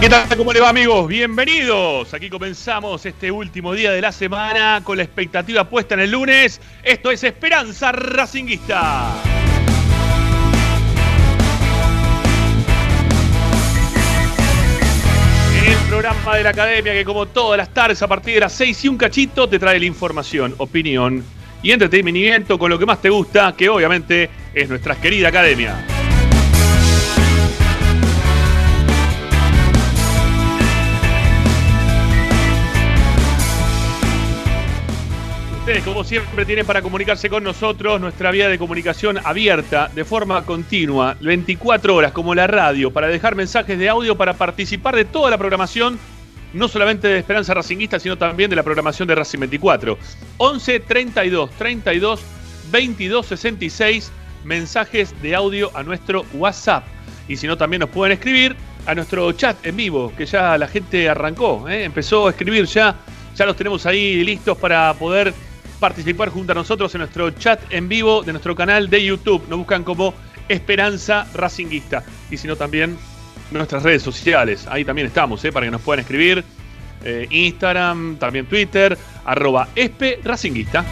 ¿qué 0.00 0.08
tal? 0.08 0.36
¿Cómo 0.36 0.52
le 0.52 0.60
va 0.60 0.68
amigos? 0.68 1.08
Bienvenidos. 1.08 2.14
Aquí 2.14 2.30
comenzamos 2.30 3.04
este 3.04 3.32
último 3.32 3.72
día 3.72 3.90
de 3.90 4.00
la 4.00 4.12
semana 4.12 4.80
con 4.84 4.96
la 4.96 5.02
expectativa 5.02 5.68
puesta 5.68 5.94
en 5.94 6.00
el 6.00 6.10
lunes. 6.12 6.60
Esto 6.84 7.10
es 7.10 7.24
Esperanza 7.24 7.90
Racinguista. 7.90 9.14
El 15.66 15.76
programa 15.88 16.36
de 16.36 16.42
la 16.44 16.50
academia 16.50 16.92
que 16.92 17.04
como 17.04 17.26
todas 17.26 17.58
las 17.58 17.74
tardes 17.74 18.00
a 18.00 18.06
partir 18.06 18.34
de 18.34 18.40
las 18.40 18.52
6 18.52 18.84
y 18.84 18.88
un 18.88 18.96
cachito 18.96 19.48
te 19.48 19.58
trae 19.58 19.80
la 19.80 19.86
información, 19.86 20.54
opinión 20.58 21.24
y 21.62 21.72
entretenimiento 21.72 22.58
con 22.58 22.70
lo 22.70 22.78
que 22.78 22.86
más 22.86 23.02
te 23.02 23.10
gusta, 23.10 23.54
que 23.56 23.68
obviamente 23.68 24.30
es 24.54 24.68
nuestra 24.68 24.94
querida 24.94 25.28
academia. 25.28 25.97
Como 35.84 36.02
siempre, 36.02 36.46
tienen 36.46 36.64
para 36.64 36.80
comunicarse 36.80 37.28
con 37.28 37.44
nosotros 37.44 38.00
nuestra 38.00 38.30
vía 38.30 38.48
de 38.48 38.58
comunicación 38.58 39.18
abierta 39.22 39.90
de 39.94 40.02
forma 40.02 40.42
continua, 40.46 41.14
24 41.20 41.94
horas, 41.94 42.12
como 42.12 42.34
la 42.34 42.46
radio, 42.46 42.90
para 42.90 43.06
dejar 43.06 43.34
mensajes 43.34 43.78
de 43.78 43.86
audio, 43.86 44.16
para 44.16 44.32
participar 44.32 44.96
de 44.96 45.04
toda 45.04 45.28
la 45.30 45.36
programación, 45.36 45.98
no 46.54 46.68
solamente 46.68 47.08
de 47.08 47.18
Esperanza 47.18 47.52
Racinguista, 47.52 48.00
sino 48.00 48.16
también 48.16 48.48
de 48.48 48.56
la 48.56 48.62
programación 48.62 49.06
de 49.08 49.14
Racing 49.16 49.40
24. 49.40 49.98
11 50.38 50.80
32 50.80 51.50
32 51.50 52.20
22 52.72 53.26
66 53.26 54.10
mensajes 54.44 55.14
de 55.20 55.34
audio 55.34 55.70
a 55.76 55.82
nuestro 55.82 56.24
WhatsApp. 56.32 56.86
Y 57.28 57.36
si 57.36 57.46
no, 57.46 57.58
también 57.58 57.80
nos 57.80 57.90
pueden 57.90 58.14
escribir 58.14 58.56
a 58.86 58.94
nuestro 58.94 59.30
chat 59.32 59.54
en 59.66 59.76
vivo, 59.76 60.14
que 60.16 60.24
ya 60.24 60.56
la 60.56 60.66
gente 60.66 61.10
arrancó, 61.10 61.68
¿eh? 61.68 61.84
empezó 61.84 62.26
a 62.26 62.30
escribir 62.30 62.64
ya, 62.64 62.96
ya 63.36 63.44
los 63.44 63.54
tenemos 63.54 63.84
ahí 63.84 64.24
listos 64.24 64.56
para 64.56 64.94
poder 64.94 65.34
participar 65.78 66.28
junto 66.30 66.52
a 66.52 66.54
nosotros 66.54 66.94
en 66.94 67.00
nuestro 67.00 67.30
chat 67.30 67.60
en 67.70 67.88
vivo 67.88 68.22
de 68.22 68.32
nuestro 68.32 68.54
canal 68.54 68.90
de 68.90 69.04
YouTube. 69.04 69.44
Nos 69.48 69.58
buscan 69.58 69.84
como 69.84 70.14
Esperanza 70.48 71.26
Racinguista. 71.34 72.04
Y 72.30 72.36
si 72.36 72.46
no, 72.48 72.56
también 72.56 72.96
nuestras 73.50 73.82
redes 73.82 74.02
sociales. 74.02 74.66
Ahí 74.68 74.84
también 74.84 75.06
estamos, 75.06 75.44
¿eh? 75.44 75.52
para 75.52 75.66
que 75.66 75.70
nos 75.70 75.82
puedan 75.82 76.00
escribir. 76.00 76.44
Eh, 77.04 77.26
Instagram, 77.30 78.16
también 78.16 78.46
Twitter, 78.46 78.98
arroba 79.24 79.68
Espe 79.74 80.20
Racinguista. 80.24 80.84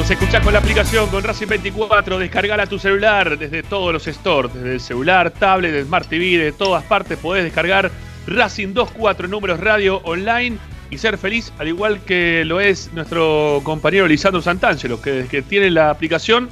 Nos 0.00 0.10
escuchás 0.10 0.42
con 0.42 0.54
la 0.54 0.60
aplicación 0.60 1.10
con 1.10 1.22
Racing 1.22 1.46
24, 1.46 2.18
descargala 2.18 2.62
a 2.62 2.66
tu 2.66 2.78
celular 2.78 3.38
desde 3.38 3.62
todos 3.62 3.92
los 3.92 4.04
stores, 4.06 4.54
desde 4.54 4.72
el 4.72 4.80
celular, 4.80 5.30
tablet, 5.30 5.72
de 5.72 5.84
Smart 5.84 6.08
TV, 6.08 6.38
de 6.38 6.52
todas 6.52 6.82
partes 6.84 7.18
podés 7.18 7.44
descargar 7.44 7.90
Racing 8.26 8.72
24 8.72 9.28
números 9.28 9.60
radio 9.60 9.98
online 10.04 10.56
y 10.88 10.96
ser 10.96 11.18
feliz, 11.18 11.52
al 11.58 11.68
igual 11.68 12.00
que 12.00 12.46
lo 12.46 12.60
es 12.60 12.90
nuestro 12.94 13.60
compañero 13.62 14.08
Lisandro 14.08 14.40
Santangelo, 14.40 15.02
que 15.02 15.10
desde 15.10 15.28
que 15.28 15.42
tiene 15.42 15.70
la 15.70 15.90
aplicación 15.90 16.48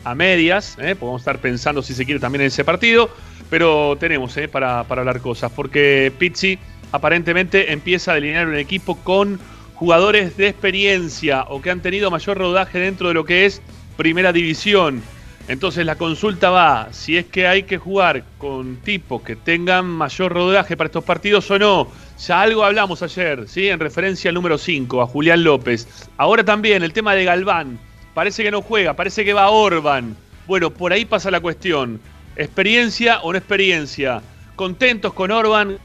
a 0.04 0.14
medias, 0.14 0.76
¿eh? 0.80 0.94
podemos 0.94 1.20
estar 1.20 1.38
pensando 1.38 1.82
si 1.82 1.94
se 1.94 2.04
quiere 2.04 2.20
también 2.20 2.42
en 2.42 2.48
ese 2.48 2.64
partido, 2.64 3.10
pero 3.48 3.96
tenemos 3.98 4.36
¿eh? 4.36 4.48
para, 4.48 4.84
para 4.84 5.02
hablar 5.02 5.20
cosas, 5.20 5.52
porque 5.52 6.12
Pizzi 6.18 6.58
aparentemente 6.92 7.72
empieza 7.72 8.12
a 8.12 8.14
delinear 8.14 8.48
un 8.48 8.56
equipo 8.56 8.96
con 8.96 9.38
jugadores 9.74 10.36
de 10.36 10.48
experiencia 10.48 11.44
o 11.48 11.62
que 11.62 11.70
han 11.70 11.80
tenido 11.80 12.10
mayor 12.10 12.38
rodaje 12.38 12.78
dentro 12.78 13.08
de 13.08 13.14
lo 13.14 13.24
que 13.24 13.46
es 13.46 13.62
primera 13.96 14.32
división. 14.32 15.02
Entonces 15.48 15.84
la 15.84 15.96
consulta 15.96 16.50
va, 16.50 16.92
si 16.92 17.16
es 17.16 17.26
que 17.26 17.46
hay 17.46 17.64
que 17.64 17.76
jugar 17.76 18.22
con 18.38 18.76
tipos 18.76 19.22
que 19.22 19.34
tengan 19.34 19.84
mayor 19.84 20.32
rodaje 20.32 20.76
para 20.76 20.86
estos 20.86 21.02
partidos 21.02 21.50
o 21.50 21.58
no. 21.58 21.88
Ya 22.24 22.40
algo 22.40 22.62
hablamos 22.62 23.02
ayer, 23.02 23.48
¿sí? 23.48 23.68
En 23.68 23.80
referencia 23.80 24.28
al 24.28 24.36
número 24.36 24.58
5, 24.58 25.02
a 25.02 25.06
Julián 25.06 25.42
López. 25.42 26.08
Ahora 26.18 26.44
también 26.44 26.84
el 26.84 26.92
tema 26.92 27.14
de 27.14 27.24
Galván. 27.24 27.80
Parece 28.14 28.42
que 28.42 28.50
no 28.50 28.62
juega, 28.62 28.94
parece 28.94 29.24
que 29.24 29.32
va 29.32 29.50
Orban. 29.50 30.16
Bueno, 30.46 30.70
por 30.70 30.92
ahí 30.92 31.04
pasa 31.04 31.30
la 31.30 31.40
cuestión. 31.40 32.00
¿Experiencia 32.36 33.20
o 33.20 33.32
no 33.32 33.38
experiencia? 33.38 34.20
¿Contentos 34.56 35.12
con 35.12 35.30
Orban 35.30 35.78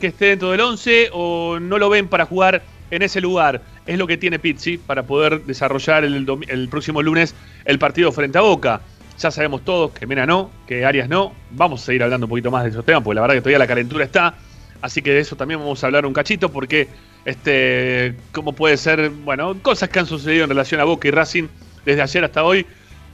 que 0.00 0.08
esté 0.08 0.26
dentro 0.26 0.50
del 0.50 0.60
11 0.60 1.10
o 1.12 1.58
no 1.60 1.78
lo 1.78 1.88
ven 1.88 2.08
para 2.08 2.26
jugar 2.26 2.62
en 2.90 3.02
ese 3.02 3.20
lugar? 3.20 3.62
Es 3.86 3.98
lo 3.98 4.06
que 4.06 4.16
tiene 4.16 4.38
Pizzi 4.38 4.76
para 4.78 5.04
poder 5.04 5.44
desarrollar 5.44 6.04
el, 6.04 6.26
el 6.48 6.68
próximo 6.68 7.02
lunes 7.02 7.34
el 7.64 7.78
partido 7.78 8.10
frente 8.10 8.38
a 8.38 8.42
Boca. 8.42 8.80
Ya 9.18 9.30
sabemos 9.30 9.64
todos 9.64 9.92
que 9.92 10.06
Mena 10.06 10.26
no, 10.26 10.50
que 10.66 10.84
Arias 10.84 11.08
no. 11.08 11.32
Vamos 11.50 11.82
a 11.82 11.86
seguir 11.86 12.02
hablando 12.02 12.26
un 12.26 12.30
poquito 12.30 12.50
más 12.50 12.64
de 12.64 12.70
esos 12.70 12.84
temas, 12.84 13.02
porque 13.02 13.16
la 13.16 13.22
verdad 13.22 13.34
que 13.34 13.40
todavía 13.40 13.58
la 13.58 13.66
calentura 13.66 14.04
está. 14.04 14.34
Así 14.80 15.02
que 15.02 15.10
de 15.10 15.20
eso 15.20 15.36
también 15.36 15.58
vamos 15.58 15.82
a 15.82 15.86
hablar 15.86 16.06
un 16.06 16.12
cachito, 16.12 16.50
porque 16.50 16.88
este, 17.24 18.14
cómo 18.32 18.52
puede 18.52 18.76
ser, 18.76 19.10
bueno, 19.10 19.56
cosas 19.60 19.88
que 19.88 19.98
han 19.98 20.06
sucedido 20.06 20.44
en 20.44 20.50
relación 20.50 20.80
a 20.80 20.84
Boca 20.84 21.08
y 21.08 21.10
Racing 21.10 21.48
desde 21.88 22.02
ayer 22.02 22.24
hasta 22.24 22.44
hoy, 22.44 22.66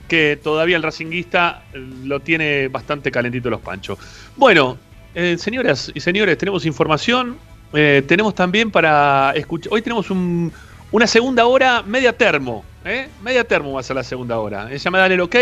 que 0.07 0.37
todavía 0.41 0.75
el 0.75 0.83
racinguista 0.83 1.63
lo 1.73 2.19
tiene 2.19 2.67
bastante 2.67 3.09
calentito 3.09 3.49
los 3.49 3.61
panchos. 3.61 3.97
Bueno, 4.35 4.77
eh, 5.15 5.37
señoras 5.39 5.91
y 5.93 5.99
señores, 6.01 6.37
tenemos 6.37 6.65
información. 6.65 7.37
Eh, 7.73 8.03
tenemos 8.05 8.35
también 8.35 8.69
para 8.71 9.31
escuchar. 9.35 9.73
Hoy 9.73 9.81
tenemos 9.81 10.09
un, 10.11 10.51
una 10.91 11.07
segunda 11.07 11.45
hora 11.45 11.83
media 11.83 12.11
termo. 12.11 12.65
¿eh? 12.83 13.07
Media 13.23 13.45
termo 13.45 13.73
va 13.73 13.79
a 13.79 13.83
ser 13.83 13.95
la 13.95 14.03
segunda 14.03 14.37
hora. 14.39 14.67
Ella 14.69 14.91
me 14.91 14.97
da 14.99 15.05
el 15.07 15.21
ok. 15.21 15.35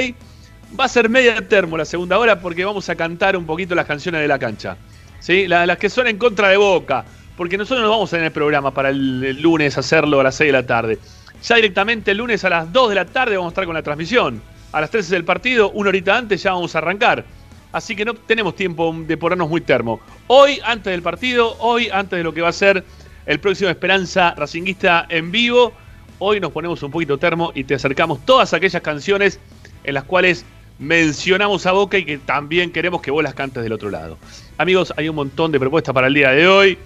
Va 0.80 0.86
a 0.86 0.90
ser 0.90 1.10
media 1.10 1.48
termo 1.48 1.76
la 1.76 1.86
segunda 1.86 2.20
hora 2.20 2.40
porque 2.40 2.64
vamos 2.64 2.88
a 2.90 2.96
cantar 2.96 3.36
un 3.36 3.46
poquito 3.46 3.74
las 3.74 3.88
canciones 3.88 4.22
de 4.22 4.28
la 4.28 4.38
cancha. 4.38 4.78
¿sí? 5.20 5.48
Las, 5.48 5.78
que 5.80 5.90
son 5.90 6.08
en 6.08 6.20
contra 6.20 6.50
de 6.50 6.58
Boca. 6.58 7.04
Porque 7.36 7.58
nosotros 7.58 7.82
nos 7.82 7.90
vamos 7.90 8.14
en 8.14 8.24
el 8.24 8.32
programa 8.32 8.72
para 8.72 8.90
el, 8.90 9.24
el, 9.24 9.42
lunes 9.42 9.76
hacerlo 9.76 10.20
a 10.20 10.24
las 10.24 10.36
6 10.36 10.50
de 10.50 10.52
la 10.54 10.68
tarde. 10.68 11.00
Ya 11.44 11.58
directamente 11.58 12.12
el 12.12 12.18
lunes 12.18 12.46
a 12.46 12.50
las 12.50 12.72
2 12.72 12.90
de 12.90 12.96
la 12.96 13.06
tarde 13.06 13.36
vamos 13.36 13.52
a 13.52 13.54
estar 13.54 13.66
con 13.66 13.76
la 13.76 13.84
transmisión. 13.84 14.42
A 14.72 14.80
las 14.80 14.90
13 14.90 15.14
del 15.14 15.26
partido, 15.26 15.72
una 15.72 15.90
horita 15.90 16.18
antes 16.18 16.42
ya 16.42 16.54
vamos 16.54 16.74
a 16.74 16.78
arrancar. 16.78 17.26
Así 17.74 17.96
que 17.96 18.06
no 18.06 18.14
tenemos 18.14 18.56
tiempo 18.56 18.96
de 19.06 19.18
ponernos 19.18 19.50
muy 19.50 19.60
termo. 19.60 20.00
Hoy, 20.28 20.62
antes 20.64 20.92
del 20.92 21.02
partido, 21.02 21.58
hoy, 21.60 21.90
antes 21.92 22.18
de 22.18 22.24
lo 22.24 22.34
que 22.34 22.42
va 22.42 22.48
a 22.48 22.54
ser 22.54 22.86
el 23.26 23.40
próximo 23.40 23.70
Esperanza 23.70 24.34
Racinguista 24.38 25.06
en 25.10 25.32
vivo, 25.32 25.74
hoy 26.20 26.40
nos 26.40 26.52
ponemos 26.54 26.82
un 26.82 26.92
poquito 26.92 27.18
termo 27.18 27.52
y 27.54 27.66
te 27.66 27.76
acercamos 27.76 28.26
todas 28.26 28.54
aquellas 28.54 28.82
canciones 28.82 29.40
en 29.84 29.96
las 29.96 30.06
cuales 30.06 30.46
mencionamos 30.80 31.66
a 31.66 31.74
Boca 31.74 31.98
y 31.98 32.06
que 32.06 32.20
también 32.20 32.72
queremos 32.72 33.02
que 33.02 33.12
vos 33.12 33.22
las 33.22 33.34
cantes 33.34 33.64
del 33.64 33.74
otro 33.74 33.90
lado. 33.90 34.18
Amigos, 34.58 34.94
hay 34.96 35.10
un 35.10 35.16
montón 35.16 35.52
de 35.52 35.60
propuestas 35.60 35.94
para 35.94 36.08
el 36.08 36.14
día 36.14 36.32
de 36.32 36.48
hoy 36.48 36.78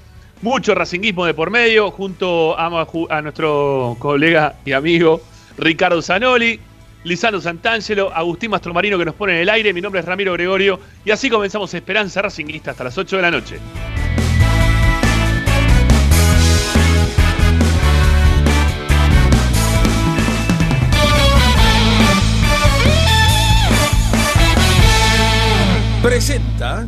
mucho 0.42 0.76
racinguismo 0.76 1.26
de 1.26 1.34
por 1.34 1.50
medio, 1.50 1.92
junto 1.92 2.58
a, 2.58 3.22
nuestro 3.22 3.96
colega 4.00 4.56
y 4.66 4.72
amigo 4.72 5.22
Ricardo 5.58 6.02
Zanoli, 6.02 6.60
Lisano 7.04 7.40
Santangelo, 7.42 8.14
Agustín 8.14 8.52
Mastromarino 8.52 8.98
que 8.98 9.06
nos 9.06 9.16
pone 9.16 9.34
en 9.34 9.40
el 9.40 9.50
aire, 9.50 9.74
mi 9.74 9.82
nombre 9.82 10.02
es 10.02 10.06
Ramiro 10.06 10.34
Gregorio 10.34 10.80
y 11.06 11.12
así 11.12 11.30
comenzamos 11.30 11.74
Esperanza 11.74 12.22
Racinguista 12.22 12.72
hasta 12.72 12.84
las 12.84 12.98
8 12.98 13.16
de 13.16 13.22
la 13.22 13.32
noche. 13.32 13.60
Presenta 26.02 26.88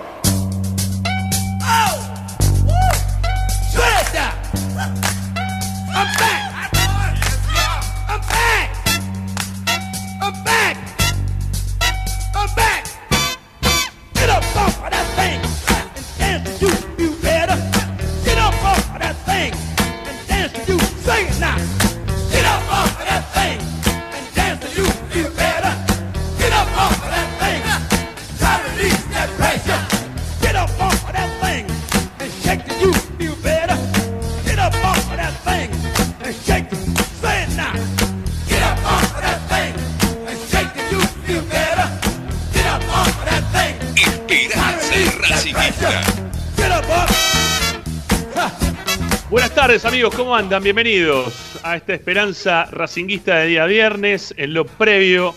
Buenas 49.31 49.55
tardes 49.55 49.85
amigos, 49.85 50.13
¿cómo 50.13 50.35
andan? 50.35 50.61
Bienvenidos 50.61 51.57
a 51.63 51.77
esta 51.77 51.93
esperanza 51.93 52.65
racinguista 52.65 53.37
de 53.37 53.47
día 53.47 53.65
viernes, 53.65 54.33
en 54.35 54.53
lo 54.53 54.65
previo 54.65 55.33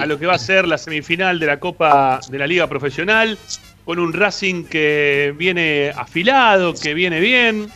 a 0.00 0.06
lo 0.06 0.18
que 0.18 0.26
va 0.26 0.34
a 0.34 0.38
ser 0.40 0.66
la 0.66 0.76
semifinal 0.76 1.38
de 1.38 1.46
la 1.46 1.60
Copa 1.60 2.18
de 2.28 2.36
la 2.36 2.48
Liga 2.48 2.66
Profesional, 2.66 3.38
con 3.84 4.00
un 4.00 4.12
Racing 4.12 4.64
que 4.64 5.32
viene 5.38 5.92
afilado, 5.96 6.74
que 6.74 6.94
viene 6.94 7.20
bien. 7.20 7.70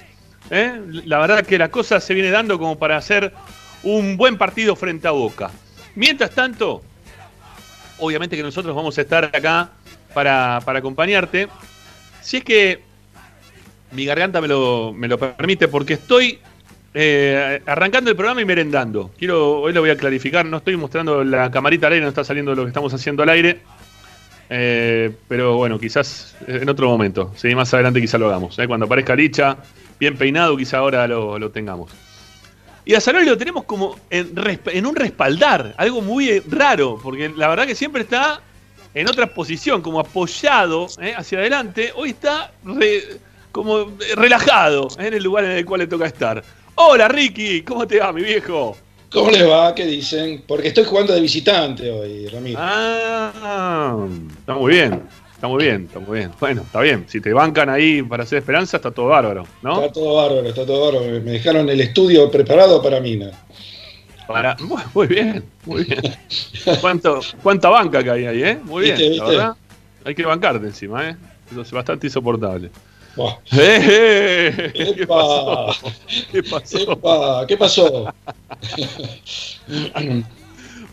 ¿eh? 0.50 0.80
La 1.04 1.20
verdad 1.20 1.46
que 1.46 1.58
la 1.58 1.68
cosa 1.68 2.00
se 2.00 2.12
viene 2.12 2.32
dando 2.32 2.58
como 2.58 2.76
para 2.76 2.96
hacer 2.96 3.32
un 3.84 4.16
buen 4.16 4.36
partido 4.38 4.74
frente 4.74 5.06
a 5.06 5.12
Boca. 5.12 5.52
Mientras 5.94 6.32
tanto, 6.32 6.82
obviamente 7.98 8.36
que 8.36 8.42
nosotros 8.42 8.74
vamos 8.74 8.98
a 8.98 9.02
estar 9.02 9.26
acá 9.26 9.70
para, 10.12 10.60
para 10.64 10.80
acompañarte. 10.80 11.46
Si 12.20 12.38
es 12.38 12.42
que 12.42 12.95
mi 13.92 14.04
garganta 14.04 14.40
me 14.40 14.48
lo, 14.48 14.92
me 14.92 15.08
lo 15.08 15.18
permite 15.18 15.68
porque 15.68 15.94
estoy 15.94 16.38
eh, 16.94 17.60
arrancando 17.66 18.10
el 18.10 18.16
programa 18.16 18.40
y 18.40 18.44
merendando. 18.44 19.10
Quiero, 19.18 19.60
hoy 19.60 19.72
lo 19.72 19.80
voy 19.80 19.90
a 19.90 19.96
clarificar, 19.96 20.46
no 20.46 20.58
estoy 20.58 20.76
mostrando 20.76 21.24
la 21.24 21.50
camarita 21.50 21.86
al 21.86 21.94
aire, 21.94 22.04
no 22.04 22.08
está 22.08 22.24
saliendo 22.24 22.54
lo 22.54 22.62
que 22.62 22.68
estamos 22.68 22.92
haciendo 22.94 23.22
al 23.22 23.28
aire. 23.28 23.60
Eh, 24.48 25.10
pero 25.28 25.56
bueno, 25.56 25.78
quizás 25.78 26.36
en 26.46 26.68
otro 26.68 26.88
momento. 26.88 27.32
Sí, 27.36 27.54
más 27.54 27.72
adelante 27.74 28.00
quizá 28.00 28.18
lo 28.18 28.28
hagamos. 28.28 28.58
¿eh? 28.58 28.66
Cuando 28.66 28.86
aparezca 28.86 29.14
Licha, 29.14 29.58
bien 29.98 30.16
peinado, 30.16 30.56
quizá 30.56 30.78
ahora 30.78 31.06
lo, 31.06 31.38
lo 31.38 31.50
tengamos. 31.50 31.90
Y 32.86 32.94
a 32.94 33.00
Salori 33.00 33.26
lo 33.26 33.36
tenemos 33.36 33.64
como 33.64 33.98
en, 34.10 34.86
un 34.86 34.94
respaldar, 34.94 35.74
algo 35.76 36.00
muy 36.02 36.38
raro, 36.48 37.00
porque 37.02 37.28
la 37.36 37.48
verdad 37.48 37.66
que 37.66 37.74
siempre 37.74 38.02
está 38.02 38.40
en 38.94 39.08
otra 39.08 39.26
posición, 39.34 39.82
como 39.82 39.98
apoyado 39.98 40.86
hacia 41.16 41.38
adelante. 41.38 41.92
Hoy 41.96 42.10
está 42.10 42.52
como 43.56 43.90
relajado 44.16 44.88
¿eh? 44.98 45.06
en 45.06 45.14
el 45.14 45.22
lugar 45.22 45.44
en 45.46 45.52
el 45.52 45.64
cual 45.64 45.80
le 45.80 45.86
toca 45.86 46.04
estar. 46.04 46.44
Hola 46.74 47.08
Ricky, 47.08 47.62
¿cómo 47.62 47.86
te 47.86 47.98
va, 47.98 48.12
mi 48.12 48.22
viejo? 48.22 48.76
¿Cómo 49.10 49.30
les 49.30 49.48
va? 49.48 49.74
¿Qué 49.74 49.86
dicen? 49.86 50.44
Porque 50.46 50.68
estoy 50.68 50.84
jugando 50.84 51.14
de 51.14 51.22
visitante 51.22 51.90
hoy, 51.90 52.26
Ramiro. 52.26 52.58
Ah, 52.60 53.96
está 54.40 54.52
muy 54.56 54.74
bien, 54.74 55.02
está 55.32 55.48
muy 55.48 55.64
bien, 55.64 55.84
está 55.86 55.98
muy 56.00 56.18
bien. 56.18 56.32
Bueno, 56.38 56.62
está 56.66 56.82
bien. 56.82 57.06
Si 57.08 57.18
te 57.22 57.32
bancan 57.32 57.70
ahí 57.70 58.02
para 58.02 58.24
hacer 58.24 58.40
esperanza, 58.40 58.76
está 58.76 58.90
todo 58.90 59.06
bárbaro, 59.06 59.46
¿no? 59.62 59.80
Está 59.80 59.92
todo 59.94 60.16
bárbaro, 60.16 60.46
está 60.46 60.66
todo 60.66 60.92
bárbaro. 60.92 61.22
Me 61.22 61.30
dejaron 61.30 61.70
el 61.70 61.80
estudio 61.80 62.30
preparado 62.30 62.82
para 62.82 63.00
mí. 63.00 63.16
¿no? 63.16 63.30
Para- 64.26 64.54
muy, 64.92 65.06
bien, 65.06 65.42
muy 65.64 65.84
bien. 65.84 66.02
¿Cuánto, 66.82 67.20
¿Cuánta 67.42 67.70
banca 67.70 68.04
que 68.04 68.10
hay 68.10 68.26
ahí, 68.26 68.42
eh? 68.42 68.58
Muy 68.64 68.82
bien, 68.82 68.98
¿Viste, 68.98 69.16
la 69.16 69.24
viste? 69.24 69.36
verdad. 69.38 69.56
Hay 70.04 70.14
que 70.14 70.26
bancarte 70.26 70.66
encima, 70.66 71.08
¿eh? 71.08 71.16
Eso 71.50 71.62
es 71.62 71.70
bastante 71.72 72.06
insoportable. 72.06 72.70
¡Eh! 73.52 74.72
¿Qué 74.74 75.02
Epa. 75.02 75.66
pasó? 75.66 75.92
¿Qué 76.30 76.42
pasó? 76.42 76.92
Epa, 76.92 77.46
¿Qué 77.46 77.56
pasó? 77.56 78.14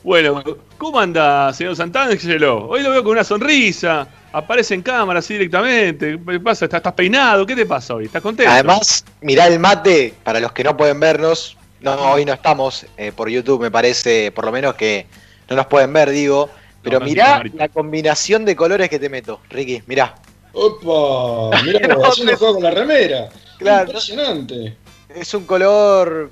Bueno, 0.03 0.43
¿cómo 0.77 0.99
anda, 0.99 1.53
señor 1.53 1.75
Santangelo? 1.75 2.67
Hoy 2.67 2.81
lo 2.81 2.91
veo 2.91 3.03
con 3.03 3.13
una 3.13 3.23
sonrisa. 3.23 4.07
Aparece 4.33 4.73
en 4.73 4.81
cámara 4.81 5.19
así 5.19 5.33
directamente. 5.33 6.19
¿Qué 6.27 6.39
pasa? 6.39 6.65
¿Estás, 6.65 6.79
estás 6.79 6.93
peinado? 6.93 7.45
¿Qué 7.45 7.55
te 7.55 7.65
pasa 7.65 7.93
hoy? 7.95 8.05
¿Estás 8.05 8.21
contento? 8.21 8.51
Además, 8.51 9.05
mirá 9.21 9.47
el 9.47 9.59
mate, 9.59 10.13
para 10.23 10.39
los 10.39 10.51
que 10.51 10.63
no 10.63 10.75
pueden 10.75 10.99
vernos, 10.99 11.55
no, 11.79 11.93
hoy 12.13 12.25
no 12.25 12.33
estamos 12.33 12.85
eh, 12.97 13.11
por 13.15 13.29
YouTube, 13.29 13.61
me 13.61 13.71
parece, 13.71 14.31
por 14.31 14.45
lo 14.45 14.51
menos 14.51 14.75
que 14.75 15.05
no 15.49 15.55
nos 15.55 15.67
pueden 15.67 15.93
ver, 15.93 16.09
digo, 16.09 16.49
pero 16.81 16.99
No, 16.99 17.05
mirá 17.05 17.43
la 17.53 17.69
combinación 17.69 18.43
de 18.43 18.55
colores 18.55 18.89
que 18.89 18.99
te 18.99 19.09
meto, 19.09 19.39
Ricky, 19.49 19.83
mirá. 19.85 20.15
Opa, 20.53 21.61
mirá, 21.63 21.87
No, 21.87 22.05
haciendo 22.05 22.31
no. 22.33 22.37
juego 22.37 22.53
con 22.55 22.63
la 22.63 22.71
remera. 22.71 23.29
Claro. 23.57 23.85
Impresionante. 23.87 24.77
Es 25.13 25.33
un 25.33 25.45
color, 25.45 26.31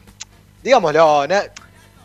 digámoslo, 0.63 1.28
na- 1.28 1.44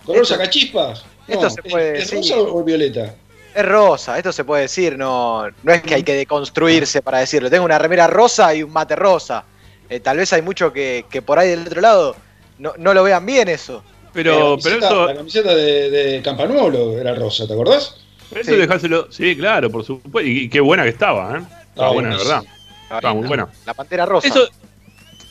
¿Color 0.05 0.23
Esto- 0.23 0.35
sacachispas? 0.35 1.05
esto 1.29 1.51
se 1.51 1.63
puede 1.63 1.99
¿Es 1.99 2.11
decir. 2.11 2.35
rosa 2.37 2.51
o 2.53 2.63
violeta? 2.63 3.15
es 3.55 3.65
rosa, 3.65 4.17
esto 4.19 4.33
se 4.33 4.45
puede 4.45 4.63
decir, 4.63 4.99
no, 4.99 5.49
no 5.63 5.73
es 5.73 5.81
que 5.83 5.95
hay 5.95 6.03
que 6.03 6.13
deconstruirse 6.15 7.01
para 7.01 7.19
decirlo. 7.19 7.49
Tengo 7.49 7.65
una 7.65 7.79
remera 7.79 8.07
rosa 8.07 8.55
y 8.55 8.63
un 8.63 8.71
mate 8.71 8.95
rosa. 8.95 9.45
Eh, 9.89 9.99
tal 10.01 10.19
vez 10.19 10.31
hay 10.35 10.43
mucho 10.43 10.73
que, 10.73 11.07
que 11.11 11.23
por 11.23 11.39
ahí 11.39 11.49
del 11.51 11.63
otro 11.67 11.81
lado 11.81 12.17
no, 12.59 12.75
no 12.77 12.93
lo 12.93 13.03
vean 13.03 13.25
bien 13.25 13.49
eso. 13.49 13.83
Pero, 14.13 14.57
la 14.57 14.63
pero 14.63 14.79
camiseta, 14.79 14.87
eso, 14.87 15.07
la 15.07 15.15
camiseta 15.17 15.55
de, 15.55 15.91
de 15.91 16.23
Campanuolo 16.23 16.99
era 16.99 17.15
rosa, 17.15 17.47
¿te 17.47 17.53
acordás? 17.55 17.97
eso 18.31 18.51
Sí. 18.51 18.57
dejárselo. 18.57 19.11
Sí, 19.11 19.35
claro, 19.37 19.71
por 19.71 19.85
supuesto. 19.85 20.29
Y, 20.29 20.41
y 20.45 20.49
qué 20.51 20.61
buena 20.61 20.83
que 20.83 20.91
estaba, 20.91 21.39
¿eh? 21.39 21.43
Estaba 21.77 21.91
Ah, 21.91 21.93
buena, 21.93 22.09
buenísimo. 22.09 22.43
verdad. 22.91 23.15
Muy 23.15 23.29
buena. 23.29 23.49
La 23.67 23.75
pantera 23.75 24.07
rosa. 24.07 24.27
Eso, 24.29 24.49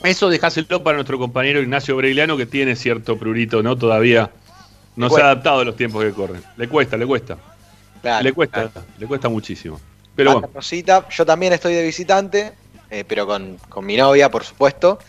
eso 0.03 0.29
dejáselo 0.29 0.83
para 0.83 0.95
nuestro 0.97 1.17
compañero 1.17 1.59
Ignacio 1.59 1.95
Breiliano, 1.95 2.37
que 2.37 2.45
tiene 2.45 2.75
cierto 2.75 3.17
prurito, 3.17 3.63
¿no? 3.63 3.75
Todavía 3.75 4.29
no 4.95 5.09
se 5.09 5.21
ha 5.21 5.25
adaptado 5.25 5.61
a 5.61 5.65
los 5.65 5.75
tiempos 5.75 6.03
que 6.03 6.11
corren. 6.11 6.43
Le 6.57 6.67
cuesta, 6.67 6.97
le 6.97 7.07
cuesta. 7.07 7.37
Claro, 8.03 8.23
le 8.23 8.31
cuesta, 8.33 8.69
claro. 8.69 8.87
le 8.99 9.07
cuesta 9.07 9.27
muchísimo. 9.27 9.81
Pero 10.15 10.29
Mate 10.35 10.39
bueno, 10.41 10.53
Rosita, 10.53 11.09
yo 11.09 11.25
también 11.25 11.53
estoy 11.53 11.73
de 11.73 11.81
visitante, 11.83 12.53
eh, 12.91 13.03
pero 13.07 13.25
con, 13.25 13.57
con 13.67 13.83
mi 13.83 13.97
novia, 13.97 14.29
por 14.29 14.43
supuesto. 14.43 14.99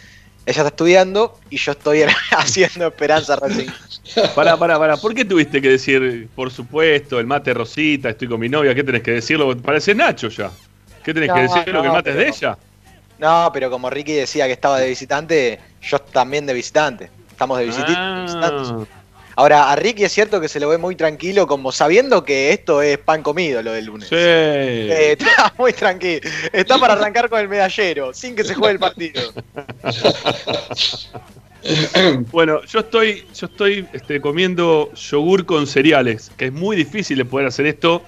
Ella 0.46 0.58
está 0.62 0.68
estudiando 0.68 1.38
y 1.50 1.58
yo 1.58 1.72
estoy 1.72 2.04
haciendo 2.30 2.86
Esperanza 2.86 3.36
Racing. 3.36 3.68
pará, 4.34 4.56
pará, 4.56 4.78
pará. 4.78 4.96
¿Por 4.96 5.12
qué 5.14 5.24
tuviste 5.26 5.60
que 5.60 5.68
decir, 5.70 6.28
por 6.34 6.50
supuesto, 6.50 7.20
el 7.20 7.26
mate 7.26 7.52
Rosita, 7.52 8.08
estoy 8.10 8.28
con 8.28 8.40
mi 8.40 8.48
novia? 8.48 8.74
¿Qué 8.74 8.82
tenés 8.84 9.02
que 9.02 9.10
decirlo? 9.10 9.54
Parece 9.58 9.94
Nacho 9.94 10.28
ya. 10.28 10.50
¿Qué 11.06 11.14
tenés 11.14 11.32
que 11.32 11.36
No, 11.36 11.54
decir? 11.54 11.72
¿Lo 11.72 11.80
que 11.82 11.86
el 11.86 11.92
no, 11.92 11.92
mate 11.94 12.10
es 12.10 12.16
de 12.16 12.22
pero- 12.24 12.34
ella? 12.36 12.58
No, 13.20 13.50
pero 13.54 13.70
como 13.70 13.88
Ricky 13.88 14.12
decía 14.12 14.46
que 14.46 14.52
estaba 14.52 14.78
de 14.80 14.88
visitante, 14.88 15.60
yo 15.80 15.98
también 16.00 16.44
de 16.46 16.52
visitante. 16.52 17.10
Estamos 17.30 17.58
de 17.58 17.64
Ah. 17.64 18.24
visitantes. 18.26 18.88
Ahora, 19.36 19.70
a 19.70 19.76
Ricky 19.76 20.02
es 20.02 20.12
cierto 20.12 20.40
que 20.40 20.48
se 20.48 20.58
lo 20.58 20.68
ve 20.68 20.78
muy 20.78 20.96
tranquilo, 20.96 21.46
como 21.46 21.70
sabiendo 21.70 22.24
que 22.24 22.52
esto 22.52 22.82
es 22.82 22.98
pan 22.98 23.22
comido 23.22 23.62
lo 23.62 23.70
del 23.72 23.84
lunes. 23.84 24.08
Sí. 24.08 24.14
Eh, 24.18 25.12
está 25.18 25.52
muy 25.56 25.72
tranquilo. 25.74 26.28
Está 26.52 26.76
para 26.78 26.94
arrancar 26.94 27.28
con 27.28 27.38
el 27.38 27.48
medallero, 27.48 28.12
sin 28.12 28.34
que 28.34 28.42
se 28.42 28.54
juegue 28.54 28.72
el 28.72 28.78
partido. 28.80 29.22
Bueno, 32.30 32.62
yo 32.64 32.78
estoy, 32.80 33.26
yo 33.34 33.46
estoy 33.46 33.88
este, 33.92 34.20
comiendo 34.20 34.92
yogur 34.94 35.44
con 35.46 35.66
cereales, 35.66 36.30
que 36.36 36.46
es 36.46 36.52
muy 36.52 36.76
difícil 36.76 37.18
de 37.18 37.24
poder 37.24 37.48
hacer 37.48 37.66
esto 37.66 38.02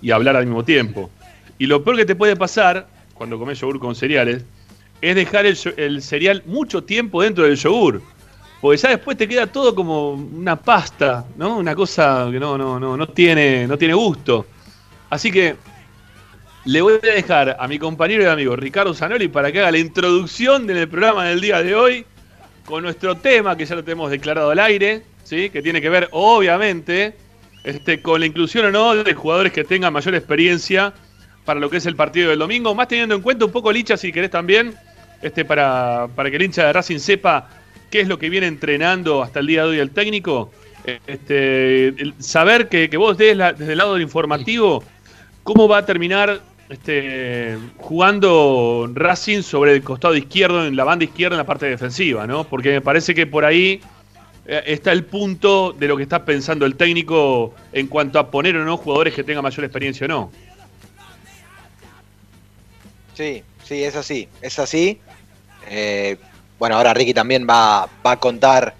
y 0.00 0.10
hablar 0.10 0.36
al 0.36 0.46
mismo 0.46 0.64
tiempo. 0.64 1.10
Y 1.58 1.66
lo 1.66 1.82
peor 1.82 1.96
que 1.96 2.04
te 2.04 2.14
puede 2.14 2.36
pasar 2.36 2.86
cuando 3.14 3.38
comes 3.38 3.60
yogur 3.60 3.78
con 3.78 3.94
cereales 3.94 4.44
es 5.00 5.14
dejar 5.14 5.46
el, 5.46 6.02
cereal 6.02 6.42
mucho 6.46 6.82
tiempo 6.82 7.22
dentro 7.22 7.44
del 7.44 7.56
yogur. 7.56 8.02
Porque 8.60 8.78
ya 8.78 8.88
después 8.90 9.16
te 9.16 9.28
queda 9.28 9.46
todo 9.46 9.74
como 9.74 10.12
una 10.12 10.56
pasta, 10.56 11.26
¿no? 11.36 11.58
Una 11.58 11.74
cosa 11.74 12.28
que 12.30 12.40
no, 12.40 12.56
no, 12.56 12.80
no, 12.80 12.96
no 12.96 13.08
tiene, 13.08 13.66
no 13.66 13.76
tiene 13.76 13.94
gusto. 13.94 14.46
Así 15.10 15.30
que 15.30 15.56
le 16.64 16.80
voy 16.80 16.94
a 16.94 17.14
dejar 17.14 17.56
a 17.58 17.68
mi 17.68 17.78
compañero 17.78 18.22
y 18.22 18.26
amigo 18.26 18.56
Ricardo 18.56 18.94
Zanoli 18.94 19.28
para 19.28 19.52
que 19.52 19.60
haga 19.60 19.70
la 19.70 19.78
introducción 19.78 20.66
del 20.66 20.88
programa 20.88 21.26
del 21.26 21.42
día 21.42 21.62
de 21.62 21.74
hoy 21.74 22.06
con 22.64 22.82
nuestro 22.82 23.16
tema 23.16 23.56
que 23.56 23.66
ya 23.66 23.74
lo 23.74 23.84
tenemos 23.84 24.10
declarado 24.10 24.50
al 24.50 24.58
aire, 24.58 25.02
¿sí? 25.24 25.50
que 25.50 25.60
tiene 25.60 25.82
que 25.82 25.90
ver, 25.90 26.08
obviamente, 26.12 27.14
este, 27.64 28.00
con 28.00 28.20
la 28.20 28.26
inclusión 28.26 28.64
o 28.66 28.70
no 28.70 28.94
de 29.04 29.12
jugadores 29.12 29.52
que 29.52 29.64
tengan 29.64 29.92
mayor 29.92 30.14
experiencia 30.14 30.94
para 31.44 31.60
lo 31.60 31.68
que 31.70 31.76
es 31.78 31.86
el 31.86 31.96
partido 31.96 32.30
del 32.30 32.38
domingo, 32.38 32.74
más 32.74 32.88
teniendo 32.88 33.14
en 33.14 33.22
cuenta 33.22 33.44
un 33.44 33.52
poco 33.52 33.70
Licha, 33.72 33.96
si 33.96 34.12
querés 34.12 34.30
también, 34.30 34.74
este, 35.22 35.44
para, 35.44 36.08
para 36.14 36.30
que 36.30 36.36
el 36.36 36.42
hincha 36.42 36.66
de 36.66 36.72
Racing 36.72 36.98
sepa 36.98 37.48
qué 37.90 38.00
es 38.00 38.08
lo 38.08 38.18
que 38.18 38.28
viene 38.30 38.46
entrenando 38.46 39.22
hasta 39.22 39.40
el 39.40 39.46
día 39.46 39.62
de 39.62 39.68
hoy 39.70 39.78
el 39.78 39.90
técnico. 39.90 40.50
Este, 41.06 41.88
el 41.88 42.14
saber 42.18 42.68
que, 42.68 42.90
que 42.90 42.96
vos 42.96 43.16
des 43.16 43.36
la- 43.36 43.52
desde 43.52 43.72
el 43.72 43.78
lado 43.78 43.94
del 43.94 44.02
informativo, 44.02 44.82
cómo 45.42 45.66
va 45.68 45.78
a 45.78 45.86
terminar 45.86 46.40
este, 46.68 47.56
jugando 47.76 48.90
Racing 48.94 49.42
sobre 49.42 49.72
el 49.74 49.82
costado 49.82 50.16
izquierdo, 50.16 50.66
en 50.66 50.76
la 50.76 50.84
banda 50.84 51.04
izquierda, 51.04 51.36
en 51.36 51.38
la 51.38 51.46
parte 51.46 51.66
defensiva, 51.66 52.26
¿no? 52.26 52.44
Porque 52.44 52.70
me 52.70 52.80
parece 52.80 53.14
que 53.14 53.26
por 53.26 53.44
ahí 53.44 53.80
eh, 54.46 54.62
está 54.66 54.92
el 54.92 55.04
punto 55.04 55.72
de 55.72 55.88
lo 55.88 55.96
que 55.96 56.02
está 56.02 56.24
pensando 56.24 56.66
el 56.66 56.76
técnico 56.76 57.54
en 57.72 57.86
cuanto 57.86 58.18
a 58.18 58.30
poner 58.30 58.56
o 58.56 58.64
no 58.64 58.76
jugadores 58.76 59.14
que 59.14 59.24
tengan 59.24 59.42
mayor 59.42 59.64
experiencia 59.64 60.04
o 60.06 60.08
no. 60.08 60.32
Sí, 63.14 63.42
sí, 63.64 63.84
es 63.84 63.96
así, 63.96 64.28
es 64.42 64.58
así. 64.58 64.98
Eh, 65.70 66.16
bueno, 66.58 66.76
ahora 66.76 66.94
Ricky 66.94 67.14
también 67.14 67.46
va, 67.48 67.88
va 68.04 68.12
a 68.12 68.20
contar 68.20 68.74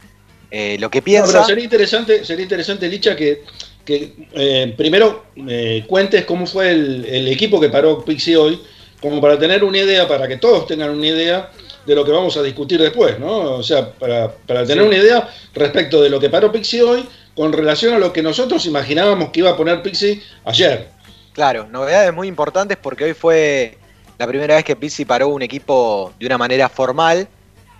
eh, 0.50 0.76
lo 0.78 0.90
que 0.90 0.98
No, 0.98 1.04
piensa. 1.04 1.32
pero 1.32 1.44
sería 1.44 1.64
interesante, 1.64 2.24
sería 2.24 2.42
interesante, 2.44 2.88
Licha, 2.88 3.16
que, 3.16 3.42
que, 3.84 4.12
eh, 4.34 4.74
primero 4.76 5.26
eh, 5.48 5.84
cuentes 5.86 6.24
cómo 6.24 6.46
fue 6.46 6.70
el, 6.70 7.04
el 7.06 7.28
equipo 7.28 7.60
que 7.60 7.68
paró 7.68 8.04
Pixie 8.04 8.36
hoy, 8.36 8.60
como 9.00 9.20
para 9.20 9.38
tener 9.38 9.62
una 9.64 9.78
idea, 9.78 10.06
para 10.08 10.26
que 10.28 10.36
todos 10.36 10.66
tengan 10.66 10.90
una 10.90 11.06
idea 11.06 11.50
de 11.84 11.94
lo 11.94 12.04
que 12.04 12.12
vamos 12.12 12.36
a 12.38 12.42
discutir 12.42 12.80
después, 12.80 13.18
¿no? 13.18 13.56
O 13.56 13.62
sea, 13.62 13.90
para, 13.92 14.32
para 14.32 14.64
tener 14.64 14.82
Sí. 14.84 14.88
una 14.88 14.96
idea 14.98 15.28
respecto 15.54 16.00
de 16.00 16.08
lo 16.08 16.18
que 16.18 16.30
paró 16.30 16.50
Pixie 16.50 16.82
hoy 16.82 17.06
con 17.36 17.52
relación 17.52 17.92
a 17.94 17.98
lo 17.98 18.12
que 18.12 18.22
nosotros 18.22 18.64
imaginábamos 18.64 19.30
que 19.30 19.40
iba 19.40 19.50
a 19.50 19.56
poner 19.56 19.82
Pixie 19.82 20.22
ayer. 20.44 20.88
Claro, 21.34 21.66
novedades 21.68 22.14
muy 22.14 22.28
importantes 22.28 22.78
porque 22.80 23.04
hoy 23.04 23.12
fue 23.12 23.76
la 24.18 24.26
primera 24.26 24.54
vez 24.54 24.64
que 24.64 24.76
Pizzi 24.76 25.04
paró 25.04 25.28
un 25.28 25.42
equipo 25.42 26.12
de 26.18 26.26
una 26.26 26.38
manera 26.38 26.68
formal 26.68 27.28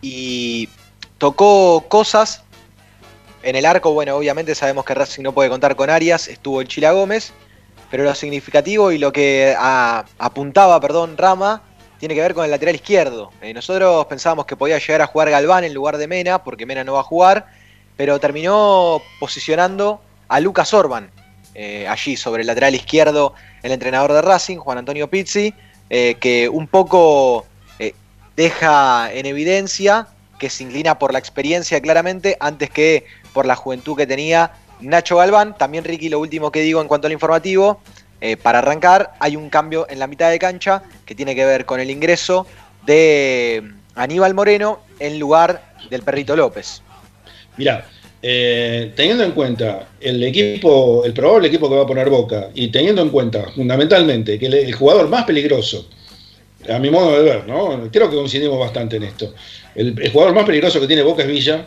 y 0.01 0.69
tocó 1.19 1.85
cosas. 1.89 2.43
En 3.43 3.57
el 3.57 3.67
arco, 3.67 3.93
bueno, 3.93 4.17
obviamente 4.17 4.55
sabemos 4.55 4.85
que 4.85 4.95
Racing 4.95 5.23
no 5.23 5.33
puede 5.33 5.51
contar 5.51 5.77
con 5.77 5.91
Arias, 5.91 6.29
estuvo 6.29 6.61
el 6.61 6.69
Chila 6.69 6.93
Gómez, 6.93 7.33
pero 7.91 8.05
lo 8.05 8.15
significativo 8.15 8.91
y 8.91 8.99
lo 8.99 9.13
que 9.13 9.55
apuntaba, 9.59 10.81
perdón, 10.81 11.17
Rama, 11.17 11.63
tiene 11.99 12.15
que 12.15 12.23
ver 12.23 12.35
con 12.35 12.45
el 12.45 12.51
lateral 12.51 12.75
izquierdo. 12.75 13.31
Eh, 13.41 13.55
nosotros 13.55 14.07
pensábamos 14.07 14.47
que 14.47 14.57
podía 14.57 14.79
llegar 14.79 15.03
a 15.03 15.07
jugar 15.07 15.31
Galván 15.31 15.65
en 15.65 15.75
lugar 15.75 15.99
de 15.99 16.07
Mena, 16.09 16.43
porque 16.43 16.67
Mena 16.67 16.85
no 16.85 16.95
va 16.95 17.01
a 17.01 17.05
jugar, 17.05 17.47
pero 17.97 18.19
terminó 18.19 19.01
posicionando 19.21 20.01
a 20.29 20.41
Lucas 20.41 20.75
Orban, 20.75 21.11
eh, 21.55 21.87
allí 21.87 22.17
sobre 22.17 22.41
el 22.41 22.47
lateral 22.47 22.75
izquierdo 22.75 23.35
el 23.63 23.73
entrenador 23.73 24.13
de 24.13 24.23
Racing, 24.23 24.59
Juan 24.59 24.79
Antonio 24.79 25.09
Pizzi, 25.09 25.55
eh, 25.91 26.17
que 26.21 26.49
un 26.49 26.67
poco 26.67 27.47
eh, 27.79 27.95
deja 28.37 29.13
en 29.13 29.27
evidencia 29.27 30.09
que 30.39 30.51
se 30.51 30.65
inclina 30.65 30.99
por 30.99 31.13
la 31.13 31.19
experiencia 31.19 31.81
claramente 31.81 32.37
antes 32.41 32.71
que 32.71 33.07
por 33.33 33.47
la 33.47 33.57
juventud 33.57 33.97
que 33.97 34.07
tenía 34.07 34.53
Nacho 34.81 35.17
Galván. 35.17 35.57
También 35.57 35.85
Ricky, 35.85 36.09
lo 36.09 36.19
último 36.19 36.51
que 36.51 36.61
digo 36.61 36.81
en 36.81 36.89
cuanto 36.89 37.07
al 37.07 37.13
informativo, 37.13 37.81
eh, 38.21 38.37
para 38.37 38.59
arrancar 38.59 39.13
hay 39.21 39.37
un 39.37 39.51
cambio 39.51 39.87
en 39.89 39.99
la 39.99 40.07
mitad 40.07 40.31
de 40.31 40.39
cancha 40.39 40.83
que 41.05 41.15
tiene 41.15 41.35
que 41.35 41.45
ver 41.45 41.65
con 41.65 41.81
el 41.81 41.91
ingreso 41.91 42.47
de 42.87 43.73
Aníbal 43.95 44.35
Moreno 44.35 44.81
en 44.99 45.19
lugar 45.19 45.63
del 45.91 46.03
Perrito 46.03 46.37
López. 46.37 46.83
Mirá, 47.57 47.87
eh, 48.27 48.93
teniendo 48.97 49.23
en 49.23 49.33
cuenta 49.33 49.91
el 50.01 50.23
equipo, 50.23 51.05
el 51.05 51.13
probable 51.13 51.49
equipo 51.49 51.69
que 51.69 51.77
va 51.77 51.83
a 51.83 51.87
poner 51.87 52.09
Boca, 52.09 52.49
y 52.55 52.69
teniendo 52.69 53.03
en 53.03 53.11
cuenta 53.11 53.51
fundamentalmente 53.55 54.39
que 54.39 54.47
el, 54.47 54.55
el 54.55 54.73
jugador 54.73 55.11
más 55.11 55.25
peligroso, 55.25 55.87
a 56.67 56.79
mi 56.79 56.89
modo 56.89 57.19
de 57.19 57.23
ver, 57.23 57.47
¿no? 57.47 57.87
Creo 57.93 58.09
que 58.09 58.17
coincidimos 58.17 58.59
bastante 58.59 58.97
en 58.97 59.03
esto. 59.03 59.35
El, 59.75 59.95
el 60.01 60.11
jugador 60.11 60.35
más 60.35 60.47
peligroso 60.47 60.81
que 60.81 60.87
tiene 60.87 61.03
Boca 61.03 61.23
es 61.23 61.29
Villa, 61.29 61.67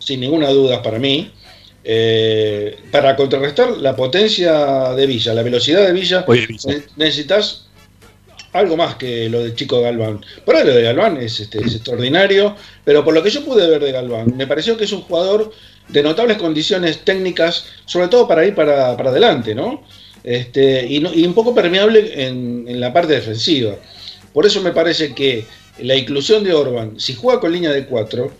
sin 0.00 0.18
ninguna 0.18 0.48
duda 0.48 0.82
para 0.82 0.98
mí. 0.98 1.30
Eh, 1.84 2.78
para 2.90 3.14
contrarrestar 3.14 3.70
la 3.78 3.94
potencia 3.94 4.94
de 4.94 5.06
Villa, 5.06 5.34
la 5.34 5.44
velocidad 5.44 5.86
de 5.86 5.92
Villa, 5.92 6.24
Oye, 6.26 6.48
necesitas 6.96 7.66
algo 8.52 8.76
más 8.76 8.96
que 8.96 9.28
lo 9.28 9.44
del 9.44 9.54
chico 9.54 9.80
Galván. 9.80 10.20
Por 10.44 10.56
ahí 10.56 10.66
lo 10.66 10.74
de 10.74 10.82
Galván 10.82 11.16
es, 11.18 11.38
este, 11.38 11.58
es 11.58 11.76
extraordinario, 11.76 12.56
pero 12.84 13.04
por 13.04 13.14
lo 13.14 13.22
que 13.22 13.30
yo 13.30 13.44
pude 13.44 13.68
ver 13.68 13.82
de 13.82 13.92
Galván, 13.92 14.36
me 14.36 14.48
pareció 14.48 14.76
que 14.76 14.84
es 14.84 14.92
un 14.92 15.02
jugador 15.02 15.52
de 15.88 16.02
notables 16.02 16.38
condiciones 16.38 17.04
técnicas, 17.04 17.66
sobre 17.84 18.08
todo 18.08 18.26
para 18.28 18.46
ir 18.46 18.54
para, 18.54 18.96
para 18.96 19.10
adelante, 19.10 19.54
¿no? 19.54 19.82
Este, 20.24 20.86
y, 20.86 21.00
no- 21.00 21.12
y 21.12 21.24
un 21.24 21.34
poco 21.34 21.54
permeable 21.54 22.24
en, 22.26 22.64
en 22.68 22.80
la 22.80 22.92
parte 22.92 23.14
defensiva. 23.14 23.76
Por 24.32 24.46
eso 24.46 24.60
me 24.62 24.72
parece 24.72 25.14
que 25.14 25.46
la 25.78 25.96
inclusión 25.96 26.44
de 26.44 26.54
Orban, 26.54 26.98
si 26.98 27.14
juega 27.14 27.40
con 27.40 27.52
línea 27.52 27.70
de 27.72 27.86
4, 27.86 28.32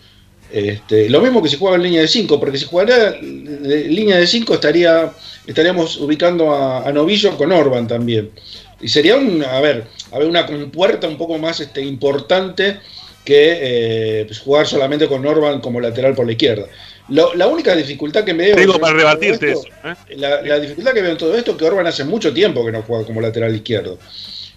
este, 0.51 1.09
lo 1.09 1.21
mismo 1.21 1.41
que 1.41 1.49
si 1.49 1.57
juega 1.57 1.75
en 1.77 1.83
línea 1.83 2.01
de 2.01 2.07
5, 2.07 2.39
porque 2.39 2.57
si 2.57 2.65
jugara 2.65 3.11
de 3.11 3.87
línea 3.89 4.17
de 4.17 4.27
5 4.27 4.53
estaría, 4.55 5.11
estaríamos 5.47 5.97
ubicando 5.97 6.53
a, 6.53 6.87
a 6.87 6.91
Novillo 6.91 7.35
con 7.37 7.51
Orban 7.51 7.87
también. 7.87 8.31
Y 8.79 8.87
sería 8.87 9.15
un, 9.17 9.43
a 9.43 9.59
ver, 9.61 9.85
a 10.11 10.19
ver, 10.19 10.27
una 10.27 10.45
compuerta 10.45 11.07
un 11.07 11.17
poco 11.17 11.37
más 11.37 11.59
este, 11.59 11.81
importante 11.81 12.79
que 13.23 14.19
eh, 14.21 14.25
pues, 14.25 14.39
jugar 14.39 14.67
solamente 14.67 15.07
con 15.07 15.25
Orban 15.25 15.61
como 15.61 15.79
lateral 15.79 16.13
por 16.15 16.25
la 16.25 16.33
izquierda. 16.33 16.67
Lo- 17.09 17.33
la 17.35 17.47
única 17.47 17.75
dificultad 17.75 18.23
que 18.23 18.33
me 18.33 18.53
veo 18.53 18.73
yo 18.73 18.79
para 18.79 18.93
rebatirte 18.95 19.51
esto- 19.51 19.67
eso. 19.67 19.97
¿eh? 20.09 20.15
la, 20.17 20.41
la 20.41 20.59
dificultad 20.59 20.93
que 20.93 21.01
veo 21.01 21.11
en 21.11 21.17
todo 21.17 21.35
esto 21.35 21.51
es 21.51 21.57
que 21.57 21.65
Orban 21.65 21.85
hace 21.87 22.03
mucho 22.03 22.33
tiempo 22.33 22.65
que 22.65 22.71
no 22.71 22.81
juega 22.83 23.05
como 23.05 23.19
lateral 23.21 23.53
izquierdo. 23.55 23.99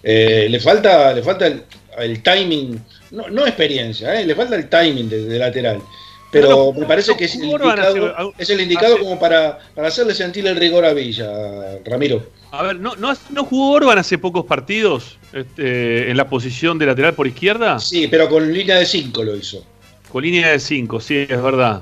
Eh, 0.03 0.47
le 0.49 0.59
falta, 0.59 1.13
le 1.13 1.21
falta 1.23 1.47
el, 1.47 1.63
el 1.97 2.21
timing, 2.23 2.79
no, 3.11 3.27
no 3.29 3.45
experiencia, 3.45 4.19
eh, 4.19 4.25
le 4.25 4.35
falta 4.35 4.55
el 4.55 4.69
timing 4.69 5.09
de, 5.09 5.25
de 5.25 5.39
lateral. 5.39 5.81
Pero 6.31 6.49
No, 6.49 6.55
no, 6.73 6.79
me 6.81 6.85
parece 6.85 7.15
que 7.17 7.25
es 7.25 7.35
el 7.35 7.45
indicado, 7.45 8.13
hace- 8.17 8.33
es 8.43 8.49
el 8.49 8.61
indicado 8.61 8.95
hace- 8.95 9.03
como 9.03 9.19
para, 9.19 9.59
para 9.73 9.87
hacerle 9.87 10.13
sentir 10.13 10.45
el 10.47 10.55
rigor 10.57 10.85
a 10.85 10.93
Villa, 10.93 11.29
Ramiro. 11.85 12.29
A 12.51 12.63
ver, 12.63 12.77
¿no, 12.77 12.95
no, 12.95 13.13
no 13.29 13.43
jugó 13.45 13.71
Orban 13.71 13.97
hace 13.97 14.17
pocos 14.17 14.45
partidos 14.45 15.17
este, 15.33 16.09
en 16.11 16.15
la 16.17 16.29
posición 16.29 16.77
de 16.79 16.85
lateral 16.85 17.13
por 17.13 17.27
izquierda? 17.27 17.79
Sí, 17.79 18.07
pero 18.07 18.29
con 18.29 18.51
línea 18.53 18.77
de 18.77 18.85
5 18.85 19.23
lo 19.23 19.35
hizo. 19.35 19.65
Con 20.11 20.23
línea 20.23 20.49
de 20.51 20.59
5, 20.59 20.99
sí, 21.01 21.25
es 21.29 21.41
verdad. 21.41 21.81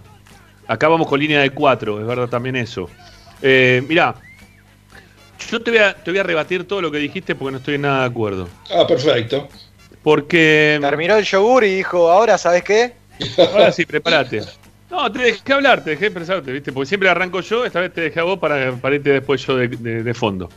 Acá 0.68 0.88
vamos 0.88 1.08
con 1.08 1.20
línea 1.20 1.42
de 1.42 1.50
4, 1.52 2.00
es 2.02 2.08
verdad 2.08 2.28
también 2.28 2.56
eso. 2.56 2.90
Eh, 3.42 3.84
mirá, 3.88 4.16
yo 5.52 5.62
te 5.62 5.72
voy, 5.72 5.80
a, 5.80 5.94
te 5.94 6.12
voy 6.12 6.20
a 6.20 6.24
rebatir 6.24 6.68
todo 6.68 6.82
lo 6.82 6.90
que 6.92 6.98
dijiste 6.98 7.36
porque 7.36 7.52
no 7.52 7.58
estoy 7.60 7.76
en 7.76 7.82
nada 7.82 8.02
de 8.02 8.06
acuerdo. 8.08 8.50
Ah, 8.72 8.86
perfecto. 8.88 9.48
Porque. 10.02 10.78
Terminó 10.82 11.16
el 11.18 11.26
yogur 11.26 11.64
y 11.64 11.76
dijo, 11.78 12.10
ahora, 12.10 12.38
¿sabes 12.38 12.64
qué? 12.64 12.94
Ahora 13.38 13.72
sí, 13.72 13.86
prepárate. 13.86 14.42
No, 14.90 15.12
te 15.12 15.20
dejé 15.20 15.54
hablar, 15.54 15.84
te 15.84 15.92
dejé 15.92 16.06
expresarte, 16.08 16.52
¿viste? 16.52 16.72
Porque 16.72 16.88
siempre 16.88 17.10
arranco 17.10 17.42
yo, 17.42 17.66
esta 17.66 17.80
vez 17.82 17.92
te 17.94 18.02
dejé 18.02 18.20
a 18.20 18.24
vos 18.24 18.40
para, 18.40 18.72
para 18.74 18.96
irte 18.96 19.10
después 19.12 19.46
yo 19.46 19.58
de, 19.58 19.68
de- 19.68 20.04
de 20.04 20.14
fondo. 20.14 20.50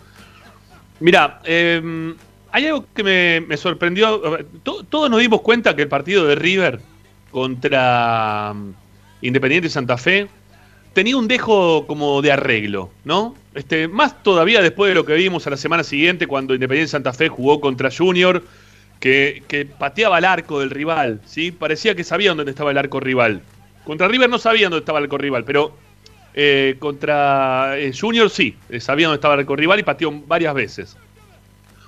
Mirá, 1.01 1.41
eh, 1.45 2.15
hay 2.53 2.67
algo 2.67 2.85
que 2.95 3.03
me, 3.03 3.41
me 3.47 3.57
sorprendió. 3.57 4.21
Todos 4.63 5.11
nos 5.11 5.21
dimos 5.21 5.41
cuenta 5.43 5.75
que 5.75 5.83
el 5.83 5.89
partido 5.89 6.25
de 6.27 6.35
River 6.35 6.81
contra 7.31 8.55
Independiente 9.23 9.69
Santa 9.69 9.99
Fe 9.99 10.29
tenía 10.93 11.17
un 11.17 11.29
dejo 11.29 11.87
como 11.87 12.23
de 12.23 12.33
arreglo, 12.33 12.91
¿no? 13.05 13.35
Este, 13.55 13.89
más 13.89 14.23
todavía 14.23 14.63
después 14.63 14.91
de 14.91 14.95
lo 14.95 15.05
que 15.05 15.15
vimos 15.15 15.47
a 15.47 15.51
la 15.51 15.57
semana 15.57 15.85
siguiente 15.85 16.27
cuando 16.27 16.55
Independiente 16.55 16.91
Santa 16.91 17.13
Fe 17.13 17.29
jugó 17.29 17.61
contra 17.61 17.91
Junior, 17.91 18.43
que, 19.01 19.43
que 19.49 19.65
pateaba 19.65 20.19
el 20.19 20.25
arco 20.25 20.61
del 20.61 20.71
rival, 20.71 21.21
¿sí? 21.25 21.53
Parecía 21.53 21.95
que 21.95 22.05
sabían 22.05 22.37
dónde 22.37 22.51
estaba 22.51 22.71
el 22.71 22.79
arco 22.79 23.01
rival. 23.01 23.43
Contra 23.85 24.09
River 24.09 24.29
no 24.29 24.39
sabían 24.39 24.71
dónde 24.71 24.83
estaba 24.83 24.99
el 24.99 25.05
arco 25.05 25.19
rival, 25.19 25.45
pero 25.45 25.75
eh, 26.35 26.77
contra 26.79 27.79
eh, 27.79 27.93
Junior 27.99 28.29
sí, 28.29 28.55
eh, 28.69 28.81
sabían 28.81 29.09
dónde 29.09 29.17
estaba 29.17 29.35
el 29.35 29.41
arco 29.41 29.57
rival 29.57 29.79
y 29.81 29.83
pateó 29.83 30.11
varias 30.27 30.55
veces. 30.55 30.97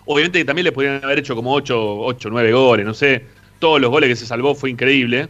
Obviamente 0.07 0.39
que 0.39 0.45
también 0.45 0.65
le 0.65 0.73
podrían 0.73 1.05
haber 1.05 1.19
hecho 1.19 1.37
como 1.37 1.53
8, 1.53 2.01
8 2.01 2.31
9 2.31 2.53
goles, 2.53 2.87
no 2.87 2.95
sé. 2.95 3.25
Todos 3.59 3.81
los 3.81 3.91
goles 3.91 4.09
que 4.09 4.17
se 4.17 4.27
salvó 4.27 4.55
fue 4.55 4.71
increíble. 4.71 5.29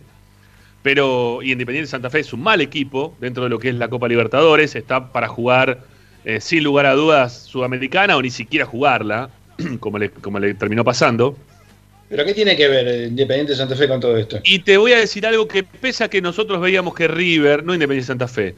Pero 0.82 1.40
y 1.42 1.52
Independiente 1.52 1.90
Santa 1.90 2.08
Fe 2.10 2.20
es 2.20 2.32
un 2.32 2.42
mal 2.42 2.60
equipo 2.60 3.14
dentro 3.20 3.44
de 3.44 3.50
lo 3.50 3.58
que 3.58 3.68
es 3.68 3.74
la 3.74 3.88
Copa 3.88 4.08
Libertadores. 4.08 4.74
Está 4.74 5.12
para 5.12 5.28
jugar 5.28 5.80
eh, 6.24 6.40
sin 6.40 6.64
lugar 6.64 6.86
a 6.86 6.94
dudas 6.94 7.42
Sudamericana 7.44 8.16
o 8.16 8.22
ni 8.22 8.30
siquiera 8.30 8.64
jugarla, 8.66 9.30
como 9.80 9.98
le, 9.98 10.10
como 10.10 10.38
le 10.38 10.54
terminó 10.54 10.82
pasando. 10.84 11.36
¿Pero 12.08 12.24
qué 12.24 12.34
tiene 12.34 12.56
que 12.56 12.66
ver 12.66 13.08
Independiente 13.08 13.54
Santa 13.54 13.76
Fe 13.76 13.86
con 13.88 14.00
todo 14.00 14.16
esto? 14.16 14.40
Y 14.44 14.60
te 14.60 14.76
voy 14.78 14.92
a 14.92 14.98
decir 14.98 15.24
algo 15.26 15.46
que 15.46 15.62
pese 15.62 16.02
a 16.04 16.08
que 16.08 16.20
nosotros 16.20 16.60
veíamos 16.60 16.94
que 16.94 17.06
River, 17.06 17.62
no 17.64 17.72
Independiente 17.74 18.06
Santa 18.08 18.26
Fe, 18.26 18.56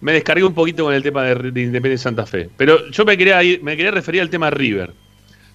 me 0.00 0.12
descargué 0.12 0.44
un 0.44 0.54
poquito 0.54 0.84
con 0.84 0.94
el 0.94 1.02
tema 1.02 1.24
de, 1.24 1.34
de 1.50 1.60
Independiente 1.60 1.98
Santa 2.02 2.24
Fe. 2.26 2.48
Pero 2.56 2.88
yo 2.90 3.04
me 3.04 3.18
quería, 3.18 3.42
ir- 3.42 3.60
me 3.60 3.76
quería 3.76 3.90
referir 3.90 4.22
al 4.22 4.30
tema 4.30 4.48
River. 4.50 4.92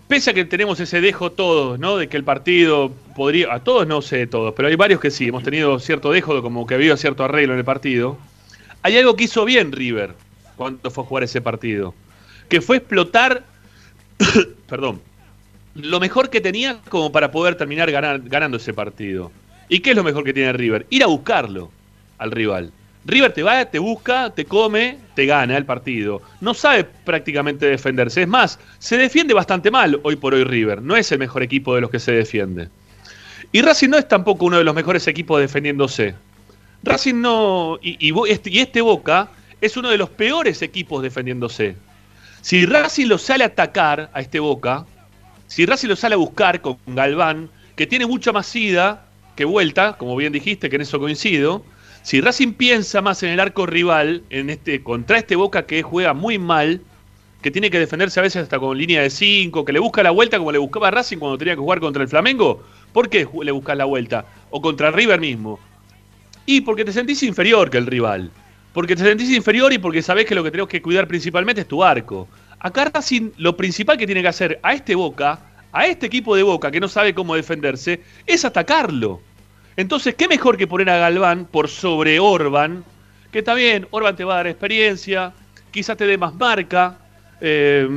Pese 0.08 0.30
a 0.30 0.34
que 0.34 0.46
tenemos 0.46 0.80
ese 0.80 1.02
dejo 1.02 1.32
todos, 1.32 1.80
¿no? 1.80 1.98
De 1.98 2.08
que 2.08 2.18
el 2.18 2.24
partido 2.24 2.92
podría, 3.16 3.52
a 3.54 3.64
todos 3.64 3.88
no 3.88 4.04
sé 4.04 4.28
todos, 4.28 4.54
pero 4.56 4.68
hay 4.68 4.76
varios 4.76 5.00
que 5.00 5.10
sí, 5.10 5.28
hemos 5.30 5.44
tenido 5.44 5.80
cierto 5.80 6.12
dejo, 6.12 6.44
como 6.44 6.68
que 6.68 6.76
ha 6.76 6.78
habido 6.78 6.96
cierto 6.96 7.24
arreglo 7.24 7.54
en 7.54 7.60
el 7.60 7.66
partido. 7.66 8.18
Hay 8.84 8.96
algo 8.98 9.16
que 9.16 9.24
hizo 9.24 9.46
bien 9.46 9.72
River 9.72 10.14
cuando 10.56 10.92
fue 10.92 11.04
a 11.04 11.08
jugar 11.08 11.24
ese 11.24 11.42
partido, 11.42 11.96
que 12.50 12.62
fue 12.62 12.78
explotar, 12.78 13.44
perdón, 14.70 15.02
lo 15.74 16.00
mejor 16.00 16.30
que 16.30 16.40
tenía 16.40 16.80
como 16.90 17.12
para 17.12 17.32
poder 17.32 17.56
terminar 17.56 17.92
ganando 17.92 18.58
ese 18.58 18.74
partido. 18.74 19.32
¿Y 19.70 19.80
qué 19.80 19.90
es 19.90 19.96
lo 19.96 20.04
mejor 20.04 20.24
que 20.24 20.34
tiene 20.34 20.54
River? 20.54 20.86
Ir 20.92 21.04
a 21.04 21.08
buscarlo 21.08 21.72
al 22.20 22.30
rival. 22.30 22.72
River 23.06 23.34
te 23.34 23.44
va, 23.44 23.66
te 23.66 23.78
busca, 23.78 24.32
te 24.32 24.46
come, 24.46 24.98
te 25.14 25.26
gana 25.28 25.56
el 25.58 25.66
partido. 25.66 26.22
No 26.42 26.54
sabe 26.56 26.84
prácticamente 26.84 27.68
defenderse. 27.68 28.24
Es 28.24 28.28
más, 28.28 28.60
se 28.80 28.98
defiende 28.98 29.34
bastante 29.34 29.70
mal 29.70 30.00
hoy 30.04 30.16
por 30.16 30.34
hoy 30.34 30.44
River. 30.44 30.82
No 30.82 30.96
es 30.96 31.12
el 31.12 31.20
mejor 31.20 31.44
equipo 31.44 31.76
de 31.76 31.82
los 31.82 31.92
que 31.92 32.00
se 32.00 32.14
defiende. 32.14 32.70
Y 33.52 33.62
Racing 33.62 33.90
no 33.90 33.98
es 33.98 34.08
tampoco 34.08 34.46
uno 34.46 34.58
de 34.58 34.64
los 34.64 34.74
mejores 34.74 35.08
equipos 35.08 35.40
defendiéndose. 35.40 36.16
Racing 36.84 37.22
no. 37.22 37.78
Y, 37.82 38.12
este, 38.28 38.60
este 38.60 38.82
Boca 38.82 39.30
es 39.62 39.78
uno 39.78 39.90
de 39.90 39.98
los 39.98 40.10
peores 40.10 40.62
equipos 40.64 41.04
defendiéndose. 41.04 41.76
Si 42.42 42.66
Racing 42.66 43.06
lo 43.06 43.18
sale 43.18 43.44
a 43.44 43.48
atacar 43.48 44.10
a 44.14 44.20
este 44.20 44.40
Boca, 44.40 44.86
si 45.48 45.66
Racing 45.66 45.90
lo 45.90 45.96
sale 45.96 46.16
a 46.16 46.18
buscar 46.18 46.60
con 46.62 46.78
Galván, 46.88 47.50
que 47.76 47.86
tiene 47.86 48.08
mucha 48.08 48.32
más 48.32 48.54
ida 48.56 49.06
que 49.36 49.46
vuelta, 49.46 49.94
como 49.98 50.16
bien 50.16 50.34
dijiste, 50.34 50.70
que 50.70 50.78
en 50.78 50.82
eso 50.82 51.00
coincido. 51.00 51.64
Si 52.06 52.22
Racing 52.22 52.54
piensa 52.54 53.02
más 53.02 53.24
en 53.24 53.32
el 53.32 53.40
arco 53.40 53.66
rival, 53.66 54.22
en 54.30 54.52
este, 54.52 54.84
contra 54.84 55.18
este 55.18 55.36
Boca 55.36 55.66
que 55.66 55.82
juega 55.82 56.14
muy 56.14 56.38
mal, 56.38 56.80
que 57.42 57.50
tiene 57.50 57.72
que 57.72 57.80
defenderse 57.80 58.20
a 58.20 58.24
veces 58.24 58.44
hasta 58.44 58.60
con 58.60 58.78
línea 58.78 59.02
de 59.02 59.10
5, 59.10 59.66
que 59.66 59.74
le 59.74 59.80
busca 59.80 60.04
la 60.04 60.12
vuelta 60.12 60.38
como 60.38 60.52
le 60.52 60.60
buscaba 60.60 60.92
Racing 60.92 61.18
cuando 61.18 61.40
tenía 61.40 61.56
que 61.56 61.62
jugar 61.62 61.80
contra 61.80 62.04
el 62.04 62.08
Flamengo, 62.08 62.64
¿por 62.94 63.10
qué 63.10 63.28
le 63.42 63.52
buscas 63.52 63.76
la 63.76 63.86
vuelta? 63.86 64.24
O 64.52 64.62
contra 64.62 64.92
River 64.92 65.20
mismo. 65.20 65.60
Y 66.46 66.62
porque 66.62 66.86
te 66.86 66.94
sentís 66.94 67.24
inferior 67.24 67.72
que 67.72 67.80
el 67.80 67.88
rival. 67.88 68.30
Porque 68.72 68.96
te 68.96 69.02
sentís 69.02 69.32
inferior 69.32 69.74
y 69.74 69.80
porque 69.80 70.04
sabés 70.04 70.28
que 70.28 70.36
lo 70.36 70.44
que 70.44 70.52
tenés 70.52 70.68
que 70.68 70.84
cuidar 70.84 71.08
principalmente 71.08 71.62
es 71.62 71.68
tu 71.68 71.84
arco. 71.84 72.28
Acá 72.60 72.86
Racing 72.94 73.32
lo 73.38 73.58
principal 73.58 73.98
que 73.98 74.06
tiene 74.06 74.22
que 74.22 74.28
hacer 74.28 74.60
a 74.62 74.76
este 74.76 74.94
Boca, 74.94 75.40
a 75.72 75.88
este 75.88 76.06
equipo 76.06 76.36
de 76.36 76.44
Boca 76.44 76.70
que 76.70 76.80
no 76.80 76.88
sabe 76.88 77.16
cómo 77.16 77.36
defenderse, 77.36 78.04
es 78.28 78.46
atacarlo. 78.46 79.22
Entonces, 79.78 80.16
¿qué 80.16 80.28
mejor 80.28 80.58
que 80.58 80.68
poner 80.68 80.90
a 80.90 80.98
Galván 80.98 81.46
por 81.46 81.68
sobre 81.68 82.20
Orban? 82.20 82.84
Que 83.32 83.40
está 83.40 83.54
bien, 83.54 83.88
Orban 83.92 84.16
te 84.16 84.24
va 84.24 84.36
a 84.36 84.38
dar 84.38 84.48
experiencia, 84.48 85.34
quizás 85.72 85.98
te 85.98 86.06
dé 86.08 86.18
más 86.18 86.34
marca, 86.36 86.98
eh, 87.42 87.88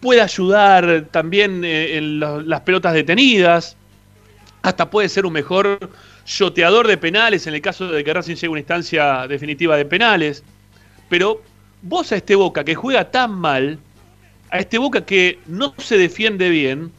puede 0.00 0.20
ayudar 0.20 1.06
también 1.10 1.64
eh, 1.64 1.96
en 1.96 2.20
la- 2.20 2.42
las 2.42 2.60
pelotas 2.60 2.92
detenidas, 2.92 3.76
hasta 4.62 4.90
puede 4.90 5.08
ser 5.08 5.24
un 5.24 5.32
mejor 5.32 5.78
shoteador 6.26 6.86
de 6.86 6.98
penales 6.98 7.46
en 7.46 7.54
el 7.54 7.62
caso 7.62 7.88
de 7.88 8.04
que 8.04 8.12
Racing 8.12 8.34
llegue 8.34 8.46
a 8.48 8.50
una 8.50 8.60
instancia 8.60 9.26
definitiva 9.26 9.76
de 9.76 9.86
penales. 9.86 10.42
Pero 11.08 11.42
vos 11.80 12.12
a 12.12 12.16
este 12.16 12.34
Boca 12.34 12.64
que 12.64 12.74
juega 12.74 13.10
tan 13.10 13.30
mal, 13.32 13.78
a 14.50 14.58
este 14.58 14.76
Boca 14.76 15.06
que 15.06 15.38
no 15.46 15.72
se 15.78 15.96
defiende 15.96 16.50
bien, 16.50 16.92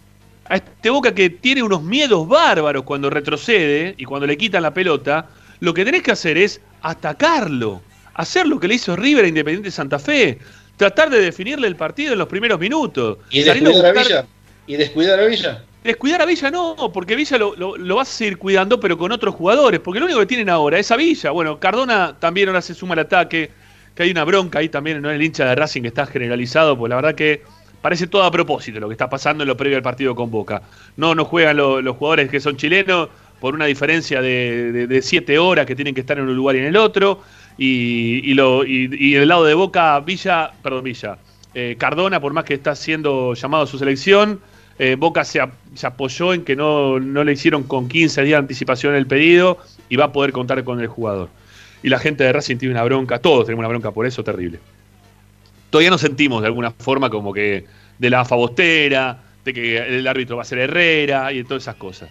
a 0.49 0.55
este 0.55 0.89
Boca 0.89 1.13
que 1.13 1.29
tiene 1.29 1.63
unos 1.63 1.81
miedos 1.83 2.27
bárbaros 2.27 2.83
cuando 2.83 3.09
retrocede 3.09 3.93
y 3.97 4.03
cuando 4.05 4.27
le 4.27 4.37
quitan 4.37 4.63
la 4.63 4.73
pelota, 4.73 5.27
lo 5.59 5.73
que 5.73 5.85
tenés 5.85 6.01
que 6.03 6.11
hacer 6.11 6.37
es 6.37 6.59
atacarlo, 6.81 7.81
hacer 8.15 8.47
lo 8.47 8.59
que 8.59 8.67
le 8.67 8.75
hizo 8.75 8.95
River 8.95 9.25
a 9.25 9.27
Independiente 9.27 9.71
Santa 9.71 9.99
Fe, 9.99 10.39
tratar 10.77 11.09
de 11.09 11.19
definirle 11.21 11.67
el 11.67 11.75
partido 11.75 12.13
en 12.13 12.19
los 12.19 12.27
primeros 12.27 12.59
minutos. 12.59 13.17
Y 13.29 13.43
descuidar 13.43 13.85
a 13.85 13.91
buscar- 13.93 14.05
Villa. 14.07 14.25
Y 14.67 14.75
descuidar 14.75 15.19
a 15.19 15.25
Villa. 15.25 15.63
Descuidar 15.83 16.21
a 16.21 16.25
Villa 16.25 16.51
no, 16.51 16.75
porque 16.93 17.15
Villa 17.15 17.37
lo, 17.37 17.55
lo- 17.55 17.77
lo 17.77 17.95
vas 17.95 18.09
a 18.09 18.11
seguir 18.11 18.37
cuidando, 18.37 18.79
pero 18.79 18.97
con 18.97 19.11
otros 19.11 19.33
jugadores, 19.35 19.79
porque 19.79 19.99
lo 19.99 20.05
único 20.07 20.19
que 20.19 20.25
tienen 20.25 20.49
ahora 20.49 20.77
es 20.79 20.91
a 20.91 20.95
Villa. 20.97 21.31
Bueno, 21.31 21.59
Cardona 21.59 22.15
también 22.19 22.49
ahora 22.49 22.61
se 22.61 22.73
suma 22.73 22.93
al 22.93 22.99
ataque, 22.99 23.49
que 23.95 24.03
hay 24.03 24.11
una 24.11 24.23
bronca 24.25 24.59
ahí 24.59 24.69
también, 24.69 25.01
no 25.01 25.09
el 25.09 25.21
hincha 25.21 25.45
de 25.45 25.55
Racing 25.55 25.81
que 25.83 25.87
está 25.89 26.05
generalizado, 26.05 26.77
pues 26.77 26.89
la 26.89 26.95
verdad 26.97 27.15
que 27.15 27.43
parece 27.81 28.07
todo 28.07 28.23
a 28.23 28.31
propósito 28.31 28.79
lo 28.79 28.87
que 28.87 28.93
está 28.93 29.09
pasando 29.09 29.43
en 29.43 29.47
lo 29.47 29.57
previo 29.57 29.77
al 29.77 29.83
partido 29.83 30.15
con 30.15 30.29
Boca. 30.31 30.61
No, 30.97 31.15
no 31.15 31.25
juegan 31.25 31.57
lo- 31.57 31.81
los 31.81 31.95
jugadores 31.97 32.29
que 32.29 32.39
son 32.39 32.57
chilenos 32.57 33.09
por 33.39 33.53
una 33.53 33.65
diferencia 33.65 34.21
de, 34.21 34.87
de- 34.87 35.01
siete 35.01 35.37
horas 35.39 35.65
que 35.65 35.75
tienen 35.75 35.93
que 35.95 36.01
estar 36.01 36.17
en 36.17 36.25
un 36.27 36.35
lugar 36.35 36.55
y 36.55 36.59
en 36.59 36.65
el 36.65 36.75
otro, 36.77 37.21
y, 37.57 38.21
y 38.29 38.33
lo, 38.33 38.65
y, 38.65 38.89
y 38.91 39.13
del 39.13 39.27
lado 39.29 39.45
de 39.45 39.53
Boca, 39.53 39.99
Villa, 40.01 40.51
perdón, 40.61 40.83
Villa, 40.83 41.17
eh, 41.53 41.75
Cardona, 41.79 42.19
por 42.19 42.33
más 42.33 42.43
que 42.43 42.53
está 42.55 42.75
siendo 42.75 43.33
llamado 43.33 43.63
a 43.63 43.67
su 43.67 43.77
selección, 43.77 44.39
eh, 44.77 44.95
Boca 44.97 45.23
se 45.25 45.41
apoyó 45.83 46.33
en 46.33 46.43
que 46.43 46.55
no, 46.55 46.99
no 46.99 47.23
le 47.23 47.33
hicieron 47.33 47.63
con 47.63 47.89
15 47.89 48.21
días 48.23 48.37
de 48.37 48.43
anticipación 48.43 48.95
el 48.95 49.07
pedido 49.07 49.57
y 49.89 49.95
va 49.97 50.05
a 50.05 50.11
poder 50.13 50.31
contar 50.31 50.63
con 50.63 50.79
el 50.79 50.87
jugador. 50.87 51.29
Y 51.83 51.89
la 51.89 51.99
gente 51.99 52.23
de 52.25 52.31
Racing 52.33 52.57
tiene 52.57 52.73
una 52.75 52.83
bronca, 52.83 53.19
todos 53.19 53.45
tenemos 53.45 53.59
una 53.61 53.69
bronca 53.69 53.91
por 53.91 54.05
eso 54.05 54.23
terrible. 54.23 54.59
Todavía 55.69 55.89
nos 55.89 56.01
sentimos 56.01 56.41
de 56.41 56.47
alguna 56.47 56.71
forma 56.71 57.09
como 57.09 57.33
que 57.33 57.65
de 57.97 58.09
la 58.09 58.25
fabostera, 58.25 59.21
de 59.45 59.53
que 59.53 59.77
el 59.77 60.07
árbitro 60.07 60.35
va 60.37 60.41
a 60.41 60.45
ser 60.45 60.59
Herrera 60.59 61.31
y 61.31 61.37
de 61.37 61.43
todas 61.43 61.63
esas 61.63 61.75
cosas. 61.75 62.09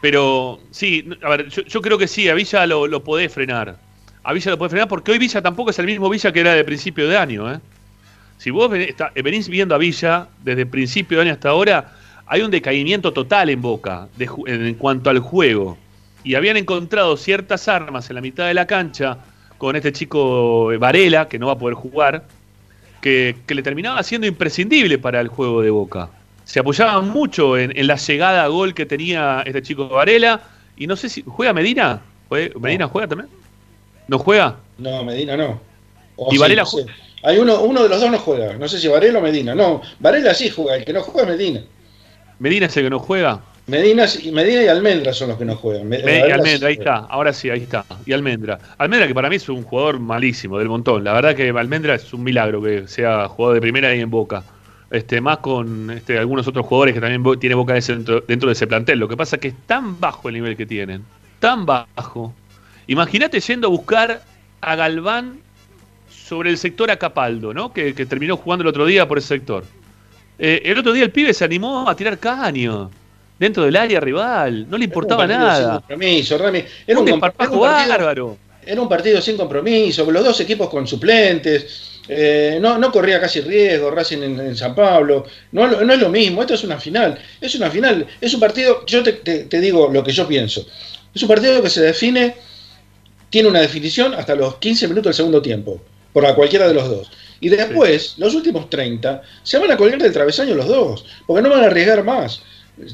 Pero 0.00 0.60
sí, 0.70 1.08
a 1.22 1.30
ver, 1.30 1.48
yo, 1.48 1.82
creo 1.82 1.98
que 1.98 2.06
sí, 2.06 2.28
a 2.28 2.34
Villa 2.34 2.66
lo, 2.66 2.86
lo 2.86 3.02
podés 3.02 3.32
frenar. 3.32 3.76
A 4.22 4.32
Villa 4.32 4.50
lo 4.52 4.58
podés 4.58 4.70
frenar 4.70 4.88
porque 4.88 5.10
hoy 5.10 5.18
Villa 5.18 5.42
tampoco 5.42 5.70
es 5.70 5.78
el 5.78 5.86
mismo 5.86 6.08
Villa 6.08 6.30
que 6.32 6.40
era 6.40 6.54
de 6.54 6.64
principio 6.64 7.08
de 7.08 7.16
año, 7.16 7.52
¿eh? 7.52 7.58
Si 8.36 8.50
vos 8.50 8.70
venís 8.70 9.48
viendo 9.48 9.74
a 9.74 9.78
Villa 9.78 10.28
desde 10.44 10.64
principio 10.64 11.18
de 11.18 11.22
año 11.24 11.32
hasta 11.32 11.48
ahora, 11.48 11.92
hay 12.26 12.42
un 12.42 12.50
decaimiento 12.52 13.12
total 13.12 13.50
en 13.50 13.60
Boca 13.60 14.06
de 14.16 14.28
ju- 14.28 14.48
en 14.48 14.74
cuanto 14.74 15.10
al 15.10 15.18
juego. 15.18 15.76
Y 16.22 16.36
habían 16.36 16.56
encontrado 16.56 17.16
ciertas 17.16 17.66
armas 17.66 18.08
en 18.10 18.14
la 18.14 18.20
mitad 18.20 18.46
de 18.46 18.54
la 18.54 18.66
cancha 18.66 19.18
con 19.56 19.74
este 19.74 19.92
chico 19.92 20.70
Varela, 20.78 21.28
que 21.28 21.40
no 21.40 21.48
va 21.48 21.54
a 21.54 21.58
poder 21.58 21.74
jugar, 21.74 22.24
que, 23.00 23.36
que 23.46 23.54
le 23.54 23.62
terminaba 23.62 24.02
siendo 24.02 24.26
imprescindible 24.26 24.98
para 24.98 25.20
el 25.20 25.28
juego 25.28 25.62
de 25.62 25.70
Boca. 25.70 26.10
Se 26.44 26.60
apoyaban 26.60 27.08
mucho 27.10 27.58
en, 27.58 27.76
en 27.76 27.86
la 27.86 27.96
llegada 27.96 28.44
a 28.44 28.48
gol 28.48 28.74
que 28.74 28.86
tenía 28.86 29.42
este 29.44 29.62
chico 29.62 29.88
Varela. 29.88 30.40
Y 30.76 30.86
no 30.86 30.96
sé 30.96 31.08
si. 31.08 31.22
¿Juega 31.26 31.52
Medina? 31.52 32.00
¿Jue- 32.30 32.54
¿Medina 32.58 32.86
juega 32.88 33.08
también? 33.08 33.28
¿No 34.06 34.18
juega? 34.18 34.56
No, 34.78 35.04
Medina 35.04 35.36
no. 35.36 35.60
O 36.16 36.28
Y 36.30 36.36
sí, 36.36 36.38
Varela 36.38 36.62
no 36.62 36.66
sé. 36.68 36.86
Hay 37.24 37.38
uno, 37.38 37.60
uno 37.62 37.82
de 37.82 37.88
los 37.88 38.00
dos 38.00 38.10
no 38.10 38.18
juega. 38.18 38.54
No 38.54 38.68
sé 38.68 38.78
si 38.78 38.88
Varela 38.88 39.18
o 39.18 39.22
Medina. 39.22 39.54
No, 39.54 39.82
Varela 39.98 40.32
sí 40.34 40.48
juega. 40.50 40.76
El 40.76 40.84
que 40.84 40.92
no 40.92 41.02
juega 41.02 41.30
es 41.30 41.36
Medina. 41.38 41.60
¿Medina 42.38 42.66
es 42.66 42.76
el 42.76 42.84
que 42.84 42.90
no 42.90 42.98
juega? 43.00 43.40
Medina, 43.68 44.06
Medina 44.32 44.62
y 44.62 44.68
Almendra 44.68 45.12
son 45.12 45.28
los 45.28 45.38
que 45.38 45.44
no 45.44 45.54
juegan. 45.54 45.88
Me- 45.88 46.02
Me- 46.02 46.26
y 46.26 46.30
Almendra, 46.30 46.68
ahí 46.68 46.74
está, 46.74 46.96
ahora 46.96 47.32
sí, 47.32 47.50
ahí 47.50 47.62
está. 47.62 47.84
Y 48.06 48.12
Almendra. 48.12 48.58
Almendra 48.78 49.06
que 49.06 49.14
para 49.14 49.28
mí 49.28 49.36
es 49.36 49.48
un 49.48 49.62
jugador 49.62 50.00
malísimo, 50.00 50.58
del 50.58 50.68
montón. 50.68 51.04
La 51.04 51.12
verdad 51.12 51.36
que 51.36 51.50
Almendra 51.50 51.94
es 51.94 52.12
un 52.14 52.22
milagro 52.24 52.62
que 52.62 52.88
sea 52.88 53.28
jugador 53.28 53.54
de 53.56 53.60
primera 53.60 53.94
y 53.94 54.00
en 54.00 54.10
Boca. 54.10 54.42
Este, 54.90 55.20
más 55.20 55.38
con 55.38 55.90
este, 55.90 56.18
algunos 56.18 56.48
otros 56.48 56.64
jugadores 56.64 56.94
que 56.94 57.00
también 57.02 57.22
tiene 57.38 57.54
Boca 57.54 57.74
dentro, 57.74 58.22
dentro 58.26 58.48
de 58.48 58.54
ese 58.54 58.66
plantel. 58.66 58.98
Lo 58.98 59.06
que 59.06 59.18
pasa 59.18 59.36
es 59.36 59.42
que 59.42 59.48
es 59.48 59.54
tan 59.66 60.00
bajo 60.00 60.28
el 60.30 60.34
nivel 60.36 60.56
que 60.56 60.64
tienen, 60.64 61.04
tan 61.38 61.66
bajo. 61.66 62.32
Imagínate 62.86 63.38
yendo 63.40 63.66
a 63.66 63.70
buscar 63.70 64.22
a 64.62 64.74
Galván 64.76 65.40
sobre 66.08 66.48
el 66.48 66.56
sector 66.56 66.90
Acapaldo, 66.90 67.52
¿no? 67.52 67.70
Que, 67.74 67.94
que 67.94 68.06
terminó 68.06 68.38
jugando 68.38 68.62
el 68.62 68.68
otro 68.68 68.86
día 68.86 69.06
por 69.06 69.18
ese 69.18 69.28
sector. 69.28 69.64
Eh, 70.38 70.62
el 70.64 70.78
otro 70.78 70.94
día 70.94 71.04
el 71.04 71.10
pibe 71.10 71.34
se 71.34 71.44
animó 71.44 71.86
a 71.86 71.94
tirar 71.94 72.18
caño 72.18 72.90
dentro 73.38 73.64
del 73.64 73.76
área 73.76 74.00
rival, 74.00 74.68
no 74.68 74.76
le 74.78 74.84
importaba 74.84 75.24
Era 75.24 75.34
un 75.34 75.40
partido 75.40 75.54
sin 75.54 75.62
nada. 75.64 75.80
compromiso, 75.80 76.38
Rami. 76.38 76.64
Era 76.86 76.98
Un 76.98 77.02
un, 77.02 77.08
era 77.08 77.14
un 77.14 77.20
partido, 77.20 77.58
bárbaro. 77.60 78.38
era 78.62 78.80
un 78.82 78.88
partido 78.88 79.20
sin 79.22 79.36
compromiso, 79.36 80.10
los 80.10 80.24
dos 80.24 80.40
equipos 80.40 80.68
con 80.68 80.86
suplentes. 80.86 81.84
eh, 82.10 82.58
no, 82.60 82.78
no 82.78 82.90
corría 82.90 83.20
casi 83.20 83.40
riesgo 83.42 83.90
Racing 83.90 84.22
en, 84.22 84.40
en 84.40 84.56
San 84.56 84.74
Pablo. 84.74 85.26
No, 85.52 85.66
no 85.68 85.92
es 85.92 86.00
lo 86.00 86.08
mismo, 86.08 86.40
esto 86.42 86.54
es 86.54 86.64
una 86.64 86.78
final. 86.80 87.18
Es 87.40 87.54
una 87.54 87.70
final, 87.70 88.06
es 88.20 88.32
un 88.34 88.40
partido, 88.40 88.84
yo 88.86 89.02
te, 89.02 89.12
te- 89.14 89.44
te 89.44 89.60
digo 89.60 89.88
lo 89.92 90.02
que 90.02 90.12
yo 90.12 90.26
pienso. 90.26 90.66
Es 91.14 91.22
un 91.22 91.28
partido 91.28 91.62
que 91.62 91.70
se 91.70 91.80
define, 91.82 92.34
tiene 93.30 93.48
una 93.48 93.60
definición 93.60 94.14
hasta 94.14 94.34
los 94.34 94.56
15 94.56 94.88
minutos 94.88 95.06
del 95.10 95.14
segundo 95.14 95.42
tiempo, 95.42 95.80
por 96.12 96.24
a 96.26 96.34
cualquiera 96.34 96.66
de 96.68 96.74
los 96.74 96.88
dos. 96.88 97.10
Y 97.40 97.48
después, 97.50 98.14
los 98.18 98.34
últimos 98.34 98.68
30, 98.70 99.22
se 99.42 99.58
van 99.58 99.70
a 99.70 99.76
colgar 99.76 100.00
del 100.00 100.12
travesaño 100.12 100.54
los 100.54 100.66
dos, 100.66 101.04
porque 101.26 101.42
no 101.42 101.50
van 101.50 101.62
a 101.62 101.66
arriesgar 101.66 102.02
más. 102.04 102.42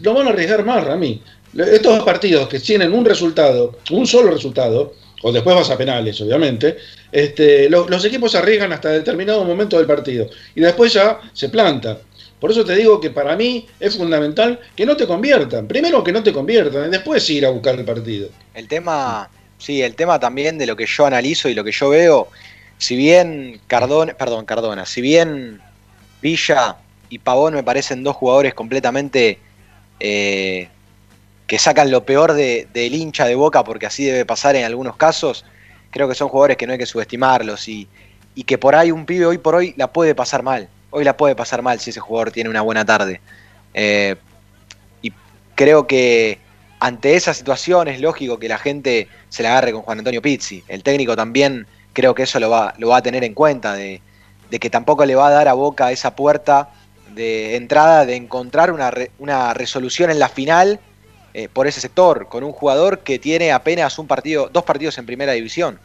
No 0.02 0.14
van 0.14 0.26
a 0.26 0.30
arriesgar 0.30 0.64
más, 0.64 0.84
Rami. 0.84 1.22
Estos 1.56 1.96
dos 1.96 2.04
partidos 2.04 2.48
que 2.48 2.58
tienen 2.58 2.92
un 2.92 3.04
resultado, 3.04 3.78
un 3.90 4.06
solo 4.06 4.30
resultado, 4.32 4.94
o 5.22 5.32
después 5.32 5.54
vas 5.56 5.70
a 5.70 5.78
penales, 5.78 6.20
obviamente, 6.20 6.76
este, 7.12 7.70
lo- 7.70 7.88
los 7.88 8.04
equipos 8.04 8.34
arriesgan 8.34 8.72
hasta 8.72 8.90
determinado 8.90 9.44
momento 9.44 9.78
del 9.78 9.86
partido 9.86 10.28
y 10.54 10.60
después 10.60 10.92
ya 10.92 11.20
se 11.32 11.48
planta. 11.48 11.98
Por 12.40 12.50
eso 12.50 12.64
te 12.64 12.74
digo 12.74 13.00
que 13.00 13.10
para 13.10 13.36
mí 13.36 13.66
es 13.80 13.96
fundamental 13.96 14.58
que 14.76 14.84
no 14.84 14.96
te 14.96 15.06
conviertan. 15.06 15.66
Primero 15.66 16.04
que 16.04 16.12
no 16.12 16.22
te 16.22 16.32
conviertan 16.32 16.88
y 16.88 16.90
después 16.90 17.28
ir 17.30 17.46
a 17.46 17.50
buscar 17.50 17.76
el 17.78 17.84
partido. 17.86 18.28
El 18.52 18.68
tema, 18.68 19.30
sí, 19.56 19.80
el 19.80 19.94
tema 19.94 20.20
también 20.20 20.58
de 20.58 20.66
lo 20.66 20.76
que 20.76 20.84
yo 20.86 21.06
analizo 21.06 21.48
y 21.48 21.54
lo 21.54 21.64
que 21.64 21.72
yo 21.72 21.88
veo, 21.88 22.28
si 22.76 22.96
bien 22.96 23.60
Cardona, 23.66 24.12
perdón, 24.14 24.44
Cardona, 24.44 24.84
si 24.84 25.00
bien 25.00 25.60
Villa 26.20 26.76
y 27.08 27.18
Pavón 27.18 27.54
me 27.54 27.62
parecen 27.62 28.02
dos 28.02 28.16
jugadores 28.16 28.52
completamente 28.52 29.38
eh, 30.00 30.68
que 31.46 31.58
sacan 31.58 31.90
lo 31.90 32.04
peor 32.04 32.32
de- 32.32 32.68
del 32.72 32.94
hincha 32.94 33.26
de 33.26 33.34
boca, 33.34 33.64
porque 33.64 33.86
así 33.86 34.04
debe 34.04 34.24
pasar 34.24 34.56
en 34.56 34.64
algunos 34.64 34.96
casos, 34.96 35.44
creo 35.90 36.08
que 36.08 36.14
son 36.14 36.28
jugadores 36.28 36.56
que 36.56 36.66
no 36.66 36.72
hay 36.72 36.78
que 36.78 36.86
subestimarlos 36.86 37.68
y, 37.68 37.88
que 38.46 38.58
por 38.58 38.74
ahí 38.74 38.90
un 38.90 39.06
pibe 39.06 39.26
hoy 39.26 39.38
por 39.38 39.54
hoy 39.54 39.74
la 39.76 39.92
puede 39.92 40.14
pasar 40.14 40.42
mal. 40.42 40.68
Hoy 40.90 41.04
la 41.04 41.16
puede 41.16 41.36
pasar 41.36 41.62
mal 41.62 41.78
si 41.80 41.90
ese 41.90 42.00
jugador 42.00 42.32
tiene 42.32 42.50
una 42.50 42.62
buena 42.62 42.84
tarde. 42.84 43.20
Eh, 43.74 44.16
y 45.02 45.12
creo 45.54 45.86
que 45.86 46.38
ante 46.80 47.14
esa 47.14 47.32
situación 47.32 47.88
es 47.88 48.00
lógico 48.00 48.38
que 48.38 48.48
la 48.48 48.58
gente 48.58 49.08
se 49.28 49.42
la 49.42 49.50
agarre 49.50 49.72
con 49.72 49.82
Juan 49.82 49.98
Antonio 49.98 50.20
Pizzi. 50.20 50.64
El 50.68 50.82
técnico 50.82 51.14
también 51.14 51.66
creo 51.92 52.14
que 52.14 52.24
eso 52.24 52.40
lo 52.40 52.50
va, 52.50 52.74
a 52.96 53.02
tener 53.02 53.22
en 53.22 53.34
cuenta, 53.34 53.74
de 53.74 54.00
que 54.60 54.70
tampoco 54.70 55.04
le 55.04 55.14
va 55.14 55.28
a 55.28 55.30
dar 55.30 55.48
a 55.48 55.52
Boca 55.52 55.90
esa 55.92 56.14
puerta 56.14 56.70
de 57.14 57.56
entrada 57.56 58.04
de 58.06 58.16
encontrar 58.16 58.70
una, 58.72 58.90
re- 58.90 59.10
una 59.18 59.54
resolución 59.54 60.10
en 60.10 60.18
la 60.18 60.28
final 60.28 60.80
eh, 61.32 61.48
por 61.52 61.66
ese 61.66 61.80
sector, 61.80 62.28
con 62.28 62.44
un 62.44 62.52
jugador 62.52 63.00
que 63.00 63.18
tiene 63.18 63.52
apenas 63.52 63.98
un 63.98 64.06
partido, 64.06 64.48
dos 64.52 64.62
partidos 64.64 64.98
en 64.98 65.06
primera 65.06 65.32
división. 65.32 65.78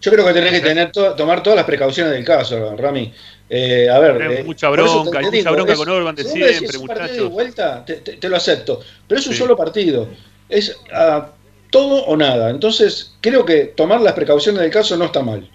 Yo 0.00 0.10
creo 0.10 0.24
que 0.26 0.32
tenés 0.32 0.52
que 0.52 0.60
tener 0.60 0.90
to- 0.92 1.14
tomar 1.14 1.42
todas 1.42 1.56
las 1.56 1.66
precauciones 1.66 2.12
del 2.12 2.24
caso, 2.24 2.74
Rami. 2.76 3.12
Eh, 3.50 3.88
a 3.90 3.98
ver, 3.98 4.22
eh, 4.22 4.44
mucha 4.44 4.68
bronca, 4.70 5.18
hay 5.18 5.26
mucha 5.26 5.50
bronca 5.50 5.72
es- 5.72 5.78
con 5.78 5.88
Orban 5.88 6.14
de 6.14 6.24
siempre, 6.24 6.54
partido 6.56 6.72
de 6.72 6.78
muchachos. 6.78 7.30
vuelta, 7.30 7.84
te, 7.84 7.94
te- 7.96 8.16
te 8.16 8.28
lo 8.28 8.36
acepto, 8.36 8.80
pero 9.06 9.20
es 9.20 9.26
un 9.26 9.32
Sí. 9.34 9.38
solo 9.40 9.56
partido. 9.56 10.08
Es 10.48 10.76
ah, 10.94 11.28
todo 11.70 12.04
o 12.06 12.16
nada. 12.16 12.48
Entonces, 12.50 13.12
creo 13.20 13.44
que 13.44 13.66
tomar 13.66 14.00
las 14.00 14.14
precauciones 14.14 14.62
del 14.62 14.70
caso 14.70 14.96
no 14.96 15.04
está 15.06 15.22
mal. 15.22 15.48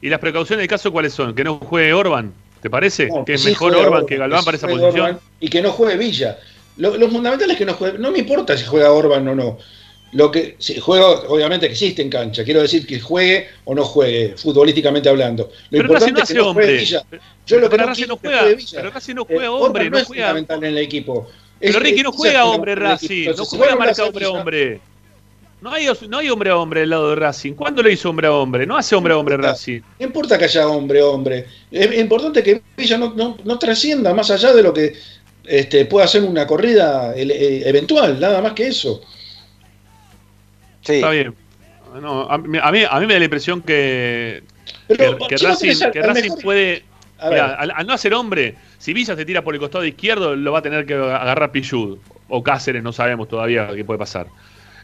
¿Y 0.00 0.08
las 0.08 0.18
precauciones 0.20 0.60
del 0.62 0.68
caso 0.68 0.90
cuáles 0.90 1.12
son? 1.12 1.34
¿Que 1.34 1.44
no 1.44 1.58
juegue 1.58 1.92
Orban? 1.92 2.32
¿Te 2.62 2.70
parece? 2.70 3.06
No, 3.08 3.24
¿Que 3.24 3.34
es 3.34 3.42
sí 3.42 3.48
mejor 3.50 3.74
Orban 3.74 4.06
que 4.06 4.16
Galván 4.16 4.44
para 4.44 4.56
esa 4.56 4.66
posición? 4.68 4.94
Orban 4.94 5.20
y 5.40 5.48
que 5.48 5.62
no 5.62 5.72
juegue 5.72 5.96
Villa. 5.96 6.38
Lo, 6.76 6.96
lo 6.96 7.08
fundamental 7.08 7.50
es 7.50 7.56
que 7.56 7.64
no 7.64 7.74
juegue. 7.74 7.98
No 7.98 8.10
me 8.10 8.18
importa 8.18 8.56
si 8.56 8.64
juega 8.64 8.92
Orban 8.92 9.26
o 9.28 9.34
no. 9.34 9.58
Lo 10.12 10.30
que 10.30 10.56
si 10.58 10.80
juega, 10.80 11.06
obviamente 11.08 11.66
que 11.66 11.72
existe 11.72 12.02
en 12.02 12.10
cancha. 12.10 12.42
Quiero 12.42 12.60
decir 12.62 12.84
que 12.86 12.98
juegue 13.00 13.46
o 13.64 13.74
no 13.74 13.84
juegue, 13.84 14.34
futbolísticamente 14.36 15.08
hablando. 15.08 15.44
Lo 15.44 15.52
Pero 15.70 15.82
importante 15.84 16.12
no 16.12 16.18
es 16.18 16.24
que 16.28 16.32
hace 16.32 16.34
no 16.34 16.52
juegue 16.52 16.66
hombre. 16.68 16.76
Villa. 16.78 17.04
Pero 17.08 17.22
Yo 17.46 17.60
lo 17.60 17.70
que 17.70 17.76
no 17.76 17.86
Racing 17.86 18.06
no 18.08 18.16
que 18.16 18.20
juega, 18.28 18.40
juegue 18.40 18.54
Villa. 18.56 18.78
pero 18.80 18.92
casi 18.92 19.14
no 19.14 19.22
Eh, 19.22 19.26
juega 19.28 19.50
Orban 19.52 19.66
hombre, 19.68 19.84
no 19.84 19.90
no 19.90 19.98
es 19.98 20.04
juega. 20.06 20.22
fundamental 20.28 20.58
en 20.64 20.70
el 20.70 20.78
equipo. 20.78 21.28
Pero 21.60 21.78
Ricky 21.78 22.02
no 22.02 22.12
juega 22.12 22.44
hombre 22.46 22.74
Racing, 22.74 23.30
no 23.36 23.44
juega 23.44 23.76
marca 23.76 24.04
hombre 24.04 24.26
hombre. 24.26 24.80
No 25.62 25.72
hay, 25.72 25.86
no 26.08 26.18
hay 26.18 26.30
hombre 26.30 26.50
a 26.50 26.56
hombre 26.56 26.82
al 26.82 26.90
lado 26.90 27.10
de 27.10 27.16
Racing. 27.16 27.52
¿Cuándo 27.52 27.82
lo 27.82 27.90
hizo 27.90 28.08
hombre 28.08 28.26
a 28.28 28.32
hombre? 28.32 28.66
No 28.66 28.76
hace 28.78 28.94
hombre 28.96 29.12
a 29.12 29.18
hombre 29.18 29.36
Racing. 29.36 29.80
No 29.98 30.06
importa 30.06 30.38
que 30.38 30.44
haya 30.44 30.66
hombre, 30.68 31.02
hombre. 31.02 31.46
Es 31.70 31.98
importante 31.98 32.42
que 32.42 32.62
Villa 32.76 32.96
no, 32.96 33.12
no- 33.14 33.36
no 33.44 33.58
trascienda 33.58 34.14
más 34.14 34.30
allá 34.30 34.52
de 34.54 34.62
lo 34.62 34.72
que 34.72 34.94
este, 35.44 35.84
pueda 35.84 36.06
ser 36.06 36.22
una 36.22 36.46
corrida 36.46 37.12
eh, 37.14 37.62
eventual, 37.66 38.18
nada 38.18 38.40
más 38.40 38.52
que 38.54 38.68
eso. 38.68 39.02
Sí, 40.82 40.94
Está 40.94 41.10
bien. 41.10 41.34
No, 42.00 42.22
a, 42.30 42.38
mí, 42.38 42.58
a, 42.62 42.70
mí, 42.70 42.82
a 42.88 43.00
mí 43.00 43.06
me 43.06 43.12
da 43.14 43.18
la 43.18 43.24
impresión 43.24 43.60
que, 43.62 44.42
Pero 44.88 45.18
que, 45.18 45.26
que 45.28 45.38
si 45.38 45.44
vos 45.46 45.60
Racing, 45.62 45.90
que 45.90 46.00
mejor- 46.02 46.42
puede. 46.42 46.84
A 47.18 47.26
al, 47.28 47.70
al 47.76 47.86
no 47.86 47.92
hacer 47.92 48.14
hombre, 48.14 48.54
si 48.78 48.94
Villa 48.94 49.14
se 49.14 49.26
tira 49.26 49.42
por 49.44 49.52
el 49.52 49.60
costado 49.60 49.84
izquierdo, 49.84 50.34
lo 50.36 50.52
va 50.52 50.60
a 50.60 50.62
tener 50.62 50.86
que 50.86 50.94
agarrar 50.94 51.52
Pillud. 51.52 51.98
O 52.30 52.42
Cáceres, 52.42 52.82
no 52.82 52.92
sabemos 52.92 53.28
todavía 53.28 53.68
qué 53.74 53.84
puede 53.84 53.98
pasar. 53.98 54.28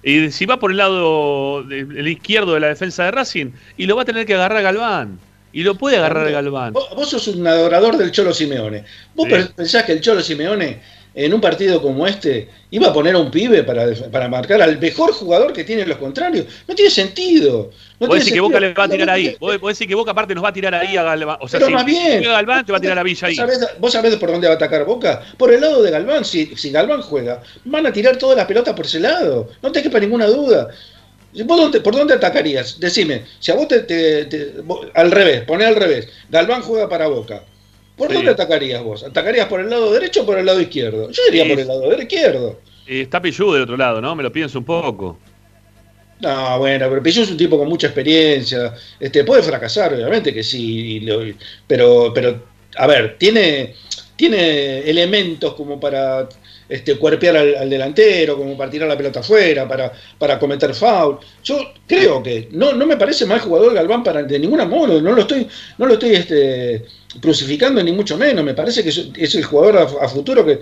Y 0.07 0.31
si 0.31 0.47
va 0.47 0.57
por 0.61 0.71
el 0.71 0.77
lado 0.77 1.65
de- 1.65 1.81
el 1.81 2.07
izquierdo 2.07 2.55
de 2.55 2.61
la 2.61 2.69
defensa 2.69 3.03
de 3.07 3.11
Racing, 3.11 3.47
y 3.77 3.87
lo 3.87 3.97
va 3.97 4.03
a 4.03 4.05
tener 4.05 4.25
que 4.25 4.35
agarrar 4.35 4.63
Galván. 4.63 5.19
Y 5.53 5.65
lo 5.65 5.75
puede 5.75 5.97
agarrar 5.97 6.31
Galván. 6.31 6.75
Vos, 6.75 6.89
vos 6.95 7.11
sos 7.11 7.27
un 7.27 7.45
adorador 7.45 7.97
del 7.97 8.13
Cholo 8.13 8.33
Simeone. 8.33 8.85
¿Vos 9.17 9.27
Sí. 9.29 9.35
pensás 9.57 9.83
que 9.83 9.93
el 9.93 10.01
Cholo 10.01 10.21
Simeone, 10.21 10.81
en 11.19 11.33
un 11.33 11.41
partido 11.41 11.81
como 11.81 12.07
este, 12.07 12.49
iba 12.71 12.89
a 12.89 12.93
poner 12.93 13.15
a 13.15 13.19
un 13.19 13.31
pibe 13.31 13.65
para, 13.65 13.87
para 14.13 14.29
marcar 14.29 14.61
al 14.61 14.79
mejor 14.79 15.13
jugador 15.15 15.53
que 15.55 15.65
tienen 15.65 15.89
los 15.89 15.97
contrarios? 15.97 16.45
No 16.69 16.75
tiene 16.75 16.91
sentido. 16.91 17.71
No 17.99 18.07
Vos 18.07 18.19
decís 18.19 18.35
que. 18.35 18.41
Boca 18.41 18.61
le 18.61 18.75
va 18.75 18.85
a 18.85 18.89
tirar 18.89 19.09
ahí. 19.09 19.35
Vos, 19.41 19.59
vos 19.59 19.73
decís 19.73 19.89
que 19.89 19.95
Boca 19.95 20.11
aparte 20.11 20.35
nos 20.35 20.45
va 20.45 20.51
a 20.51 20.53
tirar 20.53 20.75
ahí 20.75 20.95
a 20.97 21.03
Galván. 21.03 21.39
O 21.41 21.49
sea, 21.49 21.59
Pero 21.59 21.69
si 21.69 21.73
más 21.75 21.87
bien. 21.87 22.19
juega 22.19 22.33
Galván, 22.35 22.67
te 22.67 22.73
va 22.73 22.79
a 22.79 22.81
tirar 22.83 22.99
a 22.99 23.03
Villa 23.03 23.27
ahí. 23.29 23.35
¿Vos 23.37 23.51
sabés, 23.51 23.69
vos 23.79 23.93
sabés 23.93 24.17
por 24.17 24.31
dónde 24.31 24.47
va 24.47 24.53
a 24.53 24.57
atacar 24.57 24.85
Boca? 24.85 25.23
Por 25.39 25.53
el 25.55 25.63
lado 25.63 25.83
de 25.83 25.91
Galván. 25.91 26.25
Si, 26.25 26.55
si 26.55 26.71
Galván 26.71 27.01
juega, 27.01 27.43
van 27.65 27.87
a 27.87 27.93
tirar 27.93 28.19
todas 28.19 28.37
las 28.37 28.47
pelotas 28.47 28.75
por 28.75 28.85
ese 28.85 29.01
lado. 29.01 29.49
No 29.63 29.73
te 29.73 29.83
quepa 29.83 29.99
ninguna 29.99 30.27
duda. 30.27 30.69
¿Vos 31.45 31.59
dónde- 31.59 31.81
¿Por 31.81 31.95
dónde 31.97 32.15
atacarías? 32.15 32.79
Decime, 32.79 33.25
si 33.41 33.51
a 33.53 33.55
vos 33.55 33.69
te, 33.69 33.81
te- 33.81 34.55
al 34.95 35.11
revés, 35.11 35.43
poné 35.43 35.65
al 35.67 35.77
revés, 35.77 36.09
Galván 36.31 36.61
juega 36.63 36.89
para 36.89 37.09
Boca. 37.09 37.43
¿Por 37.97 38.09
Sí. 38.09 38.15
dónde 38.15 38.31
atacarías 38.33 38.83
vos? 38.83 39.03
¿Atacarías 39.05 39.47
por 39.47 39.61
el 39.61 39.71
lado 39.71 39.93
derecho 39.93 40.23
o 40.23 40.27
por 40.27 40.39
el 40.39 40.45
lado 40.47 40.61
izquierdo? 40.61 41.11
Yo 41.11 41.23
diría 41.27 41.45
Sí. 41.45 41.51
por 41.51 41.61
el 41.61 41.69
lado 41.69 42.03
izquierdo. 42.03 42.61
Y 42.87 43.01
está 43.01 43.21
Pillú 43.21 43.53
del 43.53 43.63
otro 43.63 43.77
lado, 43.77 44.01
¿no? 44.01 44.15
Me 44.15 44.23
lo 44.23 44.31
pienso 44.31 44.59
un 44.59 44.65
poco. 44.65 45.19
No, 46.21 46.59
bueno, 46.59 46.87
pero 46.89 47.03
Pillú 47.03 47.23
es 47.23 47.31
un 47.31 47.37
tipo 47.37 47.59
con 47.59 47.69
mucha 47.69 47.89
experiencia. 47.89 48.75
Este, 49.01 49.25
puede 49.25 49.43
fracasar, 49.43 49.93
obviamente 49.95 50.33
que 50.33 50.43
sí. 50.43 51.01
lo- 51.01 51.23
pero, 51.67 52.13
pero, 52.15 52.43
a 52.77 52.87
ver, 52.87 53.17
tiene, 53.19 53.75
tiene 54.17 54.79
elementos 54.81 55.55
como 55.55 55.79
para 55.81 56.29
este, 56.69 56.97
cuerpear 56.97 57.37
al, 57.37 57.71
delantero, 57.71 58.37
como 58.37 58.57
para 58.57 58.71
tirar 58.71 58.89
la 58.89 58.97
pelota 58.97 59.21
afuera, 59.21 59.67
para, 59.69 59.93
para 60.19 60.39
cometer 60.39 60.75
foul. 60.75 61.19
Yo 61.45 61.59
creo 61.87 62.23
que 62.23 62.49
no, 62.53 62.73
no 62.73 62.87
me 62.87 62.97
parece 62.97 63.27
mal 63.27 63.41
jugador 63.41 63.75
Galván 63.75 64.03
para, 64.03 64.23
de 64.23 64.39
ninguna 64.39 64.65
modo. 64.65 65.01
No 65.01 65.13
lo 65.13 65.23
estoy, 65.23 65.47
no 65.79 65.87
lo 65.87 65.95
estoy 65.95 66.15
este, 66.15 66.85
crucificando 67.21 67.83
ni 67.83 67.93
mucho 67.93 68.17
menos. 68.17 68.45
Me 68.45 68.55
parece 68.55 68.83
que 68.83 68.91
es, 68.91 69.35
el 69.35 69.45
jugador 69.45 69.79
a, 70.01 70.09
futuro 70.09 70.45
que, 70.45 70.61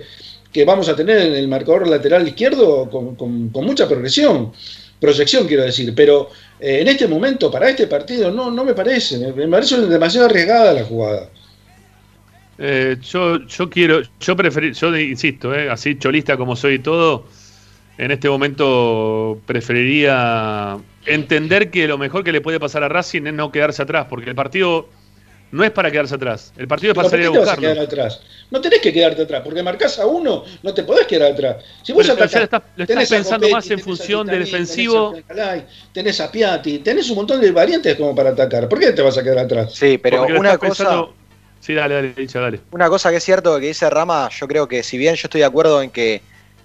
que 0.51 0.65
vamos 0.65 0.89
a 0.89 0.95
tener 0.95 1.17
en 1.17 1.33
el 1.33 1.47
marcador 1.47 1.87
lateral 1.87 2.27
izquierdo 2.27 2.89
con, 2.89 3.15
con- 3.15 3.51
mucha 3.65 3.87
progresión 3.87 4.53
proyección, 4.99 5.45
quiero 5.45 5.63
decir, 5.63 5.93
pero 5.93 6.29
eh, 6.59 6.79
en 6.81 6.87
este 6.87 7.07
momento, 7.07 7.51
para 7.51 7.69
este 7.69 7.85
partido, 7.85 8.31
no, 8.31 8.49
no 8.49 8.63
me 8.63 8.73
parece, 8.73 9.17
me 9.17 9.47
parece 9.47 9.77
demasiado 9.81 10.25
arriesgada 10.27 10.73
la 10.73 10.83
jugada. 10.83 11.29
Eh, 12.57 12.97
yo, 13.01 13.45
yo 13.45 13.69
quiero, 13.69 14.01
yo 14.19 14.35
preferí, 14.35 14.73
yo 14.73 14.95
insisto, 14.97 15.53
eh, 15.53 15.69
así 15.69 15.97
cholista 15.99 16.37
como 16.37 16.55
soy 16.55 16.75
y 16.75 16.79
todo, 16.79 17.25
en 17.97 18.11
este 18.11 18.29
momento 18.29 19.41
preferiría 19.45 20.77
entender 21.05 21.69
que 21.69 21.87
lo 21.87 21.97
mejor 21.97 22.23
que 22.23 22.31
le 22.31 22.41
puede 22.41 22.59
pasar 22.59 22.83
a 22.83 22.89
Racing 22.89 23.23
es 23.27 23.33
no 23.33 23.51
quedarse 23.51 23.81
atrás, 23.81 24.07
porque 24.09 24.29
el 24.29 24.35
partido 24.35 24.87
no 25.51 25.63
es 25.63 25.71
para 25.71 25.91
quedarse 25.91 26.15
atrás, 26.15 26.53
el 26.57 26.67
partido 26.67 26.91
es 26.91 26.95
para 26.95 27.09
¿Por 27.09 27.11
salir 27.11 27.27
a 27.27 27.29
vas 27.31 27.49
a 27.49 27.55
buscarlo. 27.55 27.81
atrás? 27.81 28.21
No 28.51 28.61
tenés 28.61 28.79
que 28.79 28.93
quedarte 28.93 29.23
atrás, 29.23 29.41
porque 29.43 29.61
marcás 29.61 29.99
a 29.99 30.05
uno, 30.05 30.43
no 30.63 30.73
te 30.73 30.83
podés 30.83 31.07
quedar 31.07 31.33
atrás. 31.33 31.57
Si 31.83 31.91
vos 31.93 32.09
atacás, 32.09 32.31
ya 32.31 32.39
lo 32.39 32.43
estás- 32.45 32.61
lo 32.75 32.83
estás 32.83 32.95
tenés 32.95 33.11
a 33.11 33.15
pensando 33.15 33.47
Copetti, 33.47 33.53
más 33.53 33.71
en 33.71 33.79
función 33.79 34.27
del 34.27 34.39
defensivo. 34.45 35.09
Tenés 35.11 35.25
a 35.29 35.33
Alcalay, 35.33 35.65
tenés 35.91 36.21
a 36.21 36.31
Piatti, 36.31 36.79
tenés 36.79 37.09
un 37.09 37.15
montón 37.17 37.41
de 37.41 37.51
variantes 37.51 37.95
como 37.95 38.15
para 38.15 38.29
atacar. 38.29 38.69
¿Por 38.69 38.79
qué 38.79 38.91
te 38.93 39.01
vas 39.01 39.17
a 39.17 39.23
quedar 39.23 39.39
atrás? 39.39 39.73
sí, 39.73 39.97
pero 39.97 40.19
Porque 40.19 40.33
una 40.33 40.57
cosa... 40.57 40.83
pensando- 40.83 41.24
Sí, 41.65 41.73
dale, 41.73 41.95
dale, 41.95 42.13
dicha, 42.13 42.39
dale. 42.39 42.61
Una 42.69 42.89
cosa 42.89 43.09
que 43.09 43.15
es 43.15 43.23
cierto 43.23 43.59
que 43.59 43.65
dice 43.65 43.89
Rama, 43.89 44.29
yo 44.29 44.47
creo 44.47 44.67
que 44.67 44.83
si 44.83 44.99
bien 44.99 45.15
yo 45.15 45.25
estoy 45.25 45.39
de 45.39 45.45
acuerdo 45.45 45.81
en 45.81 45.89
que, 45.89 46.21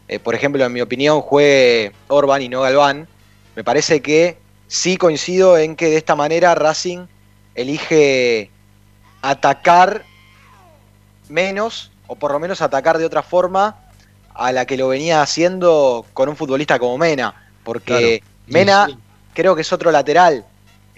eh, 0.08 0.18
por 0.18 0.34
ejemplo, 0.34 0.62
en 0.62 0.70
mi 0.70 0.82
opinión, 0.82 1.22
juegue 1.22 1.92
Orban 2.08 2.42
y 2.42 2.50
no 2.50 2.60
Galván, 2.60 3.08
me 3.56 3.64
parece 3.64 4.02
que 4.02 4.36
sí 4.68 4.98
coincido 4.98 5.56
en 5.56 5.74
que 5.74 5.86
de 5.86 5.96
esta 5.96 6.16
manera 6.16 6.54
Racing 6.54 7.06
elige 7.54 8.50
atacar 9.22 10.04
menos, 11.30 11.90
o 12.06 12.16
por 12.16 12.32
lo 12.32 12.38
menos 12.38 12.60
atacar 12.60 12.98
de 12.98 13.06
otra 13.06 13.22
forma, 13.22 13.78
a 14.34 14.52
la 14.52 14.66
que 14.66 14.76
lo 14.76 14.88
venía 14.88 15.22
haciendo 15.22 16.04
con 16.12 16.28
un 16.28 16.36
futbolista 16.36 16.78
como 16.78 16.98
Mena. 16.98 17.48
Porque 17.64 18.22
Mena 18.48 18.84
Sí, 18.84 18.92
sí. 18.92 18.98
creo 19.32 19.54
que 19.54 19.62
es 19.62 19.72
otro 19.72 19.90
lateral 19.90 20.44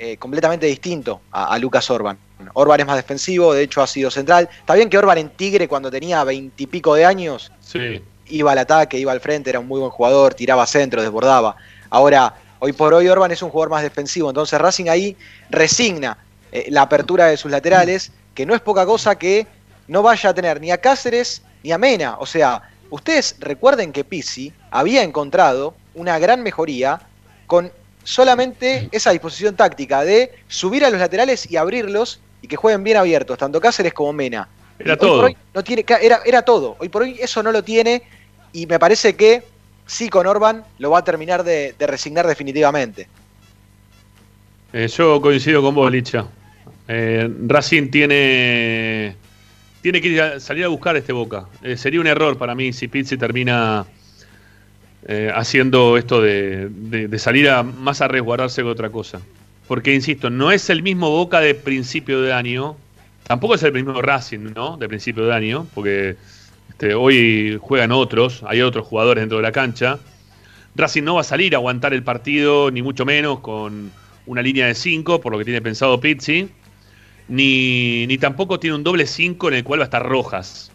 eh, 0.02 0.16
completamente 0.16 0.66
distinto 0.66 1.20
a, 1.30 1.54
a 1.54 1.58
Lucas 1.60 1.88
Orban. 1.88 2.18
Orban 2.54 2.80
es 2.80 2.86
más 2.86 2.96
defensivo, 2.96 3.54
de 3.54 3.62
hecho 3.62 3.80
ha 3.82 3.86
sido 3.86 4.10
central. 4.10 4.48
Está 4.58 4.74
bien 4.74 4.90
que 4.90 4.98
Orban 4.98 5.16
en 5.16 5.30
Tigre 5.30 5.68
cuando 5.68 5.92
tenía 5.92 6.24
veintipico 6.24 6.94
de 6.96 7.04
años 7.04 7.52
Sí. 7.60 8.02
iba 8.26 8.50
al 8.50 8.58
ataque, 8.58 8.98
iba 8.98 9.12
al 9.12 9.20
frente, 9.20 9.50
era 9.50 9.60
un 9.60 9.68
muy 9.68 9.78
buen 9.78 9.92
jugador, 9.92 10.34
tiraba 10.34 10.66
centro, 10.66 11.00
desbordaba. 11.02 11.54
Ahora, 11.88 12.34
hoy 12.58 12.72
por 12.72 12.92
hoy 12.94 13.06
Orban 13.08 13.30
es 13.30 13.42
un 13.42 13.50
jugador 13.50 13.70
más 13.70 13.82
defensivo, 13.84 14.28
entonces 14.28 14.60
Racing 14.60 14.88
ahí 14.88 15.16
resigna 15.50 16.18
eh, 16.50 16.66
la 16.68 16.82
apertura 16.82 17.26
de 17.26 17.36
sus 17.36 17.52
laterales, 17.52 18.10
que 18.34 18.44
no 18.44 18.56
es 18.56 18.60
poca 18.60 18.84
cosa 18.84 19.16
que 19.16 19.46
no 19.86 20.02
vaya 20.02 20.30
a 20.30 20.34
tener 20.34 20.60
ni 20.60 20.72
a 20.72 20.78
Cáceres 20.78 21.42
ni 21.62 21.70
a 21.70 21.78
Mena. 21.78 22.16
O 22.18 22.26
sea, 22.26 22.62
ustedes 22.90 23.36
recuerden 23.38 23.92
que 23.92 24.02
Pizzi 24.02 24.52
había 24.72 25.04
encontrado 25.04 25.74
una 25.94 26.18
gran 26.18 26.42
mejoría 26.42 27.00
con 27.46 27.70
solamente 28.04 28.88
esa 28.92 29.10
disposición 29.10 29.56
táctica 29.56 30.04
de 30.04 30.32
subir 30.48 30.84
a 30.84 30.90
los 30.90 31.00
laterales 31.00 31.50
y 31.50 31.56
abrirlos 31.56 32.20
y 32.40 32.48
que 32.48 32.56
jueguen 32.56 32.84
bien 32.84 32.96
abiertos, 32.96 33.38
tanto 33.38 33.60
Cáceres 33.60 33.92
como 33.92 34.12
Mena. 34.12 34.48
Era 34.78 34.96
todo. 34.96 35.28
no 35.54 35.64
tiene, 35.64 35.84
era, 36.00 36.20
era 36.24 36.42
todo. 36.42 36.76
Hoy 36.80 36.88
por 36.88 37.02
hoy 37.02 37.16
eso 37.20 37.42
no 37.42 37.52
lo 37.52 37.62
tiene 37.62 38.02
y 38.52 38.66
me 38.66 38.78
parece 38.78 39.14
que 39.14 39.44
sí 39.86 40.08
con 40.08 40.26
Orban 40.26 40.64
lo 40.78 40.90
va 40.90 40.98
a 40.98 41.04
terminar 41.04 41.44
de, 41.44 41.74
de 41.78 41.86
resignar 41.86 42.26
definitivamente. 42.26 43.08
Eh, 44.72 44.88
yo 44.88 45.20
coincido 45.20 45.62
con 45.62 45.74
vos, 45.74 45.90
Licha. 45.90 46.26
Eh, 46.88 47.30
Racing 47.46 47.90
tiene, 47.90 49.14
tiene 49.82 50.00
que 50.00 50.40
salir 50.40 50.64
a 50.64 50.68
buscar 50.68 50.96
este 50.96 51.12
Boca. 51.12 51.46
Eh, 51.62 51.76
sería 51.76 52.00
un 52.00 52.06
error 52.06 52.36
para 52.38 52.54
mí 52.54 52.72
si 52.72 52.88
Pizzi 52.88 53.16
termina 53.16 53.84
eh, 55.06 55.32
haciendo 55.34 55.96
esto 55.96 56.22
de, 56.22 57.08
salir 57.18 57.48
a 57.50 57.62
más 57.62 58.00
a 58.00 58.08
resguardarse 58.08 58.62
que 58.62 58.68
otra 58.68 58.90
cosa. 58.90 59.20
Porque, 59.66 59.94
insisto, 59.94 60.30
no 60.30 60.52
es 60.52 60.70
el 60.70 60.82
mismo 60.82 61.10
Boca 61.10 61.40
de 61.40 61.54
principio 61.54 62.20
de 62.20 62.32
año, 62.32 62.76
tampoco 63.24 63.54
es 63.54 63.62
el 63.62 63.72
mismo 63.72 64.00
Racing, 64.00 64.52
¿no? 64.54 64.76
De 64.76 64.88
principio 64.88 65.26
de 65.26 65.34
año, 65.34 65.66
porque 65.74 66.16
este, 66.68 66.94
hoy 66.94 67.58
juegan 67.60 67.92
otros, 67.92 68.42
hay 68.46 68.60
otros 68.60 68.86
jugadores 68.86 69.22
dentro 69.22 69.38
de 69.38 69.42
la 69.42 69.52
cancha. 69.52 69.98
Racing 70.74 71.02
no 71.02 71.16
va 71.16 71.20
a 71.20 71.24
salir 71.24 71.54
a 71.54 71.58
aguantar 71.58 71.94
el 71.94 72.02
partido, 72.02 72.70
ni 72.70 72.82
mucho 72.82 73.04
menos 73.04 73.40
con 73.40 73.90
una 74.26 74.42
línea 74.42 74.66
de 74.66 74.74
5, 74.74 75.20
por 75.20 75.32
lo 75.32 75.38
que 75.38 75.44
tiene 75.44 75.60
pensado 75.60 76.00
Pizzi, 76.00 76.48
ni, 77.28 78.06
ni 78.06 78.18
tampoco 78.18 78.58
tiene 78.58 78.76
un 78.76 78.84
doble 78.84 79.06
5 79.06 79.48
en 79.48 79.54
el 79.54 79.64
cual 79.64 79.80
va 79.80 79.84
a 79.84 79.86
estar 79.86 80.04
Rojas, 80.04 80.71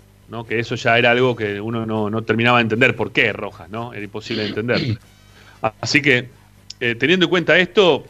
que 0.47 0.59
eso 0.59 0.75
ya 0.75 0.97
era 0.97 1.11
algo 1.11 1.35
que 1.35 1.61
uno 1.61 1.85
no, 1.85 2.09
no 2.09 2.21
terminaba 2.23 2.57
de 2.57 2.63
entender 2.63 2.95
por 2.95 3.11
qué 3.11 3.31
Rojas, 3.33 3.69
¿no? 3.69 3.93
era 3.93 4.03
imposible 4.03 4.43
de 4.43 4.49
entender. 4.49 4.97
Así 5.81 6.01
que, 6.01 6.29
eh, 6.79 6.95
teniendo 6.95 7.25
en 7.25 7.29
cuenta 7.29 7.57
esto, 7.57 8.05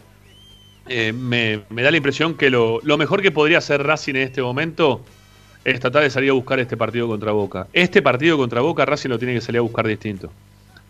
eh, 0.88 1.13
me, 1.13 1.62
me 1.69 1.82
da 1.82 1.91
la 1.91 1.97
impresión 1.97 2.36
que 2.36 2.49
lo, 2.49 2.80
lo 2.84 2.97
mejor 2.97 3.21
que 3.21 3.32
podría 3.32 3.60
hacer 3.60 3.84
Racing 3.84 4.15
en 4.15 4.23
este 4.23 4.41
momento 4.41 5.03
es 5.65 5.80
tratar 5.80 6.03
de 6.03 6.10
salir 6.10 6.30
a 6.30 6.34
buscar 6.34 6.60
este 6.60 6.77
partido 6.77 7.08
contra 7.08 7.32
Boca. 7.34 7.67
Este 7.73 8.01
partido 8.01 8.38
contra 8.38 8.62
Boca 8.62 8.86
Racing 8.86 9.10
lo 9.10 9.19
tiene 9.19 9.34
que 9.34 9.41
salir 9.41 9.60
a 9.60 9.63
buscar 9.63 9.86
distinto. 9.86 10.32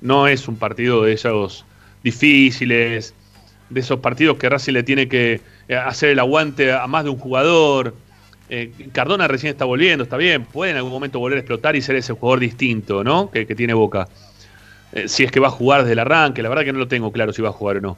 No 0.01 0.27
es 0.27 0.47
un 0.47 0.57
partido 0.57 1.03
de 1.03 1.13
esos 1.13 1.65
difíciles, 2.03 3.15
de 3.69 3.79
esos 3.79 3.99
partidos 3.99 4.37
que 4.37 4.49
Racing 4.49 4.73
le 4.73 4.83
tiene 4.83 5.07
que 5.07 5.41
eh, 5.67 5.75
hacer 5.75 6.09
el 6.09 6.19
aguante 6.19 6.71
a 6.71 6.85
más 6.87 7.03
de 7.03 7.09
un 7.09 7.17
jugador. 7.17 7.95
Eh, 8.49 8.71
Cardona 8.93 9.27
recién 9.27 9.51
está 9.51 9.65
volviendo, 9.65 10.03
está 10.03 10.15
bien, 10.17 10.45
puede 10.45 10.71
en 10.71 10.77
algún 10.77 10.91
momento 10.91 11.19
volver 11.19 11.37
a 11.37 11.41
explotar 11.41 11.75
y 11.75 11.81
ser 11.81 11.95
ese 11.97 12.13
jugador 12.13 12.39
distinto, 12.39 13.03
¿no? 13.03 13.29
Que, 13.29 13.45
que 13.45 13.55
tiene 13.55 13.73
Boca. 13.73 14.07
Eh, 14.93 15.07
si 15.09 15.23
es 15.25 15.31
que 15.31 15.39
va 15.41 15.47
a 15.47 15.51
jugar 15.51 15.81
desde 15.81 15.93
el 15.93 15.99
arranque, 15.99 16.41
la 16.41 16.49
verdad 16.49 16.63
que 16.63 16.71
no 16.73 16.79
lo 16.79 16.87
tengo 16.87 17.11
claro 17.11 17.33
si 17.33 17.41
va 17.41 17.49
a 17.49 17.53
jugar 17.53 17.77
o 17.77 17.81
no. 17.81 17.97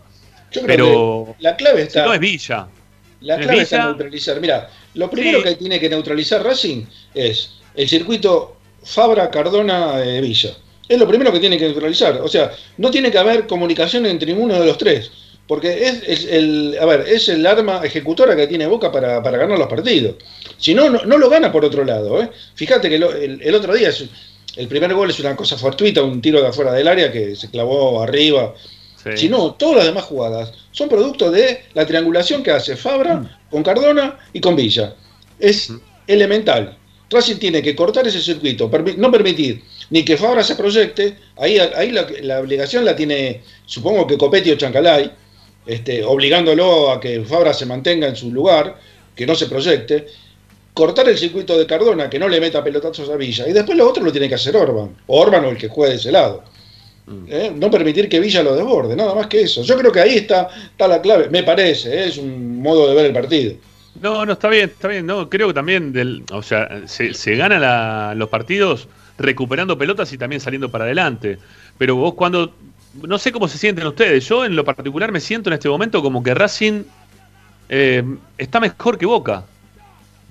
Yo 0.51 0.61
creo 0.63 0.65
Pero 0.65 1.35
que 1.37 1.43
la 1.43 1.55
clave 1.55 1.81
si 1.81 1.87
está. 1.87 2.05
no 2.05 2.13
es 2.13 2.19
Villa. 2.19 2.67
La 3.21 3.35
¿Es 3.35 3.45
clave 3.45 3.61
está 3.61 3.75
Villa? 3.77 3.87
neutralizar. 3.89 4.41
Mira, 4.41 4.69
lo 4.95 5.09
primero 5.09 5.37
Sí. 5.39 5.43
que 5.43 5.55
tiene 5.55 5.79
que 5.79 5.89
neutralizar 5.89 6.43
Racing 6.43 6.85
es 7.13 7.59
el 7.75 7.87
circuito 7.87 8.57
Fabra, 8.83 9.29
Cardona, 9.29 10.03
eh, 10.03 10.19
Villa. 10.21 10.51
Es 10.87 10.97
lo 10.97 11.07
primero 11.07 11.31
que 11.31 11.39
tiene 11.39 11.59
que 11.59 11.65
neutralizar. 11.65 12.19
O 12.21 12.27
sea, 12.27 12.49
no 12.77 12.89
tiene 12.89 13.11
que 13.11 13.19
haber 13.19 13.45
comunicación 13.45 14.07
entre 14.07 14.33
ninguno 14.33 14.59
de 14.59 14.65
los 14.65 14.77
tres. 14.79 15.11
Porque 15.49 15.87
es, 15.87 16.03
es 16.05 16.25
el, 16.25 16.77
a 16.79 16.85
ver, 16.85 17.05
es 17.09 17.27
el 17.27 17.43
arma 17.47 17.81
ejecutora 17.83 18.35
que 18.35 18.45
tiene 18.45 18.67
Boca 18.67 18.91
para, 18.91 19.23
para 19.23 19.39
ganar 19.39 19.57
los 19.57 19.67
partidos. 19.67 20.15
Si 20.59 20.75
no, 20.75 20.91
no, 20.91 21.03
no 21.05 21.17
lo 21.17 21.27
gana 21.27 21.51
por 21.51 21.65
otro 21.65 21.83
lado. 21.83 22.21
¿eh? 22.21 22.29
Fíjate 22.53 22.87
que 22.87 22.99
lo- 22.99 23.11
el, 23.11 23.41
el 23.41 23.55
otro 23.55 23.73
día 23.73 23.89
es- 23.89 24.05
el 24.55 24.67
primer 24.67 24.93
gol 24.93 25.09
es 25.09 25.19
una 25.19 25.35
cosa 25.35 25.57
fortuita, 25.57 26.03
un 26.03 26.21
tiro 26.21 26.39
de 26.39 26.49
afuera 26.49 26.71
del 26.73 26.87
área 26.87 27.11
que 27.11 27.35
se 27.35 27.49
clavó 27.49 28.01
arriba. 28.03 28.53
Sí. 29.03 29.09
Si 29.15 29.27
no, 29.29 29.55
todas 29.55 29.77
las 29.77 29.85
demás 29.87 30.03
jugadas 30.03 30.51
son 30.71 30.87
producto 30.87 31.31
de 31.31 31.63
la 31.73 31.85
triangulación 31.87 32.43
que 32.43 32.51
hace 32.51 32.75
Fabra 32.75 33.39
con 33.49 33.63
Cardona 33.63 34.19
y 34.33 34.39
con 34.41 34.55
Villa. 34.55 34.93
Es 35.39 35.71
Mm. 35.71 35.79
elemental. 36.05 36.77
Racing 37.09 37.37
tiene 37.37 37.63
que 37.63 37.75
cortar 37.75 38.05
ese 38.05 38.21
circuito, 38.21 38.69
no 38.97 39.11
permitir 39.11 39.63
ni 39.89 40.05
que 40.05 40.15
Fabra 40.15 40.43
se 40.43 40.53
proyecte. 40.55 41.17
Ahí, 41.37 41.57
ahí 41.57 41.89
la, 41.91 42.05
la 42.21 42.39
obligación 42.39 42.85
la 42.85 42.95
tiene, 42.95 43.41
supongo 43.65 44.05
que 44.05 44.15
Copetti 44.15 44.51
o 44.51 44.55
Chancalay, 44.57 45.11
este, 45.69 46.03
obligándolo 46.03 46.91
a 46.91 46.99
que 46.99 47.21
Fabra 47.23 47.53
se 47.53 47.65
mantenga 47.65 48.07
en 48.07 48.15
su 48.15 48.31
lugar, 48.31 48.77
que 49.15 49.25
no 49.25 49.35
se 49.35 49.45
proyecte. 49.47 50.07
Cortar 50.73 51.09
el 51.09 51.17
circuito 51.17 51.57
de 51.57 51.65
Cardona, 51.65 52.09
que 52.09 52.19
no 52.19 52.27
le 52.29 52.39
meta 52.39 52.63
pelotazos 52.63 53.09
a 53.09 53.15
Villa. 53.17 53.47
Y 53.47 53.53
después 53.53 53.77
lo 53.77 53.89
otro 53.89 54.03
lo 54.03 54.11
tiene 54.11 54.29
que 54.29 54.35
hacer 54.35 54.55
Orban. 54.55 54.95
O 55.07 55.19
Orban 55.21 55.43
o 55.45 55.49
el 55.49 55.57
que 55.57 55.67
juegue 55.67 55.91
de 55.93 55.97
ese 55.99 56.11
lado. 56.11 56.43
Mm. 57.05 57.25
¿eh? 57.27 57.51
No 57.55 57.69
permitir 57.69 58.07
que 58.07 58.19
Villa 58.19 58.43
lo 58.43 58.55
desborde, 58.55 58.95
nada 58.95 59.13
más 59.13 59.27
que 59.27 59.41
eso. 59.41 59.61
Yo 59.63 59.77
creo 59.77 59.91
que 59.91 59.99
ahí 59.99 60.15
está, 60.15 60.47
está 60.71 60.87
la 60.87 61.01
clave, 61.01 61.29
me 61.29 61.43
parece, 61.43 61.89
¿eh? 61.93 62.07
es 62.07 62.17
un 62.17 62.61
modo 62.61 62.87
de 62.87 62.95
ver 62.95 63.05
el 63.07 63.13
partido. 63.13 63.53
No, 64.01 64.25
no, 64.25 64.33
está 64.33 64.47
bien, 64.47 64.69
está 64.69 64.87
bien. 64.87 65.05
No, 65.05 65.29
creo 65.29 65.47
que 65.49 65.53
también, 65.53 65.91
del, 65.91 66.23
o 66.31 66.41
sea, 66.41 66.83
se, 66.85 67.13
se 67.13 67.35
gana 67.35 67.59
la- 67.59 68.13
los 68.15 68.29
partidos 68.29 68.87
recuperando 69.17 69.77
pelotas 69.77 70.13
y 70.13 70.17
también 70.17 70.39
saliendo 70.39 70.69
para 70.71 70.85
adelante. 70.85 71.39
Pero 71.77 71.95
vos 71.95 72.13
cuando, 72.13 72.53
no 72.93 73.17
sé 73.17 73.31
cómo 73.31 73.47
se 73.47 73.57
sienten 73.57 73.85
ustedes, 73.87 74.27
yo 74.27 74.45
en 74.45 74.55
lo 74.55 74.63
particular 74.65 75.11
me 75.11 75.19
siento 75.19 75.49
en 75.49 75.53
este 75.53 75.69
momento 75.69 76.01
como 76.01 76.21
que 76.23 76.33
Racing 76.33 76.83
eh, 77.69 78.03
está 78.37 78.59
mejor 78.59 78.97
que 78.97 79.05
Boca. 79.05 79.43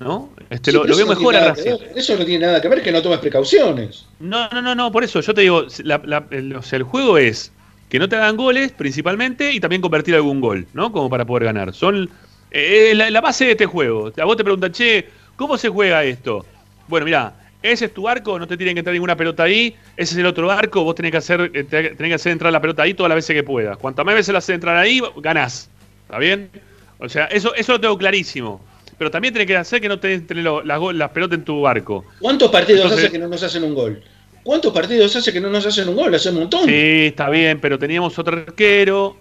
¿No? 0.00 0.30
Este, 0.48 0.70
Sí, 0.70 0.76
lo, 0.76 0.84
veo 0.84 1.06
no 1.06 1.06
mejor 1.06 1.34
a 1.36 1.48
Racing. 1.48 1.70
ver. 1.72 1.92
Eso 1.96 2.16
no 2.16 2.24
tiene 2.24 2.46
nada 2.46 2.60
que 2.60 2.68
ver 2.68 2.82
que 2.82 2.92
no 2.92 3.02
tomes 3.02 3.18
precauciones. 3.18 4.04
No, 4.20 4.48
no, 4.50 4.62
no, 4.62 4.74
no, 4.76 4.92
por 4.92 5.02
eso 5.02 5.20
yo 5.20 5.34
te 5.34 5.40
digo, 5.40 5.66
la- 5.82 6.00
la- 6.04 6.24
el, 6.30 6.54
o 6.54 6.62
sea, 6.62 6.76
el 6.76 6.84
juego 6.84 7.18
es 7.18 7.50
que 7.88 7.98
no 7.98 8.08
te 8.08 8.14
hagan 8.14 8.36
goles 8.36 8.70
principalmente 8.70 9.52
y 9.52 9.58
también 9.58 9.82
convertir 9.82 10.14
algún 10.14 10.40
gol, 10.40 10.66
¿no? 10.72 10.92
Como 10.92 11.10
para 11.10 11.24
poder 11.24 11.44
ganar. 11.46 11.74
Son 11.74 12.08
eh, 12.52 12.92
la, 12.94 13.10
la 13.10 13.20
base 13.20 13.46
de 13.46 13.50
este 13.52 13.66
juego. 13.66 14.12
A 14.16 14.24
vos 14.24 14.36
te 14.36 14.44
preguntan, 14.44 14.70
che, 14.70 15.08
¿cómo 15.34 15.58
se 15.58 15.68
juega 15.68 16.04
esto? 16.04 16.46
Bueno, 16.86 17.04
mira, 17.04 17.34
ese 17.62 17.86
es 17.86 17.94
tu 17.94 18.08
arco, 18.08 18.38
no 18.38 18.46
te 18.46 18.56
tienen 18.56 18.74
que 18.74 18.80
entrar 18.80 18.92
ninguna 18.92 19.16
pelota 19.16 19.42
ahí, 19.42 19.74
ese 19.96 20.14
es 20.14 20.18
el 20.18 20.26
otro 20.26 20.50
arco, 20.50 20.84
vos 20.84 20.94
tenés 20.94 21.10
que 21.10 21.18
hacer, 21.18 21.50
eh, 21.54 21.64
tenés 21.64 21.96
que 21.96 22.14
hacer 22.14 22.32
entrar 22.32 22.52
la 22.52 22.60
pelota 22.60 22.82
ahí 22.82 22.94
todas 22.94 23.08
las 23.08 23.16
veces 23.16 23.34
que 23.34 23.42
puedas. 23.42 23.76
Cuantas 23.78 24.04
más 24.06 24.14
veces 24.14 24.32
la 24.32 24.38
haces 24.38 24.54
entrar 24.54 24.76
ahí, 24.76 25.00
ganás. 25.16 25.70
¿Está 26.02 26.18
bien? 26.18 26.50
O 26.98 27.08
sea, 27.08 27.26
eso, 27.26 27.54
eso 27.54 27.72
lo 27.72 27.80
tengo 27.80 27.98
clarísimo. 27.98 28.60
Pero 28.96 29.10
también 29.10 29.32
tenés 29.32 29.46
que 29.46 29.56
hacer 29.56 29.80
que 29.80 29.88
no 29.88 30.00
te 30.00 30.14
entren 30.14 30.44
las, 30.44 31.10
pelotas 31.10 31.38
en 31.38 31.44
tu 31.44 31.66
arco. 31.66 32.04
¿Cuántos 32.18 32.50
partidos 32.50 32.82
Entonces- 32.82 33.06
hace 33.06 33.12
que 33.12 33.18
no 33.18 33.28
nos 33.28 33.42
hacen 33.42 33.62
un 33.64 33.74
gol? 33.74 34.02
¿Cuántos 34.42 34.72
partidos 34.72 35.14
hace 35.14 35.32
que 35.32 35.40
no 35.40 35.50
nos 35.50 35.66
hacen 35.66 35.88
un 35.88 35.96
gol? 35.96 36.14
Hace 36.14 36.30
un 36.30 36.36
montón. 36.36 36.64
Sí, 36.64 37.06
está 37.06 37.28
bien, 37.28 37.60
pero 37.60 37.78
teníamos 37.78 38.18
otro 38.18 38.38
arquero. 38.38 39.16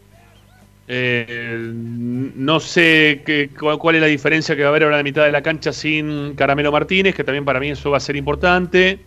Eh, 0.90 1.70
no 1.74 2.60
sé 2.62 3.22
qué, 3.26 3.50
cuál, 3.58 3.96
es 3.96 4.02
la 4.02 4.08
diferencia 4.08 4.56
que 4.56 4.62
va 4.62 4.70
a 4.70 4.72
haber 4.72 4.84
ahora 4.84 4.96
en 4.96 5.00
la 5.00 5.04
mitad 5.04 5.26
de 5.26 5.32
la 5.32 5.42
cancha 5.42 5.74
sin 5.74 6.34
Caramelo 6.36 6.72
Martínez, 6.72 7.14
que 7.14 7.24
también 7.26 7.44
para 7.44 7.60
mí 7.60 7.70
eso 7.70 7.92
va 7.92 7.98
a 7.98 8.00
ser 8.00 8.16
importante, 8.16 9.00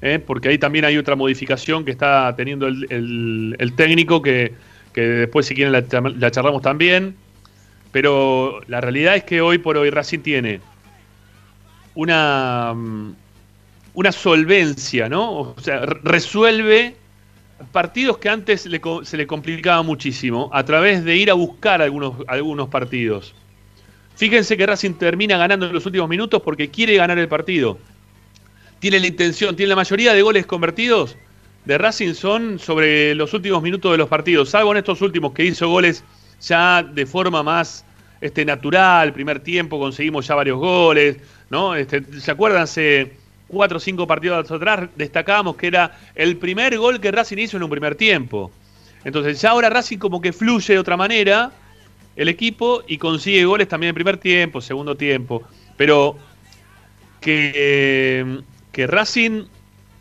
eh, 0.00 0.18
porque 0.18 0.48
ahí 0.48 0.58
también 0.58 0.84
hay 0.86 0.96
otra 0.96 1.14
modificación 1.16 1.84
que 1.84 1.90
está 1.90 2.34
teniendo 2.34 2.66
el, 2.66 3.72
técnico, 3.76 4.22
que, 4.22 4.54
que 4.94 5.02
después 5.02 5.46
si 5.46 5.54
quieren 5.54 5.72
la, 5.72 5.84
la 6.18 6.30
charlamos 6.30 6.62
también. 6.62 7.14
Pero 7.92 8.60
la 8.68 8.80
realidad 8.80 9.16
es 9.16 9.24
que 9.24 9.42
hoy 9.42 9.58
por 9.58 9.76
hoy 9.76 9.90
Racing 9.90 10.20
tiene 10.20 10.60
una, 11.94 12.72
mm, 12.74 13.14
una 13.94 14.12
solvencia, 14.12 15.08
¿no? 15.08 15.32
O 15.40 15.60
sea, 15.60 15.80
re- 15.80 16.00
resuelve 16.02 16.96
partidos 17.70 18.18
que 18.18 18.28
antes 18.28 18.66
le 18.66 18.80
se 19.02 19.16
le 19.16 19.26
complicaba 19.26 19.82
muchísimo 19.82 20.50
a 20.52 20.64
través 20.64 21.04
de 21.04 21.16
ir 21.16 21.30
a 21.30 21.34
buscar 21.34 21.82
algunos, 21.82 22.14
algunos 22.28 22.68
partidos. 22.68 23.34
Fíjense 24.16 24.56
que 24.56 24.66
Racing 24.66 24.94
termina 24.94 25.36
ganando 25.36 25.66
en 25.66 25.72
los 25.72 25.86
últimos 25.86 26.08
minutos 26.08 26.42
porque 26.42 26.70
quiere 26.70 26.96
ganar 26.96 27.18
el 27.18 27.28
partido. 27.28 27.78
Tiene 28.78 29.00
la 29.00 29.06
intención, 29.06 29.56
tiene 29.56 29.70
la 29.70 29.76
mayoría 29.76 30.12
de 30.12 30.22
goles 30.22 30.46
convertidos 30.46 31.16
de 31.64 31.78
Racing 31.78 32.14
son 32.14 32.58
sobre 32.58 33.14
los 33.14 33.32
últimos 33.34 33.62
minutos 33.62 33.92
de 33.92 33.98
los 33.98 34.08
partidos, 34.08 34.50
salvo 34.50 34.72
en 34.72 34.78
estos 34.78 35.00
últimos 35.00 35.32
que 35.32 35.44
hizo 35.44 35.68
goles 35.68 36.04
ya 36.40 36.82
de 36.82 37.06
forma 37.06 37.42
más 37.42 37.84
este, 38.20 38.44
natural, 38.44 39.12
primer 39.12 39.40
tiempo 39.40 39.78
conseguimos 39.78 40.26
ya 40.26 40.34
varios 40.34 40.58
goles, 40.58 41.18
¿no? 41.50 41.74
Este, 41.74 42.02
¿Se 42.20 42.30
acuerdan? 42.30 42.62
Hace 42.62 43.12
cuatro 43.52 43.76
o 43.76 43.80
cinco 43.80 44.06
partidos 44.06 44.50
atrás 44.50 44.88
destacábamos 44.96 45.56
que 45.56 45.66
era 45.66 45.92
el 46.14 46.38
primer 46.38 46.76
gol 46.78 46.98
que 47.00 47.12
Racing 47.12 47.36
hizo 47.36 47.58
en 47.58 47.62
un 47.62 47.70
primer 47.70 47.94
tiempo. 47.94 48.50
Entonces 49.04 49.40
ya 49.40 49.50
ahora 49.50 49.68
Racing 49.68 49.98
como 49.98 50.20
que 50.22 50.32
fluye 50.32 50.72
de 50.72 50.78
otra 50.78 50.96
manera 50.96 51.52
el 52.16 52.28
equipo 52.28 52.82
y 52.88 52.96
consigue 52.96 53.44
goles 53.44 53.68
también 53.68 53.90
en 53.90 53.94
primer 53.94 54.16
tiempo, 54.16 54.62
segundo 54.62 54.96
tiempo. 54.96 55.42
Pero 55.76 56.16
que, 57.20 58.40
que 58.72 58.86
Racing 58.86 59.44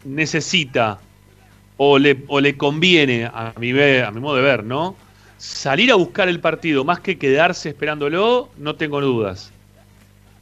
necesita 0.06 1.00
o 1.76 2.00
le, 2.00 2.24
o 2.28 2.40
le 2.40 2.56
conviene, 2.56 3.26
a 3.26 3.54
mi, 3.60 3.72
a 3.72 4.12
mi 4.12 4.22
modo 4.22 4.38
de 4.38 4.44
ver, 4.44 4.64
¿no? 4.64 4.96
Salir 5.38 5.92
a 5.92 5.96
buscar 5.96 6.30
el 6.30 6.40
partido 6.40 6.86
más 6.86 7.02
que 7.02 7.18
quedarse 7.18 7.70
esperándolo, 7.70 8.50
no 8.58 8.76
tengo 8.76 9.02
dudas. 9.02 9.52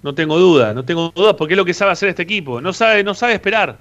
No 0.01 0.13
tengo 0.15 0.37
dudas, 0.37 0.73
no 0.73 0.83
tengo 0.85 1.11
dudas 1.13 1.35
porque 1.37 1.53
es 1.53 1.57
lo 1.57 1.65
que 1.65 1.73
sabe 1.73 1.91
hacer 1.91 2.09
este 2.09 2.23
equipo. 2.23 2.61
No 2.61 2.71
sabe, 2.71 3.03
no 3.03 3.13
sabe 3.13 3.33
esperar. 3.33 3.77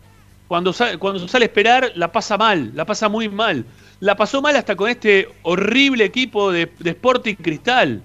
Cuando, 0.48 0.72
sa- 0.72 0.96
cuando 0.98 1.28
sale 1.28 1.44
esperar, 1.44 1.92
la 1.94 2.10
pasa 2.10 2.36
mal, 2.38 2.72
la 2.74 2.84
pasa 2.84 3.08
muy 3.08 3.28
mal. 3.28 3.64
La 4.00 4.16
pasó 4.16 4.40
mal 4.40 4.56
hasta 4.56 4.74
con 4.76 4.88
este 4.88 5.28
horrible 5.42 6.04
equipo 6.04 6.50
de, 6.50 6.70
Sporting 6.84 7.34
Cristal. 7.34 8.00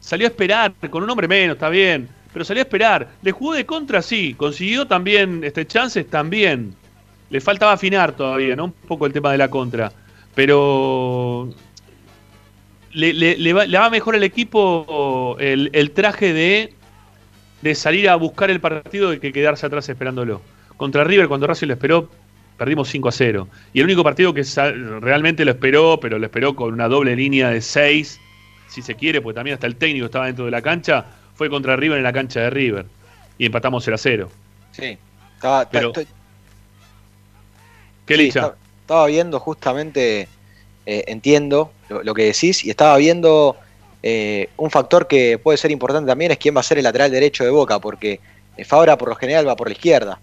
Salió 0.00 0.26
a 0.26 0.30
esperar, 0.30 0.72
con 0.90 1.02
un 1.02 1.10
hombre 1.10 1.26
menos, 1.28 1.56
está 1.56 1.68
bien. 1.68 2.08
Pero 2.32 2.44
salió 2.44 2.60
a 2.62 2.64
esperar. 2.64 3.08
Le 3.22 3.32
jugó 3.32 3.54
de 3.54 3.66
contra, 3.66 4.00
sí. 4.00 4.34
Consiguió 4.34 4.86
también 4.86 5.42
este, 5.42 5.66
chances, 5.66 6.08
también. 6.08 6.74
Le 7.30 7.40
faltaba 7.40 7.72
afinar 7.72 8.12
todavía, 8.12 8.54
¿no? 8.56 8.66
Un 8.66 8.72
poco 8.72 9.06
el 9.06 9.12
tema 9.12 9.32
de 9.32 9.38
la 9.38 9.48
contra. 9.50 9.92
Pero 10.34 11.48
le, 12.92 13.52
va, 13.52 13.90
mejor 13.90 14.14
al 14.14 14.22
equipo 14.22 15.36
el 15.40 15.90
traje 15.90 16.32
de, 16.32 16.74
de 17.62 17.74
salir 17.74 18.08
a 18.08 18.16
buscar 18.16 18.50
el 18.50 18.60
partido 18.60 19.10
de 19.10 19.20
que 19.20 19.32
quedarse 19.32 19.66
atrás 19.66 19.88
esperándolo. 19.88 20.40
Contra 20.76 21.04
River, 21.04 21.28
cuando 21.28 21.46
Racing 21.46 21.66
lo 21.66 21.72
esperó 21.74 22.08
perdimos 22.58 22.88
5 22.88 23.08
a 23.08 23.12
0. 23.12 23.48
Y 23.72 23.78
el 23.78 23.86
único 23.86 24.02
partido 24.02 24.34
que 24.34 24.44
realmente 25.00 25.44
lo 25.46 25.52
esperó, 25.52 25.98
pero 26.00 26.18
lo 26.18 26.26
esperó 26.26 26.54
con 26.54 26.74
una 26.74 26.88
doble 26.88 27.16
línea 27.16 27.48
de 27.48 27.62
6, 27.62 28.20
si 28.68 28.82
se 28.82 28.94
quiere, 28.96 29.22
porque 29.22 29.36
también 29.36 29.54
hasta 29.54 29.66
el 29.66 29.76
técnico 29.76 30.06
estaba 30.06 30.26
dentro 30.26 30.44
de 30.44 30.50
la 30.50 30.60
cancha, 30.60 31.06
fue 31.34 31.48
contra 31.48 31.76
River 31.76 31.98
en 31.98 32.04
la 32.04 32.12
cancha 32.12 32.40
de 32.40 32.50
River. 32.50 32.84
Y 33.38 33.46
empatamos 33.46 33.84
0 33.84 33.94
a 33.94 33.98
0. 33.98 34.30
Sí, 34.72 34.98
estaba, 35.36 35.70
pero, 35.70 35.92
¿Qué 38.04 38.16
sí, 38.16 38.28
estaba, 38.28 39.06
viendo 39.06 39.38
justamente, 39.38 40.28
eh, 40.84 41.04
entiendo 41.06 41.72
lo, 41.88 42.14
que 42.14 42.24
decís, 42.24 42.64
y 42.64 42.70
estaba 42.70 42.96
viendo 42.96 43.56
eh, 44.02 44.50
un 44.56 44.70
factor 44.70 45.06
que 45.06 45.38
puede 45.38 45.58
ser 45.58 45.70
importante 45.70 46.08
también, 46.08 46.30
es 46.30 46.38
quién 46.38 46.56
va 46.56 46.60
a 46.60 46.64
ser 46.64 46.78
el 46.78 46.84
lateral 46.84 47.10
derecho 47.10 47.44
de 47.44 47.50
Boca, 47.50 47.78
porque 47.78 48.20
Fabra 48.64 48.98
por 48.98 49.08
lo 49.08 49.16
general 49.16 49.46
va 49.46 49.56
por 49.56 49.68
la 49.68 49.72
izquierda. 49.72 50.20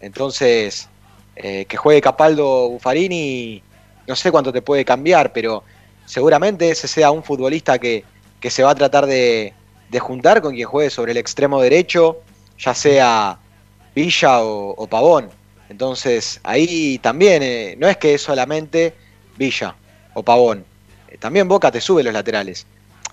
Entonces, 0.00 0.88
eh, 1.36 1.66
que 1.66 1.76
juegue 1.76 2.00
Capaldo 2.00 2.70
Buffarini, 2.70 3.62
no 4.06 4.16
sé 4.16 4.30
cuánto 4.30 4.52
te 4.52 4.62
puede 4.62 4.84
cambiar, 4.84 5.32
pero 5.32 5.64
seguramente 6.06 6.70
ese 6.70 6.88
sea 6.88 7.10
un 7.10 7.22
futbolista 7.22 7.78
que, 7.78 8.04
se 8.48 8.62
va 8.62 8.70
a 8.70 8.74
tratar 8.76 9.06
de, 9.06 9.52
juntar 9.98 10.40
con 10.40 10.54
quien 10.54 10.68
juegue 10.68 10.88
sobre 10.88 11.12
el 11.12 11.18
extremo 11.18 11.60
derecho, 11.60 12.20
ya 12.58 12.74
sea 12.74 13.38
Villa 13.94 14.40
o, 14.40 14.86
Pavón. 14.86 15.30
Entonces, 15.68 16.40
ahí 16.44 16.98
también, 16.98 17.42
eh, 17.42 17.74
no 17.76 17.88
es 17.88 17.96
que 17.96 18.14
es 18.14 18.22
solamente 18.22 18.94
Villa 19.36 19.74
o 20.14 20.22
Pavón, 20.22 20.64
eh, 21.08 21.18
también 21.18 21.48
Boca 21.48 21.72
te 21.72 21.80
sube 21.80 22.04
los 22.04 22.14
laterales. 22.14 22.66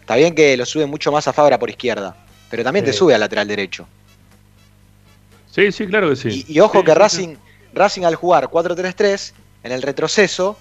Está 0.03 0.17
bien 0.17 0.35
que 0.35 0.57
lo 0.57 0.65
sube 0.65 0.85
mucho 0.85 1.13
más 1.13 1.29
a 1.29 1.33
Fabra 1.33 1.57
por 1.57 1.69
izquierda, 1.69 2.13
pero 2.49 2.61
también 2.61 2.83
te 2.83 2.91
sube 2.91 3.13
al 3.13 3.21
lateral 3.21 3.47
derecho. 3.47 3.87
Sí, 5.49 5.71
sí, 5.71 5.87
claro 5.87 6.09
que 6.09 6.17
sí. 6.17 6.43
Y, 6.45 6.59
ojo 6.59 6.83
que 6.83 6.93
Racing, 6.93 7.37
Racing 7.73 8.03
al 8.03 8.15
jugar 8.15 8.49
4-3-3, 8.49 9.31
en 9.63 9.71
el 9.71 9.81
retroceso, 9.81 10.57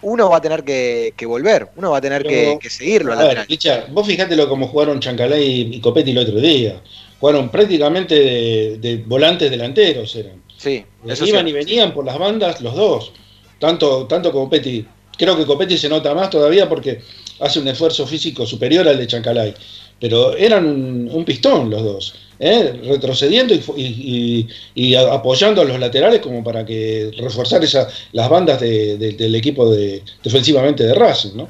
uno 0.00 0.30
va 0.30 0.38
a 0.38 0.40
tener 0.40 0.64
que, 0.64 1.12
volver, 1.26 1.68
uno 1.76 1.90
va 1.90 1.98
a 1.98 2.00
tener 2.00 2.22
que, 2.22 2.58
seguirlo 2.70 3.12
a 3.12 3.16
lateral. 3.16 3.44
Licha, 3.50 3.84
vos 3.90 4.06
fijátelo 4.06 4.48
como 4.48 4.66
jugaron 4.66 4.98
Chancalay 4.98 5.76
y 5.76 5.80
Copetti 5.82 6.12
el 6.12 6.18
otro 6.18 6.40
día. 6.40 6.80
Jugaron 7.20 7.50
prácticamente 7.50 8.78
de, 8.78 9.04
volantes 9.06 9.50
delanteros, 9.50 10.16
eran. 10.16 10.42
Sí, 10.56 10.86
Iban 11.04 11.48
y 11.48 11.52
venían 11.52 11.92
por 11.92 12.06
las 12.06 12.18
bandas 12.18 12.62
los 12.62 12.74
dos. 12.74 13.12
Tanto, 13.58 14.06
tanto 14.06 14.32
Copetti. 14.32 14.86
Creo 15.16 15.36
que 15.36 15.46
Copetti 15.46 15.78
se 15.78 15.88
nota 15.88 16.14
más 16.14 16.30
todavía 16.30 16.68
porque 16.68 17.00
hace 17.40 17.60
un 17.60 17.68
esfuerzo 17.68 18.06
físico 18.06 18.46
superior 18.46 18.86
al 18.88 18.98
de 18.98 19.06
Chancalay. 19.06 19.54
Pero 20.00 20.36
eran 20.36 20.66
un 21.10 21.24
pistón 21.24 21.70
los 21.70 21.82
dos. 21.82 22.14
¿eh? 22.38 22.80
retrocediendo 22.84 23.54
y, 23.76 24.94
apoyando 24.94 25.62
a 25.62 25.64
los 25.64 25.78
laterales 25.78 26.20
como 26.20 26.42
para 26.42 26.64
que 26.64 27.10
reforzar 27.16 27.62
esa, 27.64 27.88
las 28.12 28.28
bandas 28.28 28.60
del 28.60 29.34
equipo 29.34 29.70
de, 29.70 30.02
defensivamente 30.22 30.84
de 30.84 30.94
Racing. 30.94 31.36
¿no? 31.36 31.48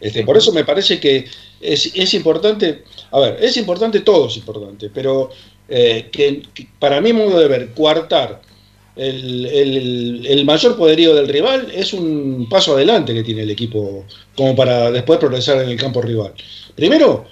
Este, 0.00 0.24
por 0.24 0.36
eso 0.36 0.52
me 0.52 0.64
parece 0.64 0.98
que 1.00 1.24
es, 1.60 2.14
importante, 2.14 2.84
a 3.10 3.20
ver, 3.20 3.38
es 3.40 3.56
importante, 3.56 4.00
todo 4.00 4.28
es 4.28 4.36
importante, 4.36 4.90
pero 4.92 5.30
eh, 5.68 6.08
que, 6.12 6.42
para 6.78 7.00
mi 7.00 7.12
modo 7.12 7.38
de 7.38 7.48
ver, 7.48 7.68
coartar 7.74 8.42
el, 8.96 10.42
mayor 10.44 10.76
poderío 10.76 11.14
del 11.14 11.28
rival 11.28 11.68
es 11.74 11.92
un 11.92 12.48
paso 12.48 12.74
adelante 12.74 13.12
que 13.12 13.24
tiene 13.24 13.42
el 13.42 13.50
equipo 13.50 14.04
como 14.36 14.54
para 14.54 14.90
después 14.90 15.18
progresar 15.18 15.62
en 15.62 15.70
el 15.70 15.76
campo 15.76 16.00
rival. 16.00 16.32
Primero, 16.74 17.24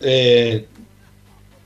eh, 0.00 0.66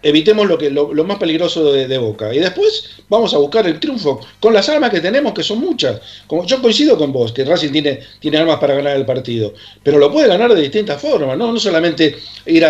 evitemos 0.02 0.46
lo, 0.46 0.56
que, 0.56 0.70
lo, 0.70 0.92
más 1.04 1.18
peligroso 1.18 1.72
de, 1.72 1.98
Boca. 1.98 2.32
Y 2.32 2.38
después 2.38 3.02
vamos 3.08 3.34
a 3.34 3.38
buscar 3.38 3.66
el 3.66 3.80
triunfo 3.80 4.20
con 4.40 4.54
las 4.54 4.68
armas 4.68 4.90
que 4.90 5.00
tenemos, 5.00 5.32
que 5.32 5.42
son 5.42 5.58
muchas. 5.58 6.00
Como 6.26 6.46
yo 6.46 6.62
coincido 6.62 6.96
con 6.96 7.12
vos, 7.12 7.32
que 7.32 7.44
Racing 7.44 7.72
tiene, 7.72 8.00
tiene 8.20 8.38
armas 8.38 8.58
para 8.58 8.74
ganar 8.74 8.96
el 8.96 9.04
partido, 9.04 9.52
pero 9.82 9.98
lo 9.98 10.12
puede 10.12 10.28
ganar 10.28 10.54
de 10.54 10.60
distintas 10.62 11.00
formas, 11.00 11.36
no, 11.36 11.52
no 11.52 11.58
solamente 11.58 12.16
ir 12.46 12.64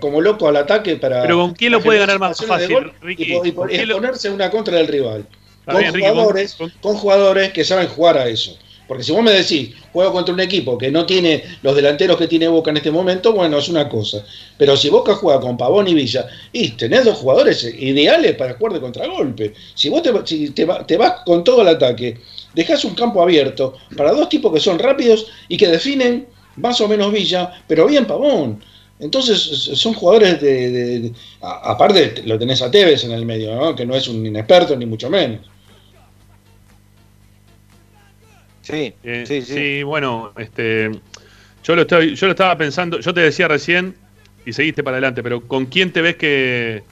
como 0.00 0.20
loco 0.20 0.48
al 0.48 0.56
ataque 0.56 0.96
para... 0.96 1.22
Pero 1.22 1.38
¿con 1.38 1.54
quién 1.54 1.72
lo 1.72 1.80
puede 1.80 2.00
ganar 2.00 2.18
más 2.18 2.44
fácil, 2.44 2.92
Ricky? 3.00 3.38
Y, 3.44 3.52
ponerse 3.52 4.30
una 4.30 4.50
contra 4.50 4.76
del 4.76 4.88
rival. 4.88 5.26
Con, 5.64 5.82
jugadores, 5.82 6.56
con 6.80 6.96
jugadores 6.96 7.52
que 7.52 7.64
saben 7.64 7.88
jugar 7.88 8.18
a 8.18 8.28
eso. 8.28 8.56
Porque 8.86 9.02
si 9.02 9.12
vos 9.12 9.22
me 9.22 9.32
decís, 9.32 9.70
juego 9.92 10.12
contra 10.12 10.34
un 10.34 10.40
equipo 10.40 10.76
que 10.76 10.90
no 10.90 11.06
tiene 11.06 11.42
los 11.62 11.74
delanteros 11.74 12.18
que 12.18 12.28
tiene 12.28 12.48
Boca 12.48 12.70
en 12.70 12.76
este 12.76 12.90
momento, 12.90 13.32
bueno, 13.32 13.58
es 13.58 13.68
una 13.68 13.88
cosa. 13.88 14.24
Pero 14.58 14.76
si 14.76 14.90
Boca 14.90 15.14
juega 15.14 15.40
con 15.40 15.56
Pavón 15.56 15.88
y 15.88 15.94
Villa, 15.94 16.26
y 16.52 16.70
tenés 16.70 17.04
dos 17.04 17.18
jugadores 17.18 17.64
ideales 17.64 18.34
para 18.34 18.54
jugar 18.54 18.74
de 18.74 18.80
contragolpe. 18.80 19.54
Si 19.74 19.88
vos 19.88 20.02
te, 20.02 20.96
vas 20.96 21.12
con 21.24 21.44
todo 21.44 21.62
el 21.62 21.68
ataque, 21.68 22.18
dejás 22.54 22.84
un 22.84 22.94
campo 22.94 23.22
abierto 23.22 23.74
para 23.96 24.12
dos 24.12 24.28
tipos 24.28 24.52
que 24.52 24.60
son 24.60 24.78
rápidos 24.78 25.26
y 25.48 25.56
que 25.56 25.68
definen 25.68 26.26
más 26.56 26.80
o 26.80 26.88
menos 26.88 27.10
Villa, 27.10 27.52
pero 27.66 27.86
bien 27.86 28.06
Pavón. 28.06 28.62
Entonces 28.98 29.40
son 29.40 29.94
jugadores 29.94 30.40
de, 30.40 31.10
aparte 31.40 32.22
lo 32.26 32.38
tenés 32.38 32.62
a 32.62 32.70
Tevez 32.70 33.04
en 33.04 33.12
el 33.12 33.24
medio, 33.24 33.74
que 33.74 33.86
no 33.86 33.94
es 33.96 34.08
un 34.08 34.24
inexperto 34.24 34.76
ni 34.76 34.86
mucho 34.86 35.08
menos. 35.08 35.53
Sí, 38.64 38.94
eh, 39.04 39.24
sí, 39.26 39.42
sí, 39.42 39.82
bueno, 39.82 40.32
este, 40.38 40.90
yo 41.62 41.76
lo, 41.76 41.82
estoy, 41.82 42.14
yo 42.14 42.26
lo 42.26 42.32
estaba 42.32 42.56
pensando, 42.56 42.98
yo 42.98 43.12
te 43.12 43.20
decía 43.20 43.46
recién 43.46 43.94
y 44.46 44.54
seguiste 44.54 44.82
para 44.82 44.96
adelante, 44.96 45.22
pero 45.22 45.42
¿con 45.46 45.66
quién 45.66 45.92
te 45.92 46.00
ves 46.00 46.16
que 46.16 46.82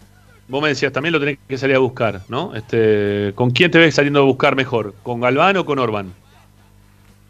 vos 0.48 0.62
me 0.62 0.68
decías 0.68 0.92
también 0.92 1.14
lo 1.14 1.20
tenés 1.20 1.38
que 1.48 1.56
salir 1.56 1.76
a 1.76 1.78
buscar, 1.78 2.20
¿no? 2.28 2.54
Este, 2.54 3.32
¿con 3.34 3.52
quién 3.52 3.70
te 3.70 3.78
ves 3.78 3.94
saliendo 3.94 4.20
a 4.20 4.24
buscar 4.24 4.54
mejor? 4.54 4.94
¿Con 5.02 5.22
Galván 5.22 5.56
o 5.56 5.64
con 5.64 5.78
Orban? 5.78 6.12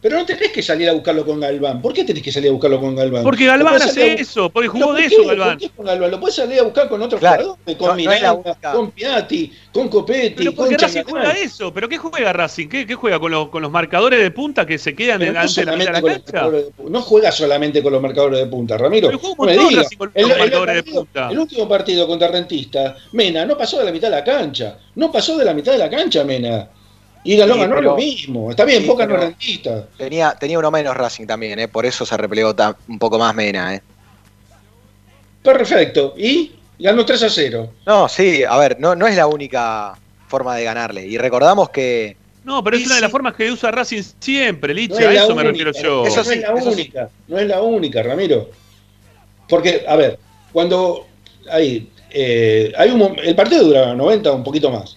Pero 0.02 0.16
no 0.16 0.26
tenés 0.26 0.50
que 0.50 0.64
salir 0.64 0.88
a 0.88 0.92
buscarlo 0.94 1.24
con 1.24 1.38
Galván. 1.38 1.80
¿Por 1.80 1.92
qué 1.92 2.02
tenés 2.02 2.24
que 2.24 2.32
salir 2.32 2.48
a 2.48 2.52
buscarlo 2.52 2.80
con 2.80 2.96
Galván? 2.96 3.22
Porque 3.22 3.46
Galván 3.46 3.80
hace 3.80 4.14
eso, 4.14 4.50
porque 4.50 4.66
jugó 4.68 4.94
de 4.94 5.04
eso 5.04 5.24
Galván. 5.24 5.60
con 5.76 5.86
Galván? 5.86 6.10
Lo 6.10 6.18
puedes 6.18 6.34
salir 6.34 6.58
a 6.58 6.64
buscar 6.64 6.88
con 6.88 7.00
otros 7.02 7.20
jugadores, 7.20 7.76
con 7.76 7.96
Miranda, 7.96 8.56
con 8.72 8.90
Piatti, 8.90 9.52
con 9.72 9.88
Copetti, 9.88 10.34
pero 10.38 10.54
porque 10.56 10.76
Racing 10.76 11.04
juega 11.04 11.30
eso, 11.38 11.72
pero 11.72 11.88
¿qué 11.88 11.98
juega 11.98 12.32
Racing? 12.32 12.68
¿Qué, 12.68 12.94
juega 12.94 13.20
con 13.20 13.30
los, 13.30 13.48
con 13.48 13.62
los 13.62 13.70
marcadores 13.70 14.20
de 14.20 14.32
punta 14.32 14.66
que 14.66 14.76
se 14.76 14.92
quedan 14.92 15.22
en, 15.22 15.36
ante 15.36 15.64
la, 15.64 15.76
la 15.76 16.02
cancha? 16.02 16.48
no 16.84 17.00
juega 17.02 17.30
solamente 17.30 17.80
con 17.80 17.92
los 17.92 18.02
marcadores 18.02 18.40
de 18.40 18.46
punta, 18.46 18.76
Ramiro. 18.76 19.08
Pero 19.08 19.20
no. 19.22 19.36
Con 19.36 19.54
los 19.54 19.86
el, 20.14 20.26
marcadores 20.26 20.74
de 20.74 20.82
punta. 20.82 21.30
el 21.30 21.38
último 21.38 21.68
partido 21.68 22.08
contra 22.08 22.26
Rentista, 22.26 22.96
Mena 23.12 23.44
no 23.44 23.56
pasó 23.56 23.78
de 23.78 23.84
la 23.84 23.92
mitad 23.92 24.08
de 24.08 24.16
la 24.16 24.24
cancha. 24.24 24.78
No 24.96 25.12
pasó 25.12 25.38
de 25.38 25.44
la 25.44 25.54
mitad 25.54 25.70
de 25.70 25.78
la 25.78 25.88
cancha, 25.88 26.24
Mena. 26.24 26.68
Y 27.24 27.36
Galón 27.36 27.60
ganó 27.60 27.80
lo 27.80 27.96
mismo. 27.96 28.50
Está 28.50 28.64
bien, 28.64 28.86
Boca 28.86 29.06
no 29.06 29.14
es 29.14 29.20
rentista. 29.20 29.86
Tenía, 29.96 30.34
tenía 30.38 30.58
uno 30.58 30.70
menos 30.70 30.96
Racing 30.96 31.26
también, 31.26 31.58
¿eh? 31.58 31.68
por 31.68 31.86
eso 31.86 32.04
se 32.04 32.16
replegó 32.16 32.54
un 32.88 32.98
poco 32.98 33.18
más 33.18 33.34
Mena. 33.34 33.74
¿eh? 33.74 33.82
Perfecto. 35.42 36.14
¿Y? 36.16 36.52
Ganó 36.78 37.04
3 37.04 37.22
a 37.22 37.30
0. 37.30 37.70
No, 37.86 38.08
sí, 38.08 38.42
a 38.42 38.56
ver, 38.58 38.80
no, 38.80 38.96
no 38.96 39.06
es 39.06 39.14
la 39.14 39.28
única 39.28 39.94
forma 40.26 40.56
de 40.56 40.64
ganarle. 40.64 41.06
Y 41.06 41.16
recordamos 41.16 41.70
que. 41.70 42.16
No, 42.44 42.64
pero 42.64 42.76
es 42.76 42.86
una 42.86 42.96
de 42.96 43.02
las 43.02 43.10
formas 43.10 43.34
que 43.34 43.52
usa 43.52 43.70
Racing 43.70 44.02
siempre, 44.18 44.74
Licha, 44.74 45.08
a 45.08 45.12
eso 45.12 45.34
me 45.34 45.44
refiero 45.44 45.70
yo. 45.72 46.04
Eso 46.04 46.24
no 46.24 46.30
es 46.32 46.40
la 46.40 46.52
única, 46.52 47.08
no 47.28 47.38
es 47.38 47.46
la 47.46 47.62
única, 47.62 48.02
Ramiro. 48.02 48.50
Porque, 49.48 49.84
a 49.86 49.94
ver, 49.94 50.18
cuando 50.52 51.06
ahí, 51.48 51.88
eh, 52.10 52.72
hay 52.76 52.90
un, 52.90 53.16
el 53.22 53.36
partido 53.36 53.62
dura 53.62 53.94
90, 53.94 54.32
un 54.32 54.42
poquito 54.42 54.70
más. 54.70 54.96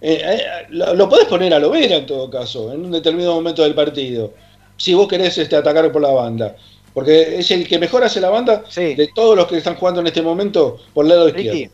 Eh, 0.00 0.20
eh, 0.22 0.66
lo, 0.70 1.08
podés 1.08 1.26
poner 1.26 1.54
a 1.54 1.58
lo 1.58 1.70
vera 1.70 1.96
en 1.96 2.06
todo 2.06 2.30
caso, 2.30 2.72
en 2.72 2.84
un 2.84 2.90
determinado 2.90 3.34
momento 3.34 3.62
del 3.62 3.74
partido. 3.74 4.32
Si 4.76 4.94
vos 4.94 5.08
querés 5.08 5.36
este, 5.38 5.56
atacar 5.56 5.90
por 5.90 6.02
la 6.02 6.10
banda. 6.10 6.56
Porque 6.92 7.38
es 7.38 7.50
el 7.50 7.68
que 7.68 7.78
mejor 7.78 8.04
hace 8.04 8.20
la 8.20 8.30
banda 8.30 8.64
de 8.74 9.10
todos 9.14 9.36
los 9.36 9.46
que 9.46 9.58
están 9.58 9.74
jugando 9.74 10.00
en 10.00 10.06
este 10.06 10.22
momento 10.22 10.78
por 10.94 11.04
el 11.04 11.10
lado 11.10 11.28
izquierdo. 11.28 11.70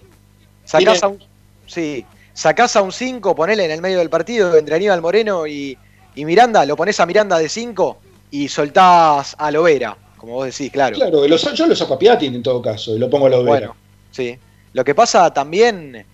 Sacás 0.64 1.02
a 1.04 1.08
un, 1.08 1.18
sí, 1.66 2.04
sacás 2.32 2.74
a 2.74 2.82
un 2.82 2.90
5, 2.90 3.34
ponele 3.34 3.64
en 3.64 3.70
el 3.70 3.80
medio 3.80 3.98
del 3.98 4.10
partido 4.10 4.56
entre 4.56 4.74
Aníbal 4.74 5.00
Moreno 5.00 5.46
y, 5.46 5.78
Miranda, 6.16 6.66
lo 6.66 6.76
pones 6.76 6.98
a 6.98 7.06
Miranda 7.06 7.38
de 7.38 7.48
5 7.48 7.98
y 8.32 8.48
soltás 8.48 9.36
a 9.38 9.50
Lovera, 9.52 9.96
como 10.16 10.34
vos 10.34 10.46
decís, 10.46 10.72
claro. 10.72 10.96
Claro, 10.96 11.24
yo 11.24 11.66
lo 11.66 11.76
saco 11.76 11.94
a 11.94 11.98
Piatti 11.98 12.26
en 12.26 12.42
todo 12.42 12.60
caso 12.60 12.96
y 12.96 12.98
lo 12.98 13.08
pongo 13.08 13.26
a 13.26 13.30
Lovera. 13.30 13.50
Bueno, 13.50 13.76
sí. 14.10 14.36
Lo 14.72 14.84
que 14.84 14.94
pasa 14.94 15.32
también, 15.32 16.04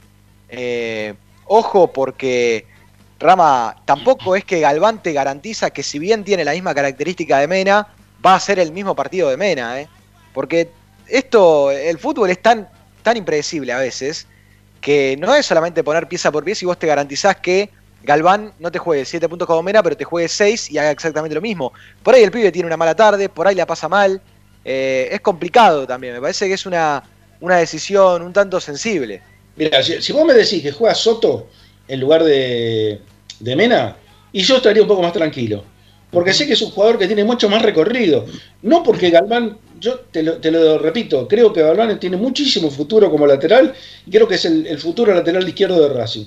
eh, 0.48 1.14
Ojo 1.48 1.92
porque 1.92 2.66
Rama 3.18 3.76
tampoco 3.84 4.36
es 4.36 4.44
que 4.44 4.60
Galván 4.60 5.02
te 5.02 5.12
garantiza 5.12 5.70
que 5.70 5.82
si 5.82 5.98
bien 5.98 6.24
tiene 6.24 6.44
la 6.44 6.52
misma 6.52 6.74
característica 6.74 7.38
de 7.38 7.48
Mena, 7.48 7.88
va 8.24 8.34
a 8.34 8.40
ser 8.40 8.58
el 8.58 8.72
mismo 8.72 8.94
partido 8.94 9.28
de 9.28 9.36
Mena, 9.36 9.80
¿eh? 9.80 9.88
Porque 10.32 10.70
esto, 11.08 11.70
el 11.70 11.98
fútbol 11.98 12.30
es 12.30 12.40
tan, 12.40 12.68
tan 13.02 13.16
impredecible 13.16 13.72
a 13.72 13.78
veces 13.78 14.26
que 14.80 15.16
no 15.18 15.34
es 15.34 15.46
solamente 15.46 15.82
poner 15.82 16.06
pieza 16.06 16.30
por 16.30 16.44
pieza 16.44 16.64
y 16.64 16.66
vos 16.66 16.78
te 16.78 16.86
garantizás 16.86 17.36
que 17.36 17.70
Galván 18.02 18.52
no 18.58 18.70
te 18.70 18.78
juegue 18.78 19.04
7 19.04 19.28
puntos 19.28 19.46
como 19.46 19.62
Mena, 19.62 19.82
pero 19.82 19.96
te 19.96 20.04
juegue 20.04 20.28
6 20.28 20.70
y 20.70 20.78
haga 20.78 20.90
exactamente 20.90 21.34
lo 21.34 21.40
mismo. 21.40 21.72
Por 22.02 22.14
ahí 22.14 22.22
el 22.22 22.30
pibe 22.30 22.52
tiene 22.52 22.66
una 22.66 22.76
mala 22.76 22.94
tarde, 22.94 23.28
por 23.28 23.48
ahí 23.48 23.54
la 23.54 23.66
pasa 23.66 23.88
mal. 23.88 24.20
Eh, 24.64 25.08
es 25.10 25.20
complicado 25.20 25.86
también, 25.86 26.14
me 26.14 26.20
parece 26.20 26.46
que 26.46 26.54
es 26.54 26.66
una, 26.66 27.02
una 27.40 27.56
decisión 27.56 28.22
un 28.22 28.32
tanto 28.32 28.60
sensible. 28.60 29.22
Mira, 29.58 29.82
si, 29.82 30.12
vos 30.12 30.24
me 30.24 30.34
decís 30.34 30.62
que 30.62 30.70
juega 30.70 30.94
Soto 30.94 31.48
en 31.88 31.98
lugar 31.98 32.22
de, 32.22 33.00
Mena, 33.40 33.96
y 34.32 34.42
yo 34.42 34.56
estaría 34.56 34.82
un 34.82 34.88
poco 34.88 35.02
más 35.02 35.12
tranquilo. 35.12 35.64
Porque 36.10 36.32
sé 36.32 36.46
que 36.46 36.52
es 36.52 36.62
un 36.62 36.70
jugador 36.70 36.96
que 36.96 37.06
tiene 37.06 37.24
mucho 37.24 37.50
más 37.50 37.60
recorrido. 37.62 38.24
No 38.62 38.82
porque 38.82 39.10
Galván, 39.10 39.58
yo 39.78 39.98
te 40.10 40.22
lo, 40.22 40.38
te 40.38 40.50
lo 40.50 40.78
repito, 40.78 41.26
creo 41.28 41.52
que 41.52 41.60
Galván 41.60 41.98
tiene 41.98 42.16
muchísimo 42.16 42.70
futuro 42.70 43.10
como 43.10 43.26
lateral 43.26 43.74
y 44.06 44.10
creo 44.10 44.26
que 44.28 44.36
es 44.36 44.44
el, 44.44 44.66
el 44.66 44.78
futuro 44.78 45.12
lateral 45.12 45.46
izquierdo 45.46 45.86
de 45.86 45.94
Racing. 45.94 46.24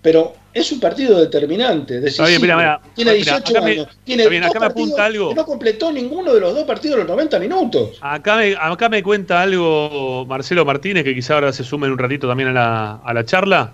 Pero 0.00 0.32
es 0.54 0.70
un 0.70 0.78
partido 0.80 1.18
determinante, 1.20 2.00
decisivo. 2.00 2.28
bien, 2.28 2.40
mira, 2.40 2.56
mira. 2.56 2.80
tiene 2.94 3.12
Mira, 3.14 3.32
18 3.38 3.50
acá 3.56 3.60
me- 3.66 3.72
años, 3.72 3.88
tiene 4.04 4.22
está 4.22 4.30
bien, 4.30 4.42
dos 4.42 4.50
acá 4.50 4.60
me 4.60 4.66
partidos 4.66 4.88
apunta 4.90 5.04
algo. 5.04 5.28
que 5.30 5.34
no 5.34 5.44
completó 5.44 5.92
ninguno 5.92 6.34
de 6.34 6.40
los 6.40 6.54
dos 6.54 6.64
partidos 6.64 6.96
de 6.98 7.02
los 7.04 7.10
90 7.10 7.38
minutos. 7.40 7.98
Acá 8.00 8.36
me, 8.36 8.54
acá 8.58 8.88
me 8.88 9.02
cuenta 9.02 9.42
algo 9.42 10.24
Marcelo 10.26 10.64
Martínez, 10.64 11.02
que 11.04 11.14
quizá 11.14 11.34
ahora 11.34 11.52
se 11.52 11.64
sume 11.64 11.86
en 11.88 11.92
un 11.94 11.98
ratito 11.98 12.28
también 12.28 12.50
a 12.50 12.52
la, 12.52 12.92
a 13.04 13.12
la 13.14 13.24
charla, 13.24 13.72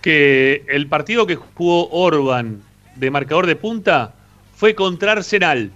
que 0.00 0.64
el 0.68 0.86
partido 0.86 1.26
que 1.26 1.34
jugó 1.36 1.88
Orban 1.90 2.62
de 2.94 3.10
marcador 3.10 3.46
de 3.46 3.56
punta 3.56 4.14
fue 4.54 4.74
contra 4.74 5.12
Arsenal. 5.12 5.70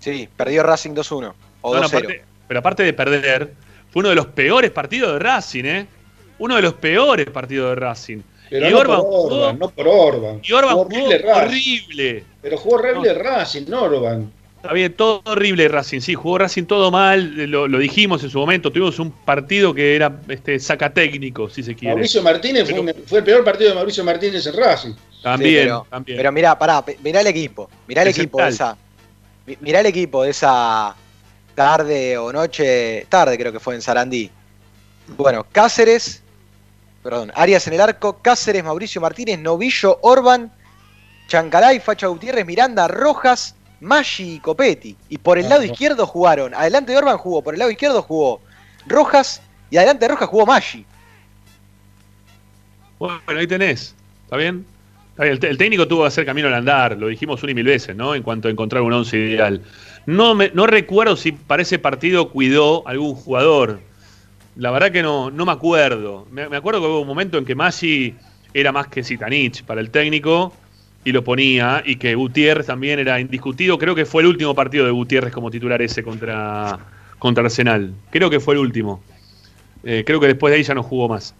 Sí, 0.00 0.28
perdió 0.36 0.62
Racing 0.62 0.90
2-1 0.92 1.32
o 1.62 1.74
No, 1.74 1.80
no, 1.80 1.86
2-0. 1.88 1.98
aparte- 1.98 2.24
pero 2.48 2.60
aparte 2.60 2.82
de 2.82 2.92
perder, 2.92 3.54
fue 3.92 4.00
uno 4.00 4.08
de 4.08 4.14
los 4.16 4.26
peores 4.26 4.70
partidos 4.72 5.12
de 5.12 5.18
Racing, 5.20 5.64
¿eh? 5.64 5.86
Uno 6.38 6.56
de 6.56 6.62
los 6.62 6.74
peores 6.74 7.28
partidos 7.30 7.70
de 7.70 7.74
Racing. 7.76 8.18
Pero 8.50 8.68
y 8.68 8.70
no 8.72 8.78
Orban 8.78 8.96
por 8.98 9.06
jugó, 9.06 9.22
Orban, 9.36 9.58
no 9.60 9.70
por 9.70 9.88
Orban. 9.88 10.40
y 10.42 10.52
Orban 10.52 10.72
Jugó 10.74 10.84
jugó 10.90 10.96
horrible 11.06 11.18
Racing. 11.18 11.46
horrible. 11.46 12.24
Pero 12.42 12.56
jugó 12.58 12.74
horrible 12.76 13.14
Racing, 13.14 13.62
no 13.68 13.82
Orban. 13.84 14.32
Está 14.56 14.74
bien, 14.74 14.92
todo 14.92 15.22
horrible 15.24 15.68
Racing, 15.68 16.00
sí, 16.00 16.14
jugó 16.14 16.36
Racing 16.38 16.64
todo 16.64 16.90
mal, 16.90 17.34
lo, 17.50 17.66
lo 17.66 17.78
dijimos 17.78 18.22
en 18.24 18.28
su 18.28 18.38
momento, 18.38 18.70
tuvimos 18.70 18.98
un 18.98 19.10
partido 19.10 19.72
que 19.72 19.96
era 19.96 20.20
este, 20.28 20.58
sacatécnico, 20.58 21.48
si 21.48 21.62
se 21.62 21.74
quiere. 21.74 21.94
Mauricio 21.94 22.22
Martínez 22.22 22.64
fue, 22.68 22.74
Pero- 22.82 22.98
un- 22.98 23.06
fue 23.06 23.18
el 23.20 23.24
peor 23.24 23.42
partido 23.44 23.70
de 23.70 23.76
Mauricio 23.76 24.04
Martínez 24.04 24.46
en 24.46 24.54
Racing. 24.54 24.92
También, 25.22 25.50
Sí, 25.50 25.56
pero, 25.64 25.86
también. 25.88 26.18
pero 26.18 26.32
mirá, 26.32 26.58
pará, 26.58 26.84
mirá 27.02 27.20
el 27.22 27.26
equipo. 27.28 27.70
Mirá 27.86 28.02
el 28.02 28.08
equipo 28.08 28.42
de 28.42 28.48
esa. 28.50 28.76
mi- 29.46 29.56
Mirá 29.60 29.80
el 29.80 29.86
equipo 29.86 30.24
de 30.24 30.30
esa 30.30 30.94
tarde 31.54 32.18
o 32.18 32.30
noche. 32.32 33.06
Tarde 33.08 33.38
creo 33.38 33.52
que 33.52 33.60
fue 33.60 33.74
en 33.74 33.82
Sarandí. 33.82 34.30
Bueno, 35.16 35.46
Cáceres. 35.50 36.22
Perdón, 37.02 37.32
Arias 37.34 37.66
en 37.66 37.74
el 37.74 37.80
arco, 37.80 38.18
Cáceres, 38.20 38.62
Mauricio 38.62 39.00
Martínez, 39.00 39.38
Novillo, 39.38 39.98
Orban, 40.02 40.52
Chancalay, 41.28 41.80
Facha 41.80 42.08
Gutiérrez, 42.08 42.44
Miranda, 42.44 42.86
Rojas, 42.88 43.54
Maggi 43.80 44.34
y 44.34 44.40
Copetti. 44.40 44.94
Y 45.08 45.16
por 45.18 45.38
el 45.38 45.46
Ah, 45.46 45.50
lado 45.50 45.64
izquierdo 45.64 46.06
jugaron. 46.06 46.54
Adelante 46.54 46.92
de 46.92 46.98
Orban 46.98 47.16
jugó, 47.16 47.42
por 47.42 47.54
el 47.54 47.58
lado 47.58 47.70
izquierdo 47.70 48.02
jugó 48.02 48.40
Rojas 48.86 49.40
y 49.70 49.78
adelante 49.78 50.04
de 50.04 50.08
Rojas 50.08 50.28
jugó 50.28 50.44
Maggi. 50.46 50.84
Bueno, 52.98 53.20
ahí 53.28 53.46
tenés. 53.46 53.94
¿Está 54.24 54.36
bien? 54.36 54.66
Está 55.12 55.24
bien, 55.24 55.38
El, 55.40 55.44
el 55.44 55.58
técnico 55.58 55.88
tuvo 55.88 56.02
que 56.02 56.08
hacer 56.08 56.26
camino 56.26 56.48
al 56.48 56.54
andar, 56.54 56.96
lo 56.98 57.08
dijimos 57.08 57.42
una 57.42 57.52
y 57.52 57.54
mil 57.54 57.64
veces, 57.66 57.96
¿no? 57.96 58.14
En 58.14 58.22
cuanto 58.22 58.48
a 58.48 58.50
encontrar 58.50 58.82
un 58.82 58.92
once 58.92 59.16
ideal. 59.16 59.62
No, 60.06 60.34
me, 60.34 60.50
no 60.54 60.66
recuerdo 60.66 61.16
si 61.16 61.32
para 61.32 61.62
ese 61.62 61.78
partido 61.78 62.30
cuidó 62.30 62.86
algún 62.86 63.14
jugador. 63.14 63.80
La 64.56 64.70
verdad 64.70 64.90
que 64.90 65.02
no, 65.02 65.30
no 65.30 65.46
me 65.46 65.52
acuerdo. 65.52 66.26
Me, 66.30 66.48
me 66.48 66.56
acuerdo 66.56 66.80
que 66.80 66.86
hubo 66.86 67.00
un 67.00 67.06
momento 67.06 67.38
en 67.38 67.44
que 67.44 67.54
Maggi 67.54 68.14
era 68.52 68.72
más 68.72 68.88
que 68.88 69.02
Zitanich 69.02 69.62
para 69.64 69.80
el 69.80 69.90
técnico 69.90 70.52
y 71.04 71.12
lo 71.12 71.24
ponía, 71.24 71.82
y 71.84 71.96
que 71.96 72.14
Gutiérrez 72.14 72.66
también 72.66 72.98
era 72.98 73.20
indiscutido. 73.20 73.78
Creo 73.78 73.94
que 73.94 74.04
fue 74.04 74.22
el 74.22 74.28
último 74.28 74.54
partido 74.54 74.84
de 74.84 74.90
Gutiérrez 74.90 75.32
como 75.32 75.50
titular 75.50 75.80
ese 75.80 76.02
contra, 76.02 76.78
contra 77.18 77.44
Arsenal. 77.44 77.94
Creo 78.10 78.28
que 78.28 78.38
fue 78.38 78.54
el 78.54 78.60
último. 78.60 79.02
Eh, 79.82 80.04
creo 80.04 80.20
que 80.20 80.26
después 80.26 80.50
de 80.50 80.58
ahí 80.58 80.62
ya 80.62 80.74
no 80.74 80.82
jugó 80.82 81.08
más. 81.08 81.34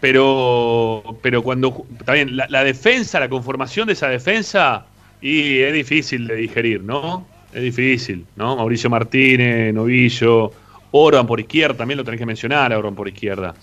Pero, 0.00 1.18
pero 1.20 1.42
cuando. 1.42 1.84
bien, 2.10 2.36
la, 2.36 2.46
la 2.48 2.64
defensa, 2.64 3.20
la 3.20 3.28
conformación 3.28 3.86
de 3.86 3.92
esa 3.92 4.08
defensa, 4.08 4.86
y 5.20 5.58
es 5.58 5.72
difícil 5.74 6.26
de 6.26 6.36
digerir, 6.36 6.82
¿no? 6.82 7.26
Es 7.52 7.62
difícil, 7.62 8.24
¿no? 8.36 8.56
Mauricio 8.56 8.88
Martínez, 8.88 9.74
Novillo, 9.74 10.52
Orban 10.92 11.26
por 11.26 11.40
izquierda, 11.40 11.76
también 11.76 11.98
lo 11.98 12.04
tenés 12.04 12.18
que 12.18 12.26
mencionar 12.26 12.72
a 12.72 12.78
Orban 12.78 12.94
por 12.94 13.08
izquierda. 13.08 13.54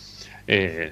Eh, 0.47 0.91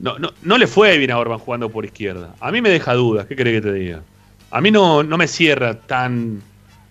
no, 0.00 0.18
no, 0.18 0.32
no 0.42 0.58
le 0.58 0.66
fue 0.66 0.96
bien 0.98 1.10
a 1.10 1.18
Orban 1.18 1.38
jugando 1.38 1.68
por 1.68 1.84
izquierda. 1.84 2.34
A 2.40 2.50
mí 2.52 2.60
me 2.60 2.70
deja 2.70 2.94
dudas, 2.94 3.26
¿qué 3.26 3.36
querés 3.36 3.54
que 3.60 3.68
te 3.68 3.72
diga? 3.72 4.02
A 4.50 4.60
mí 4.60 4.70
no, 4.70 5.02
no 5.02 5.18
me 5.18 5.26
cierra 5.28 5.74
tan, 5.74 6.40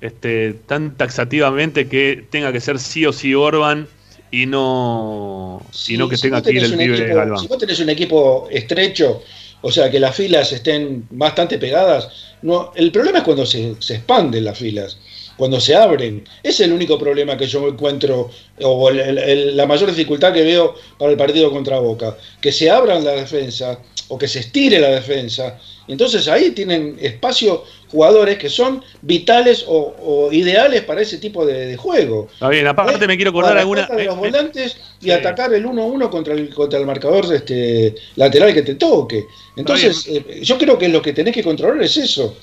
este, 0.02 0.54
tan 0.68 0.92
taxativamente 0.96 1.88
que 1.88 2.26
tenga 2.30 2.52
que 2.52 2.60
ser 2.60 2.78
sí 2.80 3.06
o 3.06 3.14
sí 3.14 3.34
Orban 3.34 3.88
y 4.30 4.46
no, 4.46 5.62
Sí, 5.72 5.94
y 5.94 5.98
no 5.98 6.10
que 6.10 6.18
si 6.18 6.24
tenga 6.24 6.42
que 6.44 6.52
ir 6.52 6.64
el 6.64 6.78
pibe 6.78 6.98
de 6.98 7.04
equipo- 7.06 7.16
Galván. 7.16 7.40
Si 7.40 7.48
vos 7.48 7.58
tenés 7.58 7.80
un 7.80 7.90
equipo 7.90 8.48
estrecho, 8.52 9.24
o 9.62 9.72
sea, 9.72 9.90
que 9.90 10.00
las 10.00 10.16
filas 10.16 10.52
estén 10.52 11.08
bastante 11.10 11.58
pegadas, 11.58 12.10
no, 12.42 12.72
el 12.76 12.92
problema 12.92 13.20
es 13.20 13.24
cuando 13.24 13.46
se, 13.46 13.76
se 13.80 13.96
expanden 13.96 14.44
las 14.46 14.58
filas, 14.60 14.98
cuando 15.38 15.60
se 15.60 15.76
abren. 15.76 16.24
Ese 16.44 16.64
es 16.64 16.68
el 16.70 16.74
único 16.74 16.98
problema 16.98 17.38
que 17.38 17.46
yo 17.48 17.68
encuentro, 17.68 18.30
o 18.62 18.90
el- 18.90 19.18
el- 19.18 19.56
la 19.56 19.66
mayor 19.66 19.90
dificultad 19.90 20.34
que 20.34 20.42
veo 20.44 20.76
para 20.98 21.12
el 21.12 21.18
partido 21.18 21.52
contra 21.52 21.80
Boca. 21.80 22.18
Que 22.42 22.52
se 22.52 22.70
abran 22.70 23.04
la 23.06 23.12
defensa, 23.12 23.80
o 24.10 24.18
que 24.18 24.28
se 24.28 24.40
estire 24.40 24.80
la 24.80 24.90
defensa. 24.90 25.60
Y 25.88 25.92
entonces 25.94 26.28
ahí 26.28 26.52
tienen 26.52 26.98
espacio 27.02 27.64
jugadores 27.90 28.38
que 28.38 28.50
son 28.50 28.84
vitales 29.02 29.64
o, 29.68 29.96
o 30.02 30.32
ideales 30.34 30.82
para 30.84 31.02
ese 31.02 31.18
tipo 31.18 31.46
de, 31.46 31.68
de 31.68 31.78
juego. 31.78 32.28
Está 32.34 32.50
bien, 32.50 32.68
aparte 32.68 33.06
¿Eh? 33.06 33.08
me 33.08 33.16
quiero 33.16 33.30
acordar 33.32 33.58
alguna. 33.58 33.86
de 33.88 34.06
los 34.06 34.16
me- 34.16 34.22
me- 34.24 34.30
volantes 34.30 34.76
y 35.02 35.06
Sí. 35.06 35.12
atacar 35.12 35.54
el 35.54 35.66
1-1 35.66 36.10
contra 36.10 36.34
el, 36.34 36.54
contra 36.54 36.80
el 36.80 36.86
marcador 36.86 37.34
este, 37.34 37.96
lateral 38.16 38.54
que 38.54 38.64
te 38.64 38.76
toque. 38.76 39.26
Entonces, 39.56 40.06
eh, 40.08 40.40
yo 40.42 40.58
creo 40.58 40.78
que 40.78 40.90
lo 40.90 41.02
que 41.02 41.14
tenés 41.14 41.34
que 41.34 41.44
controlar 41.44 41.82
es 41.82 41.96
eso. 41.98 42.36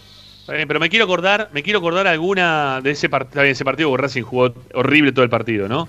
Pero 0.46 0.78
me 0.80 0.90
quiero 0.90 1.04
acordar, 1.06 1.48
me 1.52 1.62
quiero 1.62 1.78
acordar 1.78 2.06
alguna 2.06 2.80
de 2.82 2.90
ese 2.90 3.08
partido, 3.08 3.42
ese 3.42 3.64
partido 3.64 3.96
Racing 3.96 4.22
jugó 4.22 4.52
horrible 4.74 5.12
todo 5.12 5.24
el 5.24 5.30
partido, 5.30 5.68
¿no? 5.68 5.88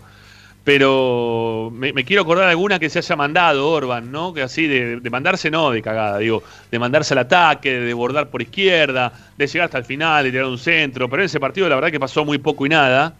Pero 0.63 1.71
me, 1.71 1.93
me 1.93 2.03
quiero 2.03 2.23
acordar 2.23 2.49
alguna 2.49 2.79
que 2.79 2.89
se 2.89 2.97
haya 2.99 3.15
mandado 3.15 3.69
Orban, 3.69 4.11
¿no? 4.11 4.33
Que 4.33 4.41
así 4.41 4.65
de, 4.65 4.99
de 4.99 5.09
mandarse 5.11 5.51
no 5.51 5.69
de 5.69 5.81
cagada, 5.83 6.17
digo, 6.17 6.41
de 6.71 6.79
mandarse 6.79 7.13
al 7.13 7.19
ataque, 7.19 7.71
de 7.79 7.93
bordar 7.93 8.29
por 8.29 8.41
izquierda, 8.41 9.13
de 9.37 9.45
llegar 9.45 9.65
hasta 9.65 9.77
el 9.77 9.85
final, 9.85 10.23
de 10.23 10.31
tirar 10.31 10.45
un 10.47 10.57
centro, 10.57 11.07
pero 11.07 11.21
en 11.21 11.27
ese 11.27 11.39
partido 11.39 11.69
la 11.69 11.75
verdad 11.75 11.91
que 11.91 11.99
pasó 11.99 12.25
muy 12.25 12.39
poco 12.39 12.65
y 12.65 12.69
nada. 12.69 13.13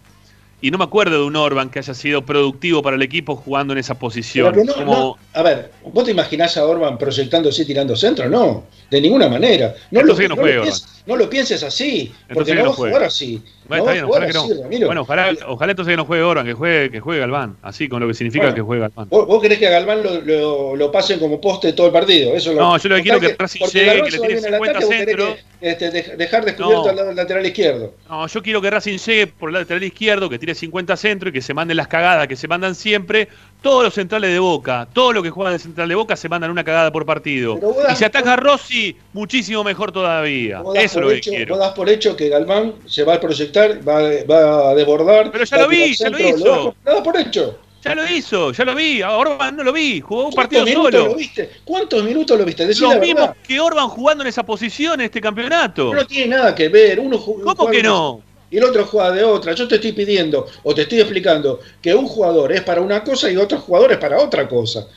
Y 0.62 0.72
no 0.72 0.80
me 0.80 0.86
acuerdo 0.86 1.20
de 1.20 1.24
un 1.26 1.36
Orban 1.36 1.70
que 1.70 1.78
haya 1.80 1.94
sido 1.94 2.24
productivo 2.24 2.82
para 2.82 2.96
el 2.96 3.02
equipo 3.04 3.36
jugando 3.36 3.74
en 3.74 3.78
esa 3.80 3.94
posición. 3.94 4.56
No- 4.66 4.74
Como- 4.74 4.92
no- 4.94 5.16
a 5.40 5.44
ver, 5.44 5.70
¿vos 5.84 6.04
te 6.06 6.12
imaginás 6.12 6.58
a 6.58 6.66
Orban 6.66 6.98
proyectándose 6.98 7.62
y 7.62 7.66
tirando 7.66 7.96
centro? 7.96 8.28
No, 8.28 8.64
de 8.90 9.02
ninguna 9.02 9.30
manera. 9.30 9.76
No, 9.92 10.02
lo, 10.02 10.16
que 10.16 10.28
no 10.30 10.36
lo 10.36 10.42
Orban. 10.42 10.74
No 11.06 11.16
lo 11.16 11.30
pienses 11.30 11.62
así, 11.64 12.12
porque 12.28 12.52
Entonces 12.52 12.54
que 12.54 12.60
no 12.60 12.64
no 12.64 12.70
va 12.70 12.74
a 12.74 12.76
juegue. 12.78 12.94
jugar 12.94 13.08
así. 13.08 13.42
Bueno, 13.68 13.84
no 13.86 13.90
está 13.90 13.94
bien, 13.94 14.06
ojalá 14.06 14.26
que 14.32 14.38
así, 14.38 14.50
no. 14.56 14.62
Ramiro. 14.64 14.86
Bueno, 14.88 15.02
ojalá, 15.02 15.36
ojalá 15.48 15.72
entonces 15.72 15.92
que 15.94 15.98
no 15.98 16.06
juegue 16.06 16.24
Orban, 16.24 16.46
que 16.46 16.54
juegue, 16.54 16.92
que 16.92 17.00
juegue 17.00 17.20
Galván, 17.22 17.58
así 17.64 17.90
con 17.90 18.00
lo 18.02 18.08
que 18.08 18.14
significa 18.14 18.44
Bueno. 18.46 18.56
que 18.56 18.62
juegue 18.62 18.82
Galván. 18.82 19.10
¿Vos, 19.10 19.26
vos 19.28 19.42
querés 19.42 19.58
que 19.60 19.68
a 19.68 19.72
Galván 19.72 20.04
lo, 20.04 20.22
lo- 20.22 20.76
lo 20.76 20.92
pasen 20.92 21.18
como 21.20 21.42
poste 21.42 21.74
todo 21.74 21.88
el 21.88 21.94
partido? 21.94 22.36
Eso 22.36 22.54
No, 22.54 22.78
yo 22.78 22.90
lo 22.90 22.96
que 22.98 23.02
quiero 23.02 23.18
es 23.18 23.24
que 23.30 23.36
Racing 23.38 23.66
llegue, 23.74 24.04
que 24.04 24.12
le 24.12 24.20
tire 24.20 24.28
bien 24.28 24.46
al 24.46 24.52
50 24.54 24.72
ataque, 24.72 24.86
vos 24.86 24.90
querés 24.90 25.06
centros. 25.08 25.36
que, 25.60 25.70
este, 25.72 25.92
dej- 25.92 26.16
dejar 26.18 26.46
descubierto 26.46 26.84
No. 26.84 26.90
al 26.90 26.96
lado 26.96 27.08
del 27.08 27.16
lateral 27.18 27.46
izquierdo. 27.46 27.94
No, 28.08 28.28
yo 28.28 28.44
quiero 28.44 28.62
que 28.62 28.70
Racing 28.70 28.98
llegue 29.00 29.28
por 29.28 29.50
el 29.50 29.54
lateral 29.56 29.84
izquierdo, 29.84 30.30
que 30.30 30.38
tire 30.38 30.54
50 30.54 30.96
centros 30.96 31.30
y 31.32 31.34
que 31.34 31.42
se 31.42 31.54
manden 31.56 31.78
las 31.78 31.88
cagadas 31.88 32.28
que 32.28 32.36
se 32.36 32.48
mandan 32.48 32.76
siempre. 32.76 33.30
Todos 33.66 33.84
los 33.84 33.96
centrales 33.96 34.30
de 34.32 34.38
Boca, 34.38 34.88
todo 34.94 35.12
lo 35.12 35.24
que 35.24 35.32
juegan 35.32 35.54
de 35.54 35.58
central 35.58 35.90
de 35.90 35.96
Boca 35.96 36.16
se 36.16 36.30
mandan 36.30 36.52
una 36.52 36.64
cagada 36.64 36.92
por 36.92 37.04
partido. 37.04 37.60
Y 37.92 37.96
si 37.96 38.04
ataca 38.04 38.34
a 38.34 38.36
Rossi, 38.36 38.96
muchísimo 39.12 39.64
mejor 39.64 39.92
todavía. 39.92 40.62
Eso 40.76 41.02
lo 41.02 41.08
que 41.10 41.16
hecho, 41.16 41.32
quiero. 41.32 41.56
vos 41.56 41.66
das 41.66 41.74
por 41.74 41.90
hecho 41.90 42.16
que 42.16 42.30
Galván 42.30 42.76
se 42.86 43.04
va 43.04 43.16
a 43.16 43.20
proyectar, 43.20 43.80
va, 43.80 44.02
va 44.30 44.70
a 44.70 44.76
desbordar. 44.76 45.32
Pero 45.32 45.46
ya 45.46 45.58
lo 45.58 45.68
vi, 45.68 45.96
ya 45.96 46.10
lo 46.12 46.20
hizo. 46.20 46.38
das 46.38 46.40
por- 46.44 46.76
Lo 46.86 46.94
das 46.94 47.02
por 47.02 47.18
hecho. 47.20 47.60
Ya 47.84 47.96
lo 47.96 48.08
hizo, 48.08 48.52
ya 48.52 48.66
lo 48.66 48.76
vi. 48.76 49.02
A 49.02 49.14
Orban 49.14 49.56
no 49.56 49.64
lo 49.64 49.74
vi, 49.74 50.00
jugó 50.00 50.28
un 50.28 50.32
¿Cuántos 50.32 50.60
partido 50.60 50.84
solo. 50.84 51.06
lo 51.08 51.16
viste? 51.16 51.50
¿Cuántos 51.66 52.04
minutos 52.04 52.38
lo 52.38 52.46
viste? 52.46 52.68
Decí 52.68 52.82
Lo 52.82 53.00
mismo 53.00 53.36
que 53.48 53.60
Orban 53.60 53.88
jugando 53.90 54.24
en 54.24 54.28
esa 54.28 54.44
posición 54.44 55.00
en 55.00 55.06
este 55.08 55.20
campeonato. 55.20 55.92
No 55.92 56.06
tiene 56.06 56.36
nada 56.36 56.54
que 56.54 56.70
ver. 56.70 57.00
Uno 57.00 57.20
¿Cómo 57.20 57.72
que 57.72 57.82
no? 57.82 58.22
Y 58.56 58.58
el 58.58 58.64
otro 58.64 58.86
juega 58.86 59.12
de 59.12 59.22
otra. 59.26 59.52
Yo 59.52 59.68
te 59.68 59.76
estoy 59.76 59.92
pidiendo 59.92 60.48
o 60.64 60.74
te 60.74 60.84
estoy 60.84 61.02
explicando 61.02 61.60
que 61.82 61.94
un 61.94 62.08
jugador 62.08 62.54
es 62.54 62.62
para 62.62 62.80
una 62.80 63.04
cosa 63.04 63.30
y 63.30 63.36
otro 63.36 63.58
jugador 63.60 63.92
es 63.92 63.98
para 63.98 64.18
otra 64.22 64.48
cosa. 64.48 64.88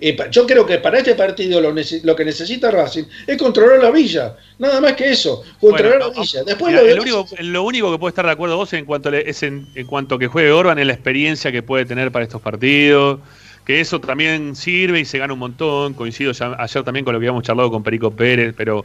Y 0.00 0.16
yo 0.32 0.44
creo 0.48 0.66
que 0.66 0.78
para 0.78 0.98
este 0.98 1.14
partido 1.14 1.60
lo, 1.60 1.72
que 2.16 2.24
necesita 2.24 2.72
Racing 2.72 3.04
es 3.24 3.38
controlar 3.38 3.78
la 3.80 3.92
villa. 3.92 4.34
Nada 4.58 4.80
más 4.80 4.94
que 4.94 5.12
eso. 5.12 5.44
Controlar 5.60 5.98
Bueno, 5.98 6.12
la 6.12 6.20
villa. 6.22 6.42
Después 6.42 6.72
Mira, 6.72 6.82
lo 6.82 6.88
el 6.88 6.94
demás- 7.04 7.14
único- 7.30 7.42
lo 7.42 7.62
único 7.62 7.92
que 7.92 7.98
puede 7.98 8.10
estar 8.10 8.26
de 8.26 8.32
acuerdo 8.32 8.56
vos 8.56 8.72
en 8.72 8.84
cuanto 8.84 9.12
le- 9.12 9.30
es 9.30 9.44
en, 9.44 9.68
en 9.76 9.86
cuanto 9.86 10.18
que 10.18 10.26
juegue 10.26 10.50
Orban 10.50 10.80
es 10.80 10.86
la 10.86 10.92
experiencia 10.94 11.52
que 11.52 11.62
puede 11.62 11.84
tener 11.84 12.10
para 12.10 12.24
estos 12.24 12.42
partidos, 12.42 13.20
que 13.64 13.80
eso 13.80 14.00
también 14.00 14.56
sirve 14.56 14.98
y 14.98 15.04
se 15.04 15.18
gana 15.18 15.32
un 15.34 15.38
montón. 15.38 15.94
Coincido 15.94 16.32
ya- 16.32 16.56
ayer 16.58 16.82
también 16.82 17.04
con 17.04 17.14
lo 17.14 17.20
que 17.20 17.26
habíamos 17.26 17.44
charlado 17.44 17.70
con 17.70 17.84
Perico 17.84 18.10
Pérez, 18.10 18.52
pero, 18.56 18.84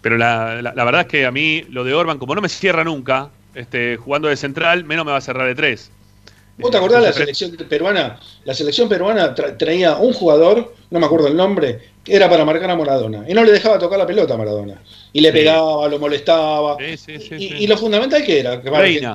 pero 0.00 0.16
la, 0.16 0.62
la- 0.62 0.72
la 0.74 0.84
verdad 0.84 1.02
es 1.02 1.06
que 1.08 1.26
a 1.26 1.30
mí 1.30 1.66
lo 1.68 1.84
de 1.84 1.92
Orban, 1.92 2.18
como 2.18 2.34
no 2.34 2.40
me 2.40 2.48
cierra 2.48 2.82
nunca, 2.82 3.28
este, 3.56 3.96
jugando 3.96 4.28
de 4.28 4.36
central, 4.36 4.84
menos 4.84 5.04
me 5.04 5.10
va 5.12 5.18
a 5.18 5.20
cerrar 5.22 5.46
de 5.48 5.54
tres. 5.54 5.90
¿Vos 6.58 6.70
te 6.70 6.78
acordás 6.78 7.02
la 7.02 7.08
Entonces, 7.08 7.36
selección 7.38 7.68
peruana? 7.68 8.18
La 8.44 8.54
selección 8.54 8.88
peruana 8.88 9.34
tra- 9.34 9.58
traía 9.58 9.96
un 9.96 10.14
jugador, 10.14 10.74
no 10.90 10.98
me 11.00 11.04
acuerdo 11.04 11.26
el 11.28 11.36
nombre, 11.36 11.80
era 12.06 12.30
para 12.30 12.46
marcar 12.46 12.70
a 12.70 12.76
Maradona. 12.76 13.24
Y 13.28 13.34
no 13.34 13.44
le 13.44 13.52
dejaba 13.52 13.78
tocar 13.78 13.98
la 13.98 14.06
pelota 14.06 14.34
a 14.34 14.36
Maradona. 14.38 14.80
Y 15.12 15.20
le 15.20 15.28
Sí. 15.28 15.34
pegaba, 15.34 15.86
lo 15.88 15.98
molestaba. 15.98 16.76
Sí, 16.78 16.96
sí, 16.96 17.18
sí, 17.18 17.34
y, 17.58 17.66
lo 17.66 17.76
fundamental 17.76 18.24
que 18.24 18.40
era. 18.40 18.62
Que 18.62 18.70
Reina. 18.70 19.14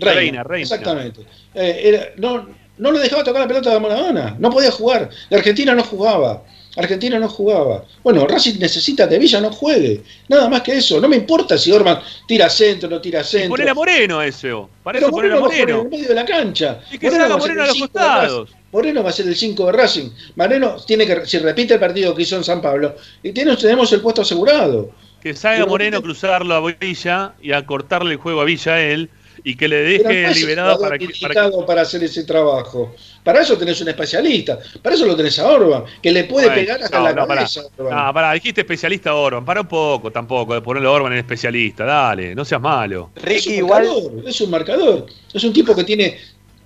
Reina, 0.00 0.42
reina. 0.42 0.62
Exactamente. 0.62 1.20
Eh, 1.54 1.80
era- 1.84 2.08
no, 2.16 2.48
no 2.78 2.90
le 2.90 2.98
dejaba 2.98 3.22
tocar 3.22 3.42
la 3.42 3.46
pelota 3.48 3.74
a 3.76 3.78
Maradona. 3.78 4.34
No 4.40 4.50
podía 4.50 4.72
jugar. 4.72 5.08
La 5.30 5.38
Argentina 5.38 5.74
no 5.76 5.84
jugaba. 5.84 6.42
Argentina 6.76 7.18
no 7.18 7.28
jugaba. 7.28 7.84
Bueno, 8.02 8.26
Racing 8.26 8.58
necesita 8.58 9.08
que 9.08 9.18
Villa 9.18 9.40
no 9.40 9.50
juegue. 9.52 10.02
Nada 10.28 10.48
más 10.48 10.62
que 10.62 10.72
eso. 10.76 11.00
No 11.00 11.08
me 11.08 11.16
importa 11.16 11.56
si 11.56 11.70
Orban 11.70 12.00
tira 12.26 12.48
centro 12.50 12.88
no 12.88 13.00
tira 13.00 13.22
centro. 13.22 13.50
poner 13.50 13.68
a 13.68 13.74
Moreno 13.74 14.20
ese, 14.22 14.50
para 14.82 14.98
eso 14.98 15.10
poner 15.10 15.32
a 15.32 15.40
Moreno 15.40 15.60
en 15.60 15.60
Moreno. 15.60 15.82
el 15.82 15.88
medio 15.90 16.08
de 16.08 16.14
la 16.14 16.24
cancha. 16.24 16.80
Y 16.90 16.98
que 16.98 17.10
ser 17.10 17.28
Moreno 17.28 17.62
a 17.62 17.66
los 17.66 17.78
costados. 17.78 18.50
Moreno 18.72 19.04
va 19.04 19.10
a 19.10 19.12
ser 19.12 19.28
el 19.28 19.36
5 19.36 19.66
de 19.66 19.72
Racing. 19.72 20.10
Moreno 20.34 20.76
tiene 20.84 21.06
que, 21.06 21.24
si 21.26 21.38
repite 21.38 21.74
el 21.74 21.80
partido 21.80 22.12
que 22.14 22.22
hizo 22.22 22.34
en 22.36 22.42
San 22.44 22.60
Pablo, 22.60 22.96
y 23.22 23.30
tiene- 23.32 23.56
tenemos 23.56 23.92
el 23.92 24.00
puesto 24.00 24.22
asegurado. 24.22 24.90
Que 25.22 25.32
salga 25.34 25.64
Moreno 25.64 25.98
a 25.98 26.02
cruzarlo 26.02 26.54
a 26.54 26.74
Villa 26.80 27.34
y 27.40 27.52
a 27.52 27.64
cortarle 27.64 28.12
el 28.14 28.18
juego 28.18 28.40
a 28.40 28.44
Villa 28.44 28.74
a 28.74 28.80
él 28.82 29.08
y 29.46 29.54
que 29.56 29.68
le 29.68 29.98
no 29.98 30.08
deje 30.08 30.34
liberado 30.34 30.80
para 30.80 30.98
que, 30.98 31.08
para 31.20 31.50
que- 31.50 31.56
para 31.66 31.82
hacer 31.82 32.02
ese 32.02 32.24
trabajo. 32.24 32.94
Para 33.22 33.42
eso 33.42 33.56
tenés 33.58 33.78
un 33.82 33.88
especialista. 33.88 34.58
Para 34.82 34.94
eso 34.96 35.04
lo 35.06 35.14
tenés 35.14 35.38
a 35.38 35.46
Orban, 35.48 35.84
que 36.02 36.10
le 36.10 36.24
puede 36.24 36.46
Bueno, 36.46 36.60
pegar 36.62 36.82
hasta 36.82 36.98
no, 36.98 37.04
la 37.04 37.12
no, 37.12 37.26
cabeza. 37.26 37.60
a 37.60 37.82
Orban. 37.82 37.98
Ah, 37.98 38.12
pará, 38.12 38.32
dijiste 38.32 38.62
especialista 38.62 39.14
Orban. 39.14 39.44
Para 39.44 39.60
un 39.60 39.68
poco 39.68 40.10
tampoco 40.10 40.54
de 40.54 40.62
ponerlo 40.62 40.88
a 40.88 40.92
Orban 40.92 41.12
en 41.12 41.18
especialista. 41.18 41.84
Dale, 41.84 42.34
no 42.34 42.44
seas 42.44 42.60
malo. 42.60 43.10
es 43.24 43.46
un 43.46 43.52
igual. 43.54 43.84
marcador, 43.84 44.28
es 44.28 44.40
un 44.40 44.50
marcador. 44.50 45.06
Es 45.32 45.44
un 45.44 45.52
tipo 45.52 45.74
que 45.76 45.84
tiene. 45.84 46.18